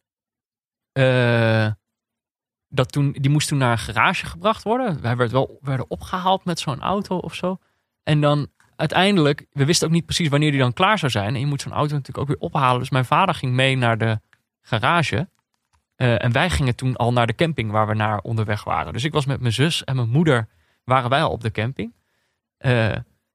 eh, 0.92 1.66
dat 2.74 2.92
toen, 2.92 3.12
die 3.12 3.30
moest 3.30 3.48
toen 3.48 3.58
naar 3.58 3.72
een 3.72 3.78
garage 3.78 4.26
gebracht 4.26 4.62
worden. 4.62 5.00
Wij 5.00 5.16
werd 5.16 5.30
wel, 5.30 5.58
werden 5.60 5.90
opgehaald 5.90 6.44
met 6.44 6.58
zo'n 6.58 6.80
auto 6.80 7.16
of 7.16 7.34
zo. 7.34 7.58
En 8.02 8.20
dan 8.20 8.46
uiteindelijk, 8.76 9.46
we 9.52 9.64
wisten 9.64 9.86
ook 9.86 9.92
niet 9.92 10.04
precies 10.04 10.28
wanneer 10.28 10.50
die 10.50 10.60
dan 10.60 10.72
klaar 10.72 10.98
zou 10.98 11.10
zijn. 11.10 11.34
En 11.34 11.40
je 11.40 11.46
moet 11.46 11.62
zo'n 11.62 11.72
auto 11.72 11.94
natuurlijk 11.94 12.18
ook 12.18 12.38
weer 12.38 12.48
ophalen. 12.48 12.80
Dus 12.80 12.90
mijn 12.90 13.04
vader 13.04 13.34
ging 13.34 13.52
mee 13.52 13.76
naar 13.76 13.98
de 13.98 14.20
garage. 14.60 15.28
Eh, 15.96 16.24
en 16.24 16.32
wij 16.32 16.50
gingen 16.50 16.76
toen 16.76 16.96
al 16.96 17.12
naar 17.12 17.26
de 17.26 17.34
camping 17.34 17.70
waar 17.70 17.86
we 17.86 17.94
naar 17.94 18.18
onderweg 18.18 18.64
waren. 18.64 18.92
Dus 18.92 19.04
ik 19.04 19.12
was 19.12 19.26
met 19.26 19.40
mijn 19.40 19.52
zus 19.52 19.84
en 19.84 19.96
mijn 19.96 20.08
moeder 20.08 20.48
waren 20.84 21.10
wij 21.10 21.22
al 21.22 21.30
op 21.30 21.40
de 21.40 21.50
camping. 21.50 21.92
Eh, 22.56 22.72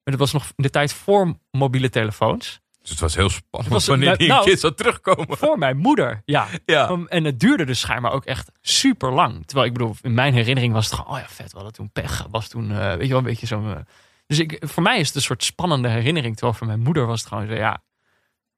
maar 0.04 0.18
dat 0.18 0.20
was 0.20 0.34
nog 0.34 0.52
de 0.56 0.70
tijd 0.70 0.94
voor 0.94 1.38
mobiele 1.52 1.90
telefoons. 1.90 2.62
Dus 2.90 3.00
het 3.00 3.00
was 3.00 3.16
heel 3.16 3.30
spannend 3.30 3.74
was- 3.74 3.86
wanneer 3.88 4.18
die 4.18 4.28
nou, 4.28 4.58
zou 4.58 4.74
terugkomen. 4.74 5.38
Voor 5.38 5.58
mijn 5.58 5.78
moeder, 5.78 6.22
ja. 6.26 6.48
Ja. 6.66 6.98
En 7.08 7.24
het 7.24 7.40
duurde 7.40 7.66
dus 7.66 7.80
schijnbaar 7.80 8.12
ook 8.12 8.26
echt 8.26 8.52
super 8.62 9.12
lang. 9.12 9.46
Terwijl 9.46 9.68
ik 9.68 9.74
bedoel, 9.74 9.96
in 10.02 10.14
mijn 10.14 10.34
herinnering 10.34 10.74
was 10.74 10.86
het 10.86 10.96
gewoon, 10.96 11.12
oh 11.14 11.20
ja, 11.20 11.28
vet, 11.28 11.48
we 11.52 11.56
hadden 11.56 11.74
toen 11.74 11.92
pech. 11.92 12.26
Was 12.32 12.48
toen, 12.48 12.72
eh, 12.72 12.78
weet 12.94 13.02
je 13.02 13.08
wel, 13.08 13.18
een 13.18 13.24
beetje 13.24 13.46
zo'n... 13.48 13.74
eh, 13.74 13.80
dus 14.28 14.40
ik, 14.40 14.58
voor 14.66 14.84
mij 14.84 15.00
is 15.00 15.08
het 15.08 15.16
een 15.16 15.22
soort 15.22 15.44
spannende 15.44 15.88
herinnering. 15.88 16.34
Terwijl 16.36 16.58
voor 16.58 16.68
mijn 16.68 16.80
moeder 16.80 17.06
was 17.06 17.20
het 17.20 17.30
gewoon 17.30 17.48
zo, 17.48 17.54
ja, 17.54 17.84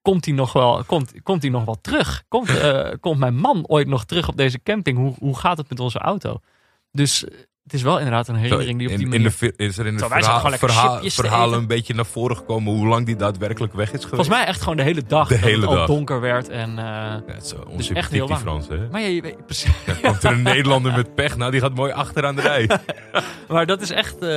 komt 0.02 0.24
hij 0.24 0.34
nog 0.34 0.52
wel, 0.52 0.84
komt, 0.84 1.12
komt 1.22 1.42
hij 1.42 1.50
nog 1.50 1.64
wel 1.64 1.80
terug? 1.80 2.22
Komt, 2.28 2.48
eh, 2.58 2.90
komt 3.00 3.18
mijn 3.18 3.36
man 3.36 3.66
ooit 3.66 3.86
nog 3.86 4.04
terug 4.04 4.28
op 4.28 4.36
deze 4.36 4.62
camping? 4.62 4.98
Hoe, 4.98 5.14
hoe 5.18 5.38
gaat 5.38 5.56
het 5.58 5.68
met 5.68 5.80
onze 5.80 5.98
auto? 5.98 6.40
Dus 6.92 7.24
het 7.62 7.72
is 7.72 7.82
wel 7.82 7.96
inderdaad 7.98 8.28
een 8.28 8.34
herinnering 8.34 8.78
die 8.78 8.88
op 8.88 8.94
die 8.96 9.04
in, 9.04 9.10
manier... 9.10 9.34
in 9.40 9.52
de, 9.56 9.64
is 9.64 9.78
er 9.78 9.86
in 9.86 9.98
zaten 9.98 10.58
verhaal, 11.10 11.52
een 11.52 11.66
beetje 11.66 11.94
naar 11.94 12.06
voren 12.06 12.36
gekomen 12.36 12.72
hoe 12.74 12.86
lang 12.86 13.06
die 13.06 13.16
daadwerkelijk 13.16 13.72
weg 13.72 13.84
is 13.86 13.90
geweest? 13.92 14.08
Volgens 14.08 14.28
mij 14.28 14.44
echt 14.44 14.60
gewoon 14.60 14.76
de 14.76 14.82
hele 14.82 15.02
dag. 15.06 15.28
De 15.28 15.34
dat 15.34 15.44
hele 15.44 15.60
het 15.60 15.68
al 15.68 15.74
dag. 15.74 15.86
donker 15.86 16.20
werd. 16.20 16.48
En, 16.48 16.68
eh, 16.70 16.84
Ja, 16.84 17.22
het 17.26 17.42
is 17.78 17.86
zo 17.86 17.94
echt 17.94 18.12
heel 18.12 18.28
lang. 18.28 18.40
Fransen. 18.40 18.80
Hè? 18.80 18.88
maar 18.90 19.00
ja, 19.00 19.06
je 19.06 19.22
weet 19.22 19.46
precies. 19.46 19.72
Dan 19.86 20.00
komt 20.02 20.22
er 20.22 20.32
een 20.32 20.42
Nederlander 20.42 20.92
met 20.92 21.14
pech. 21.14 21.36
Nou, 21.36 21.50
die 21.50 21.60
gaat 21.60 21.74
mooi 21.74 21.92
achteraan 21.92 22.34
de 22.34 22.40
rij. 22.42 22.68
Maar 23.48 23.66
dat 23.66 23.80
is 23.80 23.90
echt. 23.90 24.18
eh, 24.22 24.28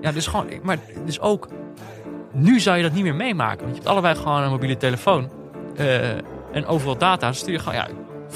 ja, 0.00 0.12
dus 0.12 0.26
gewoon. 0.26 0.46
Maar 0.62 0.78
dus 1.04 1.20
ook. 1.20 1.48
Nu 2.32 2.60
zou 2.60 2.76
je 2.76 2.82
dat 2.82 2.92
niet 2.92 3.02
meer 3.02 3.14
meemaken. 3.14 3.58
Want 3.58 3.68
je 3.70 3.74
hebt 3.74 3.86
allebei 3.86 4.14
gewoon 4.14 4.42
een 4.42 4.50
mobiele 4.50 4.76
telefoon. 4.76 5.30
eh, 5.76 6.08
en 6.52 6.66
overal 6.66 6.98
data. 6.98 7.26
Dan 7.26 7.34
stuur 7.34 7.52
je 7.52 7.58
gewoon. 7.58 7.74
Ja, 7.74 7.88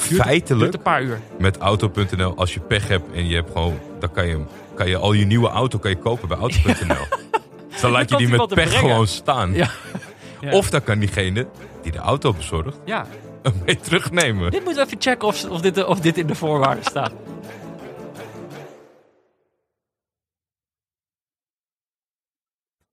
duurt 0.09 0.23
Feitelijk, 0.23 0.75
een 0.75 0.83
paar 0.83 1.03
uur. 1.03 1.21
met 1.39 1.59
auto.nl, 1.59 2.37
als 2.37 2.55
je 2.55 2.61
pech 2.61 2.89
hebt 2.89 3.13
en 3.13 3.27
je 3.29 3.35
hebt 3.35 3.51
gewoon... 3.53 3.79
Dan 3.99 4.13
kan 4.13 4.27
je, 4.27 4.45
kan 4.75 4.89
je 4.89 4.97
al 4.97 5.13
je 5.13 5.25
nieuwe 5.25 5.49
auto 5.49 5.79
kan 5.79 5.91
je 5.91 5.99
kopen 5.99 6.29
bij 6.29 6.37
auto.nl. 6.37 7.07
Dus 7.71 7.81
dan 7.81 7.91
laat 7.91 8.11
je 8.11 8.17
die 8.17 8.29
met 8.29 8.47
pech 8.55 8.79
gewoon 8.79 9.07
staan. 9.07 9.53
Ja. 9.53 9.71
Ja. 10.41 10.51
Of 10.59 10.71
dan 10.71 10.83
kan 10.83 10.99
diegene 10.99 11.47
die 11.83 11.93
de 11.93 11.99
auto 11.99 12.33
bezorgt 12.33 12.79
Ja. 12.85 13.07
hem 13.43 13.55
mee 13.65 13.77
terugnemen. 13.77 14.51
Dit 14.51 14.65
moeten 14.65 14.83
we 14.83 14.89
even 14.89 15.03
checken 15.03 15.29
of, 15.29 15.45
of, 15.51 15.61
dit, 15.61 15.85
of 15.85 16.01
dit 16.01 16.19
in 16.19 16.27
de 16.27 16.35
voorwaarden 16.35 16.85
staat. 16.85 17.13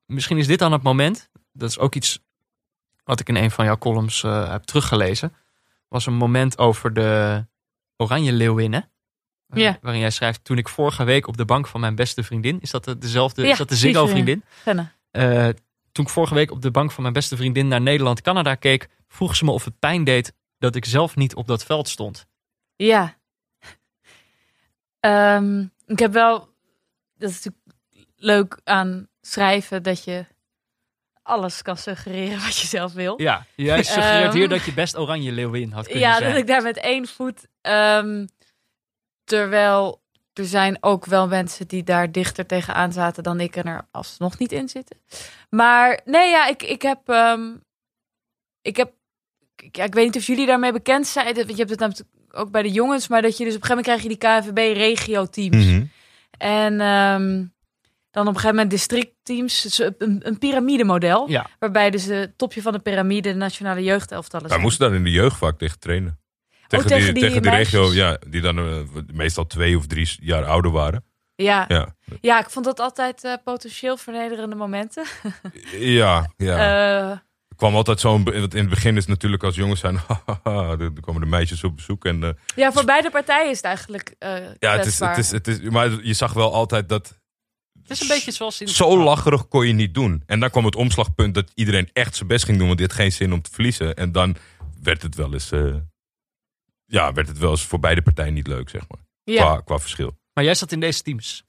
Misschien 0.06 0.38
is 0.38 0.48
dit 0.48 0.60
dan 0.60 0.72
het 0.72 0.84
moment. 0.84 1.30
Dat 1.52 1.70
is 1.70 1.80
ook 1.80 1.96
iets 1.96 2.20
wat 3.04 3.20
ik 3.20 3.30
in 3.30 3.36
een 3.36 3.52
van 3.52 3.66
jouw 3.66 3.78
columns 3.78 4.24
eh, 4.24 4.52
heb 4.52 4.64
teruggelezen. 4.64 5.36
Was 5.92 6.06
een 6.06 6.14
moment 6.14 6.58
over 6.58 6.94
de 6.94 7.46
Oranje 7.98 8.32
Leeuwinnen. 8.32 8.92
Ja. 9.48 9.78
Waarin 9.82 10.02
jij 10.02 10.10
schrijft, 10.10 10.44
toen 10.44 10.58
ik 10.58 10.70
vorige 10.70 11.04
week 11.04 11.28
op 11.28 11.38
de 11.38 11.46
bank 11.46 11.68
van 11.68 11.80
mijn 11.80 11.96
beste 11.96 12.24
vriendin. 12.24 12.62
Is 12.62 12.72
dat 12.72 12.84
de- 12.86 12.98
dezelfde, 12.98 13.44
Ja, 13.46 13.52
is 13.52 13.58
dat 13.58 13.70
de 13.70 13.76
Ziggo 13.76 14.08
vriendin? 14.08 14.44
Eh, 15.12 15.50
toen 15.92 16.06
ik 16.06 16.12
vorige 16.12 16.34
week 16.34 16.52
op 16.52 16.62
de 16.62 16.72
bank 16.72 16.92
van 16.92 17.02
mijn 17.02 17.14
beste 17.14 17.36
vriendin 17.36 17.68
naar 17.68 17.82
Nederland-Canada 17.82 18.56
keek, 18.56 18.90
vroeg 19.08 19.36
ze 19.36 19.46
me 19.46 19.52
of 19.52 19.66
het 19.66 19.80
pijn 19.80 20.04
deed 20.04 20.34
dat 20.58 20.76
ik 20.76 20.86
zelf 20.86 21.16
niet 21.16 21.36
op 21.36 21.48
dat 21.48 21.64
veld 21.66 21.88
stond. 21.90 22.26
Ja. 22.76 23.18
Ehm, 25.00 25.66
ik 25.86 26.00
heb 26.00 26.14
wel, 26.14 26.40
dat 27.18 27.30
is 27.30 27.36
natuurlijk 27.44 27.64
leuk 28.16 28.60
aan 28.64 29.08
schrijven, 29.22 29.84
dat 29.84 30.04
je 30.04 30.26
alles 31.24 31.62
kan 31.62 31.78
suggereren 31.78 32.40
wat 32.44 32.58
je 32.58 32.68
zelf 32.68 32.94
wil. 32.94 33.22
Ja, 33.22 33.46
jij 33.56 33.84
suggereert 33.84 34.28
Ehm. 34.28 34.36
hier 34.38 34.50
dat 34.50 34.64
je 34.66 34.74
best 34.74 34.98
oranje 34.98 35.32
leeuwin 35.32 35.72
had 35.72 35.86
kunnen 35.86 36.04
Ja, 36.04 36.18
zijn. 36.18 36.30
dat 36.30 36.40
ik 36.42 36.48
daar 36.48 36.62
met 36.64 36.78
één 36.78 37.08
voet. 37.08 37.48
ehm, 37.62 38.26
terwijl 39.24 40.02
er 40.34 40.46
zijn 40.46 40.78
ook 40.80 41.06
wel 41.06 41.28
mensen 41.28 41.68
die 41.68 41.84
daar 41.84 42.12
dichter 42.12 42.46
tegenaan 42.46 42.92
zaten 42.94 43.24
dan 43.24 43.40
ik 43.40 43.56
en 43.56 43.64
er 43.64 43.88
alsnog 43.92 44.38
niet 44.40 44.52
in 44.52 44.70
zitten. 44.70 44.98
Maar 45.50 46.02
nee, 46.06 46.30
ja, 46.30 46.48
ik, 46.48 46.64
ik 46.64 46.82
heb. 46.82 47.10
ehm, 47.10 47.42
ik 48.62 48.78
heb. 48.78 48.94
ik- 49.56 49.76
Ja, 49.76 49.84
ik 49.84 49.94
weet 49.94 50.06
niet 50.06 50.16
of 50.16 50.26
jullie 50.28 50.46
daarmee 50.46 50.72
bekend 50.72 51.08
zijn. 51.08 51.36
Want 51.36 51.50
je 51.50 51.56
hebt 51.56 51.70
het 51.70 51.80
natuurlijk 51.80 52.10
ook 52.32 52.52
bij 52.52 52.62
de 52.62 52.72
jongens, 52.72 53.08
maar 53.08 53.22
dat 53.22 53.38
je 53.38 53.44
dus 53.46 53.56
op 53.56 53.62
een 53.62 53.68
gegeven 53.68 53.92
moment 53.92 54.18
krijg 54.18 54.34
je 54.34 54.42
die 54.44 54.52
KNVB-regio-teams. 54.54 55.66
Mhm. 55.66 55.86
En 56.38 56.82
ehm, 56.82 57.46
dan 58.12 58.28
op 58.28 58.34
een 58.34 58.40
gegeven 58.40 58.56
moment 58.56 58.70
districtteams. 58.70 59.62
Dus 59.62 59.80
een, 59.80 60.20
een 60.24 60.38
piramidemodel. 60.38 61.30
Ja. 61.30 61.50
Waarbij 61.60 61.90
dus 61.90 62.06
het 62.06 62.38
topje 62.38 62.62
van 62.62 62.74
de 62.74 62.80
piramide 62.80 63.32
de 63.32 63.36
nationale 63.36 63.84
jeugdelftallen 63.84 64.50
Wij 64.50 64.58
moesten 64.58 64.88
daar 64.88 64.98
in 64.98 65.04
de 65.04 65.12
jeugd 65.12 65.38
vaak 65.38 65.58
tegen 65.58 65.80
trainen. 65.80 66.20
Tegen, 66.68 66.88
tegen 66.88 67.14
die, 67.14 67.24
tegen 67.24 67.42
die 67.42 67.52
regio, 67.52 67.94
ja, 67.94 68.18
die 68.28 68.42
dan 68.42 68.58
eh, 68.58 68.80
meestal 69.14 69.48
twee 69.48 69.78
of 69.78 69.88
drie 69.88 70.18
jaar 70.22 70.46
ouder 70.46 70.72
waren. 70.72 71.06
Ja. 71.36 71.66
Ja, 71.68 71.96
Ja, 72.22 72.40
ik 72.40 72.50
vond 72.50 72.66
dat 72.66 72.80
altijd 72.80 73.24
eh, 73.24 73.34
potentieel 73.44 73.98
vernederende 73.98 74.56
momenten. 74.56 75.06
ja, 76.00 76.32
ja. 76.38 76.58
Er 77.48 77.56
kwam 77.56 77.76
altijd 77.76 78.00
zo'n... 78.00 78.34
In 78.34 78.42
het 78.42 78.70
begin 78.70 78.96
is 78.96 79.02
het 79.02 79.08
natuurlijk 79.08 79.44
als 79.44 79.56
jongens 79.56 79.80
zijn... 79.80 80.00
dan 80.78 80.98
komen 81.02 81.22
de 81.22 81.28
meisjes 81.28 81.64
op 81.64 81.76
bezoek. 81.76 82.06
En, 82.06 82.38
ja, 82.56 82.72
voor 82.72 82.86
beide 82.86 83.10
partijen 83.10 83.50
is 83.50 83.58
het 83.58 83.66
eigenlijk 83.66 84.16
eh 84.20 84.32
ja, 84.60 84.78
het 84.78 84.86
is, 84.86 85.00
het 85.00 85.18
is, 85.18 85.32
het 85.32 85.48
is, 85.48 85.60
maar 85.60 85.90
je 86.04 86.14
zag 86.14 86.34
wel 86.34 86.54
altijd 86.54 86.90
dat 86.90 87.21
is 87.92 88.02
een 88.02 88.08
beetje 88.08 88.32
zoals 88.32 88.62
in... 88.62 88.68
Zo 88.68 89.04
lacherig 89.04 89.48
kon 89.48 89.68
je 89.68 89.74
niet 89.74 89.94
doen. 89.94 90.24
En 90.26 90.40
dan 90.40 90.50
kwam 90.50 90.66
het 90.66 90.76
omslagpunt 90.76 91.34
dat 91.34 91.52
iedereen 91.56 91.90
echt 91.94 92.16
zijn 92.16 92.28
best 92.28 92.46
ging 92.46 92.58
doen, 92.58 92.68
want 92.68 92.80
dit 92.80 92.92
had 92.92 93.00
geen 93.00 93.12
zin 93.12 93.34
om 93.34 93.42
te 93.42 93.50
verliezen. 93.54 93.96
En 93.96 94.12
dan 94.12 94.36
werd 94.84 95.02
het 95.02 95.16
wel 95.16 95.34
eens, 95.34 95.52
eh, 95.52 95.76
ja, 96.86 97.14
werd 97.14 97.28
het 97.28 97.38
wel 97.38 97.50
eens 97.52 97.66
voor 97.66 97.80
beide 97.80 98.02
partijen 98.02 98.34
niet 98.34 98.48
leuk, 98.48 98.70
zeg 98.70 98.82
maar. 98.88 99.00
Ja. 99.24 99.42
Qua, 99.42 99.62
qua 99.62 99.80
verschil. 99.80 100.20
Maar 100.34 100.44
jij 100.44 100.56
zat 100.56 100.72
in 100.72 100.80
deze 100.80 101.02
teams. 101.02 101.44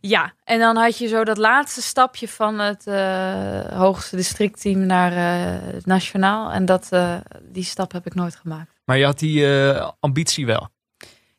ja, 0.00 0.34
en 0.44 0.58
dan 0.58 0.76
had 0.76 0.98
je 0.98 1.08
zo 1.08 1.24
dat 1.24 1.38
laatste 1.38 1.82
stapje 1.82 2.28
van 2.28 2.58
het 2.58 2.86
eh, 2.86 3.78
hoogste 3.78 4.16
districtteam 4.16 4.86
naar 4.86 5.12
eh, 5.12 5.72
het 5.74 5.86
nationaal. 5.86 6.50
En 6.50 6.64
dat, 6.64 6.86
eh, 6.90 7.16
die 7.42 7.64
stap 7.64 7.92
heb 7.92 8.06
ik 8.06 8.14
nooit 8.14 8.36
gemaakt. 8.36 8.80
Maar 8.84 8.98
je 8.98 9.04
had 9.04 9.18
die 9.18 9.46
eh, 9.72 9.90
ambitie 10.00 10.46
wel. 10.46 10.68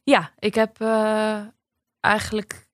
Ja, 0.04 0.32
ik 0.40 0.56
heb 0.56 0.82
eh, 0.82 1.40
eigenlijk 2.00 2.65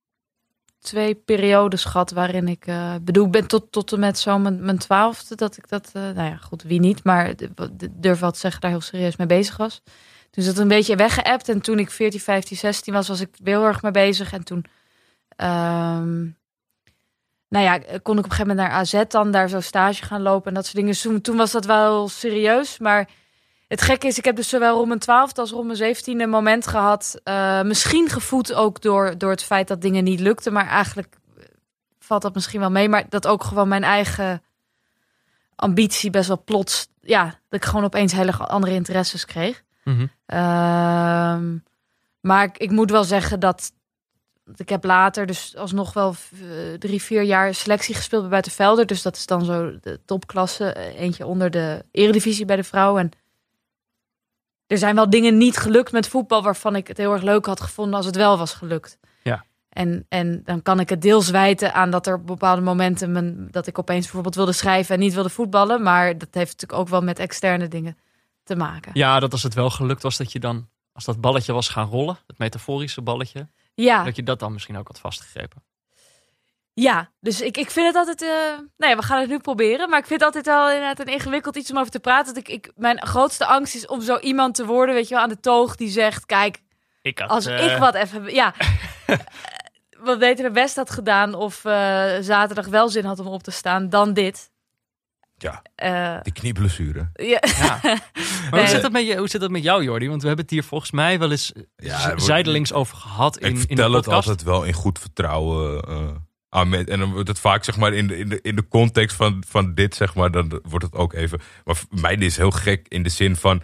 twee 0.82 1.16
periodes 1.16 1.84
gehad 1.84 2.12
waarin 2.12 2.48
ik 2.48 2.68
eh, 2.68 2.96
bedoel, 3.02 3.30
ben 3.30 3.48
tot, 3.48 3.72
tot 3.72 3.92
en 3.92 4.00
met 4.00 4.20
zo 4.20 4.40
mijn, 4.40 4.66
mijn 4.66 4.78
twaalfde 4.78 5.36
dat 5.36 5.58
ik 5.58 5.70
dat, 5.70 5.90
eh, 5.94 6.02
nou 6.02 6.30
ja, 6.30 6.38
goed, 6.38 6.64
wie 6.64 6.80
niet, 6.80 7.04
maar 7.04 7.34
durf 7.92 8.20
wel 8.20 8.32
te 8.32 8.40
zeggen 8.40 8.62
daar 8.62 8.72
heel 8.72 8.82
serieus 8.82 9.16
mee 9.16 9.28
bezig 9.28 9.58
was. 9.58 9.82
Toen 10.30 10.44
is 10.44 10.46
dat 10.46 10.58
een 10.58 10.68
beetje 10.68 10.96
weggeëpt 10.96 11.50
en 11.50 11.62
toen 11.62 11.80
ik 11.80 11.92
14, 11.92 12.20
15, 12.20 12.58
16 12.58 12.94
was, 12.94 13.08
was 13.08 13.20
ik 13.20 13.30
heel 13.44 13.66
erg 13.66 13.82
mee 13.82 13.92
bezig 13.92 14.34
en 14.34 14.44
toen, 14.44 14.66
ehm, 15.36 16.20
nou 17.48 17.66
ja, 17.66 17.78
kon 17.78 17.88
ik 17.88 18.00
op 18.00 18.08
een 18.08 18.24
gegeven 18.24 18.48
moment 18.48 18.58
naar 18.58 18.70
AZ 18.70 19.04
dan 19.08 19.32
daar 19.32 19.50
zo 19.50 19.60
stage 19.60 20.04
gaan 20.04 20.22
lopen 20.22 20.48
en 20.48 20.54
dat 20.54 20.66
soort 20.66 20.78
dingen. 20.78 20.98
Toen, 20.98 21.22
toen 21.22 21.38
was 21.38 21.52
dat 21.52 21.66
wel 21.66 22.08
serieus, 22.08 22.80
maar 22.80 23.10
het 23.72 23.82
gekke 23.82 24.08
is, 24.08 24.18
ik 24.18 24.26
heb 24.26 24.36
dus 24.36 24.50
zowel 24.50 24.76
rond 24.76 24.88
mijn 24.88 25.00
twaalfde 25.00 25.42
als 25.42 25.52
rond 25.52 25.66
mijn 25.66 25.78
zeventiende 25.78 26.28
moment 26.28 26.68
gehad. 26.68 27.20
eh, 27.24 27.62
misschien 27.62 28.10
gevoed 28.10 28.54
ook 28.54 28.82
door, 28.82 29.18
door 29.18 29.30
het 29.30 29.44
feit 29.44 29.68
dat 29.68 29.82
dingen 29.82 30.04
niet 30.04 30.20
lukten. 30.20 30.54
Maar 30.54 30.68
eigenlijk 30.68 31.18
eh, 31.38 31.44
valt 32.00 32.22
dat 32.22 32.34
misschien 32.34 32.60
wel 32.60 32.72
mee. 32.72 32.90
Maar 32.90 33.06
dat 33.10 33.28
ook 33.28 33.44
gewoon 33.44 33.68
mijn 33.68 33.84
eigen 33.84 34.44
ambitie 35.56 36.10
best 36.10 36.28
wel 36.28 36.44
plots... 36.44 36.88
Ja, 37.02 37.24
dat 37.24 37.60
ik 37.60 37.66
gewoon 37.66 37.84
opeens 37.84 38.12
hele 38.14 38.34
andere 38.36 38.74
interesses 38.74 39.26
kreeg. 39.26 39.64
Mhm. 39.84 40.08
Ehm, 40.26 41.58
maar 42.20 42.44
ik, 42.44 42.58
ik 42.58 42.72
moet 42.72 42.92
wel 42.92 43.04
zeggen 43.04 43.40
dat, 43.40 43.72
ik 44.56 44.70
heb 44.70 44.84
later 44.84 45.26
dus 45.26 45.56
alsnog 45.56 45.94
wel 45.94 46.16
eh, 46.34 46.74
drie, 46.80 47.02
vier 47.02 47.22
jaar 47.22 47.54
selectie 47.54 47.96
gespeeld 47.96 48.22
bij 48.22 48.32
Buitenvelder. 48.32 48.86
Dus 48.86 49.02
dat 49.02 49.16
is 49.16 49.26
dan 49.26 49.46
zo 49.46 49.80
de 49.82 50.00
topklasse. 50.06 50.76
Eentje 50.98 51.26
onder 51.26 51.52
de 51.52 51.86
eredivisie 51.92 52.46
bij 52.46 52.56
de 52.56 52.64
vrouwen. 52.64 53.02
En 53.02 53.21
er 54.72 54.78
zijn 54.78 54.96
wel 54.96 55.10
dingen 55.10 55.38
niet 55.38 55.58
gelukt 55.58 55.92
met 55.92 56.08
voetbal 56.08 56.44
waarvan 56.44 56.76
ik 56.76 56.88
het 56.88 56.98
heel 56.98 57.14
erg 57.14 57.22
leuk 57.22 57.46
had 57.46 57.62
gevonden 57.62 57.96
als 57.96 58.06
het 58.06 58.16
wel 58.16 58.38
was 58.38 58.54
gelukt. 58.54 58.98
Ja. 59.24 59.46
En, 59.70 60.06
en 60.10 60.42
dan 60.46 60.62
kan 60.62 60.80
ik 60.80 60.90
het 60.90 61.02
deels 61.02 61.30
wijten 61.30 61.74
aan 61.74 61.92
dat 61.92 62.08
er 62.08 62.14
op 62.16 62.28
bepaalde 62.28 62.62
momenten 62.62 63.12
mijn, 63.12 63.48
dat 63.52 63.68
ik 63.68 63.80
opeens 63.80 64.04
bijvoorbeeld 64.04 64.36
wilde 64.36 64.52
schrijven 64.52 64.96
en 64.96 65.02
niet 65.02 65.14
wilde 65.14 65.30
voetballen. 65.30 65.84
Maar 65.84 66.18
dat 66.18 66.28
heeft 66.32 66.52
natuurlijk 66.52 66.80
ook 66.80 66.88
wel 66.88 67.02
met 67.02 67.20
externe 67.20 67.68
dingen 67.68 67.98
te 68.44 68.56
maken. 68.56 68.92
Ja, 68.94 69.20
dat 69.20 69.32
als 69.32 69.44
het 69.44 69.54
wel 69.54 69.70
gelukt 69.70 70.02
was 70.04 70.18
dat 70.18 70.32
je 70.32 70.40
dan, 70.40 70.70
als 70.94 71.06
dat 71.06 71.22
balletje 71.22 71.54
was 71.54 71.70
gaan 71.70 71.88
rollen, 71.88 72.18
het 72.28 72.38
metaforische 72.38 73.02
balletje, 73.02 73.48
Ja. 73.74 74.04
dat 74.04 74.16
je 74.16 74.24
dat 74.24 74.40
dan 74.40 74.54
misschien 74.54 74.78
ook 74.78 74.88
had 74.88 75.00
vastgegrepen. 75.00 75.64
Ja, 76.74 77.12
dus 77.20 77.42
ik, 77.42 77.58
ik 77.58 77.72
vind 77.72 77.88
het 77.88 77.96
altijd. 77.96 78.22
eh 78.22 78.30
nou 78.78 78.92
ja, 78.92 78.96
we 78.96 79.04
gaan 79.04 79.20
het 79.20 79.30
nu 79.30 79.40
proberen. 79.40 79.90
Maar 79.90 80.00
ik 80.00 80.06
vind 80.06 80.20
het 80.24 80.36
altijd 80.36 80.56
wel 80.56 80.70
inderdaad 80.70 81.00
een 81.00 81.14
ingewikkeld 81.14 81.56
iets 81.56 81.72
om 81.72 81.78
over 81.78 81.92
te 81.92 82.00
praten. 82.00 82.34
Dat 82.34 82.48
ik, 82.48 82.50
ik, 82.50 82.72
mijn 82.76 83.06
grootste 83.06 83.46
angst 83.46 83.76
is 83.76 83.86
om 83.86 84.02
zo 84.02 84.18
iemand 84.18 84.56
te 84.56 84.66
worden, 84.66 84.96
weet 84.96 85.08
je 85.08 85.14
wel, 85.14 85.24
aan 85.24 85.30
de 85.30 85.40
toog 85.40 85.76
die 85.76 85.90
zegt: 85.90 86.26
Kijk, 86.26 86.62
Ik 87.02 87.20
had, 87.20 87.30
als 87.30 87.46
eh, 87.46 87.72
ik 87.74 87.78
wat 87.78 87.94
even. 87.96 88.34
Ja. 88.34 88.54
eh, 89.08 89.18
wat 90.00 90.20
beter 90.20 90.42
mijn 90.42 90.54
best 90.54 90.76
had 90.76 90.90
gedaan. 90.92 91.34
of 91.34 91.66
eh, 91.66 92.12
zaterdag 92.22 92.68
wel 92.68 92.90
zin 92.90 93.06
had 93.06 93.20
om 93.20 93.28
op 93.28 93.44
te 93.44 93.52
staan, 93.52 93.90
dan 93.90 94.14
dit. 94.14 94.50
Ja. 95.38 95.62
Eh, 95.76 96.18
Die 96.22 96.34
knieblessure. 96.34 97.10
ja. 97.14 97.40
Ja. 97.58 97.80
Maar 98.52 98.60
Nee. 98.60 98.60
hoe, 98.60 98.68
zit 98.70 98.82
dat 98.82 98.92
met 98.92 99.06
je, 99.08 99.18
hoe 99.18 99.30
zit 99.30 99.42
dat 99.42 99.50
met 99.50 99.64
jou, 99.64 99.84
Jordi? 99.84 100.08
Want 100.10 100.22
we 100.22 100.28
hebben 100.28 100.46
het 100.46 100.54
hier 100.54 100.64
volgens 100.64 100.92
mij 100.92 101.20
wel 101.20 101.32
eens 101.32 101.54
eh, 101.54 101.62
Ja, 101.76 102.18
zijdelings 102.18 102.74
over 102.74 102.98
gehad 102.98 103.38
in, 103.38 103.48
ik 103.48 103.54
in 103.54 103.60
de 103.60 103.66
vertel 103.68 103.92
het 103.94 104.04
podcast. 104.06 104.28
altijd 104.28 104.44
wel 104.48 104.64
in 104.64 104.74
goed 104.74 105.00
vertrouwen 105.00 105.82
eh, 105.84 106.10
mensen. 106.52 106.88
En 106.88 107.00
dan 107.00 107.12
wordt 107.12 107.28
het 107.28 107.40
vaak 107.40 107.64
zeg 107.64 107.78
maar 107.78 107.94
in 107.94 108.08
de, 108.08 108.18
in 108.18 108.30
de, 108.30 108.40
in 108.42 108.56
de 108.56 108.68
context 108.68 109.16
van, 109.16 109.44
van 109.48 109.74
dit, 109.74 109.96
zeg 109.96 110.16
maar, 110.16 110.32
dan 110.32 110.60
wordt 110.64 110.86
het 110.86 110.96
ook 110.96 111.14
even. 111.14 111.40
Maar 111.64 111.82
mij 111.90 112.16
is 112.16 112.38
heel 112.38 112.52
gek 112.52 112.86
in 112.88 113.04
de 113.04 113.10
zin 113.10 113.36
van. 113.36 113.64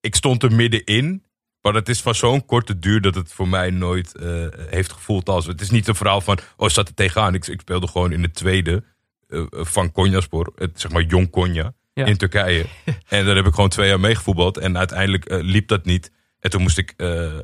Ik 0.00 0.14
stond 0.14 0.42
er 0.42 0.52
middenin. 0.52 1.24
Maar 1.60 1.74
het 1.74 1.88
is 1.88 2.00
van 2.00 2.14
zo'n 2.14 2.44
korte 2.44 2.78
duur 2.78 3.00
dat 3.00 3.14
het 3.14 3.32
voor 3.32 3.48
mij 3.48 3.70
nooit 3.70 4.16
eh, 4.16 4.46
heeft 4.52 4.92
gevoeld 4.92 5.28
als. 5.28 5.46
Het 5.46 5.60
is 5.60 5.70
niet 5.70 5.88
een 5.88 5.94
verhaal 5.94 6.20
van. 6.20 6.38
Oh, 6.56 6.68
zat 6.68 6.88
er 6.88 6.94
tegenaan. 6.94 7.34
Ik, 7.34 7.46
ik 7.46 7.60
speelde 7.60 7.86
gewoon 7.88 8.12
in 8.12 8.22
de 8.22 8.30
tweede 8.30 8.84
eh, 9.28 9.44
van 9.50 9.92
Konyaspor. 9.92 10.52
Het, 10.56 10.80
zeg 10.80 10.90
maar 10.92 11.02
Jong 11.02 11.30
Konya. 11.30 11.74
Ja. 11.94 12.04
In 12.04 12.16
Turkije. 12.16 12.64
en 13.08 13.26
daar 13.26 13.36
heb 13.36 13.46
ik 13.46 13.54
gewoon 13.54 13.68
twee 13.70 13.88
jaar 13.88 14.00
meegevoetbald. 14.00 14.58
En 14.58 14.78
uiteindelijk 14.78 15.24
eh, 15.24 15.38
liep 15.42 15.68
dat 15.68 15.84
niet. 15.84 16.12
En 16.40 16.50
toen 16.50 16.62
moest 16.62 16.78
ik. 16.78 16.94
eh, 16.96 17.38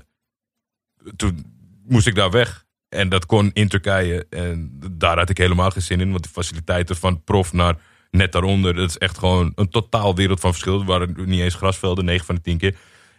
toen 1.16 1.44
moest 1.84 2.06
ik 2.06 2.14
daar 2.14 2.30
weg. 2.30 2.64
En 2.92 3.08
dat 3.08 3.26
kon 3.26 3.50
in 3.52 3.68
Turkije. 3.68 4.26
En 4.30 4.78
daar 4.90 5.18
had 5.18 5.30
ik 5.30 5.38
helemaal 5.38 5.70
geen 5.70 5.82
zin 5.82 6.00
in. 6.00 6.10
Want 6.10 6.22
de 6.22 6.28
faciliteiten 6.28 6.96
van 6.96 7.24
prof 7.24 7.52
naar 7.52 7.76
net 8.10 8.32
daaronder. 8.32 8.74
Dat 8.74 8.88
is 8.88 8.98
echt 8.98 9.18
gewoon 9.18 9.52
een 9.54 9.68
totaal 9.68 10.14
wereld 10.14 10.40
van 10.40 10.50
verschil. 10.50 10.80
Er 10.80 10.86
waren 10.86 11.14
niet 11.24 11.40
eens 11.40 11.54
grasvelden, 11.54 12.04
9 12.04 12.26
van 12.26 12.34
de 12.34 12.40
10 12.40 12.58
keer. 12.58 12.76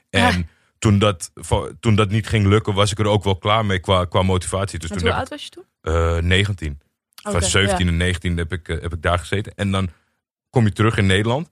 En 0.10 0.50
toen, 0.80 1.00
dat, 1.00 1.32
toen 1.80 1.96
dat 1.96 2.10
niet 2.10 2.28
ging 2.28 2.48
lukken, 2.48 2.74
was 2.74 2.92
ik 2.92 3.00
er 3.00 3.08
ook 3.08 3.24
wel 3.24 3.38
klaar 3.38 3.66
mee 3.66 3.80
qua, 3.80 4.06
qua 4.06 4.22
motivatie. 4.22 4.80
Dus 4.80 4.90
toen 4.90 5.02
hoe 5.02 5.14
oud 5.14 5.30
was 5.30 5.44
je 5.44 5.50
toen? 5.50 5.64
ik 5.82 5.92
eh 5.94 6.18
19. 6.18 6.80
Van 7.24 7.36
Oké, 7.36 7.46
17 7.46 7.86
ja. 7.86 7.92
en 7.92 7.98
19 7.98 8.38
heb 8.38 8.52
ik, 8.52 8.70
eh, 8.70 8.82
heb 8.82 8.94
ik 8.94 9.02
daar 9.02 9.20
gezeten. 9.20 9.54
En 9.56 9.72
dan 9.72 9.90
kom 10.50 10.64
je 10.64 10.72
terug 10.72 10.98
in 10.98 11.06
Nederland. 11.06 11.52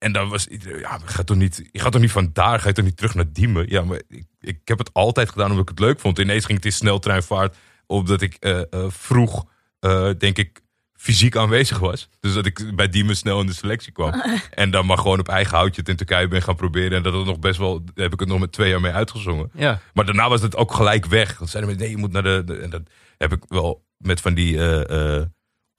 En 0.00 0.12
dan 0.12 0.28
was 0.28 0.46
iedereen, 0.46 0.78
ja, 0.78 0.90
maar 0.98 1.08
ga 1.08 1.22
toch 1.22 1.36
niet, 1.36 1.68
je 1.72 1.80
gaat 1.80 1.92
toch 1.92 2.00
niet 2.00 2.10
vandaar, 2.10 2.60
ga 2.60 2.68
je 2.68 2.74
toch 2.74 2.84
niet 2.84 2.96
terug 2.96 3.14
naar 3.14 3.32
Diemen? 3.32 3.66
Ja, 3.68 3.82
maar 3.82 4.00
ik, 4.08 4.24
ik 4.40 4.58
heb 4.64 4.78
het 4.78 4.92
altijd 4.92 5.28
gedaan 5.28 5.46
omdat 5.50 5.62
ik 5.62 5.68
het 5.68 5.78
leuk 5.78 6.00
vond. 6.00 6.18
Ineens 6.18 6.44
ging 6.44 6.56
het 6.56 6.66
in 6.66 6.72
sneltreinvaart, 6.72 7.56
omdat 7.86 8.20
ik 8.20 8.34
eh, 8.34 8.60
eh, 8.60 8.84
vroeg, 8.88 9.44
eh, 9.80 10.10
denk 10.18 10.38
ik, 10.38 10.60
fysiek 10.94 11.36
aanwezig 11.36 11.78
was. 11.78 12.08
Dus 12.20 12.32
dat 12.34 12.46
ik 12.46 12.76
bij 12.76 12.88
Diemen 12.88 13.16
snel 13.16 13.40
in 13.40 13.46
de 13.46 13.52
selectie 13.52 13.92
kwam. 13.92 14.22
en 14.50 14.70
dan 14.70 14.86
maar 14.86 14.98
gewoon 14.98 15.18
op 15.18 15.28
eigen 15.28 15.56
houtje 15.56 15.80
het 15.80 15.90
in 15.90 15.96
Turkije 15.96 16.28
ben 16.28 16.42
gaan 16.42 16.56
proberen. 16.56 16.96
En 16.96 17.02
dat 17.02 17.12
het 17.14 17.24
nog 17.24 17.38
best 17.38 17.58
wel, 17.58 17.84
daar 17.84 18.04
heb 18.04 18.12
ik 18.12 18.20
het 18.20 18.28
nog 18.28 18.38
met 18.40 18.52
twee 18.52 18.70
jaar 18.70 18.80
mee 18.80 18.92
uitgezongen. 18.92 19.50
Ja. 19.54 19.80
Maar 19.94 20.04
daarna 20.04 20.28
was 20.28 20.42
het 20.42 20.56
ook 20.56 20.72
gelijk 20.74 21.06
weg. 21.06 21.38
Dan 21.38 21.48
zeiden 21.48 21.72
we, 21.72 21.78
nee, 21.80 21.90
je 21.90 21.96
moet 21.96 22.12
naar 22.12 22.22
de... 22.22 22.42
de- 22.44 22.56
en 22.56 22.70
dat 22.70 22.82
heb 23.18 23.32
ik 23.32 23.42
wel 23.48 23.84
met 23.96 24.20
van 24.20 24.34
die 24.34 24.58
eh, 24.58 25.16
eh, 25.18 25.26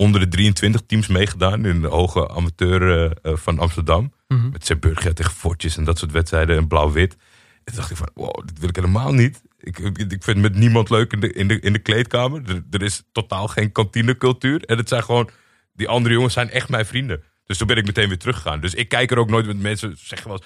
onder 0.02 0.20
de 0.20 0.28
23 0.28 0.82
teams 0.86 1.08
meegedaan. 1.08 1.66
In 1.66 1.82
de 1.82 1.88
hoge 1.88 2.30
amateur 2.30 2.82
eh, 2.82 3.32
eh, 3.32 3.38
van 3.38 3.60
Amsterdam. 3.60 4.14
Mhm. 4.28 4.50
Met 4.50 4.66
Zeeburgia 4.66 5.14
tegen 5.14 5.32
Fortjes 5.32 5.78
en 5.78 5.84
dat 5.84 5.98
soort 5.98 6.12
wedstrijden. 6.12 6.58
En 6.58 6.68
blauw-wit. 6.68 7.14
En 7.14 7.20
toen 7.64 7.76
dacht 7.76 7.92
ik 7.92 7.98
van, 7.98 8.10
wow, 8.14 8.46
dit 8.46 8.60
wil 8.60 8.70
ik 8.70 8.76
helemaal 8.76 9.14
niet. 9.14 9.42
Ik, 9.60 9.80
ik, 9.80 9.98
ik 9.98 10.24
vind 10.24 10.38
met 10.38 10.56
niemand 10.56 10.90
leuk 10.90 11.14
in 11.14 11.20
de, 11.20 11.34
in 11.34 11.48
de, 11.48 11.60
in 11.60 11.74
de 11.74 11.80
kleedkamer. 11.80 12.42
Er, 12.50 12.64
er 12.72 12.82
is 12.82 13.04
totaal 13.12 13.48
geen 13.48 13.72
kantinecultuur. 13.72 14.64
En 14.64 14.78
het 14.78 14.90
zijn 14.90 15.04
gewoon... 15.04 15.30
Die 15.74 15.88
andere 15.88 16.14
jongens 16.14 16.34
zijn 16.34 16.50
echt 16.50 16.70
mijn 16.70 16.86
vrienden. 16.86 17.24
Dus 17.46 17.58
toen 17.58 17.68
ben 17.68 17.78
ik 17.78 17.86
meteen 17.86 18.08
weer 18.08 18.18
teruggegaan. 18.18 18.60
Dus 18.60 18.74
ik 18.74 18.90
kijk 18.90 19.12
er 19.12 19.18
ook 19.18 19.30
nooit 19.30 19.46
met 19.46 19.60
mensen 19.60 19.94
zeggen 19.98 20.28
wel 20.30 20.42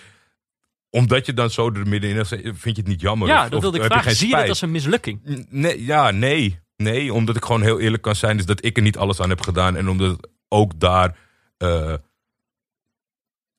omdat 0.89 1.25
je 1.25 1.33
dan 1.33 1.49
zo 1.49 1.71
er 1.71 1.87
middenin 1.87 2.25
zit, 2.25 2.41
vind 2.41 2.75
je 2.75 2.81
het 2.81 2.87
niet 2.87 3.01
jammer? 3.01 3.27
ja, 3.27 3.43
Of- 3.43 3.49
dat 3.49 3.53
of 3.53 3.61
wilde 3.61 3.77
ik 3.77 3.83
je 3.83 3.89
vragen. 3.89 4.15
Zie 4.15 4.29
je 4.29 4.35
dat 4.35 4.49
als 4.49 4.61
een 4.61 4.71
mislukking? 4.71 5.45
Nee, 5.49 5.85
ja, 5.85 6.11
nee. 6.11 6.59
Nee, 6.77 7.13
omdat 7.13 7.35
ik 7.35 7.45
gewoon 7.45 7.61
heel 7.61 7.79
eerlijk 7.79 8.03
kan 8.03 8.15
zijn. 8.15 8.37
Dus 8.37 8.45
dat 8.45 8.65
ik 8.65 8.77
er 8.77 8.83
niet 8.83 8.97
alles 8.97 9.19
aan 9.19 9.29
heb 9.29 9.41
gedaan. 9.41 9.75
En 9.75 9.89
omdat 9.89 10.29
ook 10.47 10.79
daar 10.79 11.17
eh, 11.57 11.93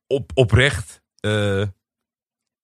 op, 0.07 0.31
oprecht 0.35 1.03
eh, 1.21 1.63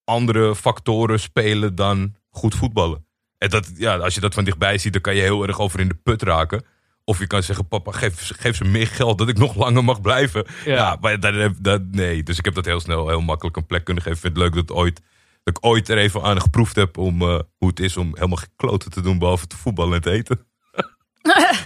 andere 0.04 0.56
factoren 0.56 1.20
spelen 1.20 1.74
dan 1.74 2.14
goed 2.30 2.54
voetballen. 2.54 3.06
En 3.38 3.48
dat, 3.48 3.70
ja, 3.74 3.96
als 3.96 4.14
je 4.14 4.20
dat 4.20 4.34
van 4.34 4.44
dichtbij 4.44 4.78
ziet, 4.78 4.92
dan 4.92 5.02
kan 5.02 5.14
je 5.14 5.20
heel 5.20 5.46
erg 5.46 5.60
over 5.60 5.80
in 5.80 5.88
de 5.88 5.94
put 5.94 6.22
raken. 6.22 6.64
Of 7.04 7.18
je 7.18 7.26
kan 7.26 7.42
zeggen, 7.42 7.68
papa, 7.68 7.92
geef, 7.92 8.30
geef 8.38 8.56
ze 8.56 8.64
meer 8.64 8.86
geld, 8.86 9.18
dat 9.18 9.28
ik 9.28 9.38
nog 9.38 9.54
langer 9.54 9.84
mag 9.84 10.00
blijven. 10.00 10.46
Ja. 10.64 10.74
Ja, 10.74 10.96
maar 11.00 11.20
dat, 11.60 11.82
nee. 11.90 12.22
Dus 12.22 12.38
ik 12.38 12.44
heb 12.44 12.54
dat 12.54 12.64
heel 12.64 12.80
snel, 12.80 13.08
heel 13.08 13.20
makkelijk 13.20 13.56
een 13.56 13.66
plek 13.66 13.84
kunnen 13.84 14.02
geven. 14.02 14.18
Ik 14.18 14.24
vind 14.24 14.36
het 14.36 14.42
leuk 14.42 14.66
dat, 14.66 14.76
ooit, 14.76 15.00
dat 15.42 15.56
ik 15.56 15.64
ooit 15.66 15.88
er 15.88 15.98
even 15.98 16.22
aan 16.22 16.40
geproefd 16.40 16.76
heb 16.76 16.98
om 16.98 17.22
eh, 17.22 17.38
hoe 17.56 17.68
het 17.68 17.80
is 17.80 17.96
om 17.96 18.10
helemaal 18.14 18.36
gekloten 18.36 18.90
te 18.90 19.00
doen, 19.00 19.18
behalve 19.18 19.46
te 19.46 19.56
voetballen 19.56 19.94
en 19.94 20.00
te 20.00 20.10
eten. 20.10 20.46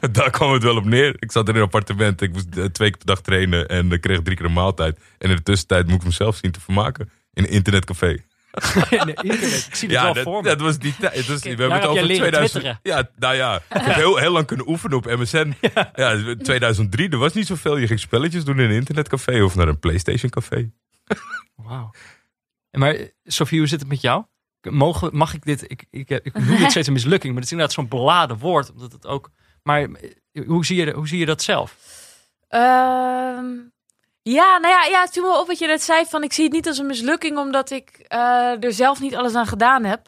Daar 0.12 0.30
kwam 0.30 0.52
het 0.52 0.62
wel 0.62 0.76
op 0.76 0.84
neer. 0.84 1.16
Ik 1.18 1.32
zat 1.32 1.48
in 1.48 1.56
een 1.56 1.62
appartement, 1.62 2.20
ik 2.20 2.32
moest 2.32 2.56
eh, 2.56 2.64
twee 2.64 2.90
keer 2.90 2.98
per 2.98 3.06
dag 3.06 3.20
trainen 3.20 3.68
en 3.68 3.92
ik 3.92 4.00
kreeg 4.00 4.22
drie 4.22 4.36
keer 4.36 4.46
een 4.46 4.52
maaltijd. 4.52 4.98
En 5.18 5.30
in 5.30 5.36
de 5.36 5.42
tussentijd 5.42 5.86
moet 5.86 6.00
ik 6.00 6.04
mezelf 6.04 6.36
zien 6.36 6.52
te 6.52 6.60
vermaken 6.60 7.10
in 7.32 7.44
een 7.44 7.50
internetcafé. 7.50 8.16
Nee, 8.90 9.14
internet. 9.14 9.66
Ik 9.66 9.74
zie 9.74 9.88
het 9.88 10.00
wel 10.00 10.14
dat, 10.14 10.22
voor 10.22 10.42
me. 10.42 10.48
dat 10.48 10.60
was 10.60 10.78
die 10.78 10.94
tijd. 11.00 11.26
We 11.26 11.48
hebben 11.48 11.72
het 11.72 11.84
over 11.84 12.04
leren 12.04 12.16
2000. 12.16 12.50
twitteren. 12.50 12.78
Ja, 12.82 13.10
nou 13.16 13.34
ja, 13.34 13.56
ik 13.56 13.62
heb 13.68 13.94
heel, 13.94 14.16
heel 14.16 14.30
lang 14.30 14.46
kunnen 14.46 14.68
oefenen 14.68 14.96
op 14.96 15.04
MSN. 15.04 15.54
Ja. 15.94 16.34
2003, 16.42 17.08
er 17.08 17.18
was 17.18 17.32
niet 17.32 17.46
zoveel. 17.46 17.76
Je 17.76 17.86
ging 17.86 18.00
spelletjes 18.00 18.44
doen 18.44 18.60
in 18.60 18.70
een 18.70 18.76
internetcafé 18.76 19.42
of 19.42 19.54
naar 19.54 19.68
een 19.68 19.78
PlayStation 19.78 20.30
café. 20.30 20.70
Wauw. 21.54 21.90
Maar 22.78 22.94
eh, 22.94 23.06
Sofie, 23.24 23.58
hoe 23.58 23.68
zit 23.68 23.80
het 23.80 23.88
met 23.88 24.00
jou? 24.00 24.24
mogen, 24.70 25.16
mag 25.16 25.34
ik 25.34 25.44
dit? 25.44 25.70
Ik, 25.70 25.84
ik, 25.90 26.10
ik 26.10 26.34
noem 26.34 26.56
dit 26.56 26.70
steeds 26.70 26.86
een 26.86 26.92
mislukking, 26.92 27.32
maar 27.32 27.42
het 27.42 27.44
is 27.44 27.50
inderdaad 27.50 27.74
zo'n 27.74 27.88
beladen 27.88 28.38
woord. 28.38 28.72
Omdat 28.72 28.92
het 28.92 29.06
ook. 29.06 29.30
Maar 29.62 29.82
eh, 29.82 30.46
hoe 30.46 30.64
zie 30.64 30.84
je, 30.84 30.92
hoe 30.92 31.08
zie 31.08 31.18
je 31.18 31.26
dat 31.26 31.42
zelf? 31.42 31.76
Ehm, 32.48 33.54
ja, 34.22 34.58
nou 34.58 34.68
ja, 34.68 34.84
ja, 34.84 35.00
het 35.00 35.10
viel 35.12 35.22
me 35.22 35.40
op 35.40 35.46
wat 35.46 35.58
je 35.58 35.66
net 35.66 35.82
zei. 35.82 36.04
Van, 36.04 36.22
ik 36.22 36.32
zie 36.32 36.44
het 36.44 36.52
niet 36.52 36.66
als 36.66 36.78
een 36.78 36.86
mislukking, 36.86 37.38
omdat 37.38 37.70
ik 37.70 37.88
eh, 37.90 38.64
er 38.64 38.72
zelf 38.72 39.00
niet 39.00 39.14
alles 39.14 39.34
aan 39.34 39.46
gedaan 39.46 39.84
heb. 39.84 40.06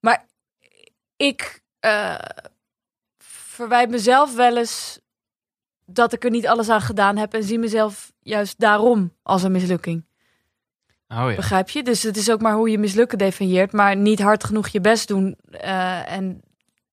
Maar 0.00 0.26
ik 1.16 1.60
eh 1.80 2.18
verwijt 3.18 3.90
mezelf 3.90 4.34
wel 4.34 4.56
eens 4.56 5.00
dat 5.84 6.12
ik 6.12 6.24
er 6.24 6.30
niet 6.30 6.46
alles 6.46 6.68
aan 6.68 6.80
gedaan 6.80 7.16
heb. 7.16 7.34
En 7.34 7.42
zie 7.42 7.58
mezelf 7.58 8.12
juist 8.20 8.58
daarom 8.58 9.16
als 9.22 9.42
een 9.42 9.52
mislukking. 9.52 10.04
Oh 11.12 11.30
ja. 11.30 11.34
Begrijp 11.34 11.68
je? 11.68 11.82
Dus 11.82 12.02
het 12.02 12.16
is 12.16 12.30
ook 12.30 12.40
maar 12.40 12.54
hoe 12.54 12.70
je 12.70 12.78
mislukken 12.78 13.18
definieert. 13.18 13.72
Maar 13.72 13.96
niet 13.96 14.20
hard 14.20 14.44
genoeg 14.44 14.68
je 14.68 14.80
best 14.80 15.08
doen. 15.08 15.36
eh, 15.50 16.12
en 16.12 16.40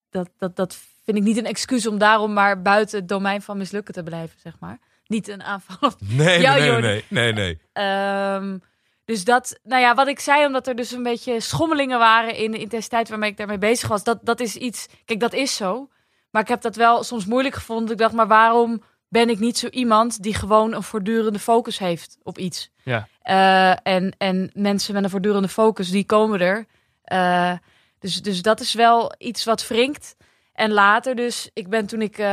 dat, 0.09 0.29
dat, 0.37 0.55
dat 0.55 0.77
vind 1.03 1.17
ik 1.17 1.23
niet 1.23 1.37
een 1.37 1.45
excuus 1.45 1.87
om 1.87 1.97
daarom 1.97 2.33
maar 2.33 2.61
buiten 2.61 2.99
het 2.99 3.07
domein 3.09 3.41
van 3.41 3.57
mislukken 3.57 3.93
te 3.93 4.03
blijven, 4.03 4.39
zeg 4.43 4.53
maar. 4.59 4.79
Niet 5.07 5.27
een 5.27 5.43
aanval 5.43 5.77
op 5.89 5.95
Nee, 5.99 6.41
Ja, 6.41 6.55
nee, 6.55 6.71
nee, 6.71 6.81
nee, 6.81 7.03
nee, 7.09 7.33
nee. 7.33 7.59
Ehm, 7.73 8.57
dus 9.05 9.23
dat, 9.23 9.59
nou 9.63 9.81
ja, 9.81 9.95
wat 9.95 10.07
ik 10.07 10.19
zei, 10.19 10.45
omdat 10.45 10.67
er 10.67 10.75
dus 10.75 10.91
een 10.91 11.03
beetje 11.03 11.39
schommelingen 11.39 11.99
waren 11.99 12.35
in 12.35 12.51
de 12.51 12.57
intensiteit 12.57 13.09
waarmee 13.09 13.29
ik 13.29 13.37
daarmee 13.37 13.57
bezig 13.57 13.87
was, 13.87 14.03
dat, 14.03 14.19
dat 14.21 14.39
is 14.39 14.55
iets, 14.55 14.87
kijk, 15.05 15.19
dat 15.19 15.33
is 15.33 15.55
zo. 15.55 15.89
Maar 16.31 16.41
ik 16.41 16.47
heb 16.47 16.61
dat 16.61 16.75
wel 16.75 17.03
soms 17.03 17.25
moeilijk 17.25 17.55
gevonden. 17.55 17.91
Ik 17.91 17.97
dacht, 17.97 18.13
maar 18.13 18.27
waarom 18.27 18.83
ben 19.07 19.29
ik 19.29 19.39
niet 19.39 19.57
zo 19.57 19.67
iemand 19.67 20.23
die 20.23 20.33
gewoon 20.33 20.73
een 20.73 20.83
voortdurende 20.83 21.39
focus 21.39 21.77
heeft 21.79 22.17
op 22.23 22.37
iets? 22.37 22.69
Ja. 22.83 23.07
Eh, 23.27 23.71
en, 23.83 24.15
en 24.17 24.51
mensen 24.53 24.93
met 24.93 25.03
een 25.03 25.09
voortdurende 25.09 25.47
focus, 25.47 25.89
die 25.89 26.05
komen 26.05 26.39
er. 26.39 26.65
Eh, 27.03 27.53
dus, 27.99 28.21
dus 28.21 28.41
dat 28.41 28.59
is 28.59 28.73
wel 28.73 29.13
iets 29.17 29.43
wat 29.43 29.67
wringt. 29.67 30.15
En 30.53 30.71
later 30.71 31.15
dus, 31.15 31.49
ik 31.53 31.69
ben 31.69 31.85
toen 31.85 32.01
ik, 32.01 32.17
eh, 32.17 32.25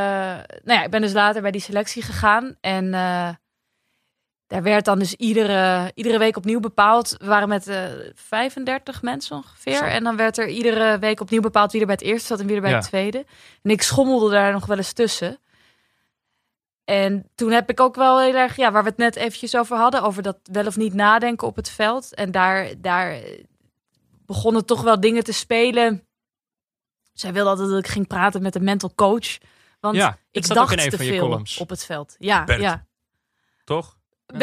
nou 0.63 0.79
ja, 0.79 0.83
ik 0.83 0.91
ben 0.91 1.01
dus 1.01 1.13
later 1.13 1.43
bij 1.43 1.51
die 1.51 1.61
selectie 1.61 2.03
gegaan. 2.03 2.57
En 2.61 2.91
daar 4.47 4.63
werd 4.63 4.85
dan 4.85 4.99
dus 4.99 5.15
iedere, 5.15 5.91
iedere 5.95 6.19
week 6.19 6.37
opnieuw 6.37 6.61
bepaald. 6.61 7.17
We 7.19 7.27
waren 7.27 7.49
met 7.49 7.69
eh 7.69 7.85
35 8.15 9.03
mensen 9.03 9.37
ongeveer. 9.37 9.77
Zo. 9.77 9.85
En 9.85 10.05
dan 10.05 10.17
werd 10.17 10.39
er 10.39 10.49
iedere 10.49 10.99
week 10.99 11.21
opnieuw 11.21 11.41
bepaald 11.41 11.73
wie 11.73 11.81
er 11.81 11.87
bij 11.87 11.97
het 11.99 12.05
eerste 12.05 12.27
zat 12.27 12.41
en 12.41 12.47
wie 12.47 12.57
er 12.57 12.63
bij 12.63 12.71
Ja. 12.71 12.77
het 12.77 12.87
tweede. 12.87 13.25
En 13.63 13.71
ik 13.71 13.83
schommelde 13.83 14.31
daar 14.31 14.53
nog 14.53 14.67
wel 14.67 14.77
eens 14.77 14.93
tussen. 14.93 15.39
En 16.85 17.31
toen 17.35 17.51
heb 17.51 17.71
ik 17.71 17.81
ook 17.81 17.95
wel 17.95 18.21
heel 18.21 18.35
erg, 18.35 18.57
ja, 18.57 18.73
waar 18.73 18.83
we 18.83 18.89
het 18.89 18.99
net 18.99 19.17
eventjes 19.17 19.57
over 19.57 19.77
hadden, 19.77 20.03
over 20.03 20.23
dat 20.23 20.39
wel 20.43 20.67
of 20.67 20.77
niet 20.77 20.95
nadenken 20.95 21.47
op 21.47 21.57
het 21.57 21.71
veld. 21.71 22.15
En 22.15 22.31
daar, 22.31 22.69
daar 22.79 23.21
begonnen 24.27 24.67
toch 24.67 24.83
wel 24.83 25.01
dingen 25.01 25.25
te 25.25 25.33
spelen. 25.33 26.07
Zij 27.13 27.33
wilde 27.33 27.51
altijd 27.51 27.69
dat 27.69 27.79
ik 27.79 27.89
ging 27.89 28.07
praten 28.07 28.43
met 28.43 28.55
een 28.55 28.65
mental 28.65 28.93
coach. 28.95 29.39
Want 29.81 29.97
Ja, 29.97 30.19
ik 30.31 30.45
staat 30.45 30.59
ook 30.59 30.71
in 30.71 30.77
dacht 30.77 30.85
een 30.85 30.91
te 30.91 30.97
van 30.97 31.07
je 31.07 31.13
veel 31.13 31.21
columns. 31.21 31.57
op 31.57 31.69
het 31.69 31.85
veld. 31.85 32.17
Ja, 32.19 32.45
Bert. 32.45 32.61
ja. 32.61 32.87
Toch? 33.65 33.97
Bert, 34.27 34.39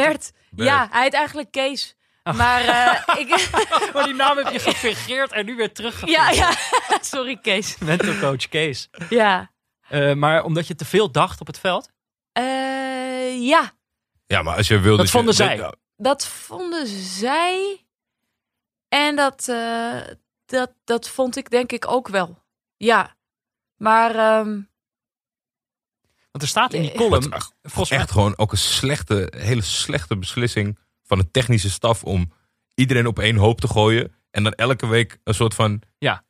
Bert. 0.49 0.69
ja, 0.69 0.87
hij 0.91 1.03
heet 1.03 1.13
eigenlijk 1.13 1.51
Kees. 1.51 1.95
Oh. 2.23 2.33
Maar 2.33 2.61
eh, 2.61 3.19
ik... 3.19 3.49
Maar 3.93 4.03
die 4.03 4.13
naam 4.13 4.37
heb 4.37 4.51
je 4.51 4.59
gefingeerd 4.59 5.31
en 5.31 5.45
nu 5.45 5.55
weer 5.55 5.73
terug. 5.73 6.07
ja, 6.07 6.29
ja, 6.29 6.51
sorry 7.01 7.37
Kees. 7.41 7.77
Mental 7.77 8.17
coach 8.17 8.47
Kees. 8.49 8.89
Ja. 9.09 9.51
Eh, 9.87 10.13
maar 10.13 10.43
omdat 10.43 10.67
je 10.67 10.75
te 10.75 10.85
veel 10.85 11.11
dacht 11.11 11.41
op 11.41 11.47
het 11.47 11.59
veld? 11.59 11.89
Eh, 12.31 13.47
ja, 13.47 13.73
Ja, 14.27 14.41
maar 14.41 14.55
als 14.57 14.67
je 14.67 14.79
wilde... 14.79 14.97
Dat 15.01 15.11
vonden 15.11 15.33
zij. 15.33 15.73
Dat 15.97 16.27
vonden 16.27 16.87
zij. 16.87 17.85
En 18.87 19.15
dat, 19.15 19.47
eh, 19.47 20.01
dat, 20.45 20.71
dat 20.83 21.09
vond 21.09 21.35
ik 21.35 21.49
denk 21.49 21.71
ik 21.71 21.87
ook 21.87 22.07
wel. 22.07 22.43
Ja. 22.77 23.15
Maar 23.77 24.15
ehm, 24.15 24.61
Want 26.31 26.43
er 26.43 26.47
staat 26.47 26.73
in 26.73 26.81
die 26.81 26.91
Eh, 26.91 26.97
column... 26.97 27.31
Echt- 27.33 27.53
volgens 27.61 27.89
Echt 27.99 28.11
gewoon 28.11 28.37
ook 28.37 28.51
een 28.51 28.57
slechte, 28.57 29.33
hele 29.37 29.61
slechte 29.61 30.17
beslissing 30.17 30.77
van 31.03 31.17
de 31.17 31.31
technische 31.31 31.69
staf 31.69 32.03
om 32.03 32.31
iedereen 32.73 33.07
op 33.07 33.19
één 33.19 33.35
hoop 33.35 33.61
te 33.61 33.67
gooien. 33.67 34.15
En 34.31 34.43
dan 34.43 34.53
elke 34.53 34.87
week 34.87 35.19
een 35.23 35.33
soort 35.33 35.53
van... 35.53 35.81
ja, 35.97 36.23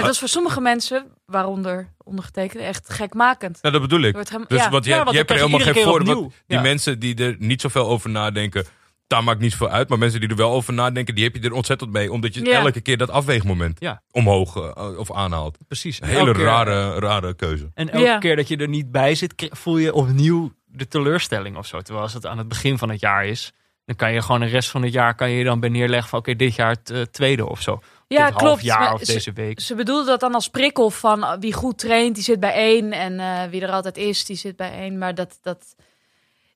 dat 0.00 0.10
is 0.10 0.18
voor 0.18 0.28
sommige 0.28 0.60
mensen, 0.60 1.06
waaronder 1.26 1.88
ondergetekende, 2.04 2.64
echt 2.64 2.90
gekmakend. 2.92 3.58
Nou, 3.62 3.72
dat 3.74 3.82
bedoel 3.82 4.00
ik. 4.02 4.12
Wordt 4.14 4.30
hem- 4.30 4.44
Dus 4.48 4.62
ja. 4.62 4.70
want 4.70 4.84
je, 4.84 4.90
Ja, 4.90 4.96
hebt- 4.96 5.08
want 5.12 5.18
je 5.18 5.24
dan 5.24 5.36
hebt 5.36 5.40
er 5.54 5.62
helemaal 5.64 5.74
geen 5.74 6.14
voor. 6.14 6.28
Die 6.46 6.56
Ja. 6.56 6.60
mensen 6.62 6.98
die 6.98 7.14
er 7.24 7.36
niet 7.38 7.60
zoveel 7.60 7.86
over 7.88 8.10
nadenken, 8.10 8.64
daar 9.06 9.24
maakt 9.24 9.40
niet 9.40 9.54
veel 9.54 9.68
uit. 9.68 9.88
Maar 9.88 9.98
mensen 9.98 10.20
die 10.20 10.28
er 10.28 10.36
wel 10.36 10.50
over 10.52 10.72
nadenken, 10.72 11.14
die 11.14 11.24
heb 11.24 11.34
je 11.34 11.40
er 11.42 11.52
ontzettend 11.52 11.92
mee. 11.92 12.12
Omdat 12.12 12.34
je 12.34 12.44
Ja. 12.44 12.60
elke 12.60 12.80
keer 12.80 12.96
dat 12.96 13.10
afweegmoment 13.10 13.80
Ja. 13.80 14.02
omhoog 14.10 14.56
eh, 14.56 14.98
of 14.98 15.12
aanhaalt. 15.12 15.58
precies. 15.68 16.00
Een 16.00 16.08
En 16.08 16.14
hele 16.14 16.26
elke 16.26 16.42
rare, 16.42 16.98
rare 16.98 17.34
keuze. 17.34 17.70
En 17.74 17.90
elke 17.90 18.06
Ja. 18.06 18.18
keer 18.18 18.36
dat 18.36 18.48
je 18.48 18.56
er 18.56 18.68
niet 18.68 18.90
bij 18.90 19.14
zit, 19.14 19.48
voel 19.50 19.76
je 19.78 19.92
opnieuw 19.94 20.52
de 20.64 20.88
teleurstelling 20.88 21.56
of 21.56 21.66
zo. 21.66 21.80
Terwijl 21.80 22.04
als 22.04 22.14
het 22.14 22.26
aan 22.26 22.38
het 22.38 22.48
begin 22.48 22.78
van 22.78 22.90
het 22.90 23.00
jaar 23.00 23.26
is, 23.26 23.52
dan 23.84 23.96
kan 23.96 24.12
je 24.12 24.22
gewoon 24.22 24.40
de 24.40 24.46
rest 24.46 24.68
van 24.70 24.82
het 24.82 24.92
jaar 24.92 25.14
kan 25.14 25.30
je 25.30 25.36
je 25.38 25.44
dan 25.44 25.60
bij 25.60 25.68
neerleggen 25.68 26.08
van 26.08 26.18
oké, 26.18 26.36
dit 26.36 26.54
jaar 26.54 26.70
het 26.70 26.90
eh, 26.90 27.00
tweede 27.02 27.48
of 27.48 27.60
zo. 27.62 27.80
Ja, 28.12 28.24
dit 28.24 28.34
half 28.34 28.44
klopt. 28.44 28.62
jaar 28.62 28.92
of 28.92 29.00
ze- 29.00 29.12
deze 29.12 29.32
week. 29.32 29.60
Ze 29.60 29.74
bedoelde 29.74 30.04
dat 30.06 30.20
dan 30.20 30.34
als 30.34 30.48
prikkel 30.48 30.90
van 30.90 31.18
uh, 31.18 31.32
wie 31.40 31.52
goed 31.52 31.78
traint, 31.78 32.14
die 32.14 32.24
zit 32.24 32.40
bij 32.40 32.52
één. 32.52 32.92
En 32.92 33.20
eh, 33.20 33.44
wie 33.50 33.60
er 33.62 33.70
altijd 33.70 33.96
is, 33.96 34.24
die 34.24 34.36
zit 34.36 34.56
bij 34.56 34.72
één. 34.72 34.98
Maar 34.98 35.14
dat, 35.14 35.38
dat, 35.42 35.74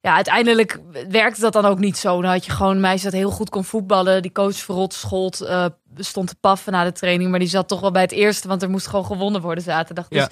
ja, 0.00 0.14
uiteindelijk 0.14 0.78
werkte 1.08 1.40
dat 1.40 1.52
dan 1.52 1.64
ook 1.64 1.78
niet 1.78 1.96
zo. 1.98 2.22
Dan 2.22 2.30
had 2.30 2.44
je 2.44 2.50
gewoon 2.52 2.74
een 2.74 2.80
meisje 2.80 3.04
dat 3.04 3.12
heel 3.12 3.30
goed 3.30 3.48
kon 3.50 3.64
voetballen. 3.64 4.22
Die 4.22 4.32
coach 4.32 4.56
verrot 4.56 4.94
schold, 4.94 5.40
eh, 5.40 5.66
stond 5.96 6.28
te 6.28 6.36
paffen 6.40 6.72
na 6.72 6.84
de 6.84 6.92
training. 6.92 7.30
Maar 7.30 7.38
die 7.38 7.48
zat 7.48 7.68
toch 7.68 7.80
wel 7.80 7.90
bij 7.90 8.02
het 8.02 8.12
eerste, 8.12 8.48
want 8.48 8.62
er 8.62 8.70
moest 8.70 8.86
gewoon 8.86 9.04
gewonnen 9.06 9.40
worden 9.40 9.64
zaterdag. 9.64 10.08
Dus 10.08 10.26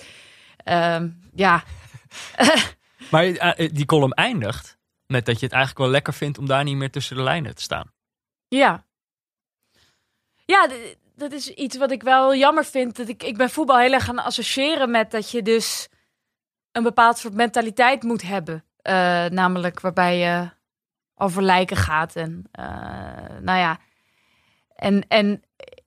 Ja. 0.65 0.95
ja, 0.95 1.11
ja. 1.35 1.65
Maar 3.11 3.25
eh, 3.25 3.69
die 3.73 3.87
column 3.87 4.13
eindigt 4.13 4.79
met 5.07 5.27
dat 5.27 5.39
je 5.39 5.45
het 5.45 5.55
eigenlijk 5.55 5.85
wel 5.85 5.93
lekker 5.93 6.15
vindt 6.15 6.39
om 6.39 6.47
daar 6.47 6.65
niet 6.65 6.77
meer 6.77 6.91
tussen 6.91 7.17
de 7.17 7.23
lijnen 7.23 7.55
te 7.55 7.63
staan. 7.63 7.93
Ja. 8.49 8.85
Ja, 10.47 10.69
dat 11.17 11.33
is 11.33 11.49
iets 11.49 11.77
wat 11.77 11.91
ik 11.91 12.03
wel 12.03 12.35
jammer 12.35 12.65
vind. 12.65 12.97
Dat 12.97 13.09
ik, 13.09 13.23
ik 13.23 13.37
ben 13.37 13.51
voetbal 13.51 13.79
heel 13.79 13.93
erg 13.93 14.05
gaan 14.05 14.19
associëren 14.19 14.91
met 14.91 15.11
dat 15.11 15.31
je 15.31 15.43
dus 15.43 15.89
een 16.73 16.83
bepaald 16.83 17.19
soort 17.19 17.35
mentaliteit 17.35 18.03
moet 18.03 18.23
hebben. 18.23 18.65
Eh, 18.83 19.25
namelijk 19.27 19.81
waarbij 19.81 20.19
je 20.19 20.49
over 21.15 21.43
lijken 21.43 21.77
gaat. 21.77 22.17
En 22.17 22.45
eh, 22.51 22.65
nou 23.41 23.59
ja. 23.59 23.79
En, 24.75 25.05
en 25.09 25.43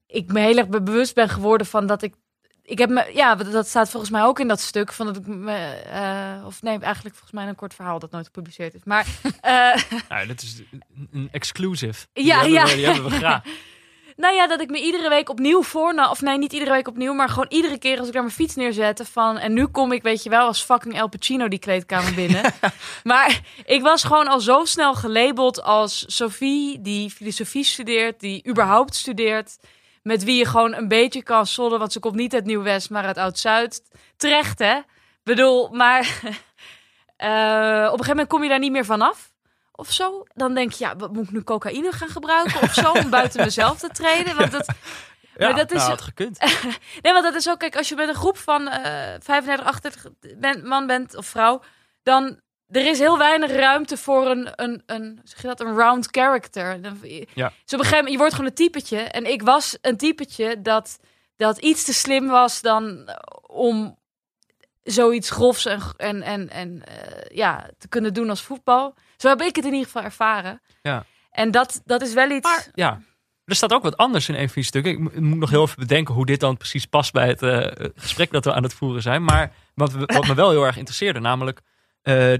ik 0.07 0.31
me 0.31 0.39
heel 0.39 0.57
erg 0.57 0.67
be- 0.67 0.81
bewust 0.81 1.15
ben 1.15 1.29
geworden 1.29 1.67
van 1.67 1.87
dat 1.87 2.01
ik. 2.01 2.15
Ik 2.61 2.77
heb 2.77 2.89
me, 2.89 3.11
ja, 3.13 3.35
dat 3.35 3.67
staat 3.67 3.89
volgens 3.89 4.11
mij 4.11 4.23
ook 4.23 4.39
in 4.39 4.47
dat 4.47 4.59
stuk. 4.59 4.91
Van 4.93 5.05
dat 5.05 5.17
ik 5.17 5.27
me, 5.27 5.55
eh, 5.91 6.45
of 6.45 6.61
nee, 6.61 6.79
eigenlijk 6.79 7.15
volgens 7.15 7.31
mij 7.39 7.47
een 7.47 7.55
kort 7.55 7.73
verhaal 7.73 7.99
dat 7.99 8.11
nooit 8.11 8.25
gepubliceerd 8.25 8.73
is. 8.73 8.83
Maar 8.83 9.05
Nou, 10.09 10.27
dat 10.27 10.41
is 10.41 10.61
een- 11.11 11.29
exclusive. 11.31 12.07
Die 12.13 12.25
Ja, 12.25 12.35
hebben 12.35 12.51
ja. 12.53 12.65
We, 12.65 12.75
die 12.75 12.85
hebben 12.85 13.03
we 13.03 13.09
graag. 13.11 13.43
Nou 14.17 14.35
ja, 14.35 14.47
dat 14.47 14.61
ik 14.61 14.69
me 14.69 14.81
iedere 14.81 15.09
week 15.09 15.29
opnieuw 15.29 15.63
voornam. 15.63 16.09
Of 16.09 16.21
nee, 16.21 16.37
niet 16.37 16.53
iedere 16.53 16.71
week 16.71 16.87
opnieuw, 16.87 17.13
maar 17.13 17.29
gewoon 17.29 17.45
iedere 17.49 17.77
keer 17.77 17.97
als 17.97 18.07
ik 18.07 18.13
daar 18.13 18.21
mijn 18.21 18.35
fiets 18.35 18.55
neerzette. 18.55 19.05
Van, 19.05 19.37
en 19.37 19.53
nu 19.53 19.65
kom 19.65 19.91
ik, 19.91 20.03
weet 20.03 20.23
je 20.23 20.29
wel, 20.29 20.47
als 20.47 20.63
fucking 20.63 20.97
El 20.97 21.07
Pacino 21.07 21.47
die 21.47 21.59
kleedkamer 21.59 22.13
binnen. 22.13 22.53
maar 23.03 23.41
ik 23.65 23.81
was 23.81 24.03
gewoon 24.03 24.27
al 24.27 24.39
zo 24.39 24.65
snel 24.65 24.93
gelabeld 24.93 25.63
als 25.63 26.05
Sophie, 26.07 26.81
die 26.81 27.09
filosofie 27.09 27.63
studeert, 27.63 28.19
die 28.19 28.47
überhaupt 28.47 28.95
studeert. 28.95 29.57
Met 30.03 30.23
wie 30.23 30.37
je 30.37 30.45
gewoon 30.45 30.73
een 30.73 30.87
beetje 30.87 31.23
kan 31.23 31.45
sollen, 31.45 31.79
want 31.79 31.91
ze 31.91 31.99
komt 31.99 32.15
niet 32.15 32.33
uit 32.33 32.45
Nieuw-West, 32.45 32.89
maar 32.89 33.05
uit 33.05 33.17
Oud-Zuid. 33.17 33.81
Terecht, 34.15 34.59
hè? 34.59 34.79
bedoel, 35.23 35.69
maar 35.69 36.01
eh, 37.17 37.85
op 37.85 37.99
een 37.99 38.05
gegeven 38.05 38.07
moment 38.07 38.27
kom 38.27 38.43
je 38.43 38.49
daar 38.49 38.59
niet 38.59 38.71
meer 38.71 38.85
vanaf 38.85 39.31
of 39.77 39.91
zo. 39.91 40.23
Dan 40.33 40.53
denk 40.53 40.71
je, 40.71 40.83
ja, 40.85 40.95
wat, 40.95 41.13
moet 41.13 41.23
ik 41.23 41.31
nu 41.31 41.43
cocaïne 41.43 41.91
gaan 41.91 42.07
gebruiken 42.09 42.61
of 42.61 42.73
zo 42.73 42.91
om 42.91 43.09
buiten 43.09 43.43
mezelf 43.43 43.79
te 43.79 43.89
treden? 43.89 44.35
Want 44.37 44.51
dat, 44.51 44.65
Ja, 45.37 45.47
Maar 45.47 45.55
dat 45.57 45.71
is- 45.71 45.77
nou, 45.77 45.89
had 45.89 46.01
gekund. 46.01 46.39
nee, 47.01 47.13
want 47.13 47.23
dat 47.23 47.35
is 47.35 47.49
ook, 47.49 47.59
kijk, 47.59 47.75
als 47.77 47.89
je 47.89 47.95
met 47.95 48.07
een 48.07 48.15
groep 48.15 48.37
van 48.37 48.67
eh 48.67 49.13
35, 49.19 49.65
38 49.65 50.05
ben- 50.37 50.67
man 50.67 50.87
bent 50.87 51.15
of 51.15 51.25
vrouw, 51.25 51.61
dan 52.03 52.39
er 52.67 52.85
is 52.85 52.99
heel 52.99 53.17
weinig 53.17 53.51
ruimte 53.51 53.97
voor 53.97 54.27
een, 54.27 54.49
een, 54.55 54.83
een 54.85 55.21
zeg 55.23 55.41
je 55.41 55.47
dat, 55.47 55.59
een 55.59 55.75
round 55.75 56.07
character. 56.11 56.79
Ja. 56.81 56.81
Dus 56.83 56.93
op 57.43 57.43
een 57.43 57.51
gegeven 57.79 57.89
moment, 57.95 58.09
je 58.11 58.17
wordt 58.17 58.33
gewoon 58.33 58.49
een 58.49 58.55
typetje. 58.55 58.97
En 58.99 59.25
ik 59.31 59.41
was 59.41 59.77
een 59.81 59.97
typetje 59.97 60.61
dat, 60.61 60.99
dat 61.35 61.57
iets 61.57 61.83
te 61.83 61.93
slim 61.93 62.27
was 62.27 62.61
dan 62.61 63.09
om 63.47 63.97
zoiets 64.91 65.29
grofs 65.29 65.65
en, 65.65 65.81
en, 65.97 66.21
en, 66.23 66.49
en 66.49 66.83
eh, 66.85 67.35
ja, 67.37 67.69
te 67.77 67.87
kunnen 67.87 68.13
doen 68.13 68.29
als 68.29 68.41
voetbal. 68.41 68.95
Zo 69.17 69.27
heb 69.29 69.41
ik 69.41 69.55
het 69.55 69.65
in 69.65 69.71
ieder 69.71 69.85
geval 69.85 70.03
ervaren. 70.03 70.61
Ja. 70.81 71.05
En 71.31 71.51
dat, 71.51 71.81
dat 71.85 72.01
is 72.01 72.13
wel 72.13 72.29
iets... 72.29 72.47
Maar 72.49 72.67
ja, 72.73 73.01
er 73.45 73.55
staat 73.55 73.73
ook 73.73 73.83
wat 73.83 73.97
anders 73.97 74.29
in 74.29 74.35
een 74.35 74.45
van 74.47 74.53
die 74.55 74.63
stukken. 74.63 74.91
Ik 74.91 74.99
mo- 74.99 75.09
ik 75.13 75.19
moet 75.19 75.37
nog 75.39 75.49
heel 75.49 75.63
even 75.63 75.79
bedenken 75.79 76.13
hoe 76.13 76.25
dit 76.25 76.39
dan 76.39 76.57
precies 76.57 76.85
past 76.85 77.11
bij 77.13 77.27
het 77.27 77.41
eh, 77.41 77.87
gesprek 77.95 78.31
dat 78.31 78.45
we 78.45 78.53
aan 78.53 78.63
het 78.63 78.73
voeren 78.73 79.01
zijn. 79.01 79.23
Maar 79.23 79.51
wat, 79.73 79.91
we- 79.91 80.05
wat 80.05 80.27
me 80.27 80.33
wel 80.35 80.49
heel 80.49 80.65
erg 80.65 80.77
interesseerde, 80.77 81.19
namelijk 81.19 81.61
eh, 82.01 82.33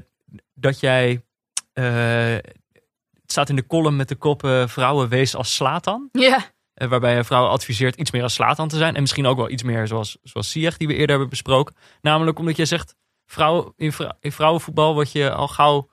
dat 0.53 0.79
jij. 0.79 1.21
eh, 1.73 2.35
het 3.21 3.35
staat 3.35 3.49
in 3.49 3.55
de 3.55 3.65
column 3.67 3.95
met 3.95 4.07
de 4.07 4.15
kop 4.15 4.43
eh, 4.43 4.67
vrouwen 4.67 5.09
wees 5.09 5.35
als 5.35 5.55
Slatan. 5.55 6.09
Ja, 6.11 6.35
Eh, 6.35 6.43
waarbij 6.77 7.15
je 7.15 7.23
vrouwen 7.23 7.51
adviseert 7.51 7.95
iets 7.95 8.11
meer 8.11 8.23
als 8.23 8.33
Slatan 8.33 8.67
te 8.67 8.77
zijn. 8.77 8.95
En 8.95 9.01
misschien 9.01 9.25
ook 9.25 9.37
wel 9.37 9.49
iets 9.49 9.63
meer 9.63 9.87
zoals, 9.87 10.17
zoals 10.23 10.51
Ziyech, 10.51 10.77
die 10.77 10.87
we 10.87 10.93
eerder 10.93 11.09
hebben 11.09 11.29
besproken. 11.29 11.75
Namelijk 12.01 12.39
omdat 12.39 12.55
jij 12.55 12.65
zegt, 12.65 12.95
vrouwen, 13.25 13.73
in, 13.75 13.91
vrou- 13.91 14.11
in 14.19 14.31
vrouwenvoetbal 14.31 14.93
word 14.93 15.11
je 15.11 15.31
al 15.31 15.47
gauw 15.47 15.89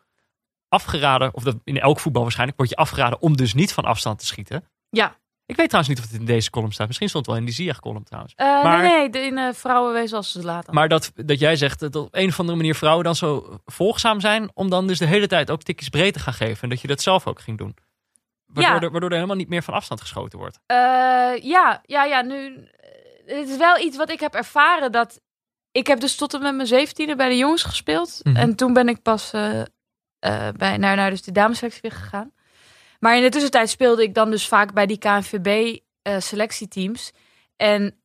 afgeraden. 0.68 1.34
Of 1.34 1.42
dat 1.42 1.56
in 1.64 1.80
elk 1.80 2.00
voetbal 2.00 2.22
waarschijnlijk 2.22 2.58
word 2.58 2.70
je 2.70 2.76
afgeraden 2.76 3.20
om 3.22 3.36
dus 3.36 3.54
niet 3.54 3.72
van 3.72 3.84
afstand 3.84 4.18
te 4.18 4.26
schieten. 4.26 4.64
Ja. 4.90 5.16
Ik 5.46 5.56
weet 5.56 5.68
trouwens 5.68 5.94
niet 5.94 6.04
of 6.04 6.10
het 6.12 6.20
in 6.20 6.26
deze 6.26 6.50
column 6.50 6.72
staat. 6.72 6.86
Misschien 6.86 7.08
stond 7.08 7.26
het 7.26 7.34
wel 7.34 7.44
in 7.44 7.50
die 7.50 7.58
Ziyech-column 7.58 8.04
trouwens. 8.04 8.32
Eh, 8.36 8.46
Maar- 8.62 8.82
nee, 8.82 9.08
nee, 9.08 9.26
in 9.26 9.36
uh, 9.38 9.52
vrouwenwees 9.52 10.12
als 10.12 10.32
ze 10.32 10.42
laten. 10.42 10.74
Maar 10.74 10.88
dat, 10.88 11.12
dat 11.14 11.38
jij 11.38 11.56
zegt 11.56 11.80
dat 11.80 11.96
op 11.96 12.08
een 12.10 12.28
of 12.28 12.40
andere 12.40 12.56
manier 12.56 12.74
vrouwen 12.74 13.04
dan 13.04 13.16
zo 13.16 13.58
volgzaam 13.64 14.20
zijn. 14.20 14.50
om 14.54 14.70
dan 14.70 14.86
dus 14.86 14.98
de 14.98 15.06
hele 15.06 15.26
tijd 15.26 15.50
ook 15.50 15.62
tikjes 15.62 15.88
breed 15.88 16.12
te 16.12 16.18
gaan 16.18 16.32
geven. 16.34 16.62
En 16.62 16.68
dat 16.68 16.80
je 16.80 16.86
dat 16.88 17.00
zelf 17.02 17.26
ook 17.26 17.40
ging 17.40 17.58
doen. 17.58 17.74
Waardoor, 18.54 18.74
Ja. 18.74 18.80
er, 18.80 18.90
waardoor 18.90 19.10
er 19.10 19.14
helemaal 19.16 19.36
niet 19.36 19.48
meer 19.48 19.62
van 19.62 19.74
afstand 19.74 20.00
geschoten 20.00 20.38
wordt. 20.38 20.58
Eh, 20.66 20.76
ja, 21.42 21.80
ja, 21.82 22.04
ja, 22.04 22.22
nu. 22.22 22.68
eh, 23.26 23.36
Het 23.38 23.48
is 23.48 23.56
wel 23.56 23.78
iets 23.78 23.96
wat 23.96 24.10
ik 24.10 24.20
heb 24.20 24.34
ervaren. 24.34 24.92
Dat 24.92 25.20
ik 25.72 25.86
heb 25.86 26.00
dus 26.00 26.16
tot 26.16 26.34
en 26.34 26.42
met 26.42 26.54
mijn 26.54 26.68
zeventiende 26.68 27.16
bij 27.16 27.28
de 27.28 27.36
jongens 27.36 27.62
gespeeld. 27.62 28.20
Mhm. 28.22 28.36
En 28.36 28.54
toen 28.56 28.72
ben 28.72 28.88
ik 28.88 29.02
pas 29.02 29.32
eh, 29.32 29.62
bij, 30.56 30.76
naar, 30.76 30.96
naar 30.96 31.10
dus 31.10 31.22
de 31.22 31.32
damesselectie 31.32 31.80
weer 31.82 31.92
gegaan. 31.98 32.32
Maar 33.00 33.16
in 33.16 33.22
de 33.22 33.28
tussentijd 33.28 33.70
speelde 33.70 34.02
ik 34.02 34.14
dan 34.14 34.30
dus 34.30 34.48
vaak 34.48 34.72
bij 34.72 34.86
die 34.86 34.98
KNVB 34.98 35.78
selectieteams. 36.18 37.10
En 37.56 38.02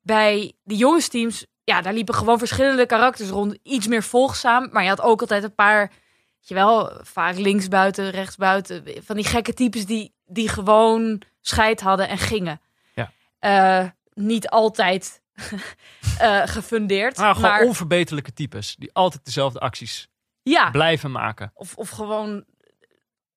bij 0.00 0.52
de 0.62 0.76
jongensteams, 0.76 1.46
ja, 1.64 1.80
daar 1.80 1.92
liepen 1.92 2.14
gewoon 2.14 2.38
verschillende 2.38 2.86
karakters 2.86 3.28
rond. 3.28 3.58
Iets 3.62 3.86
meer 3.86 4.02
volgzaam, 4.02 4.68
maar 4.72 4.82
je 4.82 4.88
had 4.88 5.00
ook 5.00 5.20
altijd 5.20 5.42
een 5.42 5.54
paar, 5.54 5.92
je 6.40 6.54
wel, 6.54 7.00
vaak 7.02 7.36
linksbuiten, 7.36 8.10
rechtsbuiten. 8.10 8.84
Van 9.04 9.16
die 9.16 9.24
gekke 9.24 9.54
types 9.54 9.86
die, 9.86 10.14
die 10.26 10.48
gewoon 10.48 11.22
scheid 11.40 11.80
hadden 11.80 12.08
en 12.08 12.18
gingen. 12.18 12.60
Ja. 12.94 13.12
Eh, 13.38 13.88
niet 14.14 14.48
altijd 14.48 15.22
eh, 16.18 16.42
gefundeerd. 16.44 17.16
Maar 17.16 17.34
gewoon 17.34 17.50
maar 17.50 17.62
onverbeterlijke 17.62 18.32
types. 18.32 18.76
Die 18.76 18.92
altijd 18.92 19.24
dezelfde 19.24 19.58
acties 19.58 20.08
ja, 20.42 20.70
blijven 20.70 21.10
maken. 21.10 21.50
of, 21.54 21.76
of 21.76 21.88
gewoon 21.88 22.44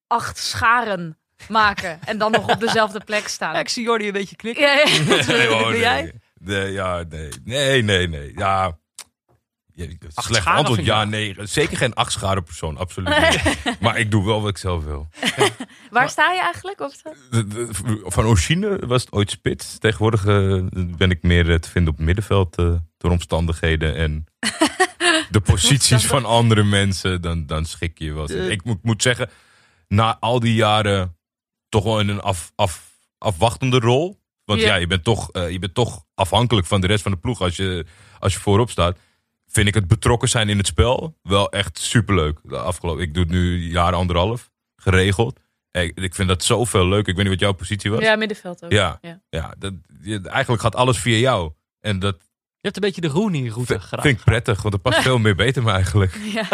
acht 0.08 0.38
scharen 0.38 1.18
maken 1.48 2.00
en 2.06 2.18
dan 2.18 2.32
nog 2.32 2.50
op 2.50 2.60
dezelfde 2.60 3.00
plek 3.00 3.28
staan. 3.28 3.54
Ja, 3.54 3.60
ik 3.60 3.70
zie 3.70 3.84
Jordi 3.84 4.08
een 4.08 4.14
beetje 4.14 4.36
knikken. 4.36 4.64
Ja, 4.64 4.74
ja. 4.74 4.86
Nee, 4.86 5.48
nee. 5.72 5.80
jij? 5.80 6.14
Nee, 6.40 6.72
ja, 6.72 7.04
nee. 7.10 7.30
Nee, 7.44 7.82
nee, 7.82 8.08
nee. 8.08 8.32
Ja. 8.36 8.78
Slecht 10.16 10.46
antwoord. 10.48 10.86
Ja, 10.86 11.04
nee. 11.04 11.36
Zeker 11.40 11.78
geen 11.78 11.94
acht 11.94 12.12
scharen 12.12 12.44
persoon. 12.44 12.78
Absoluut 12.78 13.20
niet. 13.20 13.64
maar 13.82 13.98
ik 13.98 14.12
doe 14.12 14.26
wel 14.26 14.42
wat 14.42 14.50
ik 14.50 14.58
zelf 14.58 14.84
wil. 14.84 15.08
Waar 15.92 16.10
sta 16.10 16.32
je 16.32 16.42
eigenlijk? 16.42 16.78
De- 17.30 17.48
de- 17.48 18.02
Van 18.06 18.26
origine 18.26 18.80
was 18.88 19.02
het 19.02 19.12
ooit 19.12 19.30
spits. 19.32 19.78
Tegenwoordig 19.78 20.26
eh, 20.26 20.62
ben 20.74 21.10
ik 21.12 21.24
meer 21.24 21.50
eh, 21.52 21.56
te 21.58 21.70
vinden 21.70 21.92
op 21.92 21.98
het 21.98 22.06
middenveld 22.06 22.56
eh, 22.58 22.74
door 22.98 23.12
omstandigheden 23.12 23.96
en 23.96 24.26
de 25.30 25.42
posities 25.44 26.06
van 26.06 26.26
andere 26.26 26.64
mensen. 26.64 27.22
Dan, 27.22 27.46
dan 27.46 27.66
schik 27.66 28.00
je 28.00 28.14
wel. 28.14 28.26
De- 28.28 28.52
Ik 28.52 28.64
moet, 28.64 28.84
moet 28.84 29.02
zeggen, 29.02 29.30
na 29.88 30.18
al 30.20 30.40
die 30.40 30.54
jaren 30.56 31.18
toch 31.70 31.84
wel 31.84 32.00
in 32.00 32.10
een 32.10 32.22
af, 32.22 32.52
af, 32.56 32.90
afwachtende 33.18 33.80
rol. 33.80 34.22
Want 34.46 34.60
ja, 34.60 34.66
Ja. 34.68 34.76
je, 34.76 34.88
bent 34.88 35.04
toch, 35.04 35.30
je 35.34 35.60
bent 35.60 35.74
toch 35.74 36.04
afhankelijk 36.16 36.68
van 36.68 36.82
de 36.82 36.88
rest 36.88 37.04
van 37.04 37.12
de 37.12 37.18
ploeg 37.18 37.42
als 37.42 37.56
je, 37.56 37.86
als 38.20 38.34
je 38.34 38.40
voorop 38.40 38.70
staat. 38.70 38.98
Vind 39.54 39.68
ik 39.68 39.74
het 39.74 39.88
betrokken 39.88 40.30
zijn 40.30 40.50
in 40.50 40.58
het 40.58 40.68
spel 40.68 41.18
wel 41.22 41.50
echt 41.52 41.80
superleuk. 41.80 42.40
De 42.44 42.58
afgelopen, 42.58 43.02
ik 43.04 43.14
doe 43.14 43.24
het 43.24 43.32
nu 43.32 43.54
een 43.54 43.70
jaar 43.70 43.94
anderhalf 43.94 44.52
geregeld. 44.76 45.40
Ik, 45.72 45.92
ik 46.00 46.16
vind 46.16 46.28
dat 46.28 46.44
zoveel 46.44 46.88
leuk. 46.88 47.08
Ik 47.08 47.16
weet 47.16 47.24
niet 47.26 47.34
wat 47.34 47.40
jouw 47.40 47.52
positie 47.54 47.92
was. 47.92 48.02
Ja, 48.02 48.16
middenveld 48.16 48.64
ook. 48.64 48.72
Ja, 48.72 48.98
Ja. 49.02 49.22
ja. 49.30 49.56
dat, 49.58 49.74
je- 50.02 50.22
eigenlijk 50.30 50.62
gaat 50.62 50.76
alles 50.76 50.98
via 50.98 51.18
jou. 51.18 51.52
En 51.80 52.00
dat 52.00 52.16
Je 52.20 52.70
hebt 52.70 52.76
een 52.76 52.82
beetje 52.82 53.02
de 53.02 53.08
Rooney-route 53.08 53.80
gedaan. 53.80 54.04
vind 54.04 54.18
ik 54.20 54.24
prettig, 54.26 54.62
want 54.62 54.74
dat 54.74 54.82
past 54.84 55.02
veel 55.02 55.18
meer 55.18 55.36
beter 55.36 55.64
me 55.64 55.72
eigenlijk. 55.72 56.16
Ja. 56.34 56.48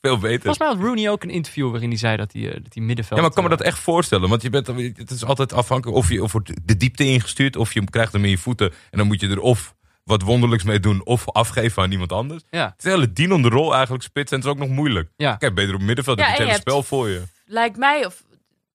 Veel 0.00 0.18
beter. 0.18 0.40
Volgens 0.40 0.58
mij 0.58 0.68
had 0.68 0.78
Rooney 0.86 1.10
ook 1.10 1.22
een 1.22 1.30
interview 1.30 1.70
waarin 1.70 1.88
hij 1.88 1.98
zei 1.98 2.16
dat 2.16 2.32
hij, 2.32 2.42
eh, 2.42 2.62
dat 2.62 2.74
hij 2.74 2.82
middenveld... 2.82 3.14
Ja, 3.14 3.20
maar 3.20 3.26
ik 3.30 3.34
kan 3.34 3.44
me 3.44 3.50
eh, 3.50 3.56
dat 3.56 3.66
echt 3.66 3.78
voorstellen. 3.78 4.28
Want 4.28 4.42
je 4.42 4.50
bent, 4.50 4.66
het 4.96 5.10
is 5.10 5.24
altijd 5.24 5.52
afhankelijk 5.52 5.98
of 5.98 6.08
je 6.10 6.22
of 6.22 6.32
wordt 6.32 6.52
de 6.64 6.76
diepte 6.76 7.04
ingestuurd... 7.04 7.56
of 7.56 7.74
je 7.74 7.84
krijgt 7.84 8.12
hem 8.12 8.24
in 8.24 8.30
je 8.30 8.38
voeten. 8.38 8.70
En 8.90 8.98
dan 8.98 9.06
moet 9.06 9.20
je 9.20 9.28
er 9.28 9.40
of 9.40 9.74
wat 10.06 10.22
wonderlijks 10.22 10.64
mee 10.64 10.80
doen... 10.80 11.04
of 11.04 11.30
afgeven 11.30 11.82
aan 11.82 11.90
iemand 11.92 12.12
anders. 12.12 12.42
Ja, 12.50 12.64
Het 12.64 12.74
is 12.78 12.84
een 12.84 12.90
hele 12.90 13.12
dienende 13.12 13.48
rol 13.48 13.72
eigenlijk, 13.74 14.04
spits. 14.04 14.30
En 14.30 14.36
het 14.36 14.46
is 14.46 14.52
ook 14.52 14.58
nog 14.58 14.68
moeilijk. 14.68 15.10
ja. 15.16 15.36
Kijk, 15.36 15.54
beter 15.54 15.74
op 15.74 15.80
middenveld. 15.80 16.18
Ja, 16.18 16.24
heb 16.24 16.32
je 16.36 16.40
het 16.42 16.50
hele 16.50 16.60
spel 16.60 16.82
voor 16.82 17.08
je. 17.08 17.22
Lijkt 17.44 17.76
mij, 17.76 18.06
of 18.06 18.22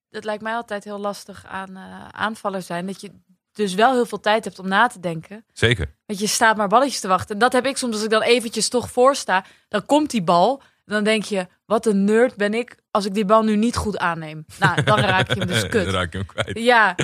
het 0.10 0.24
lijkt 0.24 0.44
mij 0.44 0.54
altijd 0.54 0.84
heel 0.84 1.00
lastig 1.00 1.46
aan 1.48 1.76
eh, 1.78 2.08
aanvallers 2.12 2.66
zijn. 2.66 2.86
Dat 2.86 3.02
je 3.02 3.12
dus 3.54 3.74
wel 3.74 3.94
heel 3.94 4.06
veel 4.06 4.20
tijd 4.20 4.44
hebt 4.44 4.60
om 4.60 4.68
na 4.68 4.88
te 4.88 5.00
denken. 5.00 5.46
Zeker. 5.54 5.96
Want 6.06 6.20
je 6.20 6.28
staat 6.28 6.58
maar 6.58 6.68
balletjes 6.68 7.00
te 7.00 7.08
wachten. 7.08 7.34
En 7.34 7.40
dat 7.40 7.54
heb 7.54 7.66
ik 7.66 7.78
soms 7.78 7.94
als 7.94 8.04
ik 8.04 8.10
dan 8.10 8.22
eventjes 8.22 8.70
toch 8.70 8.92
voor 8.92 9.16
sta. 9.16 9.46
Dan 9.68 9.86
komt 9.86 10.10
die 10.12 10.24
bal. 10.24 10.62
Dan 10.86 11.04
denk 11.04 11.24
je, 11.24 11.48
wat 11.66 11.86
een 11.86 12.04
nerd 12.04 12.36
ben 12.36 12.54
ik 12.54 12.76
als 12.92 13.06
ik 13.06 13.14
die 13.14 13.26
bal 13.26 13.44
nu 13.44 13.56
niet 13.56 13.76
goed 13.76 13.98
aanneem. 13.98 14.46
Nou, 14.60 14.84
dan 14.84 15.00
raak 15.00 15.28
je 15.34 15.40
hem 15.40 15.48
dus 15.48 15.62
Dan 15.62 15.70
kut. 15.70 15.88
raak 15.88 16.12
je 16.12 16.18
hem 16.18 16.28
kwijt. 16.28 16.58
Ja, 16.60 16.96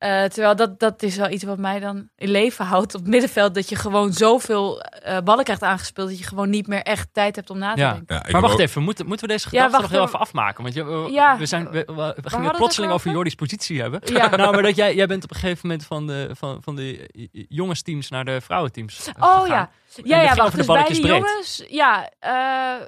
Eh, 0.00 0.24
terwijl 0.24 0.56
dat, 0.56 0.78
dat 0.80 1.02
is 1.02 1.16
wel 1.16 1.30
iets 1.30 1.44
wat 1.44 1.58
mij 1.58 1.80
dan 1.80 2.08
in 2.16 2.28
leven 2.30 2.64
houdt 2.64 2.94
op 2.94 3.00
het 3.00 3.10
middenveld. 3.10 3.54
Dat 3.54 3.68
je 3.68 3.76
gewoon 3.76 4.12
zoveel 4.12 4.80
eh, 4.82 5.18
ballen 5.24 5.44
krijgt 5.44 5.62
aangespeeld. 5.62 6.08
Dat 6.08 6.18
je 6.18 6.24
gewoon 6.24 6.50
niet 6.50 6.66
meer 6.66 6.82
echt 6.82 7.08
tijd 7.12 7.36
hebt 7.36 7.50
om 7.50 7.58
na 7.58 7.74
te 7.74 7.80
Ja. 7.80 7.92
denken. 7.92 8.14
Ja, 8.16 8.22
Maar 8.32 8.40
wacht 8.40 8.54
ook- 8.54 8.60
even, 8.60 8.82
moeten, 8.82 9.06
moeten 9.06 9.26
we 9.26 9.32
deze 9.32 9.44
Ja, 9.44 9.50
gedachte 9.50 9.70
wacht 9.70 9.82
nog 9.82 9.90
heel 9.92 10.00
even. 10.00 10.14
even 10.14 10.26
afmaken? 10.26 10.62
Want 10.62 10.74
je, 10.74 10.84
we, 10.84 11.10
Ja. 11.12 11.36
we, 11.38 11.46
zijn, 11.46 11.70
we, 11.70 11.84
we- 11.86 12.14
gingen 12.30 12.46
het 12.48 12.56
plotseling 12.56 12.92
over? 12.92 13.10
Jordi's 13.10 13.34
positie 13.34 13.80
hebben. 13.80 14.00
Ja. 14.04 14.28
Nou, 14.36 14.52
maar 14.52 14.62
dat 14.62 14.76
jij, 14.76 14.94
jij 14.94 15.06
bent 15.06 15.24
op 15.24 15.30
een 15.30 15.36
gegeven 15.36 15.68
moment 15.68 15.86
van 15.86 16.06
de, 16.06 16.30
van, 16.32 16.62
van 16.62 16.76
de 16.76 17.08
jongensteams 17.48 18.10
naar 18.10 18.24
de 18.24 18.40
vrouwenteams 18.40 18.98
Oh 19.18 19.40
gegaan. 19.40 19.48
ja. 19.48 19.70
Ja, 20.04 20.20
ja, 20.22 20.34
wacht. 20.34 20.56
Dus 20.56 20.66
bij 20.66 20.82
breed. 20.84 20.96
jongens, 21.06 21.64
ja, 21.68 22.10
eh, 22.18 22.86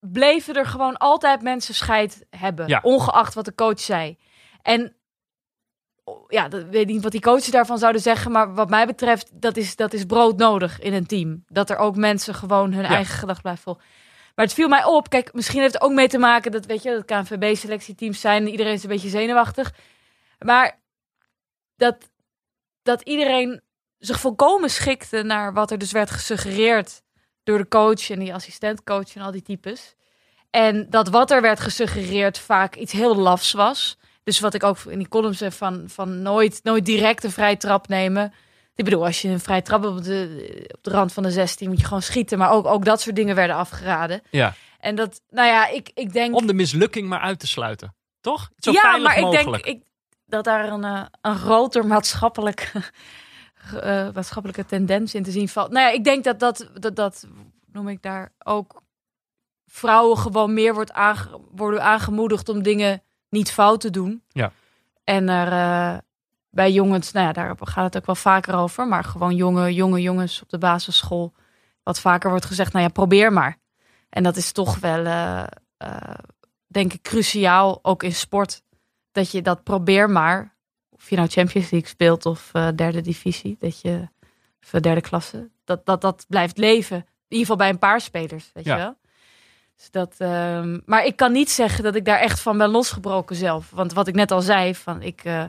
bleven 0.00 0.54
er 0.54 0.66
gewoon 0.66 0.96
altijd 0.96 1.42
mensen 1.42 1.74
scheid 1.74 2.24
hebben. 2.30 2.68
Ja. 2.68 2.80
Ongeacht 2.82 3.34
wat 3.34 3.44
de 3.44 3.54
coach 3.54 3.80
zei. 3.80 4.18
En 4.62 4.96
ja, 6.28 6.48
dat 6.48 6.64
weet 6.64 6.86
niet 6.86 7.02
wat 7.02 7.12
die 7.12 7.20
coaches 7.20 7.50
daarvan 7.50 7.78
zouden 7.78 8.02
zeggen. 8.02 8.30
Maar 8.32 8.54
wat 8.54 8.68
mij 8.70 8.86
betreft, 8.86 9.30
dat 9.32 9.56
is, 9.56 9.76
dat 9.76 9.92
is 9.92 10.04
broodnodig 10.04 10.80
in 10.80 10.92
een 10.92 11.06
team. 11.06 11.44
Dat 11.46 11.70
er 11.70 11.76
ook 11.76 11.96
mensen 11.96 12.34
gewoon 12.34 12.72
hun 12.72 12.82
Ja. 12.82 12.88
eigen 12.88 13.14
gedachten 13.14 13.42
blijven 13.42 13.62
volgen. 13.62 13.82
Maar 14.34 14.44
het 14.44 14.54
viel 14.54 14.68
mij 14.68 14.84
op. 14.84 15.08
Kijk, 15.08 15.32
misschien 15.32 15.60
heeft 15.60 15.72
het 15.74 15.82
ook 15.82 15.92
mee 15.92 16.08
te 16.08 16.18
maken 16.18 16.52
dat, 16.52 16.66
weet 16.66 16.82
je, 16.82 16.90
dat 16.90 17.04
KNVB-selectieteams 17.04 18.20
zijn. 18.20 18.48
Iedereen 18.48 18.72
is 18.72 18.82
een 18.82 18.88
beetje 18.88 19.08
zenuwachtig. 19.08 19.72
Maar 20.38 20.80
dat, 21.76 22.10
dat 22.82 23.00
iedereen 23.02 23.60
zich 23.98 24.20
volkomen 24.20 24.70
schikte 24.70 25.22
naar 25.22 25.52
wat 25.52 25.70
er 25.70 25.78
dus 25.78 25.92
werd 25.92 26.10
gesuggereerd 26.10 27.02
door 27.42 27.58
de 27.58 27.68
coach 27.68 28.10
en 28.10 28.18
die 28.18 28.34
assistentcoach 28.34 29.14
en 29.14 29.22
al 29.22 29.30
die 29.30 29.42
types. 29.42 29.94
En 30.50 30.90
dat 30.90 31.08
wat 31.08 31.30
er 31.30 31.40
werd 31.40 31.60
gesuggereerd 31.60 32.38
vaak 32.38 32.74
iets 32.74 32.92
heel 32.92 33.16
lafs 33.16 33.52
was. 33.52 33.98
Dus 34.24 34.40
wat 34.40 34.54
ik 34.54 34.62
ook 34.62 34.78
in 34.78 34.98
die 34.98 35.08
columns 35.08 35.38
zeg 35.38 35.54
van, 35.54 35.84
van 35.86 36.22
nooit, 36.22 36.60
nooit 36.62 36.84
direct 36.84 37.24
een 37.24 37.30
vrije 37.30 37.56
trap 37.56 37.88
nemen. 37.88 38.32
Ik 38.74 38.84
bedoel, 38.84 39.04
als 39.04 39.22
je 39.22 39.28
een 39.28 39.40
vrije 39.40 39.62
trap 39.62 39.84
op 39.84 40.04
de, 40.04 40.66
op 40.74 40.84
de 40.84 40.90
rand 40.90 41.12
van 41.12 41.22
de 41.22 41.30
16 41.30 41.68
moet 41.68 41.80
je 41.80 41.86
gewoon 41.86 42.02
schieten. 42.02 42.38
Maar 42.38 42.50
ook, 42.50 42.66
ook 42.66 42.84
dat 42.84 43.00
soort 43.00 43.16
dingen 43.16 43.34
werden 43.34 43.56
afgeraden. 43.56 44.22
Ja. 44.30 44.54
En 44.78 44.94
dat, 44.94 45.20
nou 45.28 45.48
ja, 45.48 45.68
ik, 45.68 45.90
ik 45.94 46.12
denk... 46.12 46.34
Om 46.34 46.46
de 46.46 46.54
mislukking 46.54 47.08
maar 47.08 47.20
uit 47.20 47.38
te 47.38 47.46
sluiten. 47.46 47.94
Toch? 48.20 48.50
Zo 48.56 48.72
ja, 48.72 48.96
maar 48.96 49.18
ik 49.18 49.30
denk 49.30 49.56
ik, 49.56 49.82
dat 50.26 50.44
daar 50.44 50.68
een, 50.68 50.84
eh, 50.84 51.04
een 51.20 51.36
groter 51.36 51.86
maatschappelijk, 51.86 52.72
eh, 53.80 54.08
maatschappelijke 54.14 54.66
tendens 54.66 55.14
in 55.14 55.22
te 55.22 55.30
zien 55.30 55.48
valt. 55.48 55.70
Nou 55.70 55.86
ja, 55.86 55.92
ik 55.92 56.04
denk 56.04 56.24
dat 56.24 56.40
dat, 56.40 56.70
dat, 56.74 56.96
dat 56.96 57.26
noem 57.72 57.88
ik 57.88 58.02
daar 58.02 58.32
ook 58.44 58.82
vrouwen 59.66 60.18
gewoon 60.18 60.54
meer 60.54 60.74
wordt 60.74 60.92
aange, 60.92 61.40
worden 61.50 61.82
aangemoedigd 61.82 62.48
om 62.48 62.62
dingen 62.62 63.02
niet 63.34 63.52
fout 63.52 63.80
te 63.80 63.90
doen. 63.90 64.22
Ja. 64.28 64.52
En 65.04 65.28
er 65.28 65.52
eh, 65.52 65.98
bij 66.50 66.72
jongens, 66.72 67.12
nou 67.12 67.26
ja, 67.26 67.32
daar 67.32 67.54
gaat 67.60 67.84
het 67.84 67.96
ook 67.96 68.06
wel 68.06 68.14
vaker 68.14 68.54
over, 68.54 68.88
maar 68.88 69.04
gewoon 69.04 69.34
jonge, 69.36 69.74
jonge 69.74 70.00
jongens 70.00 70.42
op 70.42 70.48
de 70.48 70.58
basisschool, 70.58 71.32
wat 71.82 72.00
vaker 72.00 72.30
wordt 72.30 72.44
gezegd, 72.44 72.72
nou 72.72 72.84
ja, 72.84 72.90
probeer 72.90 73.32
maar. 73.32 73.56
En 74.10 74.22
dat 74.22 74.36
is 74.36 74.52
toch 74.52 74.78
wel, 74.78 75.04
eh, 75.04 75.44
eh, 75.76 76.14
denk 76.66 76.92
ik, 76.92 77.02
cruciaal, 77.02 77.78
ook 77.82 78.02
in 78.02 78.14
sport, 78.14 78.62
dat 79.12 79.30
je 79.30 79.42
dat 79.42 79.62
probeer 79.62 80.10
maar. 80.10 80.54
Of 80.90 81.10
je 81.10 81.16
nou 81.16 81.28
Champions 81.28 81.70
League 81.70 81.88
speelt 81.88 82.26
of 82.26 82.50
derde 82.74 83.00
divisie, 83.00 83.56
dat 83.58 83.80
je, 83.80 84.08
of 84.62 84.80
derde 84.80 85.00
klasse, 85.00 85.50
dat, 85.64 85.86
dat 85.86 86.00
dat 86.00 86.24
blijft 86.28 86.58
leven. 86.58 86.96
In 86.96 87.04
ieder 87.28 87.38
geval 87.38 87.56
bij 87.56 87.68
een 87.68 87.78
paar 87.78 88.00
spelers, 88.00 88.50
weet 88.52 88.64
Ja. 88.64 88.76
je 88.76 88.82
wel. 88.82 88.96
Dus 89.76 89.90
dat, 89.90 90.14
ehm, 90.18 90.80
maar 90.86 91.04
ik 91.04 91.16
kan 91.16 91.32
niet 91.32 91.50
zeggen 91.50 91.84
dat 91.84 91.94
ik 91.94 92.04
daar 92.04 92.18
echt 92.18 92.40
van 92.40 92.58
ben 92.58 92.68
losgebroken 92.70 93.36
zelf. 93.36 93.70
Want 93.70 93.92
wat 93.92 94.08
ik 94.08 94.14
net 94.14 94.30
al 94.30 94.40
zei, 94.40 94.74
van 94.74 95.02
ik, 95.02 95.24
eh, 95.24 95.44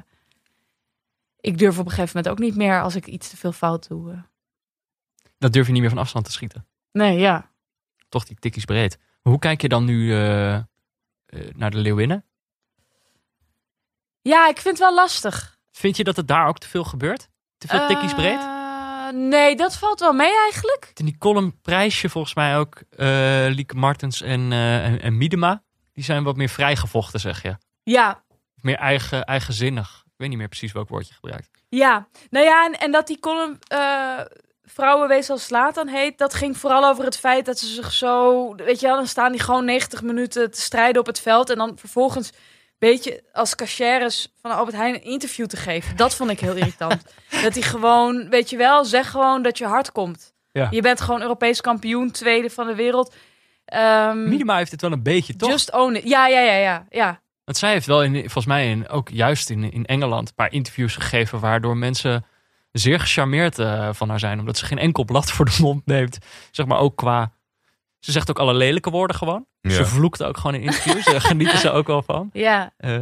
ik 1.39 1.57
durf 1.57 1.79
op 1.79 1.85
een 1.85 1.91
gegeven 1.91 2.17
moment 2.17 2.33
ook 2.33 2.45
niet 2.45 2.55
meer 2.55 2.81
als 2.81 2.95
ik 2.95 3.07
iets 3.07 3.29
te 3.29 3.37
veel 3.37 3.51
fout 3.51 3.87
doe. 3.87 4.11
eh. 4.11 4.17
Dat 5.37 5.53
durf 5.53 5.65
je 5.67 5.71
niet 5.71 5.81
meer 5.81 5.89
van 5.89 5.99
afstand 5.99 6.25
te 6.25 6.31
schieten. 6.31 6.67
Nee, 6.91 7.17
ja. 7.19 7.49
Toch 8.09 8.25
die 8.25 8.35
tikkies 8.39 8.65
breed. 8.65 8.97
Hoe 9.21 9.39
kijk 9.39 9.61
je 9.61 9.69
dan 9.69 9.85
nu 9.85 10.13
eh, 10.13 10.59
naar 11.55 11.71
de 11.71 11.77
Leeuwinnen? 11.77 12.25
Ja, 14.21 14.47
ik 14.47 14.59
vind 14.59 14.77
het 14.77 14.87
wel 14.87 14.95
lastig. 14.95 15.39
Vind 15.39 15.53
Vind 15.71 15.97
je 15.97 16.03
dat 16.03 16.15
het 16.15 16.27
daar 16.27 16.47
ook 16.47 16.57
te 16.59 16.67
veel 16.67 16.83
gebeurt? 16.83 17.29
Te 17.57 17.67
veel 17.67 17.87
tikkies 17.87 18.13
breed? 18.13 18.54
Eh, 19.05 19.13
nee, 19.13 19.55
dat 19.55 19.77
valt 19.77 19.99
wel 19.99 20.13
mee 20.13 20.39
eigenlijk. 20.39 20.91
In 20.93 21.05
die 21.05 21.17
column 21.17 21.61
prijsje 21.61 22.09
volgens 22.09 22.35
mij 22.35 22.57
ook 22.57 22.81
eh 22.89 23.45
Lieke 23.49 23.75
Martens 23.75 24.21
en, 24.21 24.51
eh 24.51 24.85
en, 24.85 25.01
en 25.01 25.17
Miedema. 25.17 25.63
Die 25.93 26.03
zijn 26.03 26.23
wat 26.23 26.35
meer 26.35 26.49
vrijgevochten, 26.49 27.19
zeg 27.19 27.41
je. 27.41 27.57
Ja, 27.83 28.23
Meer 28.61 28.77
eigen, 28.77 29.23
eigenzinnig. 29.23 30.03
Ik 30.05 30.13
weet 30.17 30.29
niet 30.29 30.37
meer 30.37 30.47
precies 30.47 30.71
welk 30.71 30.89
woord 30.89 31.07
je 31.07 31.13
gebruikt. 31.13 31.49
Ja, 31.69 32.07
nou 32.29 32.45
ja, 32.45 32.65
en, 32.65 32.73
en 32.73 32.91
dat 32.91 33.07
die 33.07 33.19
column 33.19 33.59
eh 33.67 34.19
Vrouwen 34.67 35.07
wees 35.07 35.29
als 35.29 35.43
Slatan 35.43 35.87
heet, 35.87 36.17
dat 36.17 36.33
ging 36.33 36.57
vooral 36.57 36.85
over 36.85 37.03
het 37.03 37.17
feit 37.17 37.45
dat 37.45 37.59
ze 37.59 37.67
zich 37.67 37.91
zo, 37.91 38.55
weet 38.55 38.79
je 38.79 38.87
wel, 38.87 38.95
dan 38.95 39.07
staan 39.07 39.31
die 39.31 39.41
gewoon 39.41 39.65
90 39.65 40.01
minuten 40.01 40.51
te 40.51 40.61
strijden 40.61 41.01
op 41.01 41.07
het 41.07 41.19
veld 41.19 41.49
en 41.49 41.57
dan 41.57 41.77
vervolgens 41.77 42.31
beetje 42.91 43.23
als 43.33 43.55
cashiers 43.55 44.27
van 44.41 44.51
Albert 44.51 44.75
Heijn 44.75 44.95
een 44.95 45.03
interview 45.03 45.45
te 45.45 45.57
geven. 45.57 45.95
Dat 45.95 46.15
vond 46.15 46.29
ik 46.29 46.39
heel 46.39 46.55
irritant. 46.55 47.03
dat 47.43 47.53
hij 47.53 47.63
gewoon, 47.63 48.29
weet 48.29 48.49
je 48.49 48.57
wel, 48.57 48.85
zeg 48.85 49.09
gewoon 49.09 49.41
dat 49.41 49.57
je 49.57 49.65
hard 49.65 49.91
komt. 49.91 50.33
Ja. 50.51 50.67
Je 50.71 50.81
bent 50.81 51.01
gewoon 51.01 51.21
Europees 51.21 51.61
kampioen, 51.61 52.11
tweede 52.11 52.49
van 52.49 52.67
de 52.67 52.75
wereld. 52.75 53.15
Ehm, 53.65 54.29
Miedema 54.29 54.57
heeft 54.57 54.71
het 54.71 54.81
wel 54.81 54.91
een 54.91 55.03
beetje, 55.03 55.35
toch? 55.35 55.49
just 55.49 55.71
own 55.71 55.95
it. 55.95 56.03
Ja, 56.03 56.27
ja, 56.27 56.39
ja, 56.39 56.55
ja, 56.55 56.85
ja. 56.89 57.21
Want 57.43 57.57
zij 57.57 57.71
heeft 57.71 57.85
wel, 57.85 58.03
in, 58.03 58.13
volgens 58.13 58.45
mij, 58.45 58.69
in, 58.69 58.89
ook 58.89 59.09
juist 59.09 59.49
in, 59.49 59.71
in 59.71 59.85
Engeland, 59.85 60.27
een 60.27 60.35
paar 60.35 60.51
interviews 60.51 60.95
gegeven. 60.95 61.39
waardoor 61.39 61.77
mensen 61.77 62.25
zeer 62.71 62.99
gecharmeerd 62.99 63.59
eh, 63.59 63.89
van 63.93 64.09
haar 64.09 64.19
zijn. 64.19 64.39
Omdat 64.39 64.57
ze 64.57 64.65
geen 64.65 64.77
enkel 64.77 65.03
blad 65.03 65.31
voor 65.31 65.45
de 65.45 65.57
mond 65.59 65.85
neemt. 65.85 66.17
Zeg 66.51 66.65
maar 66.65 66.79
ook 66.79 66.95
qua. 66.95 67.31
Ze 68.05 68.11
zegt 68.11 68.29
ook 68.29 68.39
alle 68.39 68.53
lelijke 68.53 68.89
woorden 68.89 69.15
gewoon. 69.15 69.45
Ja. 69.61 69.71
Ze 69.71 69.85
vloekt 69.85 70.23
ook 70.23 70.37
gewoon 70.37 70.55
in 70.55 70.61
interviews. 70.61 71.05
Daar 71.05 71.21
genieten 71.31 71.57
ze 71.57 71.71
ook 71.71 71.87
wel 71.87 72.01
van. 72.01 72.29
Ja, 72.33 72.73
Eh, 72.77 72.99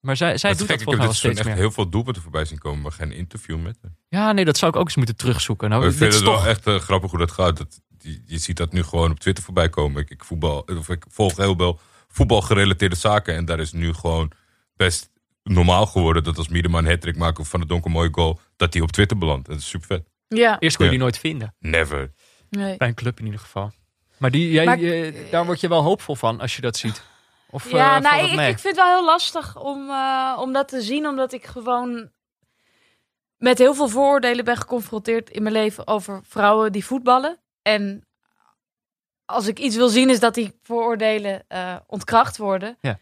maar 0.00 0.16
zij, 0.16 0.38
zij 0.38 0.50
Dat 0.50 0.58
doet 0.58 0.68
dat 0.68 0.76
gek. 0.76 0.84
Volgens 0.84 0.96
mij 0.96 1.06
wel 1.06 1.14
steeds 1.14 1.38
echt 1.38 1.48
meer. 1.48 1.56
heel 1.56 1.70
veel 1.70 1.88
doelpunten 1.88 2.22
voorbij 2.22 2.44
zien 2.44 2.58
komen, 2.58 2.82
maar 2.82 2.92
geen 2.92 3.12
interview 3.12 3.62
met 3.62 3.78
haar. 3.82 3.92
Ja, 4.08 4.32
nee, 4.32 4.44
dat 4.44 4.56
zou 4.56 4.70
ik 4.72 4.78
ook 4.78 4.84
eens 4.84 4.96
moeten 4.96 5.16
terugzoeken. 5.16 5.70
Nou, 5.70 5.86
ik 5.86 5.92
vind 5.92 6.12
is 6.12 6.16
het 6.16 6.24
toch... 6.24 6.40
wel 6.42 6.50
echt 6.50 6.66
eh, 6.66 6.76
grappig 6.78 7.10
hoe 7.10 7.18
dat 7.18 7.30
gaat. 7.32 7.56
Dat, 7.56 7.80
je, 7.98 8.22
je 8.26 8.38
ziet 8.38 8.56
dat 8.56 8.72
nu 8.72 8.82
gewoon 8.82 9.10
op 9.10 9.20
Twitter 9.20 9.44
voorbij 9.44 9.68
komen. 9.68 10.02
Ik, 10.02 10.10
ik, 10.10 10.24
voetbal, 10.24 10.60
of 10.78 10.88
ik 10.88 11.04
volg 11.08 11.36
heel 11.36 11.56
veel 11.56 11.80
voetbalgerelateerde 12.08 12.96
zaken. 12.96 13.34
En 13.34 13.44
daar 13.44 13.60
is 13.60 13.72
nu 13.72 13.92
gewoon 13.92 14.30
best 14.76 15.10
normaal 15.42 15.86
geworden 15.86 16.24
dat 16.24 16.38
als 16.38 16.48
Miedema 16.48 16.78
een 16.78 16.86
hat 16.86 17.14
maakt 17.16 17.38
of 17.38 17.48
van 17.48 17.60
de 17.60 17.66
donker 17.66 17.90
mooie 17.90 18.08
goal, 18.12 18.40
dat 18.56 18.72
die 18.72 18.82
op 18.82 18.92
Twitter 18.92 19.18
belandt. 19.18 19.48
Dat 19.48 19.58
is 19.58 19.68
super 19.68 19.86
vet. 19.86 20.08
ja. 20.28 20.58
Eerst 20.60 20.76
kon 20.76 20.84
je 20.86 20.92
Ja. 20.92 20.96
die 20.98 21.06
nooit 21.06 21.18
vinden. 21.18 21.54
Never. 21.58 22.12
Nee. 22.50 22.76
Bij 22.76 22.88
een 22.88 22.94
club 22.94 23.18
in 23.18 23.24
ieder 23.24 23.40
geval. 23.40 23.72
Maar, 24.18 24.30
die, 24.30 24.50
jij, 24.50 24.64
Maar- 24.64 24.78
eh, 24.78 25.30
daar 25.30 25.46
word 25.46 25.60
je 25.60 25.68
wel 25.68 25.82
hoopvol 25.82 26.14
van 26.14 26.40
als 26.40 26.56
je 26.56 26.62
dat 26.62 26.76
ziet. 26.76 27.02
Of, 27.50 27.70
Ja, 27.70 27.98
nou, 27.98 28.18
valt 28.18 28.32
ik, 28.32 28.38
ik 28.38 28.58
vind 28.58 28.62
het 28.62 28.76
wel 28.76 28.94
heel 28.96 29.04
lastig 29.04 29.56
om, 29.56 29.90
eh, 29.90 30.36
om 30.40 30.52
dat 30.52 30.68
te 30.68 30.82
zien, 30.82 31.06
omdat 31.06 31.32
ik 31.32 31.46
gewoon 31.46 32.10
met 33.36 33.58
heel 33.58 33.74
veel 33.74 33.88
vooroordelen 33.88 34.44
ben 34.44 34.56
geconfronteerd 34.56 35.30
in 35.30 35.42
mijn 35.42 35.54
leven 35.54 35.86
over 35.86 36.20
vrouwen 36.24 36.72
die 36.72 36.84
voetballen. 36.84 37.40
En 37.62 38.06
als 39.24 39.46
ik 39.46 39.58
iets 39.58 39.76
wil 39.76 39.88
zien, 39.88 40.10
is 40.10 40.20
dat 40.20 40.34
die 40.34 40.58
vooroordelen 40.62 41.44
ontkracht 41.86 42.36
worden. 42.36 42.78
Ja. 42.80 42.98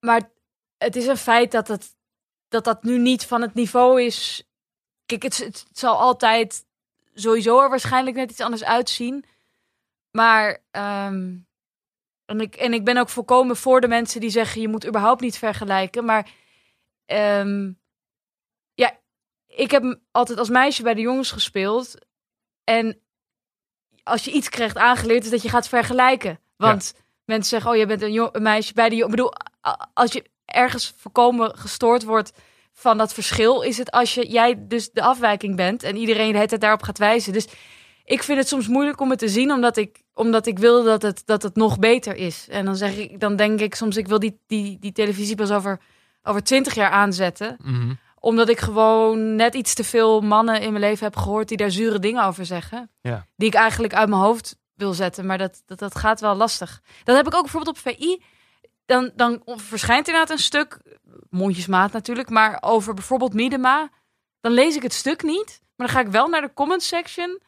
Maar 0.00 0.30
het 0.78 0.96
is 0.96 1.06
een 1.06 1.16
feit 1.16 1.52
dat, 1.52 1.68
het, 1.68 1.96
dat 2.48 2.64
dat 2.64 2.82
nu 2.82 2.98
niet 2.98 3.26
van 3.26 3.42
het 3.42 3.54
niveau 3.54 4.02
is. 4.02 4.48
Kijk, 5.06 5.22
het, 5.22 5.36
het 5.38 5.66
zal 5.72 5.96
altijd 5.98 6.64
sowieso 7.20 7.62
er 7.62 7.68
waarschijnlijk 7.68 8.16
net 8.16 8.30
iets 8.30 8.40
anders 8.40 8.64
uitzien. 8.64 9.24
Maar 10.10 10.62
ehm, 10.70 11.36
en 12.24 12.40
ik, 12.40 12.54
en 12.54 12.72
ik 12.72 12.84
ben 12.84 12.96
ook 12.96 13.08
volkomen 13.08 13.56
voor 13.56 13.80
de 13.80 13.88
mensen 13.88 14.20
die 14.20 14.30
zeggen: 14.30 14.60
je 14.60 14.68
moet 14.68 14.86
überhaupt 14.86 15.20
niet 15.20 15.38
vergelijken. 15.38 16.04
Maar 16.04 16.30
ehm, 17.06 17.72
ja, 18.74 18.98
ik 19.46 19.70
heb 19.70 19.98
altijd 20.10 20.38
als 20.38 20.48
meisje 20.48 20.82
bij 20.82 20.94
de 20.94 21.00
jongens 21.00 21.30
gespeeld. 21.30 21.94
En 22.64 23.00
als 24.02 24.24
je 24.24 24.30
iets 24.30 24.48
krijgt 24.48 24.76
aangeleerd, 24.76 25.24
is 25.24 25.30
dat 25.30 25.42
je 25.42 25.48
gaat 25.48 25.68
vergelijken. 25.68 26.40
Want 26.56 26.94
mensen 27.24 27.48
zeggen: 27.48 27.70
oh, 27.70 27.76
je 27.76 27.86
bent 27.86 28.02
een, 28.02 28.12
jong- 28.12 28.34
een 28.34 28.42
meisje 28.42 28.72
bij 28.72 28.88
de 28.88 28.96
jongens. 28.96 29.14
Ik 29.14 29.16
bedoel, 29.16 29.32
als 29.94 30.12
je 30.12 30.30
ergens 30.44 30.94
volkomen 30.96 31.58
gestoord 31.58 32.04
wordt 32.04 32.32
van 32.78 32.98
dat 32.98 33.14
verschil, 33.14 33.60
is 33.60 33.78
het 33.78 33.90
als 33.90 34.14
je, 34.14 34.28
jij 34.28 34.54
dus 34.58 34.90
de 34.90 35.02
afwijking 35.02 35.56
bent 35.56 35.82
en 35.82 35.96
iedereen 35.96 36.36
het 36.36 36.60
daarop 36.60 36.82
gaat 36.82 36.98
wijzen. 36.98 37.32
Dus 37.32 37.46
ik 38.04 38.22
vind 38.22 38.38
het 38.38 38.48
soms 38.48 38.68
moeilijk 38.68 39.00
om 39.00 39.10
het 39.10 39.18
te 39.18 39.28
zien, 39.28 39.52
omdat 39.52 39.76
ik, 39.76 40.02
omdat 40.14 40.46
ik 40.46 40.58
wil 40.58 40.84
dat 40.84 41.02
het, 41.02 41.22
dat 41.24 41.42
het 41.42 41.56
nog 41.56 41.78
beter 41.78 42.16
is. 42.16 42.46
En 42.50 42.64
dan, 42.64 42.76
zeg 42.76 42.96
ik, 42.96 43.20
dan 43.20 43.36
denk 43.36 43.60
ik 43.60 43.74
soms, 43.74 43.96
ik 43.96 44.08
wil 44.08 44.18
die, 44.18 44.40
die, 44.46 44.78
die 44.80 44.92
televisie 44.92 45.36
pas 45.36 45.50
over, 45.50 45.80
over 46.22 46.42
20 46.42 46.74
jaar 46.74 46.90
aanzetten. 46.90 47.56
Mhm. 47.62 47.94
Omdat 48.20 48.48
ik 48.48 48.60
gewoon 48.60 49.34
net 49.36 49.54
iets 49.54 49.74
te 49.74 49.84
veel 49.84 50.20
mannen 50.20 50.60
in 50.60 50.72
mijn 50.72 50.84
leven 50.84 51.04
heb 51.04 51.16
gehoord 51.16 51.48
die 51.48 51.56
daar 51.56 51.70
zure 51.70 51.98
dingen 51.98 52.24
over 52.24 52.46
zeggen. 52.46 52.90
Ja. 53.00 53.26
Die 53.36 53.48
ik 53.48 53.54
eigenlijk 53.54 53.94
uit 53.94 54.08
mijn 54.08 54.20
hoofd 54.20 54.56
wil 54.74 54.92
zetten. 54.92 55.26
Maar 55.26 55.38
dat, 55.38 55.62
dat, 55.66 55.78
dat 55.78 55.98
gaat 55.98 56.20
wel 56.20 56.34
lastig. 56.34 56.80
Dat 57.04 57.16
heb 57.16 57.26
ik 57.26 57.34
ook 57.34 57.42
bijvoorbeeld 57.42 57.76
op 57.76 57.82
VI. 57.82 58.22
Dan, 58.88 59.10
dan 59.16 59.42
verschijnt 59.44 60.06
inderdaad 60.06 60.30
een 60.30 60.42
stuk, 60.42 60.78
mondjesmaat 61.30 61.92
natuurlijk, 61.92 62.28
maar 62.30 62.58
over 62.60 62.94
bijvoorbeeld 62.94 63.34
Miedema. 63.34 63.90
Dan 64.40 64.52
lees 64.52 64.76
ik 64.76 64.82
het 64.82 64.92
stuk 64.92 65.22
niet, 65.22 65.60
maar 65.76 65.86
dan 65.86 65.96
ga 65.96 66.02
ik 66.02 66.08
wel 66.08 66.28
naar 66.28 66.40
de 66.40 66.52
comment 66.54 66.82
section. 66.82 67.40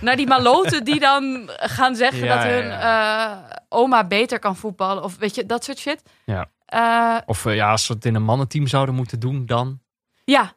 Naar 0.00 0.16
die 0.16 0.26
maloten 0.26 0.84
die 0.84 1.00
dan 1.00 1.50
gaan 1.50 1.96
zeggen 1.96 2.24
Ja, 2.24 2.34
dat 2.34 2.44
ja, 2.44 2.50
hun 2.50 2.70
eh, 2.70 3.56
oma 3.68 4.06
beter 4.06 4.38
kan 4.38 4.56
voetballen. 4.56 5.02
Of 5.02 5.16
weet 5.16 5.34
je, 5.34 5.46
dat 5.46 5.64
soort 5.64 5.78
shit. 5.78 6.02
Ja. 6.24 6.50
Eh, 6.66 7.18
Of 7.26 7.46
eh, 7.46 7.54
ja, 7.54 7.70
als 7.70 7.84
ze 7.86 7.92
het 7.92 8.04
in 8.04 8.14
een 8.14 8.22
mannenteam 8.22 8.66
zouden 8.66 8.94
moeten 8.94 9.20
doen, 9.20 9.46
dan. 9.46 9.80
Ja. 10.24 10.52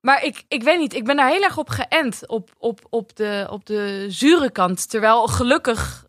Maar 0.00 0.24
ik, 0.24 0.44
ik 0.48 0.62
weet 0.62 0.78
niet, 0.78 0.94
ik 0.94 1.04
ben 1.04 1.16
daar 1.16 1.30
heel 1.30 1.42
erg 1.42 1.58
op 1.58 1.68
geënt. 1.68 2.26
Op, 2.26 2.50
op, 2.58 2.80
op, 2.90 3.16
de, 3.16 3.46
op 3.50 3.66
de 3.66 4.06
zure 4.08 4.50
kant. 4.50 4.90
Terwijl 4.90 5.26
gelukkig 5.26 6.06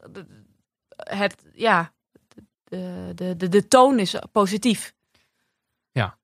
het, 0.98 1.36
ja, 1.54 1.91
de, 2.70 3.12
de, 3.16 3.36
de, 3.36 3.50
de 3.50 3.68
toon 3.68 4.00
is 4.00 4.16
positief. 4.32 4.94
Ja. 5.91 6.18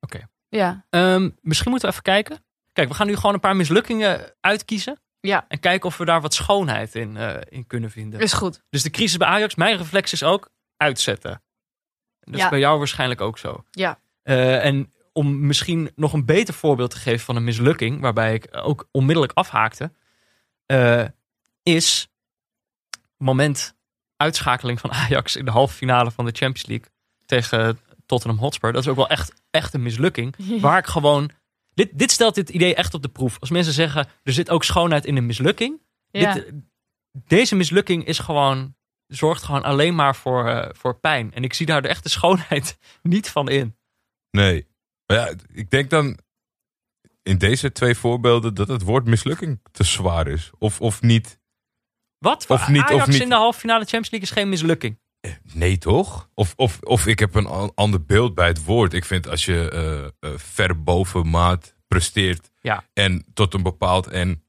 Oké. 0.00 0.28
Ja. 0.48 0.86
Ehm, 0.90 1.30
misschien 1.40 1.70
moeten 1.70 1.88
we 1.88 1.94
even 1.94 2.02
kijken. 2.02 2.44
Kijk, 2.72 2.88
we 2.88 2.94
gaan 2.94 3.06
nu 3.06 3.16
gewoon 3.16 3.34
een 3.34 3.40
paar 3.40 3.56
mislukkingen 3.56 4.34
uitkiezen. 4.40 5.00
Ja. 5.20 5.44
En 5.48 5.60
kijken 5.60 5.88
of 5.88 5.96
we 5.96 6.04
daar 6.04 6.20
wat 6.20 6.34
schoonheid 6.34 6.94
in, 6.94 7.16
eh, 7.16 7.36
in 7.48 7.66
kunnen 7.66 7.90
vinden. 7.90 8.20
Is 8.20 8.32
goed. 8.32 8.62
Dus 8.70 8.82
de 8.82 8.90
crisis 8.90 9.16
bij 9.16 9.28
Ajax, 9.28 9.54
mijn 9.54 9.76
reflex 9.76 10.12
is 10.12 10.22
ook 10.22 10.50
uitzetten. 10.76 11.42
Dat 12.20 12.40
is 12.40 12.48
bij 12.48 12.58
jou 12.58 12.78
waarschijnlijk 12.78 13.20
ook 13.20 13.38
zo. 13.38 13.64
Ja. 13.70 13.98
Eh, 14.22 14.64
en 14.64 14.92
om 15.12 15.46
misschien 15.46 15.90
nog 15.94 16.12
een 16.12 16.24
beter 16.24 16.54
voorbeeld 16.54 16.90
te 16.90 16.98
geven 16.98 17.24
van 17.24 17.36
een 17.36 17.44
mislukking, 17.44 18.00
waarbij 18.00 18.34
ik 18.34 18.48
ook 18.50 18.88
onmiddellijk 18.90 19.32
afhaakte, 19.32 19.92
eh, 20.66 21.04
is 21.62 22.08
moment 23.16 23.76
uitschakeling 24.22 24.80
van 24.80 24.92
Ajax 24.92 25.36
in 25.36 25.44
de 25.44 25.50
halve 25.50 25.74
finale 25.74 26.10
van 26.10 26.24
de 26.24 26.32
Champions 26.34 26.66
League 26.66 26.88
tegen 27.26 27.78
Tottenham 28.06 28.38
Hotspur. 28.38 28.72
Dat 28.72 28.82
is 28.82 28.88
ook 28.88 28.96
wel 28.96 29.08
echt, 29.08 29.32
echt 29.50 29.74
een 29.74 29.82
mislukking. 29.82 30.34
Waar 30.60 30.78
ik 30.78 30.86
gewoon. 30.86 31.30
Dit, 31.74 31.90
dit 31.92 32.10
stelt 32.10 32.34
dit 32.34 32.48
idee 32.48 32.74
echt 32.74 32.94
op 32.94 33.02
de 33.02 33.08
proef. 33.08 33.36
Als 33.40 33.50
mensen 33.50 33.72
zeggen, 33.72 34.08
er 34.22 34.32
zit 34.32 34.50
ook 34.50 34.64
schoonheid 34.64 35.04
in 35.04 35.16
een 35.16 35.26
mislukking. 35.26 35.80
Ja. 36.10 36.32
Dit, 36.32 36.52
deze 37.12 37.54
mislukking 37.54 38.04
is 38.04 38.18
gewoon, 38.18 38.74
zorgt 39.06 39.42
gewoon 39.42 39.62
alleen 39.62 39.94
maar 39.94 40.16
voor, 40.16 40.48
eh, 40.48 40.68
voor 40.72 40.98
pijn. 40.98 41.34
En 41.34 41.44
ik 41.44 41.54
zie 41.54 41.66
daar 41.66 41.82
de 41.82 41.88
echte 41.88 42.08
schoonheid 42.08 42.78
niet 43.02 43.30
van 43.30 43.48
in. 43.48 43.76
Nee. 44.30 44.66
Maar 45.06 45.16
ja, 45.16 45.34
ik 45.52 45.70
denk 45.70 45.90
dan 45.90 46.18
in 47.22 47.38
deze 47.38 47.72
twee 47.72 47.94
voorbeelden 47.94 48.54
dat 48.54 48.68
het 48.68 48.82
woord 48.82 49.04
mislukking 49.04 49.60
te 49.70 49.84
zwaar 49.84 50.26
is. 50.26 50.50
Of, 50.58 50.80
of 50.80 51.02
niet. 51.02 51.40
Wat? 52.22 52.44
Of 52.48 52.68
niet, 52.68 52.82
of 52.82 52.90
Ajax 52.90 53.06
niet. 53.06 53.20
in 53.20 53.28
de 53.28 53.34
halve 53.34 53.58
finale 53.58 53.80
Champions 53.84 54.10
League 54.10 54.28
is 54.28 54.34
geen 54.34 54.48
mislukking. 54.48 55.00
Nee, 55.52 55.78
toch? 55.78 56.28
Of, 56.34 56.52
of, 56.56 56.78
of 56.80 57.06
ik 57.06 57.18
heb 57.18 57.34
een 57.34 57.46
an- 57.46 57.72
ander 57.74 58.04
beeld 58.04 58.34
bij 58.34 58.46
het 58.46 58.64
woord. 58.64 58.92
Ik 58.92 59.04
vind 59.04 59.28
als 59.28 59.44
je 59.44 59.70
eh, 59.70 60.30
eh, 60.30 60.38
ver 60.38 60.82
boven 60.82 61.30
maat 61.30 61.74
presteert 61.88 62.50
Ja. 62.60 62.84
en 62.92 63.24
tot 63.34 63.54
een 63.54 63.62
bepaald 63.62 64.06
en 64.06 64.44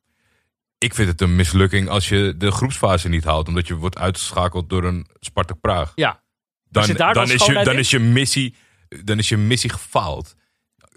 ik 0.78 0.94
vind 0.94 1.08
het 1.10 1.22
een 1.22 1.36
mislukking 1.36 1.90
als 1.90 2.10
je 2.10 2.34
de 2.38 2.52
groepsfase 2.52 3.10
niet 3.10 3.24
haalt 3.24 3.48
omdat 3.48 3.68
je 3.68 3.76
wordt 3.76 3.98
uitgeschakeld 3.98 4.70
door 4.70 4.84
een 4.84 5.08
Spartak 5.20 5.60
Praag. 5.60 5.91
Ja. 5.95 6.24
Dan, 6.70 6.94
daar 6.94 7.14
dan 7.14 7.32
is 7.32 7.45
je, 7.45 7.64
dan 7.64 7.78
is 7.78 7.90
je 7.90 8.00
missie 8.00 8.56
dan 9.04 9.18
is 9.18 9.30
je 9.30 9.38
missie 9.38 9.70
gefaald. 9.70 10.36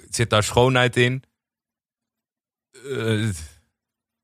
Zit 0.09 0.31
daar 0.31 0.43
schoonheid 0.43 0.97
in? 0.97 1.23
Eh, 2.71 3.29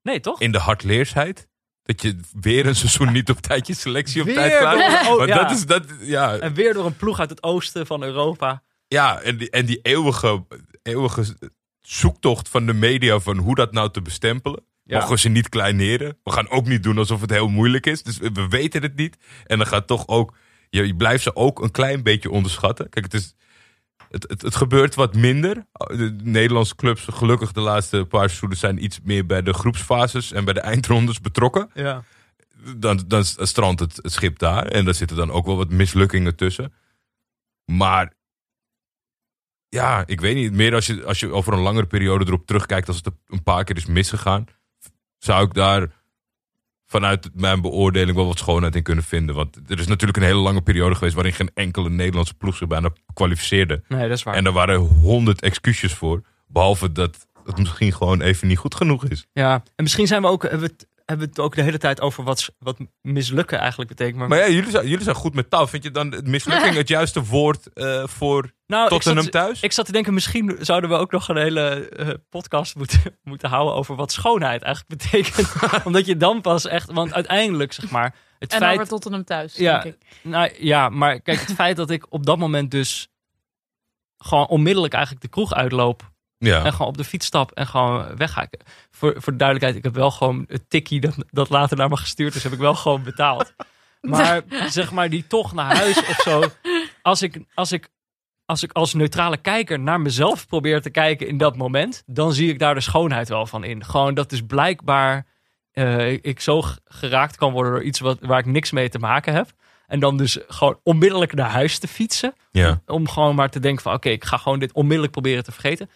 Nee, 0.03 0.21
toch? 0.21 0.41
in 0.41 0.53
de 0.53 0.59
hardleersheid? 0.59 1.49
Dat 1.83 2.03
je 2.03 2.17
weer 2.41 2.67
een 2.67 2.77
seizoen 2.77 3.13
niet 3.13 3.31
op 3.31 3.41
tijd 3.41 3.67
je 3.67 3.75
selectie 3.75 4.21
op 4.21 4.27
Weer 4.27 4.37
tijd 4.37 4.59
klaar 4.59 5.09
oh, 5.11 5.27
ja. 5.27 5.43
dat 5.43 5.51
is 5.51 5.67
dat, 5.67 5.85
ja. 6.01 6.39
En 6.39 6.55
weer 6.55 6.75
door 6.75 6.87
een 6.87 6.97
ploeg 6.97 7.21
uit 7.21 7.31
het 7.31 7.43
oosten 7.43 7.87
van 7.87 8.03
Europa. 8.03 8.63
Ja, 8.89 9.21
en 9.21 9.37
die, 9.37 9.51
en 9.51 9.67
die 9.67 9.79
eeuwige, 9.83 10.47
eeuwige 10.83 11.37
zoektocht 11.81 12.49
van 12.49 12.67
de 12.67 12.73
media 12.73 13.19
van 13.19 13.37
hoe 13.37 13.55
dat 13.55 13.73
nou 13.73 13.91
te 13.91 14.03
bestempelen. 14.03 14.65
Ja. 14.85 14.99
Mogen 14.99 15.19
ze 15.19 15.29
niet 15.29 15.49
kleineren? 15.49 16.19
We 16.25 16.33
gaan 16.33 16.51
ook 16.51 16.67
niet 16.67 16.83
doen 16.83 16.99
alsof 16.99 17.21
het 17.21 17.31
heel 17.31 17.49
moeilijk 17.49 17.87
is. 17.87 18.03
Dus 18.03 18.19
we 18.19 18.49
weten 18.49 18.83
het 18.83 18.97
niet. 18.97 19.17
En 19.45 19.59
dan 19.59 19.67
gaat 19.67 19.87
toch 19.87 20.09
ook. 20.09 20.37
Je, 20.71 20.87
je 20.87 20.97
blijft 20.97 21.23
ze 21.23 21.37
ook 21.37 21.63
een 21.63 21.71
klein 21.71 22.03
beetje 22.03 22.31
onderschatten. 22.31 22.89
Kijk, 22.89 23.05
het 23.05 23.15
is. 23.15 23.35
Het, 24.13 24.29
het, 24.29 24.43
het 24.43 24.55
gebeurt 24.55 24.95
wat 24.95 25.15
minder. 25.15 25.67
De 25.73 26.17
Nederlandse 26.23 26.75
clubs, 26.75 27.07
gelukkig 27.11 27.53
de 27.53 27.61
laatste 27.61 28.05
paar 28.09 28.29
seizoenen, 28.29 28.59
zijn 28.59 28.85
iets 28.85 29.01
meer 29.03 29.27
bij 29.27 29.43
de 29.43 29.53
groepsfases 29.53 30.33
en 30.33 30.45
bij 30.45 30.55
de 30.55 30.61
eindrondes 30.61 31.21
betrokken. 31.21 31.71
Ja. 31.75 32.05
Dan, 32.77 33.05
dan 33.07 33.25
strandt 33.25 33.81
het, 33.81 33.97
het 33.97 34.13
schip 34.13 34.39
daar. 34.39 34.67
En 34.67 34.85
daar 34.85 34.95
zitten 34.95 35.17
dan 35.17 35.31
ook 35.31 35.47
wel 35.47 35.57
wat 35.57 35.71
mislukkingen 35.71 36.37
tussen. 36.37 36.73
Maar 37.65 38.13
ja, 39.69 40.07
ik 40.07 40.21
weet 40.21 40.35
niet. 40.35 40.53
Meer 40.53 40.75
als 40.75 40.87
je, 40.87 41.05
als 41.05 41.21
je 41.21 41.33
over 41.33 41.53
een 41.53 41.61
langere 41.61 41.87
periode 41.87 42.27
erop 42.27 42.47
terugkijkt, 42.47 42.89
als 42.89 42.97
het 42.97 43.11
een 43.27 43.43
paar 43.43 43.65
keer 43.65 43.77
is 43.77 43.87
misgegaan, 43.87 44.47
zou 45.19 45.47
ik 45.47 45.55
daar 45.55 46.02
vanuit 46.93 47.31
mijn 47.35 47.61
beoordeling 47.61 48.17
wel 48.17 48.27
wat 48.27 48.39
schoonheid 48.39 48.77
in 48.77 48.83
kunnen 48.83 49.05
vinden. 49.05 49.35
Want 49.35 49.59
er 49.67 49.79
is 49.79 49.87
natuurlijk 49.87 50.19
een 50.19 50.25
hele 50.25 50.39
lange 50.39 50.63
periode 50.63 50.95
geweest 50.95 51.15
waarin 51.15 51.33
geen 51.33 51.51
enkele 51.55 51.91
Nederlandse 51.91 52.35
ploeg 52.35 52.57
zich 52.57 52.69
bijna 52.69 52.91
kwalificeerde. 53.15 53.83
Nee, 53.89 54.09
dat 54.09 54.19
is 54.19 54.23
waar. 54.23 54.35
En 54.35 54.47
er 54.47 54.53
waren 54.53 54.77
honderd 54.81 55.41
excuses 55.41 55.95
voor. 55.95 56.23
Behalve 56.47 56.93
dat 56.93 57.27
het 57.45 57.59
misschien 57.59 57.93
gewoon 57.93 58.21
even 58.21 58.49
niet 58.49 58.59
goed 58.59 58.75
genoeg 58.75 59.05
is. 59.05 59.27
Ja, 59.33 59.53
en 59.53 59.83
misschien 59.83 60.07
zijn 60.07 60.23
we 60.23 60.29
ook, 60.29 60.43
hebben 60.43 60.61
we 60.61 60.67
het, 60.67 60.87
hebben 61.07 61.27
we 61.27 61.33
het 61.33 61.41
ook 61.41 61.55
de 61.55 61.63
hele 61.63 61.79
tijd 61.79 62.01
over 62.01 62.25
wat, 62.25 62.49
wat 62.59 62.77
mislukken 63.01 63.59
eigenlijk 63.59 63.89
betekent. 63.89 64.17
Maar, 64.17 64.29
Maar 64.29 64.39
ja, 64.39 64.49
jullie 64.49 64.71
zijn, 64.71 64.89
jullie 64.89 65.05
zijn 65.05 65.17
goed 65.17 65.35
met 65.35 65.51
taal. 65.51 65.67
Vind 65.67 65.83
je 65.83 65.91
dan 65.91 66.13
het 66.13 66.27
mislukking 66.27 66.75
het 66.83 66.89
juiste 66.89 67.25
woord 67.25 67.73
eh, 67.73 68.07
voor 68.07 68.51
nou, 68.67 68.85
ik 68.85 68.91
Tottenham 68.91 69.23
zat, 69.23 69.33
thuis? 69.33 69.61
ik 69.61 69.73
zat 69.73 69.87
te 69.87 69.93
denken, 69.93 70.15
misschien 70.15 70.57
zouden 70.61 70.91
we 70.91 70.97
ook 70.97 71.11
nog 71.11 71.29
een 71.29 71.37
hele 71.37 71.89
eh, 71.89 72.09
podcast 72.31 72.77
moeten, 72.77 73.01
moeten 73.23 73.49
houden 73.49 73.75
over 73.75 73.97
wat 73.97 74.13
schoonheid 74.13 74.63
eigenlijk 74.63 74.95
betekent. 75.03 75.53
Omdat 75.85 76.07
je 76.07 76.17
dan 76.17 76.41
pas 76.41 76.67
echt, 76.67 76.93
want 76.93 77.13
uiteindelijk 77.13 77.73
zeg 77.73 77.91
maar, 77.91 78.15
het 78.39 78.53
En 78.53 78.59
feit... 78.59 78.75
over 78.75 78.89
Tottenham 78.89 79.25
thuis, 79.25 79.57
Ja. 79.57 79.81
denk 79.81 79.95
ik. 79.95 80.07
Nou 80.23 80.51
ja, 80.59 80.89
maar 80.89 81.21
kijk, 81.21 81.41
het 81.41 81.53
feit 81.55 81.77
dat 81.77 81.91
ik 81.91 82.07
op 82.09 82.27
dat 82.27 82.39
moment 82.39 82.71
dus 82.71 83.09
gewoon 84.17 84.47
onmiddellijk 84.47 84.93
eigenlijk 84.95 85.25
de 85.25 85.31
kroeg 85.31 85.55
uitloop 85.55 86.12
ja. 86.47 86.65
en 86.65 86.73
gewoon 86.73 86.89
op 86.89 86.97
de 86.97 87.05
fiets 87.05 87.27
stap 87.27 87.51
en 87.51 87.67
gewoon 87.67 88.17
wegga. 88.17 88.49
Voor, 88.91 89.15
voor 89.17 89.33
de 89.33 89.39
duidelijkheid, 89.39 89.77
ik 89.77 89.85
heb 89.85 89.95
wel 89.95 90.11
gewoon 90.11 90.45
het 90.49 90.71
tikkie 90.71 91.01
dat, 91.01 91.15
dat 91.31 91.49
later 91.49 91.77
naar 91.77 91.89
me 91.89 91.97
gestuurd 91.97 92.35
is, 92.35 92.43
heb 92.43 92.53
ik 92.53 92.59
wel 92.59 92.75
gewoon 92.75 93.03
betaald. 93.03 93.53
Maar 94.03 94.43
zeg 94.69 94.93
maar, 94.93 95.11
die 95.11 95.27
toch 95.27 95.53
naar 95.53 95.77
huis 95.77 95.99
of 95.99 96.21
zo. 96.23 96.43
Als 97.03 97.23
ik, 97.23 97.41
als 97.55 97.73
ik, 97.73 97.89
als 98.45 98.63
ik 98.63 98.73
als 98.73 98.95
neutrale 98.95 99.37
kijker 99.37 99.81
naar 99.81 100.01
mezelf 100.01 100.47
probeer 100.47 100.81
te 100.81 100.91
kijken 100.91 101.29
in 101.29 101.37
dat 101.37 101.57
moment, 101.57 102.03
dan 102.07 102.33
zie 102.33 102.49
ik 102.49 102.59
daar 102.59 102.75
de 102.75 102.81
schoonheid 102.81 103.29
wel 103.29 103.47
van 103.47 103.65
in. 103.65 103.85
Gewoon 103.85 104.15
dat 104.15 104.33
is 104.33 104.43
blijkbaar 104.43 105.27
eh, 105.73 106.13
ik 106.13 106.41
zo 106.41 106.63
geraakt 106.85 107.37
kan 107.37 107.53
worden 107.53 107.73
door 107.73 107.83
iets 107.83 108.01
wat, 108.01 108.19
waar 108.21 108.39
ik 108.39 108.47
niks 108.47 108.71
mee 108.71 108.89
te 108.89 108.99
maken 108.99 109.35
heb. 109.35 109.51
En 109.87 110.01
dan 110.01 110.17
dus 110.17 110.39
gewoon 110.47 110.79
onmiddellijk 110.83 111.35
naar 111.35 111.51
huis 111.51 111.79
te 111.79 111.89
fietsen 111.89 112.35
ja. 112.51 112.83
om 112.87 113.09
gewoon 113.09 113.35
maar 113.35 113.51
te 113.51 113.61
denken 113.61 113.83
van 113.83 113.93
oké, 113.93 114.09
ik 114.09 114.25
ga 114.25 114.37
gewoon 114.37 114.59
dit 114.59 114.73
onmiddellijk 114.73 115.13
proberen 115.13 115.45
te 115.45 115.53
vergeten. 115.53 115.91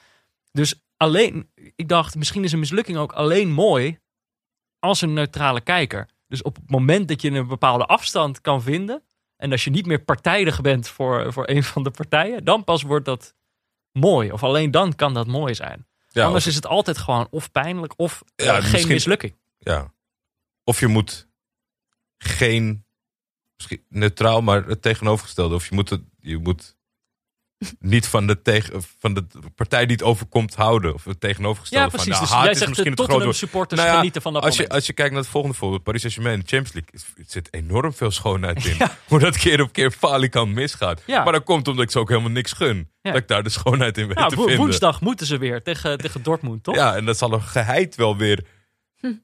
Dus 0.56 0.74
alleen, 0.96 1.50
ik 1.74 1.88
dacht 1.88 2.14
misschien 2.14 2.44
is 2.44 2.52
een 2.52 2.58
mislukking 2.58 2.98
ook 2.98 3.12
alleen 3.12 3.50
mooi 3.52 3.98
als 4.78 5.00
een 5.00 5.12
neutrale 5.12 5.60
kijker. 5.60 6.08
Dus 6.28 6.42
op 6.42 6.56
het 6.56 6.70
moment 6.70 7.08
dat 7.08 7.22
je 7.22 7.30
een 7.30 7.46
bepaalde 7.46 7.86
afstand 7.86 8.40
kan 8.40 8.62
vinden 8.62 9.02
en 9.36 9.50
als 9.52 9.64
je 9.64 9.70
niet 9.70 9.86
meer 9.86 10.04
partijdig 10.04 10.60
bent 10.60 10.88
voor, 10.88 11.32
voor 11.32 11.48
een 11.48 11.62
van 11.62 11.82
de 11.82 11.90
partijen, 11.90 12.44
dan 12.44 12.64
pas 12.64 12.82
wordt 12.82 13.04
dat 13.04 13.34
mooi. 13.92 14.32
Of 14.32 14.42
alleen 14.42 14.70
dan 14.70 14.94
kan 14.94 15.14
dat 15.14 15.26
mooi 15.26 15.54
zijn. 15.54 15.86
Ja, 16.08 16.24
Anders 16.24 16.44
of, 16.44 16.50
is 16.50 16.56
het 16.56 16.66
altijd 16.66 16.98
gewoon 16.98 17.26
of 17.30 17.50
pijnlijk 17.52 17.92
of 17.96 18.22
eh, 18.36 18.54
geen 18.54 18.70
misschien- 18.72 18.88
mislukking. 18.88 19.36
ja. 19.58 19.92
of 20.64 20.80
je 20.80 20.86
moet 20.86 21.28
geen 22.18 22.84
misschien 23.56 23.84
neutraal, 23.88 24.42
maar 24.42 24.64
het 24.66 24.82
tegenovergestelde. 24.82 25.54
Of 25.54 25.68
je 25.68 25.74
moet, 25.74 25.90
het, 25.90 26.02
je 26.20 26.38
moet 26.38 26.75
niet 27.78 28.06
van 28.06 28.26
de, 28.26 28.42
tegen, 28.42 28.82
van 28.98 29.14
de 29.14 29.26
partij 29.54 29.86
die 29.86 29.96
het 29.96 30.04
overkomt 30.04 30.54
houden. 30.54 30.94
Of 30.94 31.04
het 31.04 31.20
tegenovergestelde 31.20 31.84
Ja, 31.84 31.90
precies. 31.90 32.10
van 32.12 32.20
Dus 32.20 32.28
de 32.28 32.34
haat 32.34 32.42
jij 32.44 32.52
is 32.52 32.58
zegt 32.58 32.70
misschien 32.70 32.94
de 32.94 33.26
het 33.26 33.36
supporters 33.36 33.80
Nou 33.80 33.92
ja, 33.92 33.96
genieten 33.98 34.22
van 34.22 34.32
dat 34.32 34.42
Als 34.42 34.56
je, 34.56 34.68
als 34.68 34.86
je 34.86 34.92
kijkt 34.92 35.12
naar 35.12 35.20
het 35.20 35.30
volgende 35.30 35.56
voorbeeld, 35.56 35.82
Paris 35.82 36.00
Saint-Germain, 36.00 36.38
Champions 36.46 36.72
League, 36.72 36.90
er 37.16 37.24
zit 37.26 37.48
enorm 37.54 37.92
veel 37.94 38.10
schoonheid 38.10 38.64
in. 38.64 38.76
Hoe 39.08 39.18
dat 39.18 39.36
keer 39.36 39.60
op 39.62 39.72
keer 39.72 39.90
falikant 39.90 40.52
misgaat. 40.54 41.02
Ja. 41.06 41.24
Maar 41.24 41.32
dat 41.32 41.44
komt 41.44 41.68
omdat 41.68 41.84
ik 41.84 41.90
ze 41.90 41.98
ook 41.98 42.08
helemaal 42.08 42.30
niks 42.30 42.52
gun. 42.52 42.90
Ja. 43.02 43.12
Dat 43.12 43.20
ik 43.20 43.28
daar 43.28 43.42
de 43.42 43.50
schoonheid 43.50 43.98
in 43.98 44.06
weet 44.06 44.16
Nou, 44.16 44.28
te 44.30 44.36
wo- 44.36 44.42
vinden. 44.46 44.60
woensdag 44.64 45.00
moeten 45.00 45.26
ze 45.26 45.38
weer 45.38 45.62
tegen, 45.62 45.98
tegen 45.98 46.22
Dortmund, 46.22 46.62
toch? 46.62 46.74
Ja, 46.74 46.96
en 46.96 47.04
dat 47.04 47.18
zal 47.18 47.32
er 47.32 47.40
geheid 47.40 47.94
wel 47.94 48.16
weer. 48.16 48.44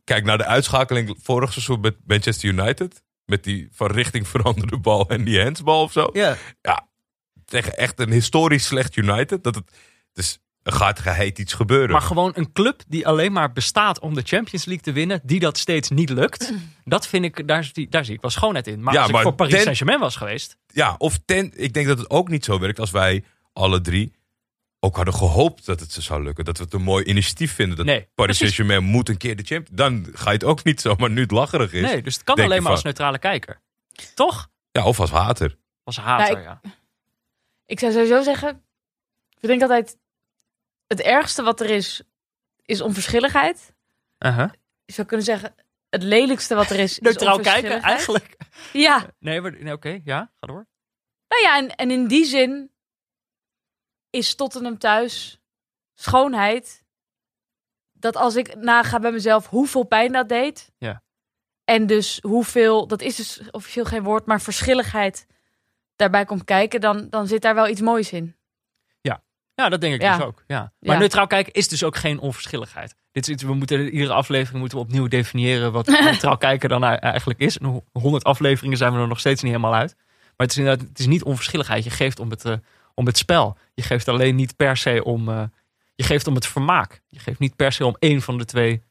Kijk 0.05 0.25
naar 0.25 0.39
de 0.39 0.45
uitschakeling 0.47 1.17
vorig 1.23 1.53
seizoen 1.53 1.81
met 1.81 1.97
Manchester 2.07 2.49
United. 2.49 3.03
Met 3.25 3.45
die 3.45 3.69
van 3.73 3.91
richting 3.91 4.29
veranderde 4.29 4.79
bal 4.79 5.09
en 5.09 5.25
die 5.25 5.43
handsbal 5.43 5.83
of 5.83 5.93
zo. 5.93 6.09
ja. 6.13 6.37
Tegen 7.53 7.77
echt 7.77 8.01
een 8.01 8.11
historisch 8.13 8.65
slecht 8.67 8.97
United. 8.97 9.45
Dat 9.45 9.55
het, 9.55 9.71
dus 10.13 10.39
er 10.63 10.73
gaat 10.73 10.99
geheid 11.01 11.39
iets 11.39 11.53
gebeuren. 11.53 11.91
Maar 11.91 12.01
gewoon 12.01 12.33
een 12.35 12.53
club 12.53 12.83
die 12.89 13.07
alleen 13.07 13.33
maar 13.33 13.53
bestaat 13.53 14.01
om 14.01 14.15
de 14.15 14.23
Champions 14.25 14.65
League 14.65 14.85
te 14.85 14.93
winnen, 14.93 15.21
die 15.25 15.41
dat 15.41 15.59
steeds 15.59 15.91
niet 15.91 16.11
lukt. 16.11 16.53
Dat 16.85 17.07
vind 17.07 17.25
ik, 17.25 17.49
daar, 17.49 17.65
zie- 17.65 17.89
daar 17.89 18.05
zie 18.05 18.15
ik 18.15 18.21
wel 18.21 18.31
schoonheid 18.31 18.67
in. 18.67 18.83
Maar 18.83 18.93
Ja, 18.95 18.99
als 18.99 19.09
ik 19.09 19.15
maar 19.15 19.23
voor 19.23 19.35
Paris 19.35 19.63
Saint-Germain 19.63 19.99
was 20.01 20.17
geweest. 20.17 20.57
Ja, 20.67 20.95
of 20.99 21.19
ten, 21.25 21.53
ik 21.55 21.73
denk 21.73 21.87
dat 21.87 21.99
het 21.99 22.11
ook 22.11 22.29
niet 22.29 22.45
zo 22.45 22.59
werkt 22.59 22.81
als 22.81 22.91
wij 22.91 23.25
alle 23.53 23.81
drie 23.81 24.13
ook 24.81 24.97
hadden 24.97 25.15
gehoopt 25.15 25.67
dat 25.67 25.81
het 25.81 25.93
ze 25.93 26.03
zou 26.03 26.23
lukken. 26.23 26.45
Dat 26.45 26.59
we 26.59 26.65
het 26.65 26.73
een 26.73 26.83
mooi 26.83 27.05
initiatief 27.05 27.55
vinden. 27.55 27.77
Dat 27.77 27.87
Nee, 27.87 28.09
Paris. 28.15 28.37
Saint-Germain 28.37 28.85
moet 28.85 29.09
een 29.09 29.17
keer 29.17 29.37
de 29.37 29.43
champion. 29.43 29.77
Dan 29.77 30.07
ga 30.13 30.27
je 30.31 30.35
het 30.37 30.45
ook 30.45 30.65
niet 30.65 30.81
zomaar 30.81 31.11
nu 31.11 31.21
het 31.21 31.31
lacherig 31.31 31.73
is. 31.73 31.83
Nee, 31.83 32.03
dus 32.03 32.15
het 32.15 32.25
kan 32.25 32.41
alleen 32.41 32.63
maar 32.63 32.73
als 32.73 32.83
neutrale 32.83 33.19
kijker. 33.19 33.61
Toch? 34.15 34.49
Ja, 34.73 34.85
of 34.85 35.01
als 35.01 35.11
hater. 35.11 35.57
Als 35.85 35.97
hater, 35.97 36.35
Nou, 36.35 36.43
ja. 36.47 36.61
Ik 37.73 37.81
zou 37.81 37.93
sowieso 37.93 38.23
zeggen, 38.23 38.65
ik 39.41 39.49
denk 39.49 39.63
altijd, 39.63 39.99
het 40.87 41.01
ergste 41.01 41.43
wat 41.43 41.61
er 41.61 41.71
is, 41.71 42.03
is 42.63 42.81
onverschilligheid. 42.81 43.75
Uh-huh. 44.19 44.51
Je 44.85 44.93
zou 44.93 45.07
kunnen 45.07 45.27
zeggen, 45.27 45.55
het 45.89 46.03
lelijkste 46.03 46.55
wat 46.55 46.71
er 46.71 46.79
is, 46.79 46.93
is 46.93 46.99
Neutraal 46.99 47.41
kijken, 47.41 47.83
eigenlijk. 47.83 48.37
Ja, 48.73 49.11
Nee, 49.19 49.41
maar- 49.41 49.63
nee 49.63 49.73
oké, 49.73 50.01
ja, 50.05 50.33
ga 50.41 50.47
door. 50.47 50.67
nou 51.29 51.43
ja, 51.43 51.57
en, 51.57 51.77
en 51.77 51.91
in 51.91 52.07
die 52.07 52.25
zin 52.25 52.73
is 54.11 54.35
Tottenham 54.35 54.79
thuis 54.79 55.41
schoonheid. 55.95 56.85
Dat 57.93 58.17
als 58.17 58.37
ik 58.37 58.55
naga 58.57 58.99
bij 58.99 59.13
mezelf 59.13 59.47
hoeveel 59.47 59.85
pijn 59.85 60.13
dat 60.13 60.29
deed. 60.29 60.73
Ja. 60.79 61.03
En 61.65 61.87
dus 61.87 62.19
hoeveel, 62.21 62.87
dat 62.87 63.01
is 63.01 63.17
dus 63.17 63.51
officieel 63.51 63.85
geen 63.85 64.03
woord, 64.03 64.27
maar 64.27 64.41
verschilligheid 64.41 65.27
daarbij 65.97 66.25
komt 66.25 66.45
kijken, 66.45 66.81
dan, 66.81 67.07
dan 67.11 67.27
zit 67.27 67.43
daar 67.43 67.55
wel 67.55 67.69
iets 67.69 67.81
moois 67.81 68.13
in. 68.13 68.37
Ja, 69.55 69.69
dat 69.69 69.81
denk 69.81 69.95
ik 69.95 70.03
Ja. 70.03 70.17
dus 70.17 70.27
ook. 70.27 70.43
Ja. 70.47 70.73
Maar 70.81 70.95
Ja. 70.95 70.99
neutraal 71.01 71.27
kijken 71.27 71.53
is 71.53 71.69
dus 71.69 71.85
ook 71.85 71.97
geen 71.97 72.19
onverschilligheid. 72.19 72.95
Dit 73.11 73.29
is 73.29 73.35
iets, 73.35 73.43
we 73.43 73.55
moeten 73.55 73.89
iedere 73.91 74.13
aflevering 74.13 74.59
moeten 74.61 74.79
we 74.79 74.85
opnieuw 74.85 75.09
definiëren 75.09 75.73
wat 75.73 75.87
neutraal 76.05 76.37
kijken 76.37 76.69
dan 76.69 76.83
e- 76.85 76.87
eigenlijk 76.95 77.41
is. 77.41 77.59
En 77.59 77.85
100 77.93 78.25
afleveringen 78.25 78.77
zijn 78.79 78.93
we 78.93 78.99
er 79.01 79.09
nog 79.09 79.19
steeds 79.21 79.43
niet 79.43 79.53
helemaal 79.53 79.75
uit. 79.75 79.95
Maar 79.97 80.47
het 80.47 80.51
is 80.51 80.57
inderdaad, 80.57 80.89
het 80.89 80.99
is 80.99 81.07
niet 81.07 81.23
onverschilligheid. 81.23 81.85
Je 81.85 81.91
geeft 81.91 82.21
om 82.21 82.31
het, 82.31 82.45
eh, 82.45 82.55
om 82.95 83.07
het 83.07 83.19
spel. 83.19 83.57
Je 83.75 83.83
geeft 83.83 84.09
alleen 84.09 84.35
niet 84.35 84.57
per 84.57 84.77
se 84.77 85.05
om, 85.05 85.29
eh, 85.29 85.43
je 85.95 86.05
geeft 86.05 86.27
om 86.27 86.35
het 86.35 86.47
vermaak. 86.47 87.01
Je 87.07 87.19
geeft 87.19 87.39
niet 87.39 87.57
per 87.57 87.73
se 87.73 87.87
om 87.87 87.97
één 87.99 88.23
van 88.23 88.39
de 88.39 88.45
twee 88.45 88.83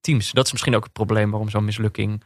teams. 0.00 0.30
Dat 0.32 0.44
is 0.46 0.52
misschien 0.52 0.76
ook 0.76 0.84
het 0.84 0.92
probleem 0.92 1.30
waarom 1.30 1.48
zo'n 1.48 1.64
mislukking, 1.64 2.22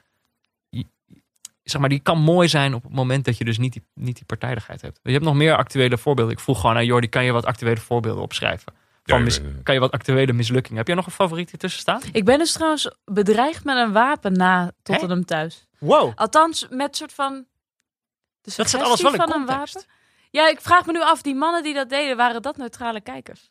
zeg 1.71 1.81
maar, 1.81 1.91
die 1.91 2.01
kan 2.01 2.19
mooi 2.19 2.49
zijn 2.49 2.75
op 2.75 2.83
het 2.83 2.93
moment 2.93 3.25
dat 3.25 3.39
je 3.39 3.45
dus 3.45 3.59
niet 3.59 3.73
die, 3.73 3.83
niet 3.95 4.15
die 4.17 4.25
partijdigheid 4.25 4.81
hebt. 4.83 5.01
Je 5.03 5.13
hebt 5.13 5.25
nog 5.25 5.35
meer 5.35 5.57
actuele 5.57 5.99
voorbeelden. 5.99 6.35
Ik 6.35 6.41
vroeg 6.41 6.61
gewoon 6.61 6.77
aan 6.77 6.85
Jordi, 6.85 7.09
kan 7.09 7.25
je 7.25 7.33
wat 7.33 7.45
actuele 7.45 7.77
voorbeelden 7.81 8.23
opschrijven? 8.23 8.73
Van 9.05 9.23
mis- 9.23 9.41
kan 9.63 9.75
je 9.75 9.81
wat 9.81 9.91
actuele 9.93 10.33
mislukkingen? 10.33 10.79
Heb 10.79 10.87
jij 10.87 10.97
nog 10.97 11.07
een 11.07 11.13
favoriet 11.13 11.53
ertussen 11.53 11.81
staan? 11.81 12.01
Ik 12.13 12.25
ben 12.25 12.39
dus 12.39 12.53
trouwens 12.53 12.91
bedreigd 13.05 13.65
met 13.65 13.77
een 13.77 13.93
wapen 13.93 14.33
na 14.33 14.73
Tottenham 14.83 15.25
thuis. 15.25 15.67
Wow. 15.79 16.13
Althans, 16.15 16.67
met 16.71 16.97
soort 16.97 17.13
van. 17.13 17.45
De 18.41 18.53
Dat 18.57 18.71
zit 18.71 18.83
alles 18.83 19.03
wel 19.03 19.11
in 19.13 19.17
van 19.17 19.27
een 19.33 19.47
context. 19.47 19.75
wapen. 19.75 19.89
Ja, 20.31 20.49
ik 20.49 20.61
vraag 20.61 20.87
me 20.87 20.93
nu 20.93 21.03
af, 21.03 21.23
die 21.23 21.35
mannen 21.35 21.63
die 21.63 21.75
dat 21.75 21.89
deden, 21.89 22.17
waren 22.17 22.43
dat 22.43 22.57
neutrale 22.57 23.01
kijkers? 23.01 23.51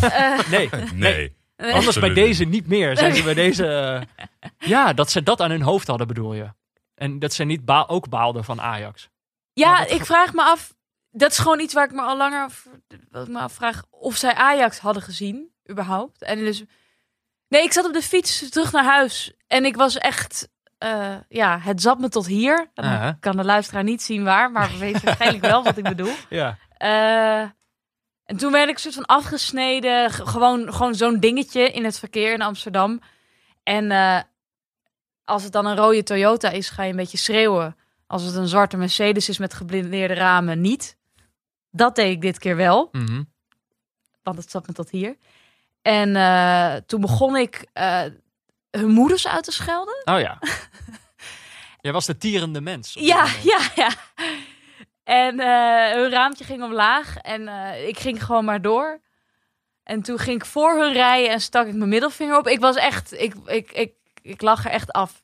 Eh, 0.00 0.48
Nee, 0.50 0.68
Nee. 0.94 1.36
nee. 1.56 1.72
anders 1.74 1.98
bij 1.98 2.12
deze 2.14 2.44
niet 2.44 2.66
meer. 2.66 2.96
Zijn 2.96 3.14
ze 3.14 3.22
bij 3.22 3.34
deze... 3.34 3.66
eh, 3.66 4.26
ja, 4.74 4.92
dat 4.92 5.10
ze 5.10 5.22
dat 5.22 5.40
aan 5.40 5.50
hun 5.50 5.62
hoofd 5.62 5.86
hadden 5.86 6.06
bedoel 6.06 6.34
je. 6.34 6.48
En 6.94 7.18
dat 7.18 7.32
ze 7.32 7.44
niet 7.44 7.64
ba- 7.64 7.84
ook 7.86 8.08
baalden 8.08 8.44
van 8.44 8.60
Ajax. 8.60 9.08
Ja, 9.52 9.86
ik 9.86 10.04
vraag 10.06 10.32
me 10.32 10.42
af. 10.42 10.74
Dat 11.10 11.30
is 11.30 11.38
gewoon 11.38 11.60
iets 11.60 11.74
waar 11.74 11.84
ik 11.84 11.92
me 11.92 12.02
al 12.02 12.16
langer 12.16 12.48
wat 13.10 13.26
ik 13.26 13.32
me 13.32 13.38
afvraag 13.38 13.82
of 13.90 14.16
zij 14.16 14.34
Ajax 14.34 14.78
hadden 14.78 15.02
gezien, 15.02 15.52
überhaupt. 15.70 16.22
En 16.22 16.38
dus. 16.38 16.62
Nee, 17.48 17.62
ik 17.62 17.72
zat 17.72 17.84
op 17.86 17.92
de 17.92 18.02
fiets 18.02 18.48
terug 18.50 18.72
naar 18.72 18.84
huis 18.84 19.32
en 19.46 19.64
ik 19.64 19.76
was 19.76 19.98
echt. 19.98 20.48
eh, 20.78 21.16
ja, 21.28 21.58
het 21.58 21.82
zat 21.82 21.98
me 21.98 22.08
tot 22.08 22.26
hier. 22.26 22.70
Dan 22.74 22.84
Aha. 22.84 23.16
kan 23.20 23.36
de 23.36 23.44
luisteraar 23.44 23.84
niet 23.84 24.02
zien 24.02 24.24
waar, 24.24 24.50
maar 24.50 24.70
weet 24.78 25.02
waarschijnlijk 25.02 25.44
wel 25.44 25.62
wat 25.62 25.76
ik 25.76 25.84
bedoel. 25.84 26.12
Ja. 26.28 26.58
Eh, 26.76 27.48
en 28.24 28.36
toen 28.36 28.52
werd 28.52 28.68
ik 28.68 28.78
soort 28.78 28.94
van 28.94 29.04
afgesneden. 29.06 30.10
Gewoon 30.10 30.72
gewoon 30.74 30.94
zo'n 30.94 31.20
dingetje 31.20 31.70
in 31.72 31.84
het 31.84 31.98
verkeer 31.98 32.32
in 32.32 32.42
Amsterdam. 32.42 33.00
En 33.62 33.90
eh, 33.90 34.20
als 35.24 35.42
het 35.42 35.52
dan 35.52 35.66
een 35.66 35.76
rode 35.76 36.02
Toyota 36.02 36.50
is, 36.50 36.70
ga 36.70 36.82
je 36.82 36.90
een 36.90 36.96
beetje 36.96 37.18
schreeuwen. 37.18 37.76
Als 38.06 38.22
het 38.22 38.34
een 38.34 38.48
zwarte 38.48 38.76
Mercedes 38.76 39.28
is 39.28 39.38
met 39.38 39.54
geblindeerde 39.54 40.14
ramen, 40.14 40.60
niet. 40.60 40.96
Dat 41.70 41.94
deed 41.96 42.10
ik 42.12 42.20
dit 42.20 42.38
keer 42.38 42.56
wel, 42.56 42.88
Mhm. 42.92 43.22
want 44.22 44.36
het 44.38 44.50
zat 44.50 44.66
me 44.66 44.72
tot 44.72 44.90
hier. 44.90 45.16
En 45.82 46.16
eh, 46.16 46.74
toen 46.86 47.00
begon 47.00 47.36
ik 47.36 47.66
eh, 47.72 48.02
hun 48.70 48.88
moeders 48.90 49.26
uit 49.26 49.44
te 49.44 49.52
schelden. 49.52 50.02
Oh 50.04 50.20
ja. 50.20 50.38
Jij 51.80 51.92
was 51.92 52.06
de 52.06 52.16
tierende 52.18 52.60
mens. 52.60 52.92
Ja, 53.00 53.26
ja, 53.42 53.60
ja. 53.74 53.90
En 55.04 55.40
eh, 55.40 55.92
hun 55.92 56.10
raampje 56.10 56.44
ging 56.44 56.62
omlaag 56.62 57.16
en 57.16 57.48
ik 57.88 57.98
ging 57.98 58.24
gewoon 58.24 58.44
maar 58.44 58.62
door. 58.62 59.00
En 59.82 60.02
toen 60.02 60.18
ging 60.18 60.36
ik 60.36 60.46
voor 60.46 60.78
hun 60.78 60.92
rijden 60.92 61.30
en 61.30 61.40
stak 61.40 61.66
ik 61.66 61.74
mijn 61.74 61.88
middelvinger 61.88 62.36
op. 62.38 62.46
Ik 62.48 62.60
was 62.60 62.76
echt, 62.76 63.12
ik, 63.12 63.34
ik, 63.46 63.72
ik, 63.72 63.92
ik 64.22 64.42
lag 64.42 64.64
er 64.64 64.70
echt 64.70 64.92
af. 64.92 65.22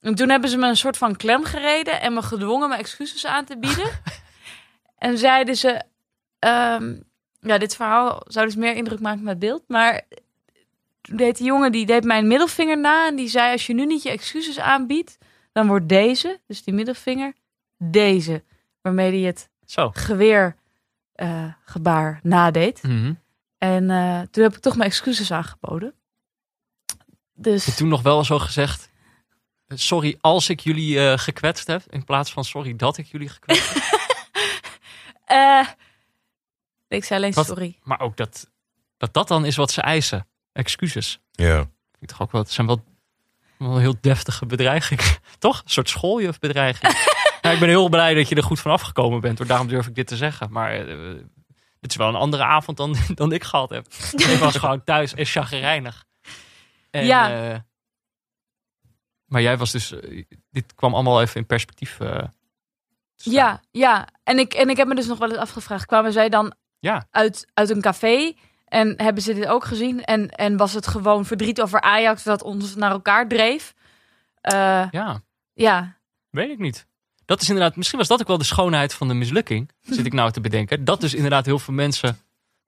En 0.00 0.14
toen 0.14 0.28
hebben 0.28 0.50
ze 0.50 0.56
me 0.56 0.68
een 0.68 0.76
soort 0.76 0.96
van 0.96 1.16
klem 1.16 1.44
gereden 1.44 2.00
en 2.00 2.14
me 2.14 2.22
gedwongen 2.22 2.68
mijn 2.68 2.80
excuses 2.80 3.26
aan 3.26 3.44
te 3.44 3.58
bieden. 3.58 3.90
en 4.98 5.18
zeiden 5.18 5.56
ze, 5.56 5.82
ehm, 6.38 6.96
ja, 7.40 7.58
dit 7.58 7.76
verhaal 7.76 8.22
zou 8.26 8.46
dus 8.46 8.56
meer 8.56 8.74
indruk 8.74 9.00
maken 9.00 9.22
met 9.22 9.38
beeld. 9.38 9.62
Maar 9.66 10.02
toen 11.00 11.16
deed 11.16 11.36
die 11.36 11.46
jongen, 11.46 11.72
die 11.72 11.86
deed 11.86 12.04
mijn 12.04 12.26
middelvinger 12.26 12.78
na 12.78 13.06
en 13.06 13.16
die 13.16 13.28
zei, 13.28 13.52
als 13.52 13.66
je 13.66 13.74
nu 13.74 13.86
niet 13.86 14.02
je 14.02 14.10
excuses 14.10 14.58
aanbiedt, 14.58 15.18
dan 15.52 15.66
wordt 15.66 15.88
deze, 15.88 16.40
dus 16.46 16.62
die 16.62 16.74
middelvinger, 16.74 17.32
deze. 17.78 18.44
Waarmee 18.80 19.10
hij 19.10 19.20
het 19.20 19.48
Zo. 19.66 19.90
geweer 19.94 20.56
eh, 21.12 21.52
gebaar 21.64 22.20
nadeed. 22.22 22.82
Mhm. 22.82 23.12
En 23.58 23.90
eh, 23.90 24.20
toen 24.30 24.42
heb 24.42 24.54
ik 24.54 24.60
toch 24.60 24.76
mijn 24.76 24.88
excuses 24.88 25.32
aangeboden. 25.32 25.94
Dus 27.40 27.76
toen 27.76 27.88
nog 27.88 28.02
wel 28.02 28.24
zo 28.24 28.38
gezegd... 28.38 28.90
Sorry 29.68 30.16
als 30.20 30.48
ik 30.48 30.60
jullie 30.60 31.00
eh, 31.00 31.18
gekwetst 31.18 31.66
heb. 31.66 31.82
In 31.88 32.04
plaats 32.04 32.32
van 32.32 32.44
sorry 32.44 32.76
dat 32.76 32.96
ik 32.96 33.06
jullie 33.06 33.28
gekwetst 33.28 33.74
heb. 33.74 33.82
eh, 35.24 35.68
ik 36.88 37.04
zei 37.04 37.20
alleen 37.20 37.34
Wat? 37.34 37.46
sorry. 37.46 37.78
Maar 37.82 38.00
ook 38.00 38.16
dat, 38.16 38.50
dat 38.96 39.14
dat 39.14 39.28
dan 39.28 39.44
is 39.44 39.56
wat 39.56 39.70
ze 39.70 39.80
eisen. 39.80 40.26
Excuses. 40.52 41.18
Ja. 41.32 41.56
Vind 41.56 41.72
ik 42.00 42.08
toch 42.08 42.20
ook 42.20 42.32
wel, 42.32 42.40
het 42.40 42.50
zijn 42.50 42.66
wel, 42.66 42.84
wel 43.58 43.78
heel 43.78 43.94
deftige 44.00 44.46
bedreigingen. 44.46 45.04
Toch? 45.38 45.58
Een 45.64 45.70
soort 45.70 45.88
schooljufbedreiging. 45.88 46.92
nou, 47.42 47.54
ik 47.54 47.60
ben 47.60 47.68
heel 47.68 47.88
blij 47.88 48.14
dat 48.14 48.28
je 48.28 48.34
er 48.34 48.42
goed 48.42 48.60
van 48.60 48.70
afgekomen 48.72 49.20
bent. 49.20 49.38
Hoor. 49.38 49.46
Daarom 49.46 49.68
durf 49.68 49.86
ik 49.86 49.94
dit 49.94 50.06
te 50.06 50.16
zeggen. 50.16 50.50
Maar 50.50 50.72
eh, 50.72 51.14
dit 51.80 51.90
is 51.90 51.96
wel 51.96 52.08
een 52.08 52.14
andere 52.14 52.44
avond 52.44 52.76
dan, 52.76 52.96
dan 53.14 53.32
ik 53.32 53.44
gehad 53.44 53.70
heb. 53.70 53.86
ik 54.12 54.38
was 54.38 54.56
gewoon 54.56 54.84
thuis 54.84 55.14
en 55.14 55.26
chagrijnig. 55.26 56.06
En, 56.90 57.04
Ja. 57.04 57.50
eh, 57.52 57.58
maar 59.24 59.42
jij 59.42 59.56
was 59.58 59.70
dus... 59.72 59.92
eh, 59.92 60.24
dit 60.50 60.74
kwam 60.74 60.94
allemaal 60.94 61.20
even 61.20 61.40
in 61.40 61.46
perspectief. 61.46 62.00
eh. 62.00 62.24
Ja, 63.16 63.60
ja. 63.70 64.08
En 64.22 64.38
ik, 64.38 64.54
en 64.54 64.68
ik 64.68 64.76
heb 64.76 64.86
me 64.88 64.94
dus 64.94 65.06
nog 65.06 65.18
wel 65.18 65.28
eens 65.28 65.38
afgevraagd. 65.38 65.86
Kwamen 65.86 66.12
zij 66.12 66.28
dan 66.28 66.54
Ja. 66.78 67.06
uit, 67.10 67.50
uit 67.54 67.70
een 67.70 67.80
café 67.80 68.32
en 68.64 68.94
hebben 69.02 69.22
ze 69.22 69.34
dit 69.34 69.46
ook 69.46 69.64
gezien? 69.64 70.04
En, 70.04 70.28
en 70.30 70.56
was 70.56 70.72
het 70.72 70.86
gewoon 70.86 71.24
verdriet 71.24 71.60
over 71.60 71.80
Ajax 71.80 72.22
dat 72.22 72.42
ons 72.42 72.74
naar 72.74 72.90
elkaar 72.90 73.28
dreef? 73.28 73.74
Ja, 74.40 75.22
ja, 75.52 75.96
weet 76.30 76.50
ik 76.50 76.58
niet. 76.58 76.86
Dat 77.24 77.40
is 77.40 77.48
inderdaad, 77.48 77.76
misschien 77.76 77.98
was 77.98 78.08
dat 78.08 78.20
ook 78.20 78.26
wel 78.26 78.38
de 78.38 78.44
schoonheid 78.44 78.94
van 78.94 79.08
de 79.08 79.14
mislukking. 79.14 79.70
Zit 79.80 80.06
ik 80.06 80.12
nou 80.12 80.30
te 80.30 80.40
bedenken. 80.40 80.84
Dat 80.84 81.00
dus 81.00 81.14
inderdaad 81.14 81.46
heel 81.46 81.58
veel 81.58 81.74
mensen 81.74 82.18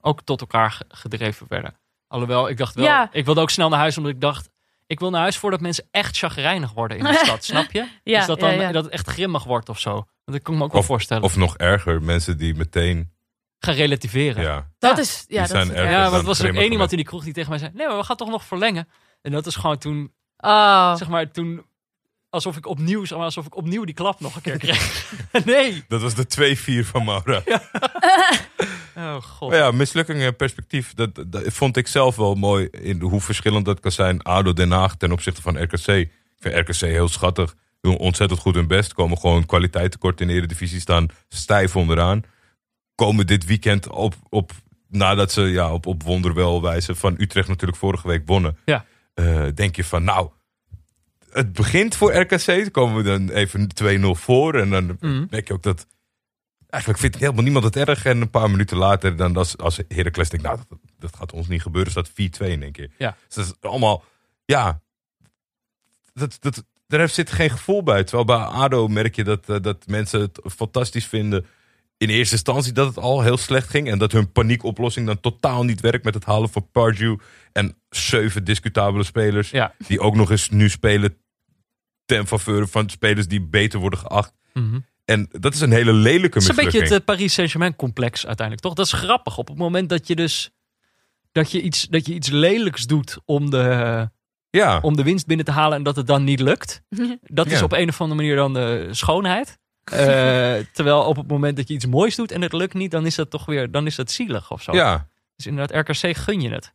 ook 0.01 0.22
tot 0.22 0.40
elkaar 0.40 0.70
ge- 0.70 0.84
gedreven 0.88 1.47
werden. 1.48 1.78
Alhoewel, 2.11 2.49
ik 2.49 2.57
dacht 2.57 2.74
wel, 2.74 2.85
Ja. 2.85 3.09
ik 3.12 3.24
wilde 3.24 3.41
ook 3.41 3.51
snel 3.51 3.69
naar 3.69 3.78
huis 3.78 3.97
omdat 3.97 4.12
ik 4.12 4.20
dacht, 4.20 4.49
ik 4.87 5.01
wil 5.01 5.11
naar 5.11 5.20
huis 5.20 5.37
voordat 5.37 5.61
mensen 5.61 5.87
echt 5.91 6.16
chagrijnig 6.16 6.73
worden 6.73 6.99
in 6.99 7.05
de 7.05 7.20
stad, 7.24 7.45
snap 7.45 7.73
je? 7.73 7.87
Ja, 8.05 8.19
dus 8.19 8.27
dat, 8.27 8.41
dan, 8.41 8.55
ja, 8.55 8.61
ja. 8.61 8.73
dat 8.73 8.85
het 8.85 8.93
echt 8.93 9.09
grimmig 9.09 9.45
wordt 9.45 9.69
of 9.69 9.78
zo. 9.81 9.93
Want 9.93 10.07
dat 10.24 10.43
kan 10.43 10.53
ik 10.53 10.59
me 10.59 10.65
ook 10.66 10.73
wel 10.73 10.81
Of- 10.81 10.87
voorstellen. 10.87 11.23
Of 11.23 11.37
nog 11.37 11.57
erger, 11.57 12.03
mensen 12.03 12.37
die 12.39 12.55
meteen. 12.55 13.11
Gaan 13.59 13.74
relativeren. 13.74 14.43
Ja, 14.43 14.49
Ja. 14.55 14.69
dat 14.78 14.97
Ja. 14.97 15.03
is... 15.03 15.24
Ja, 15.28 15.41
dat 15.41 15.49
zijn 15.51 15.62
is 15.69 15.74
dan 15.74 15.87
er 15.87 16.11
was 16.11 16.28
ook 16.28 16.35
grimmig 16.35 16.62
één 16.62 16.73
iemand 16.73 16.91
in 16.91 16.97
die 16.97 17.07
kroeg 17.07 17.24
die 17.24 17.32
tegen 17.32 17.51
mij 17.51 17.59
zei, 17.59 17.70
nee, 17.74 17.87
maar 17.87 17.97
we 17.97 18.05
gaan 18.05 18.16
toch 18.16 18.28
nog 18.31 18.45
verlengen. 18.45 18.89
En 19.23 19.32
dat 19.32 19.47
is 19.47 19.57
gewoon 19.57 19.78
toen, 19.78 20.12
Oh. 20.37 20.95
zeg 20.97 21.09
maar, 21.09 21.31
toen, 21.31 21.65
alsof 22.31 22.57
ik 22.57 22.66
opnieuw, 22.66 23.05
zeg 23.05 23.16
maar, 23.16 23.27
alsof 23.27 23.47
ik 23.47 23.57
opnieuw 23.57 23.85
die 23.85 23.94
klap 23.94 24.20
nog 24.20 24.36
een 24.36 24.43
keer 24.43 24.59
kreeg. 24.59 25.12
nee. 25.44 25.85
Dat 25.89 26.01
was 26.01 26.15
de 26.15 26.85
2-4 26.85 26.86
van 26.86 27.05
Maura. 27.05 27.43
Oh 28.97 29.23
god. 29.23 29.51
Maar 29.51 29.59
ja, 29.59 29.70
mislukkingen 29.70 30.27
en 30.27 30.36
perspectief, 30.36 30.94
dat, 30.94 31.24
dat 31.27 31.43
vond 31.47 31.77
ik 31.77 31.86
zelf 31.86 32.16
wel 32.16 32.35
mooi 32.35 32.66
in 32.66 33.01
hoe 33.01 33.20
verschillend 33.20 33.65
dat 33.65 33.81
kan 33.81 33.93
zijn. 33.93 34.23
ADO 34.23 34.52
Den 34.52 34.70
Haag 34.70 34.97
ten 34.97 35.12
opzichte 35.12 35.43
van 35.43 35.62
RKC. 35.62 35.86
Ik 35.86 36.11
vind 36.39 36.55
RKC 36.55 36.81
heel 36.81 37.09
schattig. 37.09 37.55
Doen 37.81 37.97
ontzettend 37.97 38.40
goed 38.40 38.55
hun 38.55 38.66
best. 38.66 38.93
Komen 38.93 39.19
gewoon 39.19 39.47
kwaliteit 39.47 39.90
tekort 39.90 40.20
in 40.20 40.27
de 40.27 40.32
Eredivisie. 40.32 40.81
Staan 40.81 41.07
stijf 41.28 41.77
onderaan. 41.77 42.23
Komen 42.94 43.27
dit 43.27 43.44
weekend 43.44 43.89
op, 43.89 44.15
op 44.28 44.52
nadat 44.89 45.32
ze 45.32 45.43
ja, 45.43 45.73
op, 45.73 45.86
op 45.86 46.02
wonderwel 46.02 46.62
wijze 46.62 46.94
van 46.94 47.15
Utrecht 47.19 47.48
natuurlijk 47.48 47.78
vorige 47.78 48.09
week 48.09 48.23
wonnen. 48.27 48.59
Ja. 48.65 48.85
Eh, 49.15 49.47
denk 49.55 49.77
je 49.77 49.85
van 49.85 50.05
nou, 50.05 50.31
het 51.32 51.52
begint 51.52 51.97
voor 51.97 52.15
RKC. 52.15 52.47
Dan 52.47 52.70
komen 52.70 52.97
we 52.97 53.02
dan 53.02 53.28
even 53.31 53.69
2-0 53.74 54.15
voor. 54.15 54.55
En 54.55 54.70
dan 54.70 54.97
Mhm. 55.01 55.27
merk 55.31 55.48
je 55.48 55.55
ook 55.55 55.62
dat 55.62 55.86
Eigenlijk 56.70 57.02
vindt 57.02 57.19
helemaal 57.19 57.43
niemand 57.43 57.65
het 57.65 57.77
erg. 57.77 58.05
En 58.05 58.20
een 58.20 58.31
paar 58.31 58.51
minuten 58.51 58.77
later, 58.77 59.16
dan 59.16 59.36
als, 59.36 59.57
als 59.59 59.81
Heracles 59.89 60.28
denkt, 60.28 60.47
nou, 60.47 60.59
dat, 60.69 60.78
dat 60.98 61.16
gaat 61.16 61.32
ons 61.32 61.48
niet 61.48 61.62
gebeuren, 61.62 61.90
staat 61.93 62.09
4-2 62.09 62.12
in 62.51 62.62
één 62.62 62.73
keer. 62.73 62.90
Ja. 62.98 63.16
Dus 63.27 63.35
dat 63.35 63.44
is 63.44 63.69
allemaal, 63.70 64.05
ja, 64.44 64.81
dat, 66.12 66.36
dat, 66.40 66.65
daar 66.86 67.09
zit 67.09 67.31
geen 67.31 67.51
gevoel 67.51 67.82
bij. 67.82 68.05
Terwijl 68.05 68.24
bij 68.24 68.36
ADO 68.36 68.89
merk 68.89 69.15
je 69.16 69.24
dat, 69.24 69.48
eh, 69.48 69.57
dat 69.61 69.86
mensen 69.86 70.20
het 70.20 70.40
fantastisch 70.44 71.07
vinden. 71.07 71.47
In 72.01 72.09
eerste 72.09 72.35
instantie 72.35 72.72
dat 72.72 72.86
het 72.86 72.98
al 72.98 73.22
heel 73.22 73.36
slecht 73.36 73.68
ging. 73.68 73.90
En 73.90 73.98
dat 73.98 74.12
hun 74.12 74.32
paniekoplossing 74.32 75.06
dan 75.06 75.20
totaal 75.20 75.64
niet 75.64 75.81
werkt 75.81 76.05
met 76.05 76.14
het 76.14 76.24
halen 76.24 76.48
van 76.48 76.68
Pardew. 76.72 77.16
En 77.52 77.77
zeven 77.90 78.44
discutabele 78.44 79.05
spelers. 79.05 79.51
Ja. 79.51 79.74
Die 79.86 80.01
ook 80.01 80.14
nog 80.14 80.31
eens 80.31 80.51
nu 80.51 80.68
spelen 80.68 81.16
ten 82.05 82.27
faveur 82.27 82.68
van 82.68 82.90
spelers 82.90 83.28
die 83.28 83.43
beter 83.43 83.78
worden 83.78 83.98
geacht. 83.98 84.32
Mhm. 84.52 84.78
En 85.05 85.28
dat 85.31 85.55
is 85.55 85.60
een 85.60 85.72
hele 85.72 85.93
lelijke 85.93 86.39
Het 86.39 86.43
is 86.43 86.48
een 86.48 86.64
beetje 86.64 86.81
het 86.81 86.90
eh, 86.90 87.05
Paris 87.05 87.32
Saint-Germain 87.35 87.77
complex 87.77 88.27
uiteindelijk, 88.27 88.66
toch? 88.66 88.74
Dat 88.74 88.86
is 88.86 88.93
grappig. 88.93 89.39
Op 89.39 89.48
het 89.48 89.59
moment 89.59 89.89
dat 89.89 90.06
je 90.06 90.16
dus 90.16 90.51
dat 91.32 91.51
je 91.51 91.60
iets, 91.60 91.86
dat 91.89 92.06
je 92.06 92.14
iets 92.14 92.28
lelijks 92.28 92.86
doet 92.86 93.18
om 93.24 93.51
de, 93.51 94.10
Ja, 94.51 94.78
om 94.82 94.97
de 94.97 95.02
winst 95.02 95.27
binnen 95.27 95.47
te 95.47 95.52
halen 95.52 95.77
en 95.77 95.82
dat 95.82 95.97
het 95.97 96.06
dan 96.06 96.24
niet 96.24 96.40
lukt. 96.40 96.82
Dat 97.22 97.47
is 97.47 97.62
op 97.62 97.72
een 97.72 97.89
of 97.89 98.01
andere 98.01 98.20
manier 98.20 98.36
dan 98.36 98.55
de 98.55 98.89
schoonheid. 98.90 99.59
Eh, 99.92 100.64
terwijl 100.72 101.02
op 101.04 101.16
het 101.16 101.26
moment 101.28 101.56
dat 101.56 101.68
je 101.68 101.74
iets 101.74 101.86
moois 101.86 102.16
doet 102.16 102.30
en 102.32 102.42
het 102.42 102.52
lukt 102.52 102.74
niet, 102.74 102.90
dan 102.90 103.06
is 103.06 103.14
dat 103.14 103.30
toch 103.30 103.44
weer 103.46 103.70
dan 103.70 103.86
is 103.86 103.94
dat 103.94 104.10
zielig 104.10 104.50
of 104.50 104.62
zo. 104.62 104.72
ja. 104.72 105.08
Dus 105.36 105.46
inderdaad, 105.46 105.88
RKC 105.88 106.16
gun 106.16 106.40
je 106.40 106.50
het. 106.50 106.74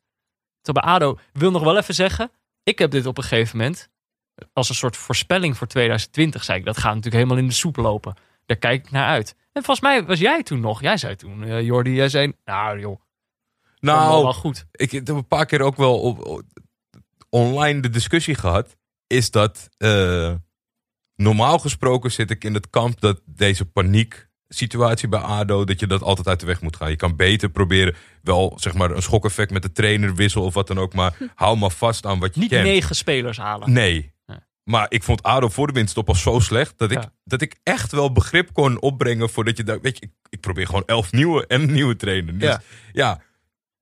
Terwijl 0.61 0.85
bij 0.85 0.95
ADO, 0.95 1.19
wil 1.33 1.51
nog 1.51 1.63
wel 1.63 1.77
even 1.77 1.93
zeggen, 1.93 2.31
ik 2.63 2.79
heb 2.79 2.91
dit 2.91 3.05
op 3.05 3.17
een 3.17 3.23
gegeven 3.23 3.57
moment 3.57 3.89
als 4.53 4.69
een 4.69 4.75
soort 4.75 4.97
voorspelling 4.97 5.57
voor 5.57 5.67
2020 5.67 6.43
zei 6.43 6.59
ik, 6.59 6.65
dat 6.65 6.77
gaat 6.77 6.85
natuurlijk 6.95 7.15
helemaal 7.15 7.37
in 7.37 7.47
de 7.47 7.53
soep 7.53 7.75
lopen. 7.75 8.15
Daar 8.45 8.57
kijk 8.57 8.85
ik 8.85 8.91
naar 8.91 9.07
uit. 9.07 9.35
En 9.51 9.63
volgens 9.63 9.79
mij 9.79 10.03
was 10.05 10.19
jij 10.19 10.43
toen 10.43 10.59
nog, 10.59 10.81
jij 10.81 10.97
zei 10.97 11.15
toen, 11.15 11.43
eh, 11.43 11.61
Jordi, 11.61 11.93
jij 11.93 12.09
zei, 12.09 12.33
nou 12.45 12.79
joh, 12.79 12.99
nou, 13.79 14.23
wel 14.23 14.33
goed. 14.33 14.65
ik 14.71 14.91
heb 14.91 15.07
een 15.07 15.27
paar 15.27 15.45
keer 15.45 15.61
ook 15.61 15.75
wel 15.75 15.99
op, 15.99 16.25
op- 16.25 16.43
online 17.29 17.79
de 17.79 17.89
discussie 17.89 18.35
gehad. 18.35 18.75
Is 19.07 19.31
dat 19.31 19.69
eh, 19.77 20.33
normaal 21.15 21.59
gesproken 21.59 22.11
zit 22.11 22.31
ik 22.31 22.43
in 22.43 22.53
het 22.53 22.69
kamp 22.69 23.01
dat 23.01 23.21
deze 23.25 23.65
paniek 23.65 24.27
situatie 24.47 25.07
bij 25.07 25.19
ADO, 25.19 25.63
dat 25.63 25.79
je 25.79 25.87
dat 25.87 26.01
altijd 26.01 26.27
uit 26.27 26.39
de 26.39 26.45
weg 26.45 26.61
moet 26.61 26.75
gaan. 26.75 26.89
Je 26.89 26.95
kan 26.95 27.15
beter 27.15 27.49
proberen 27.49 27.95
wel 28.21 28.53
zeg 28.59 28.73
maar 28.73 28.91
een 28.91 29.01
schokeffect 29.01 29.51
met 29.51 29.61
de 29.61 29.71
trainer 29.71 30.15
wissel 30.15 30.43
of 30.43 30.53
wat 30.53 30.67
dan 30.67 30.79
ook, 30.79 30.93
maar 30.93 31.17
hou 31.35 31.57
maar 31.57 31.71
vast 31.71 32.05
aan 32.05 32.19
wat 32.19 32.33
je 32.35 32.39
Niet 32.39 32.49
kent. 32.49 32.63
negen 32.63 32.95
spelers 32.95 33.37
halen. 33.37 33.71
Nee. 33.71 34.13
Nee. 34.25 34.37
Maar 34.63 34.85
ik 34.89 35.03
vond 35.03 35.23
ADO 35.23 35.49
voor 35.49 35.67
de 35.67 35.73
winststop 35.73 36.07
al 36.07 36.15
zo 36.15 36.39
slecht 36.39 36.73
dat 36.77 36.91
ik, 36.91 37.01
Ja. 37.01 37.11
dat 37.23 37.41
ik 37.41 37.55
echt 37.63 37.91
wel 37.91 38.11
begrip 38.11 38.53
kon 38.53 38.81
opbrengen 38.81 39.29
voordat 39.29 39.57
je 39.57 39.63
daar, 39.63 39.81
weet 39.81 39.97
je, 39.99 40.05
ik, 40.05 40.11
ik 40.29 40.39
probeer 40.39 40.65
gewoon 40.65 40.83
elf 40.85 41.11
nieuwe 41.11 41.47
en 41.47 41.61
een 41.61 41.71
nieuwe 41.71 41.95
trainer. 41.95 42.37
Dus 42.39 42.49
Ja. 42.49 42.61
ja, 42.91 43.21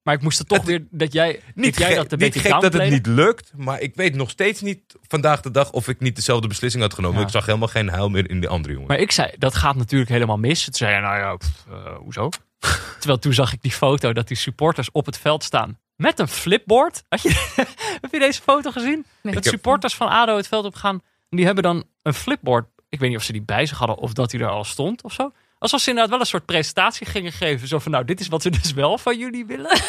Maar 0.03 0.13
ik 0.15 0.21
moest 0.21 0.39
er 0.39 0.45
toch 0.45 0.57
Het- 0.57 0.67
weer, 0.67 0.87
dat 0.89 1.13
jij, 1.13 1.39
niet, 1.55 1.65
dat 1.77 1.87
jij 1.87 1.95
dat 1.95 2.11
een 2.11 2.19
niet 2.19 2.33
beetje 2.33 2.49
gek 2.49 2.61
dat 2.61 2.73
het 2.73 2.89
niet 2.89 3.05
lukt, 3.05 3.51
maar 3.55 3.79
ik 3.81 3.95
weet 3.95 4.15
nog 4.15 4.29
steeds 4.29 4.61
niet 4.61 4.95
vandaag 5.07 5.41
de 5.41 5.51
dag 5.51 5.71
of 5.71 5.87
ik 5.87 5.99
niet 5.99 6.15
dezelfde 6.15 6.47
beslissing 6.47 6.83
had 6.83 6.93
genomen. 6.93 7.19
Ja. 7.19 7.25
Ik 7.25 7.31
zag 7.31 7.45
helemaal 7.45 7.67
geen 7.67 7.89
heil 7.89 8.09
meer 8.09 8.29
in 8.29 8.39
die 8.39 8.49
andere 8.49 8.73
jongen. 8.73 8.87
Maar 8.89 8.99
ik 8.99 9.11
zei, 9.11 9.31
dat 9.37 9.55
gaat 9.55 9.75
natuurlijk 9.75 10.09
helemaal 10.09 10.37
mis. 10.37 10.63
Toen 10.63 10.73
zei 10.73 10.91
hij, 10.91 10.99
nou 11.01 11.17
ja, 11.17 11.35
pff, 11.35 11.65
eh, 11.69 11.95
hoezo? 11.95 12.29
Terwijl 12.99 13.19
toen 13.19 13.33
zag 13.33 13.53
ik 13.53 13.61
die 13.61 13.71
foto 13.71 14.13
dat 14.13 14.27
die 14.27 14.37
supporters 14.37 14.91
op 14.91 15.05
het 15.05 15.17
veld 15.17 15.43
staan. 15.43 15.79
Met 15.95 16.19
een 16.19 16.27
flipboard. 16.27 17.03
Had 17.09 17.21
je, 17.21 17.29
heb 18.01 18.11
je 18.11 18.19
deze 18.19 18.41
foto 18.41 18.71
gezien? 18.71 19.05
Nee. 19.21 19.33
Dat 19.33 19.45
supporters 19.45 19.95
van 19.95 20.07
ADO 20.07 20.35
het 20.37 20.47
veld 20.47 20.65
op 20.65 20.75
gaan. 20.75 21.01
En 21.29 21.37
die 21.37 21.45
hebben 21.45 21.63
dan 21.63 21.83
een 22.01 22.13
flipboard. 22.13 22.67
Ik 22.89 22.99
weet 22.99 23.09
niet 23.09 23.17
of 23.17 23.23
ze 23.23 23.31
die 23.31 23.43
bij 23.43 23.65
zich 23.65 23.77
hadden 23.77 23.97
of 23.97 24.13
dat 24.13 24.31
hij 24.31 24.41
er 24.41 24.47
al 24.49 24.63
stond 24.63 25.03
of 25.03 25.13
zo. 25.13 25.31
Alsof 25.63 25.81
ze 25.81 25.87
inderdaad 25.89 26.11
wel 26.11 26.19
een 26.19 26.25
soort 26.31 26.45
presentatie 26.45 27.07
gingen 27.07 27.31
geven. 27.31 27.67
Zo 27.67 27.79
van, 27.79 27.91
nou, 27.91 28.05
dit 28.05 28.19
is 28.19 28.27
wat 28.27 28.43
we 28.43 28.49
dus 28.49 28.73
wel 28.73 28.97
van 28.97 29.17
jullie 29.17 29.45
willen. 29.45 29.79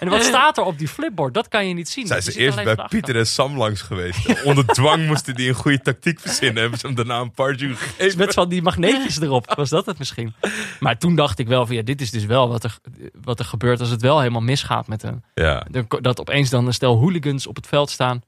en 0.00 0.08
wat 0.08 0.22
staat 0.24 0.58
er 0.58 0.64
op 0.64 0.78
die 0.78 0.88
flipboard? 0.88 1.34
Dat 1.34 1.48
kan 1.48 1.68
je 1.68 1.74
niet 1.74 1.88
zien. 1.88 2.06
Zijn 2.06 2.22
Je 2.24 2.30
ze 2.32 2.38
eerst 2.38 2.62
bij 2.64 2.76
Pieter 2.88 3.16
en 3.16 3.26
Sam 3.26 3.56
langs 3.56 3.82
geweest. 3.82 4.42
Onder 4.44 4.66
dwang 4.66 5.06
moesten 5.06 5.34
die 5.34 5.48
een 5.48 5.54
goede 5.54 5.80
tactiek 5.80 6.20
verzinnen. 6.20 6.60
Hebben 6.60 6.78
ze 6.78 6.86
hem 6.86 6.96
daarna 6.96 7.18
een 7.20 7.30
Pardew 7.32 7.76
gegeven. 7.76 8.18
Met 8.18 8.34
van 8.34 8.48
die 8.48 8.62
magneetjes 8.62 9.20
erop. 9.20 9.52
Was 9.56 9.68
dat 9.70 9.86
het 9.86 9.98
misschien? 9.98 10.34
Maar 10.80 10.98
toen 10.98 11.16
dacht 11.16 11.38
ik 11.38 11.46
wel 11.48 11.66
van 11.66 11.74
ja, 11.76 11.82
dit 11.82 12.00
is 12.00 12.10
dus 12.10 12.24
wel 12.24 12.48
wat 12.48 12.64
er, 12.64 12.78
wat 13.22 13.38
er 13.38 13.44
gebeurt 13.44 13.80
als 13.80 13.90
het 13.90 14.02
wel 14.02 14.18
helemaal 14.18 14.40
misgaat 14.42 14.86
met 14.88 15.02
hem. 15.02 15.22
Ja, 15.34 15.66
Dat 16.00 16.20
opeens 16.20 16.50
dan 16.50 16.66
een 16.66 16.74
stel 16.74 16.96
hooligans 16.96 17.46
op 17.46 17.56
het 17.56 17.66
veld 17.66 17.90
staan. 17.90 18.22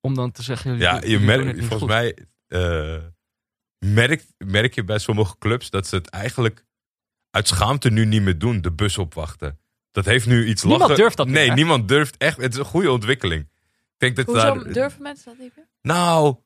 Om 0.00 0.14
dan 0.14 0.32
te 0.32 0.42
zeggen. 0.42 0.70
jullie- 0.70 0.84
ja 0.86 1.00
je 1.04 1.18
merkt, 1.18 1.58
volgens 1.58 1.78
goed. 1.78 1.88
mij 1.88 2.16
eh, 2.48 2.94
merk, 3.92 4.24
merk 4.38 4.74
je 4.74 4.84
bij 4.84 4.98
sommige 4.98 5.38
clubs 5.38 5.70
dat 5.70 5.86
ze 5.86 5.94
het 5.96 6.08
eigenlijk 6.08 6.64
uit 7.30 7.48
schaamte 7.48 7.90
nu 7.90 8.04
niet 8.04 8.22
meer 8.22 8.38
doen. 8.38 8.60
De 8.60 8.72
bus 8.72 8.98
opwachten. 8.98 9.58
Dat 9.92 10.04
heeft 10.04 10.26
nu 10.26 10.46
iets 10.46 10.62
Niemand 10.62 10.82
lachen. 10.82 10.96
durft 11.02 11.16
dat 11.16 11.28
Nee, 11.28 11.46
meer. 11.46 11.56
niemand 11.56 11.88
durft 11.88 12.16
echt. 12.16 12.36
Het 12.36 12.52
is 12.52 12.58
een 12.58 12.64
goede 12.64 12.90
ontwikkeling. 12.90 13.40
Ik 13.42 13.96
denk 13.96 14.16
dat 14.16 14.26
Hoezo 14.26 14.40
daar, 14.64 14.72
durven 14.72 15.02
mensen 15.02 15.24
dat 15.24 15.38
niet 15.38 15.52
meer? 15.56 15.66
Nou, 15.82 16.36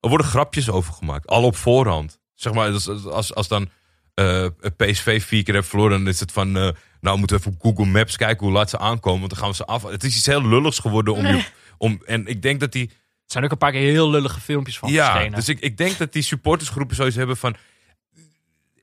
er 0.00 0.08
worden 0.08 0.26
grapjes 0.26 0.70
over 0.70 0.92
gemaakt. 0.92 1.26
Al 1.26 1.44
op 1.44 1.56
voorhand. 1.56 2.20
Zeg 2.34 2.52
maar, 2.52 2.72
als, 2.72 2.88
als, 3.06 3.34
als 3.34 3.48
dan 3.48 3.68
eh, 4.14 4.46
PSV 4.76 5.22
vier 5.24 5.42
keer 5.42 5.54
heeft 5.54 5.68
verloren, 5.68 5.98
dan 5.98 6.08
is 6.08 6.20
het 6.20 6.32
van... 6.32 6.56
eh, 6.56 6.68
nou, 7.00 7.18
moeten 7.18 7.36
we 7.36 7.42
even 7.42 7.58
op 7.60 7.62
Google 7.62 7.92
Maps 7.92 8.16
kijken 8.16 8.46
hoe 8.46 8.54
laat 8.54 8.70
ze 8.70 8.78
aankomen. 8.78 9.18
Want 9.20 9.30
dan 9.30 9.40
gaan 9.40 9.48
we 9.50 9.54
ze 9.56 9.64
af... 9.64 9.82
Het 9.82 10.04
is 10.04 10.16
iets 10.16 10.26
heel 10.26 10.48
lulligs 10.48 10.78
geworden 10.78 11.14
om... 11.14 11.26
Je, 11.36 11.44
om 11.78 12.02
en 12.06 12.26
ik 12.26 12.42
denk 12.42 12.60
dat 12.60 12.72
die... 12.72 12.90
Er 13.26 13.40
zijn 13.40 13.44
ook 13.44 13.50
een 13.50 13.58
paar 13.58 13.72
keer 13.72 13.90
heel 13.90 14.10
lullige 14.10 14.40
filmpjes 14.40 14.78
van 14.78 14.90
Ja, 14.92 15.06
verschenen. 15.10 15.34
dus 15.38 15.48
ik, 15.48 15.60
ik 15.60 15.76
denk 15.76 15.98
dat 15.98 16.12
die 16.12 16.22
supportersgroepen 16.22 16.96
zoiets 16.96 17.16
hebben 17.16 17.36
van... 17.36 17.56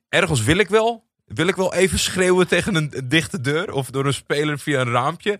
Ergens 0.09 0.43
wil 0.43 0.57
ik 0.57 0.69
wel... 0.69 1.09
Wil 1.25 1.47
ik 1.47 1.55
wel 1.55 1.73
even 1.73 1.99
schreeuwen 1.99 2.47
tegen 2.47 2.75
een 2.75 2.93
dichte 3.05 3.41
deur? 3.41 3.73
Of 3.73 3.89
door 3.89 4.05
een 4.05 4.13
speler 4.13 4.59
via 4.59 4.81
een 4.81 4.91
raampje? 4.91 5.39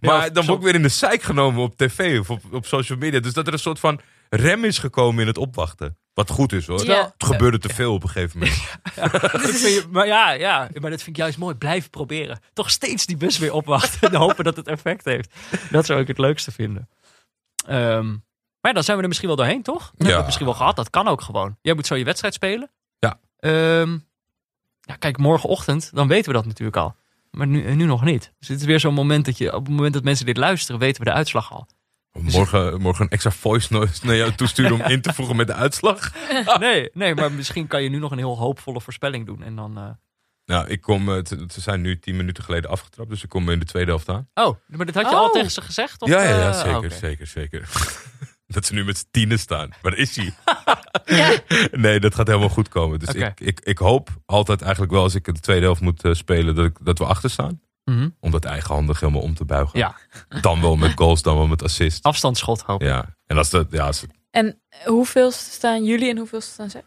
Maar 0.00 0.18
of 0.26 0.30
dan 0.30 0.46
word 0.46 0.58
ik 0.58 0.64
weer 0.64 0.74
in 0.74 0.82
de 0.82 0.88
zeik 0.88 1.22
genomen 1.22 1.62
op 1.62 1.76
tv 1.76 2.18
of 2.20 2.30
op, 2.30 2.42
op 2.52 2.66
social 2.66 2.98
media. 2.98 3.20
Dus 3.20 3.32
dat 3.32 3.46
er 3.46 3.52
een 3.52 3.58
soort 3.58 3.78
van 3.80 4.00
rem 4.28 4.64
is 4.64 4.78
gekomen 4.78 5.20
in 5.20 5.26
het 5.26 5.38
opwachten. 5.38 5.96
Wat 6.14 6.30
goed 6.30 6.52
is 6.52 6.66
hoor. 6.66 6.84
Ja. 6.84 7.12
Het 7.18 7.24
gebeurde 7.28 7.58
te 7.58 7.68
veel 7.68 7.92
op 7.94 8.02
een 8.02 8.08
gegeven 8.08 8.38
moment. 8.38 8.58
Je- 9.62 9.86
maar 9.90 10.06
ja, 10.06 10.30
ja, 10.30 10.68
maar 10.80 10.90
dat 10.90 11.02
vind 11.02 11.16
ik 11.16 11.22
juist 11.22 11.38
mooi. 11.38 11.54
Blijf 11.54 11.90
proberen. 11.90 12.40
Toch 12.52 12.70
steeds 12.70 13.06
die 13.06 13.16
bus 13.16 13.38
weer 13.38 13.52
opwachten. 13.52 14.10
En 14.10 14.14
hopen 14.16 14.44
dat 14.44 14.56
het 14.56 14.66
effect 14.68 15.04
heeft. 15.04 15.34
Dat 15.70 15.86
zou 15.86 16.00
ik 16.00 16.06
het 16.08 16.18
leukste 16.18 16.52
vinden. 16.52 16.88
Ehm, 17.66 18.14
ja, 18.62 18.72
dan 18.72 18.82
zijn 18.84 18.96
we 18.96 19.02
er 19.02 19.08
misschien 19.08 19.28
wel 19.28 19.36
doorheen, 19.38 19.62
toch? 19.62 19.82
Hebben 19.82 20.06
we 20.06 20.12
Ja. 20.12 20.24
misschien 20.24 20.46
wel 20.46 20.54
gehad. 20.54 20.76
Dat 20.76 20.90
kan 20.90 21.08
ook 21.08 21.20
gewoon. 21.20 21.56
Jij 21.62 21.74
moet 21.74 21.86
zo 21.86 21.94
je 21.94 22.04
wedstrijd 22.04 22.34
spelen. 22.34 22.70
Ja. 22.98 23.18
Ehm, 23.38 23.98
ja, 24.80 24.94
kijk, 24.98 25.18
morgenochtend, 25.18 25.90
dan 25.94 26.08
weten 26.08 26.26
we 26.30 26.36
dat 26.36 26.46
natuurlijk 26.46 26.76
al. 26.76 26.94
Maar 27.30 27.46
nu, 27.46 27.74
nu 27.74 27.84
nog 27.84 28.04
niet. 28.04 28.32
Dus 28.38 28.48
het 28.48 28.60
is 28.60 28.64
weer 28.66 28.80
zo'n 28.80 28.94
moment 28.94 29.24
dat 29.24 29.38
je, 29.38 29.54
op 29.54 29.64
het 29.64 29.74
moment 29.74 29.94
dat 29.94 30.02
mensen 30.04 30.26
dit 30.26 30.36
luisteren, 30.36 30.80
weten 30.80 31.02
we 31.04 31.08
de 31.10 31.14
uitslag 31.16 31.52
al. 31.52 31.66
Morgen, 32.12 32.80
morgen 32.80 33.04
een 33.04 33.10
extra 33.10 33.30
voice 33.30 33.72
noise 33.72 34.06
naar 34.06 34.16
jou 34.16 34.32
toesturen 34.34 34.72
om 34.72 34.80
in 34.94 35.00
te 35.02 35.12
voegen 35.14 35.36
met 35.36 35.46
de 35.46 35.52
uitslag. 35.54 36.12
Nee, 36.58 36.90
nee, 36.92 37.14
maar 37.14 37.32
misschien 37.32 37.66
kan 37.66 37.82
je 37.82 37.88
nu 37.88 37.98
nog 37.98 38.10
een 38.10 38.18
heel 38.18 38.38
hoopvolle 38.38 38.80
voorspelling 38.80 39.26
doen. 39.26 39.42
En 39.42 39.56
dan. 39.56 39.78
eh, 39.78 39.88
Nou, 40.44 40.68
ik 40.68 40.80
kom, 40.80 41.08
eh, 41.14 41.24
ze 41.48 41.60
zijn 41.60 41.80
nu 41.80 41.98
tien 41.98 42.16
minuten 42.16 42.44
geleden 42.44 42.70
afgetrapt, 42.70 43.08
dus 43.10 43.22
ik 43.22 43.28
kom 43.28 43.50
in 43.50 43.58
de 43.58 43.64
tweede 43.64 43.90
helft 43.90 44.08
aan. 44.08 44.28
Oh, 44.34 44.56
maar 44.66 44.86
dat 44.86 44.94
had 44.94 45.04
je 45.10 45.10
Oh. 45.16 45.18
al 45.20 45.30
tegen 45.30 45.50
ze 45.50 45.60
gezegd? 45.62 46.02
Of, 46.02 46.08
ja, 46.08 46.22
ja, 46.22 46.28
ja, 46.38 46.48
eh, 46.48 46.60
zeker, 46.72 46.90
zeker, 46.90 47.26
zeker. 47.26 47.68
dat 48.54 48.66
ze 48.66 48.74
nu 48.74 48.84
met 48.84 48.98
z'n 48.98 49.06
tienen 49.10 49.38
staan. 49.38 49.70
Waar 49.82 49.96
is 49.96 50.16
hij? 50.16 50.34
Ja. 51.04 51.38
Nee, 51.70 52.00
dat 52.00 52.14
gaat 52.14 52.26
helemaal 52.26 52.48
goed 52.48 52.68
komen. 52.68 52.98
Dus 52.98 53.08
ik, 53.14 53.40
ik, 53.40 53.60
ik 53.60 53.78
hoop 53.78 54.08
altijd 54.26 54.62
eigenlijk 54.62 54.92
wel 54.92 55.02
als 55.02 55.14
ik 55.14 55.24
de 55.24 55.32
tweede 55.32 55.64
helft 55.64 55.80
moet 55.80 56.04
eh, 56.04 56.12
spelen, 56.14 56.54
dat, 56.54 56.64
ik, 56.64 56.76
dat 56.80 56.98
we 56.98 57.04
achter 57.04 57.30
staan. 57.30 57.60
Mhm. 57.84 58.08
Om 58.20 58.30
dat 58.30 58.44
eigenhandig 58.44 59.00
helemaal 59.00 59.22
om 59.22 59.34
te 59.34 59.44
buigen. 59.44 59.78
Ja, 59.78 59.96
Dan 60.40 60.60
wel 60.60 60.76
met 60.76 60.92
goals, 60.94 61.22
dan 61.22 61.36
wel 61.36 61.46
met 61.46 61.62
assist. 61.62 62.02
afstandsschot 62.02 62.60
hoop 62.60 62.80
ik. 62.82 62.86
Ja, 62.88 63.16
en 63.26 63.36
als 63.36 63.50
dat, 63.50 63.66
ja, 63.70 63.86
als, 63.86 64.04
En 64.30 64.60
hoeveel 64.84 65.30
staan 65.30 65.84
jullie 65.84 66.10
en 66.10 66.18
hoeveel 66.18 66.40
staan 66.40 66.70
zij? 66.70 66.84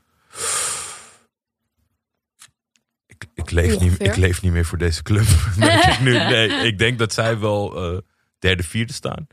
ik, 3.08 3.26
ik, 3.34 3.52
leef 3.52 3.80
niet, 3.80 4.02
ik 4.02 4.16
leef 4.16 4.42
niet 4.42 4.52
meer 4.52 4.66
voor 4.66 4.78
deze 4.78 5.04
club. 5.04 5.26
Ik 5.92 6.00
nu. 6.00 6.12
Nee, 6.14 6.50
ik 6.50 6.78
denk 6.78 7.00
dat 7.00 7.14
zij 7.14 7.40
wel 7.40 7.76
eh, 7.94 7.98
derde, 8.40 8.64
vierde 8.64 8.94
staan. 8.94 9.28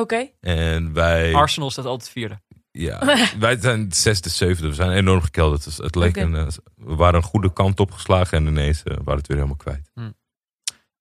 Oké. 0.00 0.28
En 0.40 0.92
wij, 0.92 1.34
Arsenal 1.34 1.70
staat 1.70 1.84
altijd 1.84 2.10
vierde. 2.10 2.40
ja, 2.70 3.04
wij 3.38 3.56
zijn 3.60 3.92
zesde, 3.92 4.28
zevende. 4.28 4.68
We 4.68 4.74
zijn 4.74 4.90
enorm 4.90 5.22
gekelderd. 5.22 5.64
Dus 5.64 5.76
het 5.76 5.94
leek 5.94 6.16
een, 6.16 6.34
eh, 6.34 6.46
we 6.74 6.94
waren 6.94 7.14
een 7.14 7.22
goede 7.22 7.52
kant 7.52 7.80
opgeslagen 7.80 8.38
en 8.38 8.46
ineens 8.46 8.82
eh, 8.82 8.96
waren 9.04 9.18
het 9.18 9.26
weer 9.26 9.36
helemaal 9.36 9.56
kwijt. 9.56 9.90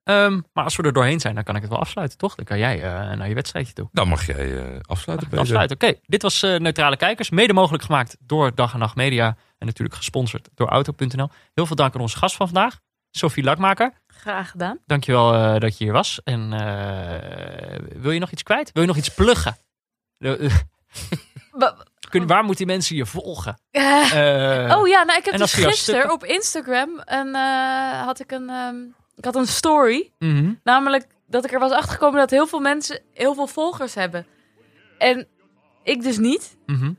Ehm, 0.08 0.40
maar 0.54 0.64
als 0.64 0.76
we 0.76 0.84
er 0.84 0.94
doorheen 0.94 1.20
zijn, 1.20 1.36
dan 1.36 1.44
kan 1.44 1.56
ik 1.56 1.62
het 1.62 1.70
wel 1.70 1.80
afsluiten, 1.80 2.18
toch? 2.18 2.36
Dan 2.36 2.46
kan 2.46 2.58
jij 2.58 2.82
eh, 2.82 3.18
naar 3.18 3.28
je 3.28 3.34
wedstrijdje 3.34 3.74
toe. 3.74 3.90
Dan 3.92 4.08
mag 4.08 4.26
jij 4.26 4.58
eh, 4.58 4.80
afsluiten. 4.82 5.38
Afsluiten. 5.38 5.76
Oké, 5.76 5.94
dit 6.06 6.22
was 6.22 6.44
eh, 6.44 6.60
Neutrale 6.60 6.98
Kijkers. 6.98 7.30
Mede 7.30 7.54
mogelijk 7.54 7.84
gemaakt 7.84 8.18
door 8.20 8.56
Dag 8.56 8.74
en 8.74 8.80
Nacht 8.80 8.96
Media. 8.96 9.38
En 9.58 9.66
natuurlijk 9.66 9.98
gesponsord 9.98 10.50
door 10.54 10.68
Auto.nl. 10.68 11.30
Heel 11.54 11.66
veel 11.66 11.76
dank 11.76 11.96
aan 11.96 12.02
onze 12.02 12.18
gast 12.18 12.36
van 12.36 12.48
vandaag, 12.48 12.80
Sophie 13.12 13.44
Lakmaker. 13.44 13.94
Graag 14.20 14.50
gedaan. 14.52 14.80
Dankjewel 14.86 15.34
eh 15.34 15.60
dat 15.60 15.78
je 15.78 15.84
hier 15.84 15.94
was. 15.94 16.20
En 16.24 16.54
eh, 16.54 17.80
wil 18.02 18.12
je 18.12 18.20
nog 18.20 18.32
iets 18.32 18.44
kwijt? 18.44 18.72
Wil 18.74 18.82
je 18.82 18.88
nog 18.88 18.98
iets 18.98 19.10
pluggen? 19.14 19.58
Eh, 20.18 20.32
Ba- 21.52 21.78
kun- 22.10 22.28
waar 22.28 22.44
moeten 22.44 22.66
die 22.66 22.74
mensen 22.76 22.96
je 22.96 23.06
volgen? 23.06 23.60
Eh, 23.72 24.76
oh 24.78 24.88
ja, 24.88 25.04
nou 25.04 25.18
ik 25.20 25.26
heb 25.26 25.34
en 25.34 25.40
dus 25.40 25.54
gisteren 25.54 26.12
op 26.12 26.24
Instagram 26.24 26.90
een, 27.06 27.36
eh, 27.36 28.02
had 28.06 28.20
ik 28.20 28.32
een, 28.32 28.50
ehm, 28.50 28.76
ik 29.16 29.26
had 29.26 29.36
een 29.36 29.48
story. 29.48 30.12
mhm. 30.20 30.54
Namelijk 30.64 31.08
dat 31.28 31.46
ik 31.46 31.52
er 31.54 31.60
was 31.60 31.72
achtergekomen 31.72 32.20
dat 32.20 32.30
heel 32.30 32.48
veel 32.48 32.60
mensen 32.60 33.02
heel 33.14 33.34
veel 33.34 33.48
volgers 33.48 33.94
hebben. 33.96 34.26
En 34.98 35.28
ik 35.84 36.02
dus 36.02 36.18
niet. 36.18 36.58
Mhm. 36.66 36.92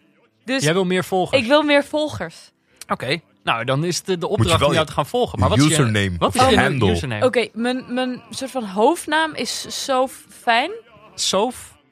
Dus 0.44 0.62
Jij 0.64 0.72
wil 0.72 0.84
meer 0.84 1.04
volgers? 1.04 1.40
ik 1.42 1.46
wil 1.48 1.62
meer 1.62 1.84
volgers. 1.84 2.52
Oké, 2.88 3.20
nou 3.44 3.64
dan 3.64 3.84
is 3.84 4.02
de, 4.02 4.18
de 4.18 4.28
opdracht 4.28 4.62
om 4.62 4.72
jou 4.72 4.86
te 4.86 4.92
gaan 4.92 5.06
volgen. 5.06 5.38
Maar 5.38 5.48
wat 5.48 5.58
is 5.58 5.64
je 5.64 5.70
username 5.70 6.12
Wat 6.18 6.28
of 6.28 6.34
is 6.42 6.48
je 6.50 6.58
handle. 6.60 6.90
username? 6.90 7.24
Oké, 7.24 7.48
mijn, 7.52 7.84
mijn 7.88 8.22
soort 8.30 8.50
van 8.50 8.64
hoofdnaam 8.64 9.34
is 9.34 9.84
zo 9.84 10.08
fijn. 10.28 10.70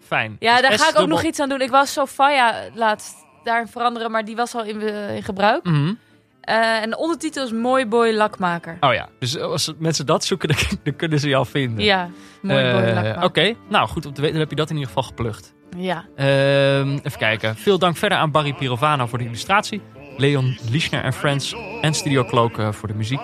Fijn. 0.07 0.37
Ja, 0.39 0.53
Dus 0.61 0.69
daar 0.69 0.79
S 0.79 0.83
ga 0.83 0.89
ik 0.91 0.99
ook 0.99 1.09
nog 1.09 1.23
iets 1.23 1.41
aan 1.41 1.49
doen. 1.49 1.61
Ik 1.61 1.71
was 1.71 1.93
Sofia 1.93 2.55
laatst 2.75 3.15
daarin 3.45 3.69
veranderen, 3.69 4.11
maar 4.11 4.25
die 4.25 4.37
was 4.37 4.55
al 4.55 4.65
in, 4.65 4.81
in 5.15 5.23
gebruik. 5.23 5.65
Mhm. 5.65 5.93
Eh, 6.41 6.83
en 6.83 6.91
de 6.91 6.97
ondertitel 6.97 7.45
is 7.45 7.53
Mooi 7.53 7.87
Boy 7.87 8.13
Lakmaker. 8.15 8.77
Oh 8.81 8.93
ja, 8.95 9.09
dus 9.19 9.39
als 9.39 9.73
mensen 9.79 10.07
dat 10.07 10.25
zoeken, 10.25 10.49
dan, 10.57 10.57
dan 10.83 10.97
kunnen 10.97 11.19
ze 11.21 11.29
jou 11.29 11.47
vinden. 11.47 11.85
Ja, 11.85 12.09
Mooi 12.43 12.63
Boy 12.73 12.81
Eh, 12.83 12.95
Lakmaker. 12.95 13.23
Oké, 13.23 13.55
nou 13.69 13.89
goed 13.89 14.07
om 14.07 14.13
te 14.15 14.21
weten, 14.21 14.33
dan 14.33 14.41
heb 14.41 14.51
je 14.51 14.57
dat 14.57 14.71
in 14.71 14.77
ieder 14.77 14.89
geval 14.89 15.03
geplukt. 15.09 15.55
Ja. 15.77 16.05
Ehm, 16.17 16.91
even 17.03 17.19
kijken. 17.19 17.57
Veel 17.57 17.79
dank 17.79 17.97
verder 17.97 18.19
aan 18.19 18.31
Barry 18.31 18.53
Pirovano 18.53 19.07
voor 19.07 19.19
de 19.19 19.25
illustratie. 19.25 19.83
Leon 20.17 20.59
Lischner 20.71 21.05
en 21.05 21.13
Friends 21.13 21.55
en 21.81 21.95
Studio 21.95 22.25
Cloak 22.25 22.59
eh, 22.59 22.73
voor 22.73 22.89
de 22.89 22.95
muziek. 22.95 23.21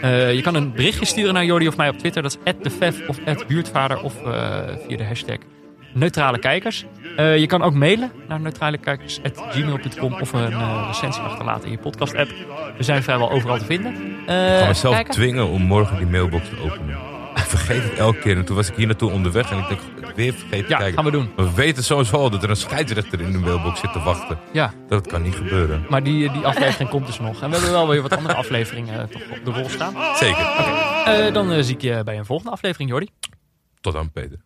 Eh, 0.00 0.34
je 0.34 0.42
kan 0.42 0.54
een 0.54 0.72
berichtje 0.72 1.04
sturen 1.04 1.34
naar 1.34 1.44
Jordi 1.44 1.68
of 1.68 1.76
mij 1.76 1.88
op 1.88 1.98
Twitter. 1.98 2.22
Dat 2.22 2.38
is 2.44 2.54
@defef 2.62 3.08
of 3.08 3.46
@buurtvader 3.46 4.02
of 4.02 4.22
eh, 4.22 4.58
via 4.86 4.96
de 4.96 5.04
hashtag 5.04 5.36
neutrale 5.92 6.38
kijkers. 6.38 6.84
Je 7.16 7.46
kan 7.46 7.62
ook 7.62 7.74
mailen 7.74 8.12
naar 8.28 8.40
neutralekijkers.gmail.com 8.40 10.14
of 10.20 10.32
een 10.32 10.86
recensie 10.86 11.22
achterlaten 11.22 11.64
in 11.64 11.70
je 11.70 11.78
podcast 11.78 12.14
app. 12.14 12.30
We 12.76 12.82
zijn 12.82 13.02
vrijwel 13.02 13.30
overal 13.30 13.58
te 13.58 13.64
vinden. 13.64 13.92
Ik 13.94 14.28
ga 14.28 14.66
mezelf 14.66 14.94
kijken. 14.94 15.12
dwingen 15.14 15.48
om 15.48 15.62
morgen 15.62 15.96
die 15.96 16.06
mailbox 16.06 16.48
te 16.48 16.56
openen. 16.64 16.96
Ik 17.34 17.42
vergeet 17.56 17.82
het 17.82 17.94
elke 17.94 18.18
keer. 18.18 18.36
En 18.36 18.44
toen 18.44 18.56
was 18.56 18.68
ik 18.68 18.76
hier 18.76 18.86
naartoe 18.86 19.10
onderweg 19.10 19.50
en 19.50 19.58
ik 19.58 19.68
denk, 19.68 19.80
weer 20.14 20.32
vergeten 20.32 20.64
te 20.64 20.70
Ja, 20.72 20.76
kijken. 20.78 20.94
gaan 20.94 21.04
we 21.04 21.10
doen. 21.10 21.30
We 21.36 21.52
weten 21.54 21.84
sowieso 21.84 22.16
al 22.16 22.30
dat 22.30 22.42
er 22.42 22.50
een 22.50 22.56
scheidsrechter 22.56 23.20
in 23.20 23.32
de 23.32 23.38
mailbox 23.38 23.80
zit 23.80 23.92
te 23.92 23.98
wachten. 24.00 24.38
Ja, 24.52 24.72
Dat 24.88 25.06
kan 25.06 25.22
niet 25.22 25.34
gebeuren. 25.34 25.86
maar 25.88 26.02
die, 26.02 26.32
die 26.32 26.46
aflevering 26.46 26.90
komt 26.90 27.06
dus 27.06 27.18
nog. 27.18 27.42
En 27.42 27.48
we 27.50 27.54
hebben 27.56 27.72
wel 27.72 27.88
weer 27.88 28.02
wat 28.02 28.16
andere 28.16 28.34
afleveringen 28.34 29.00
eh, 29.00 29.06
toch 29.06 29.22
op 29.38 29.44
de 29.44 29.50
rol 29.50 29.68
staan. 29.68 29.94
Zeker. 30.16 30.44
Eh, 31.04 31.32
dan 31.34 31.52
eh, 31.52 31.62
zie 31.62 31.74
ik 31.74 31.80
je 31.82 32.02
bij 32.04 32.18
een 32.18 32.24
volgende 32.26 32.52
aflevering, 32.52 32.90
Jordi. 32.90 33.08
Tot 33.80 33.92
dan, 33.92 34.10
Peter. 34.12 34.38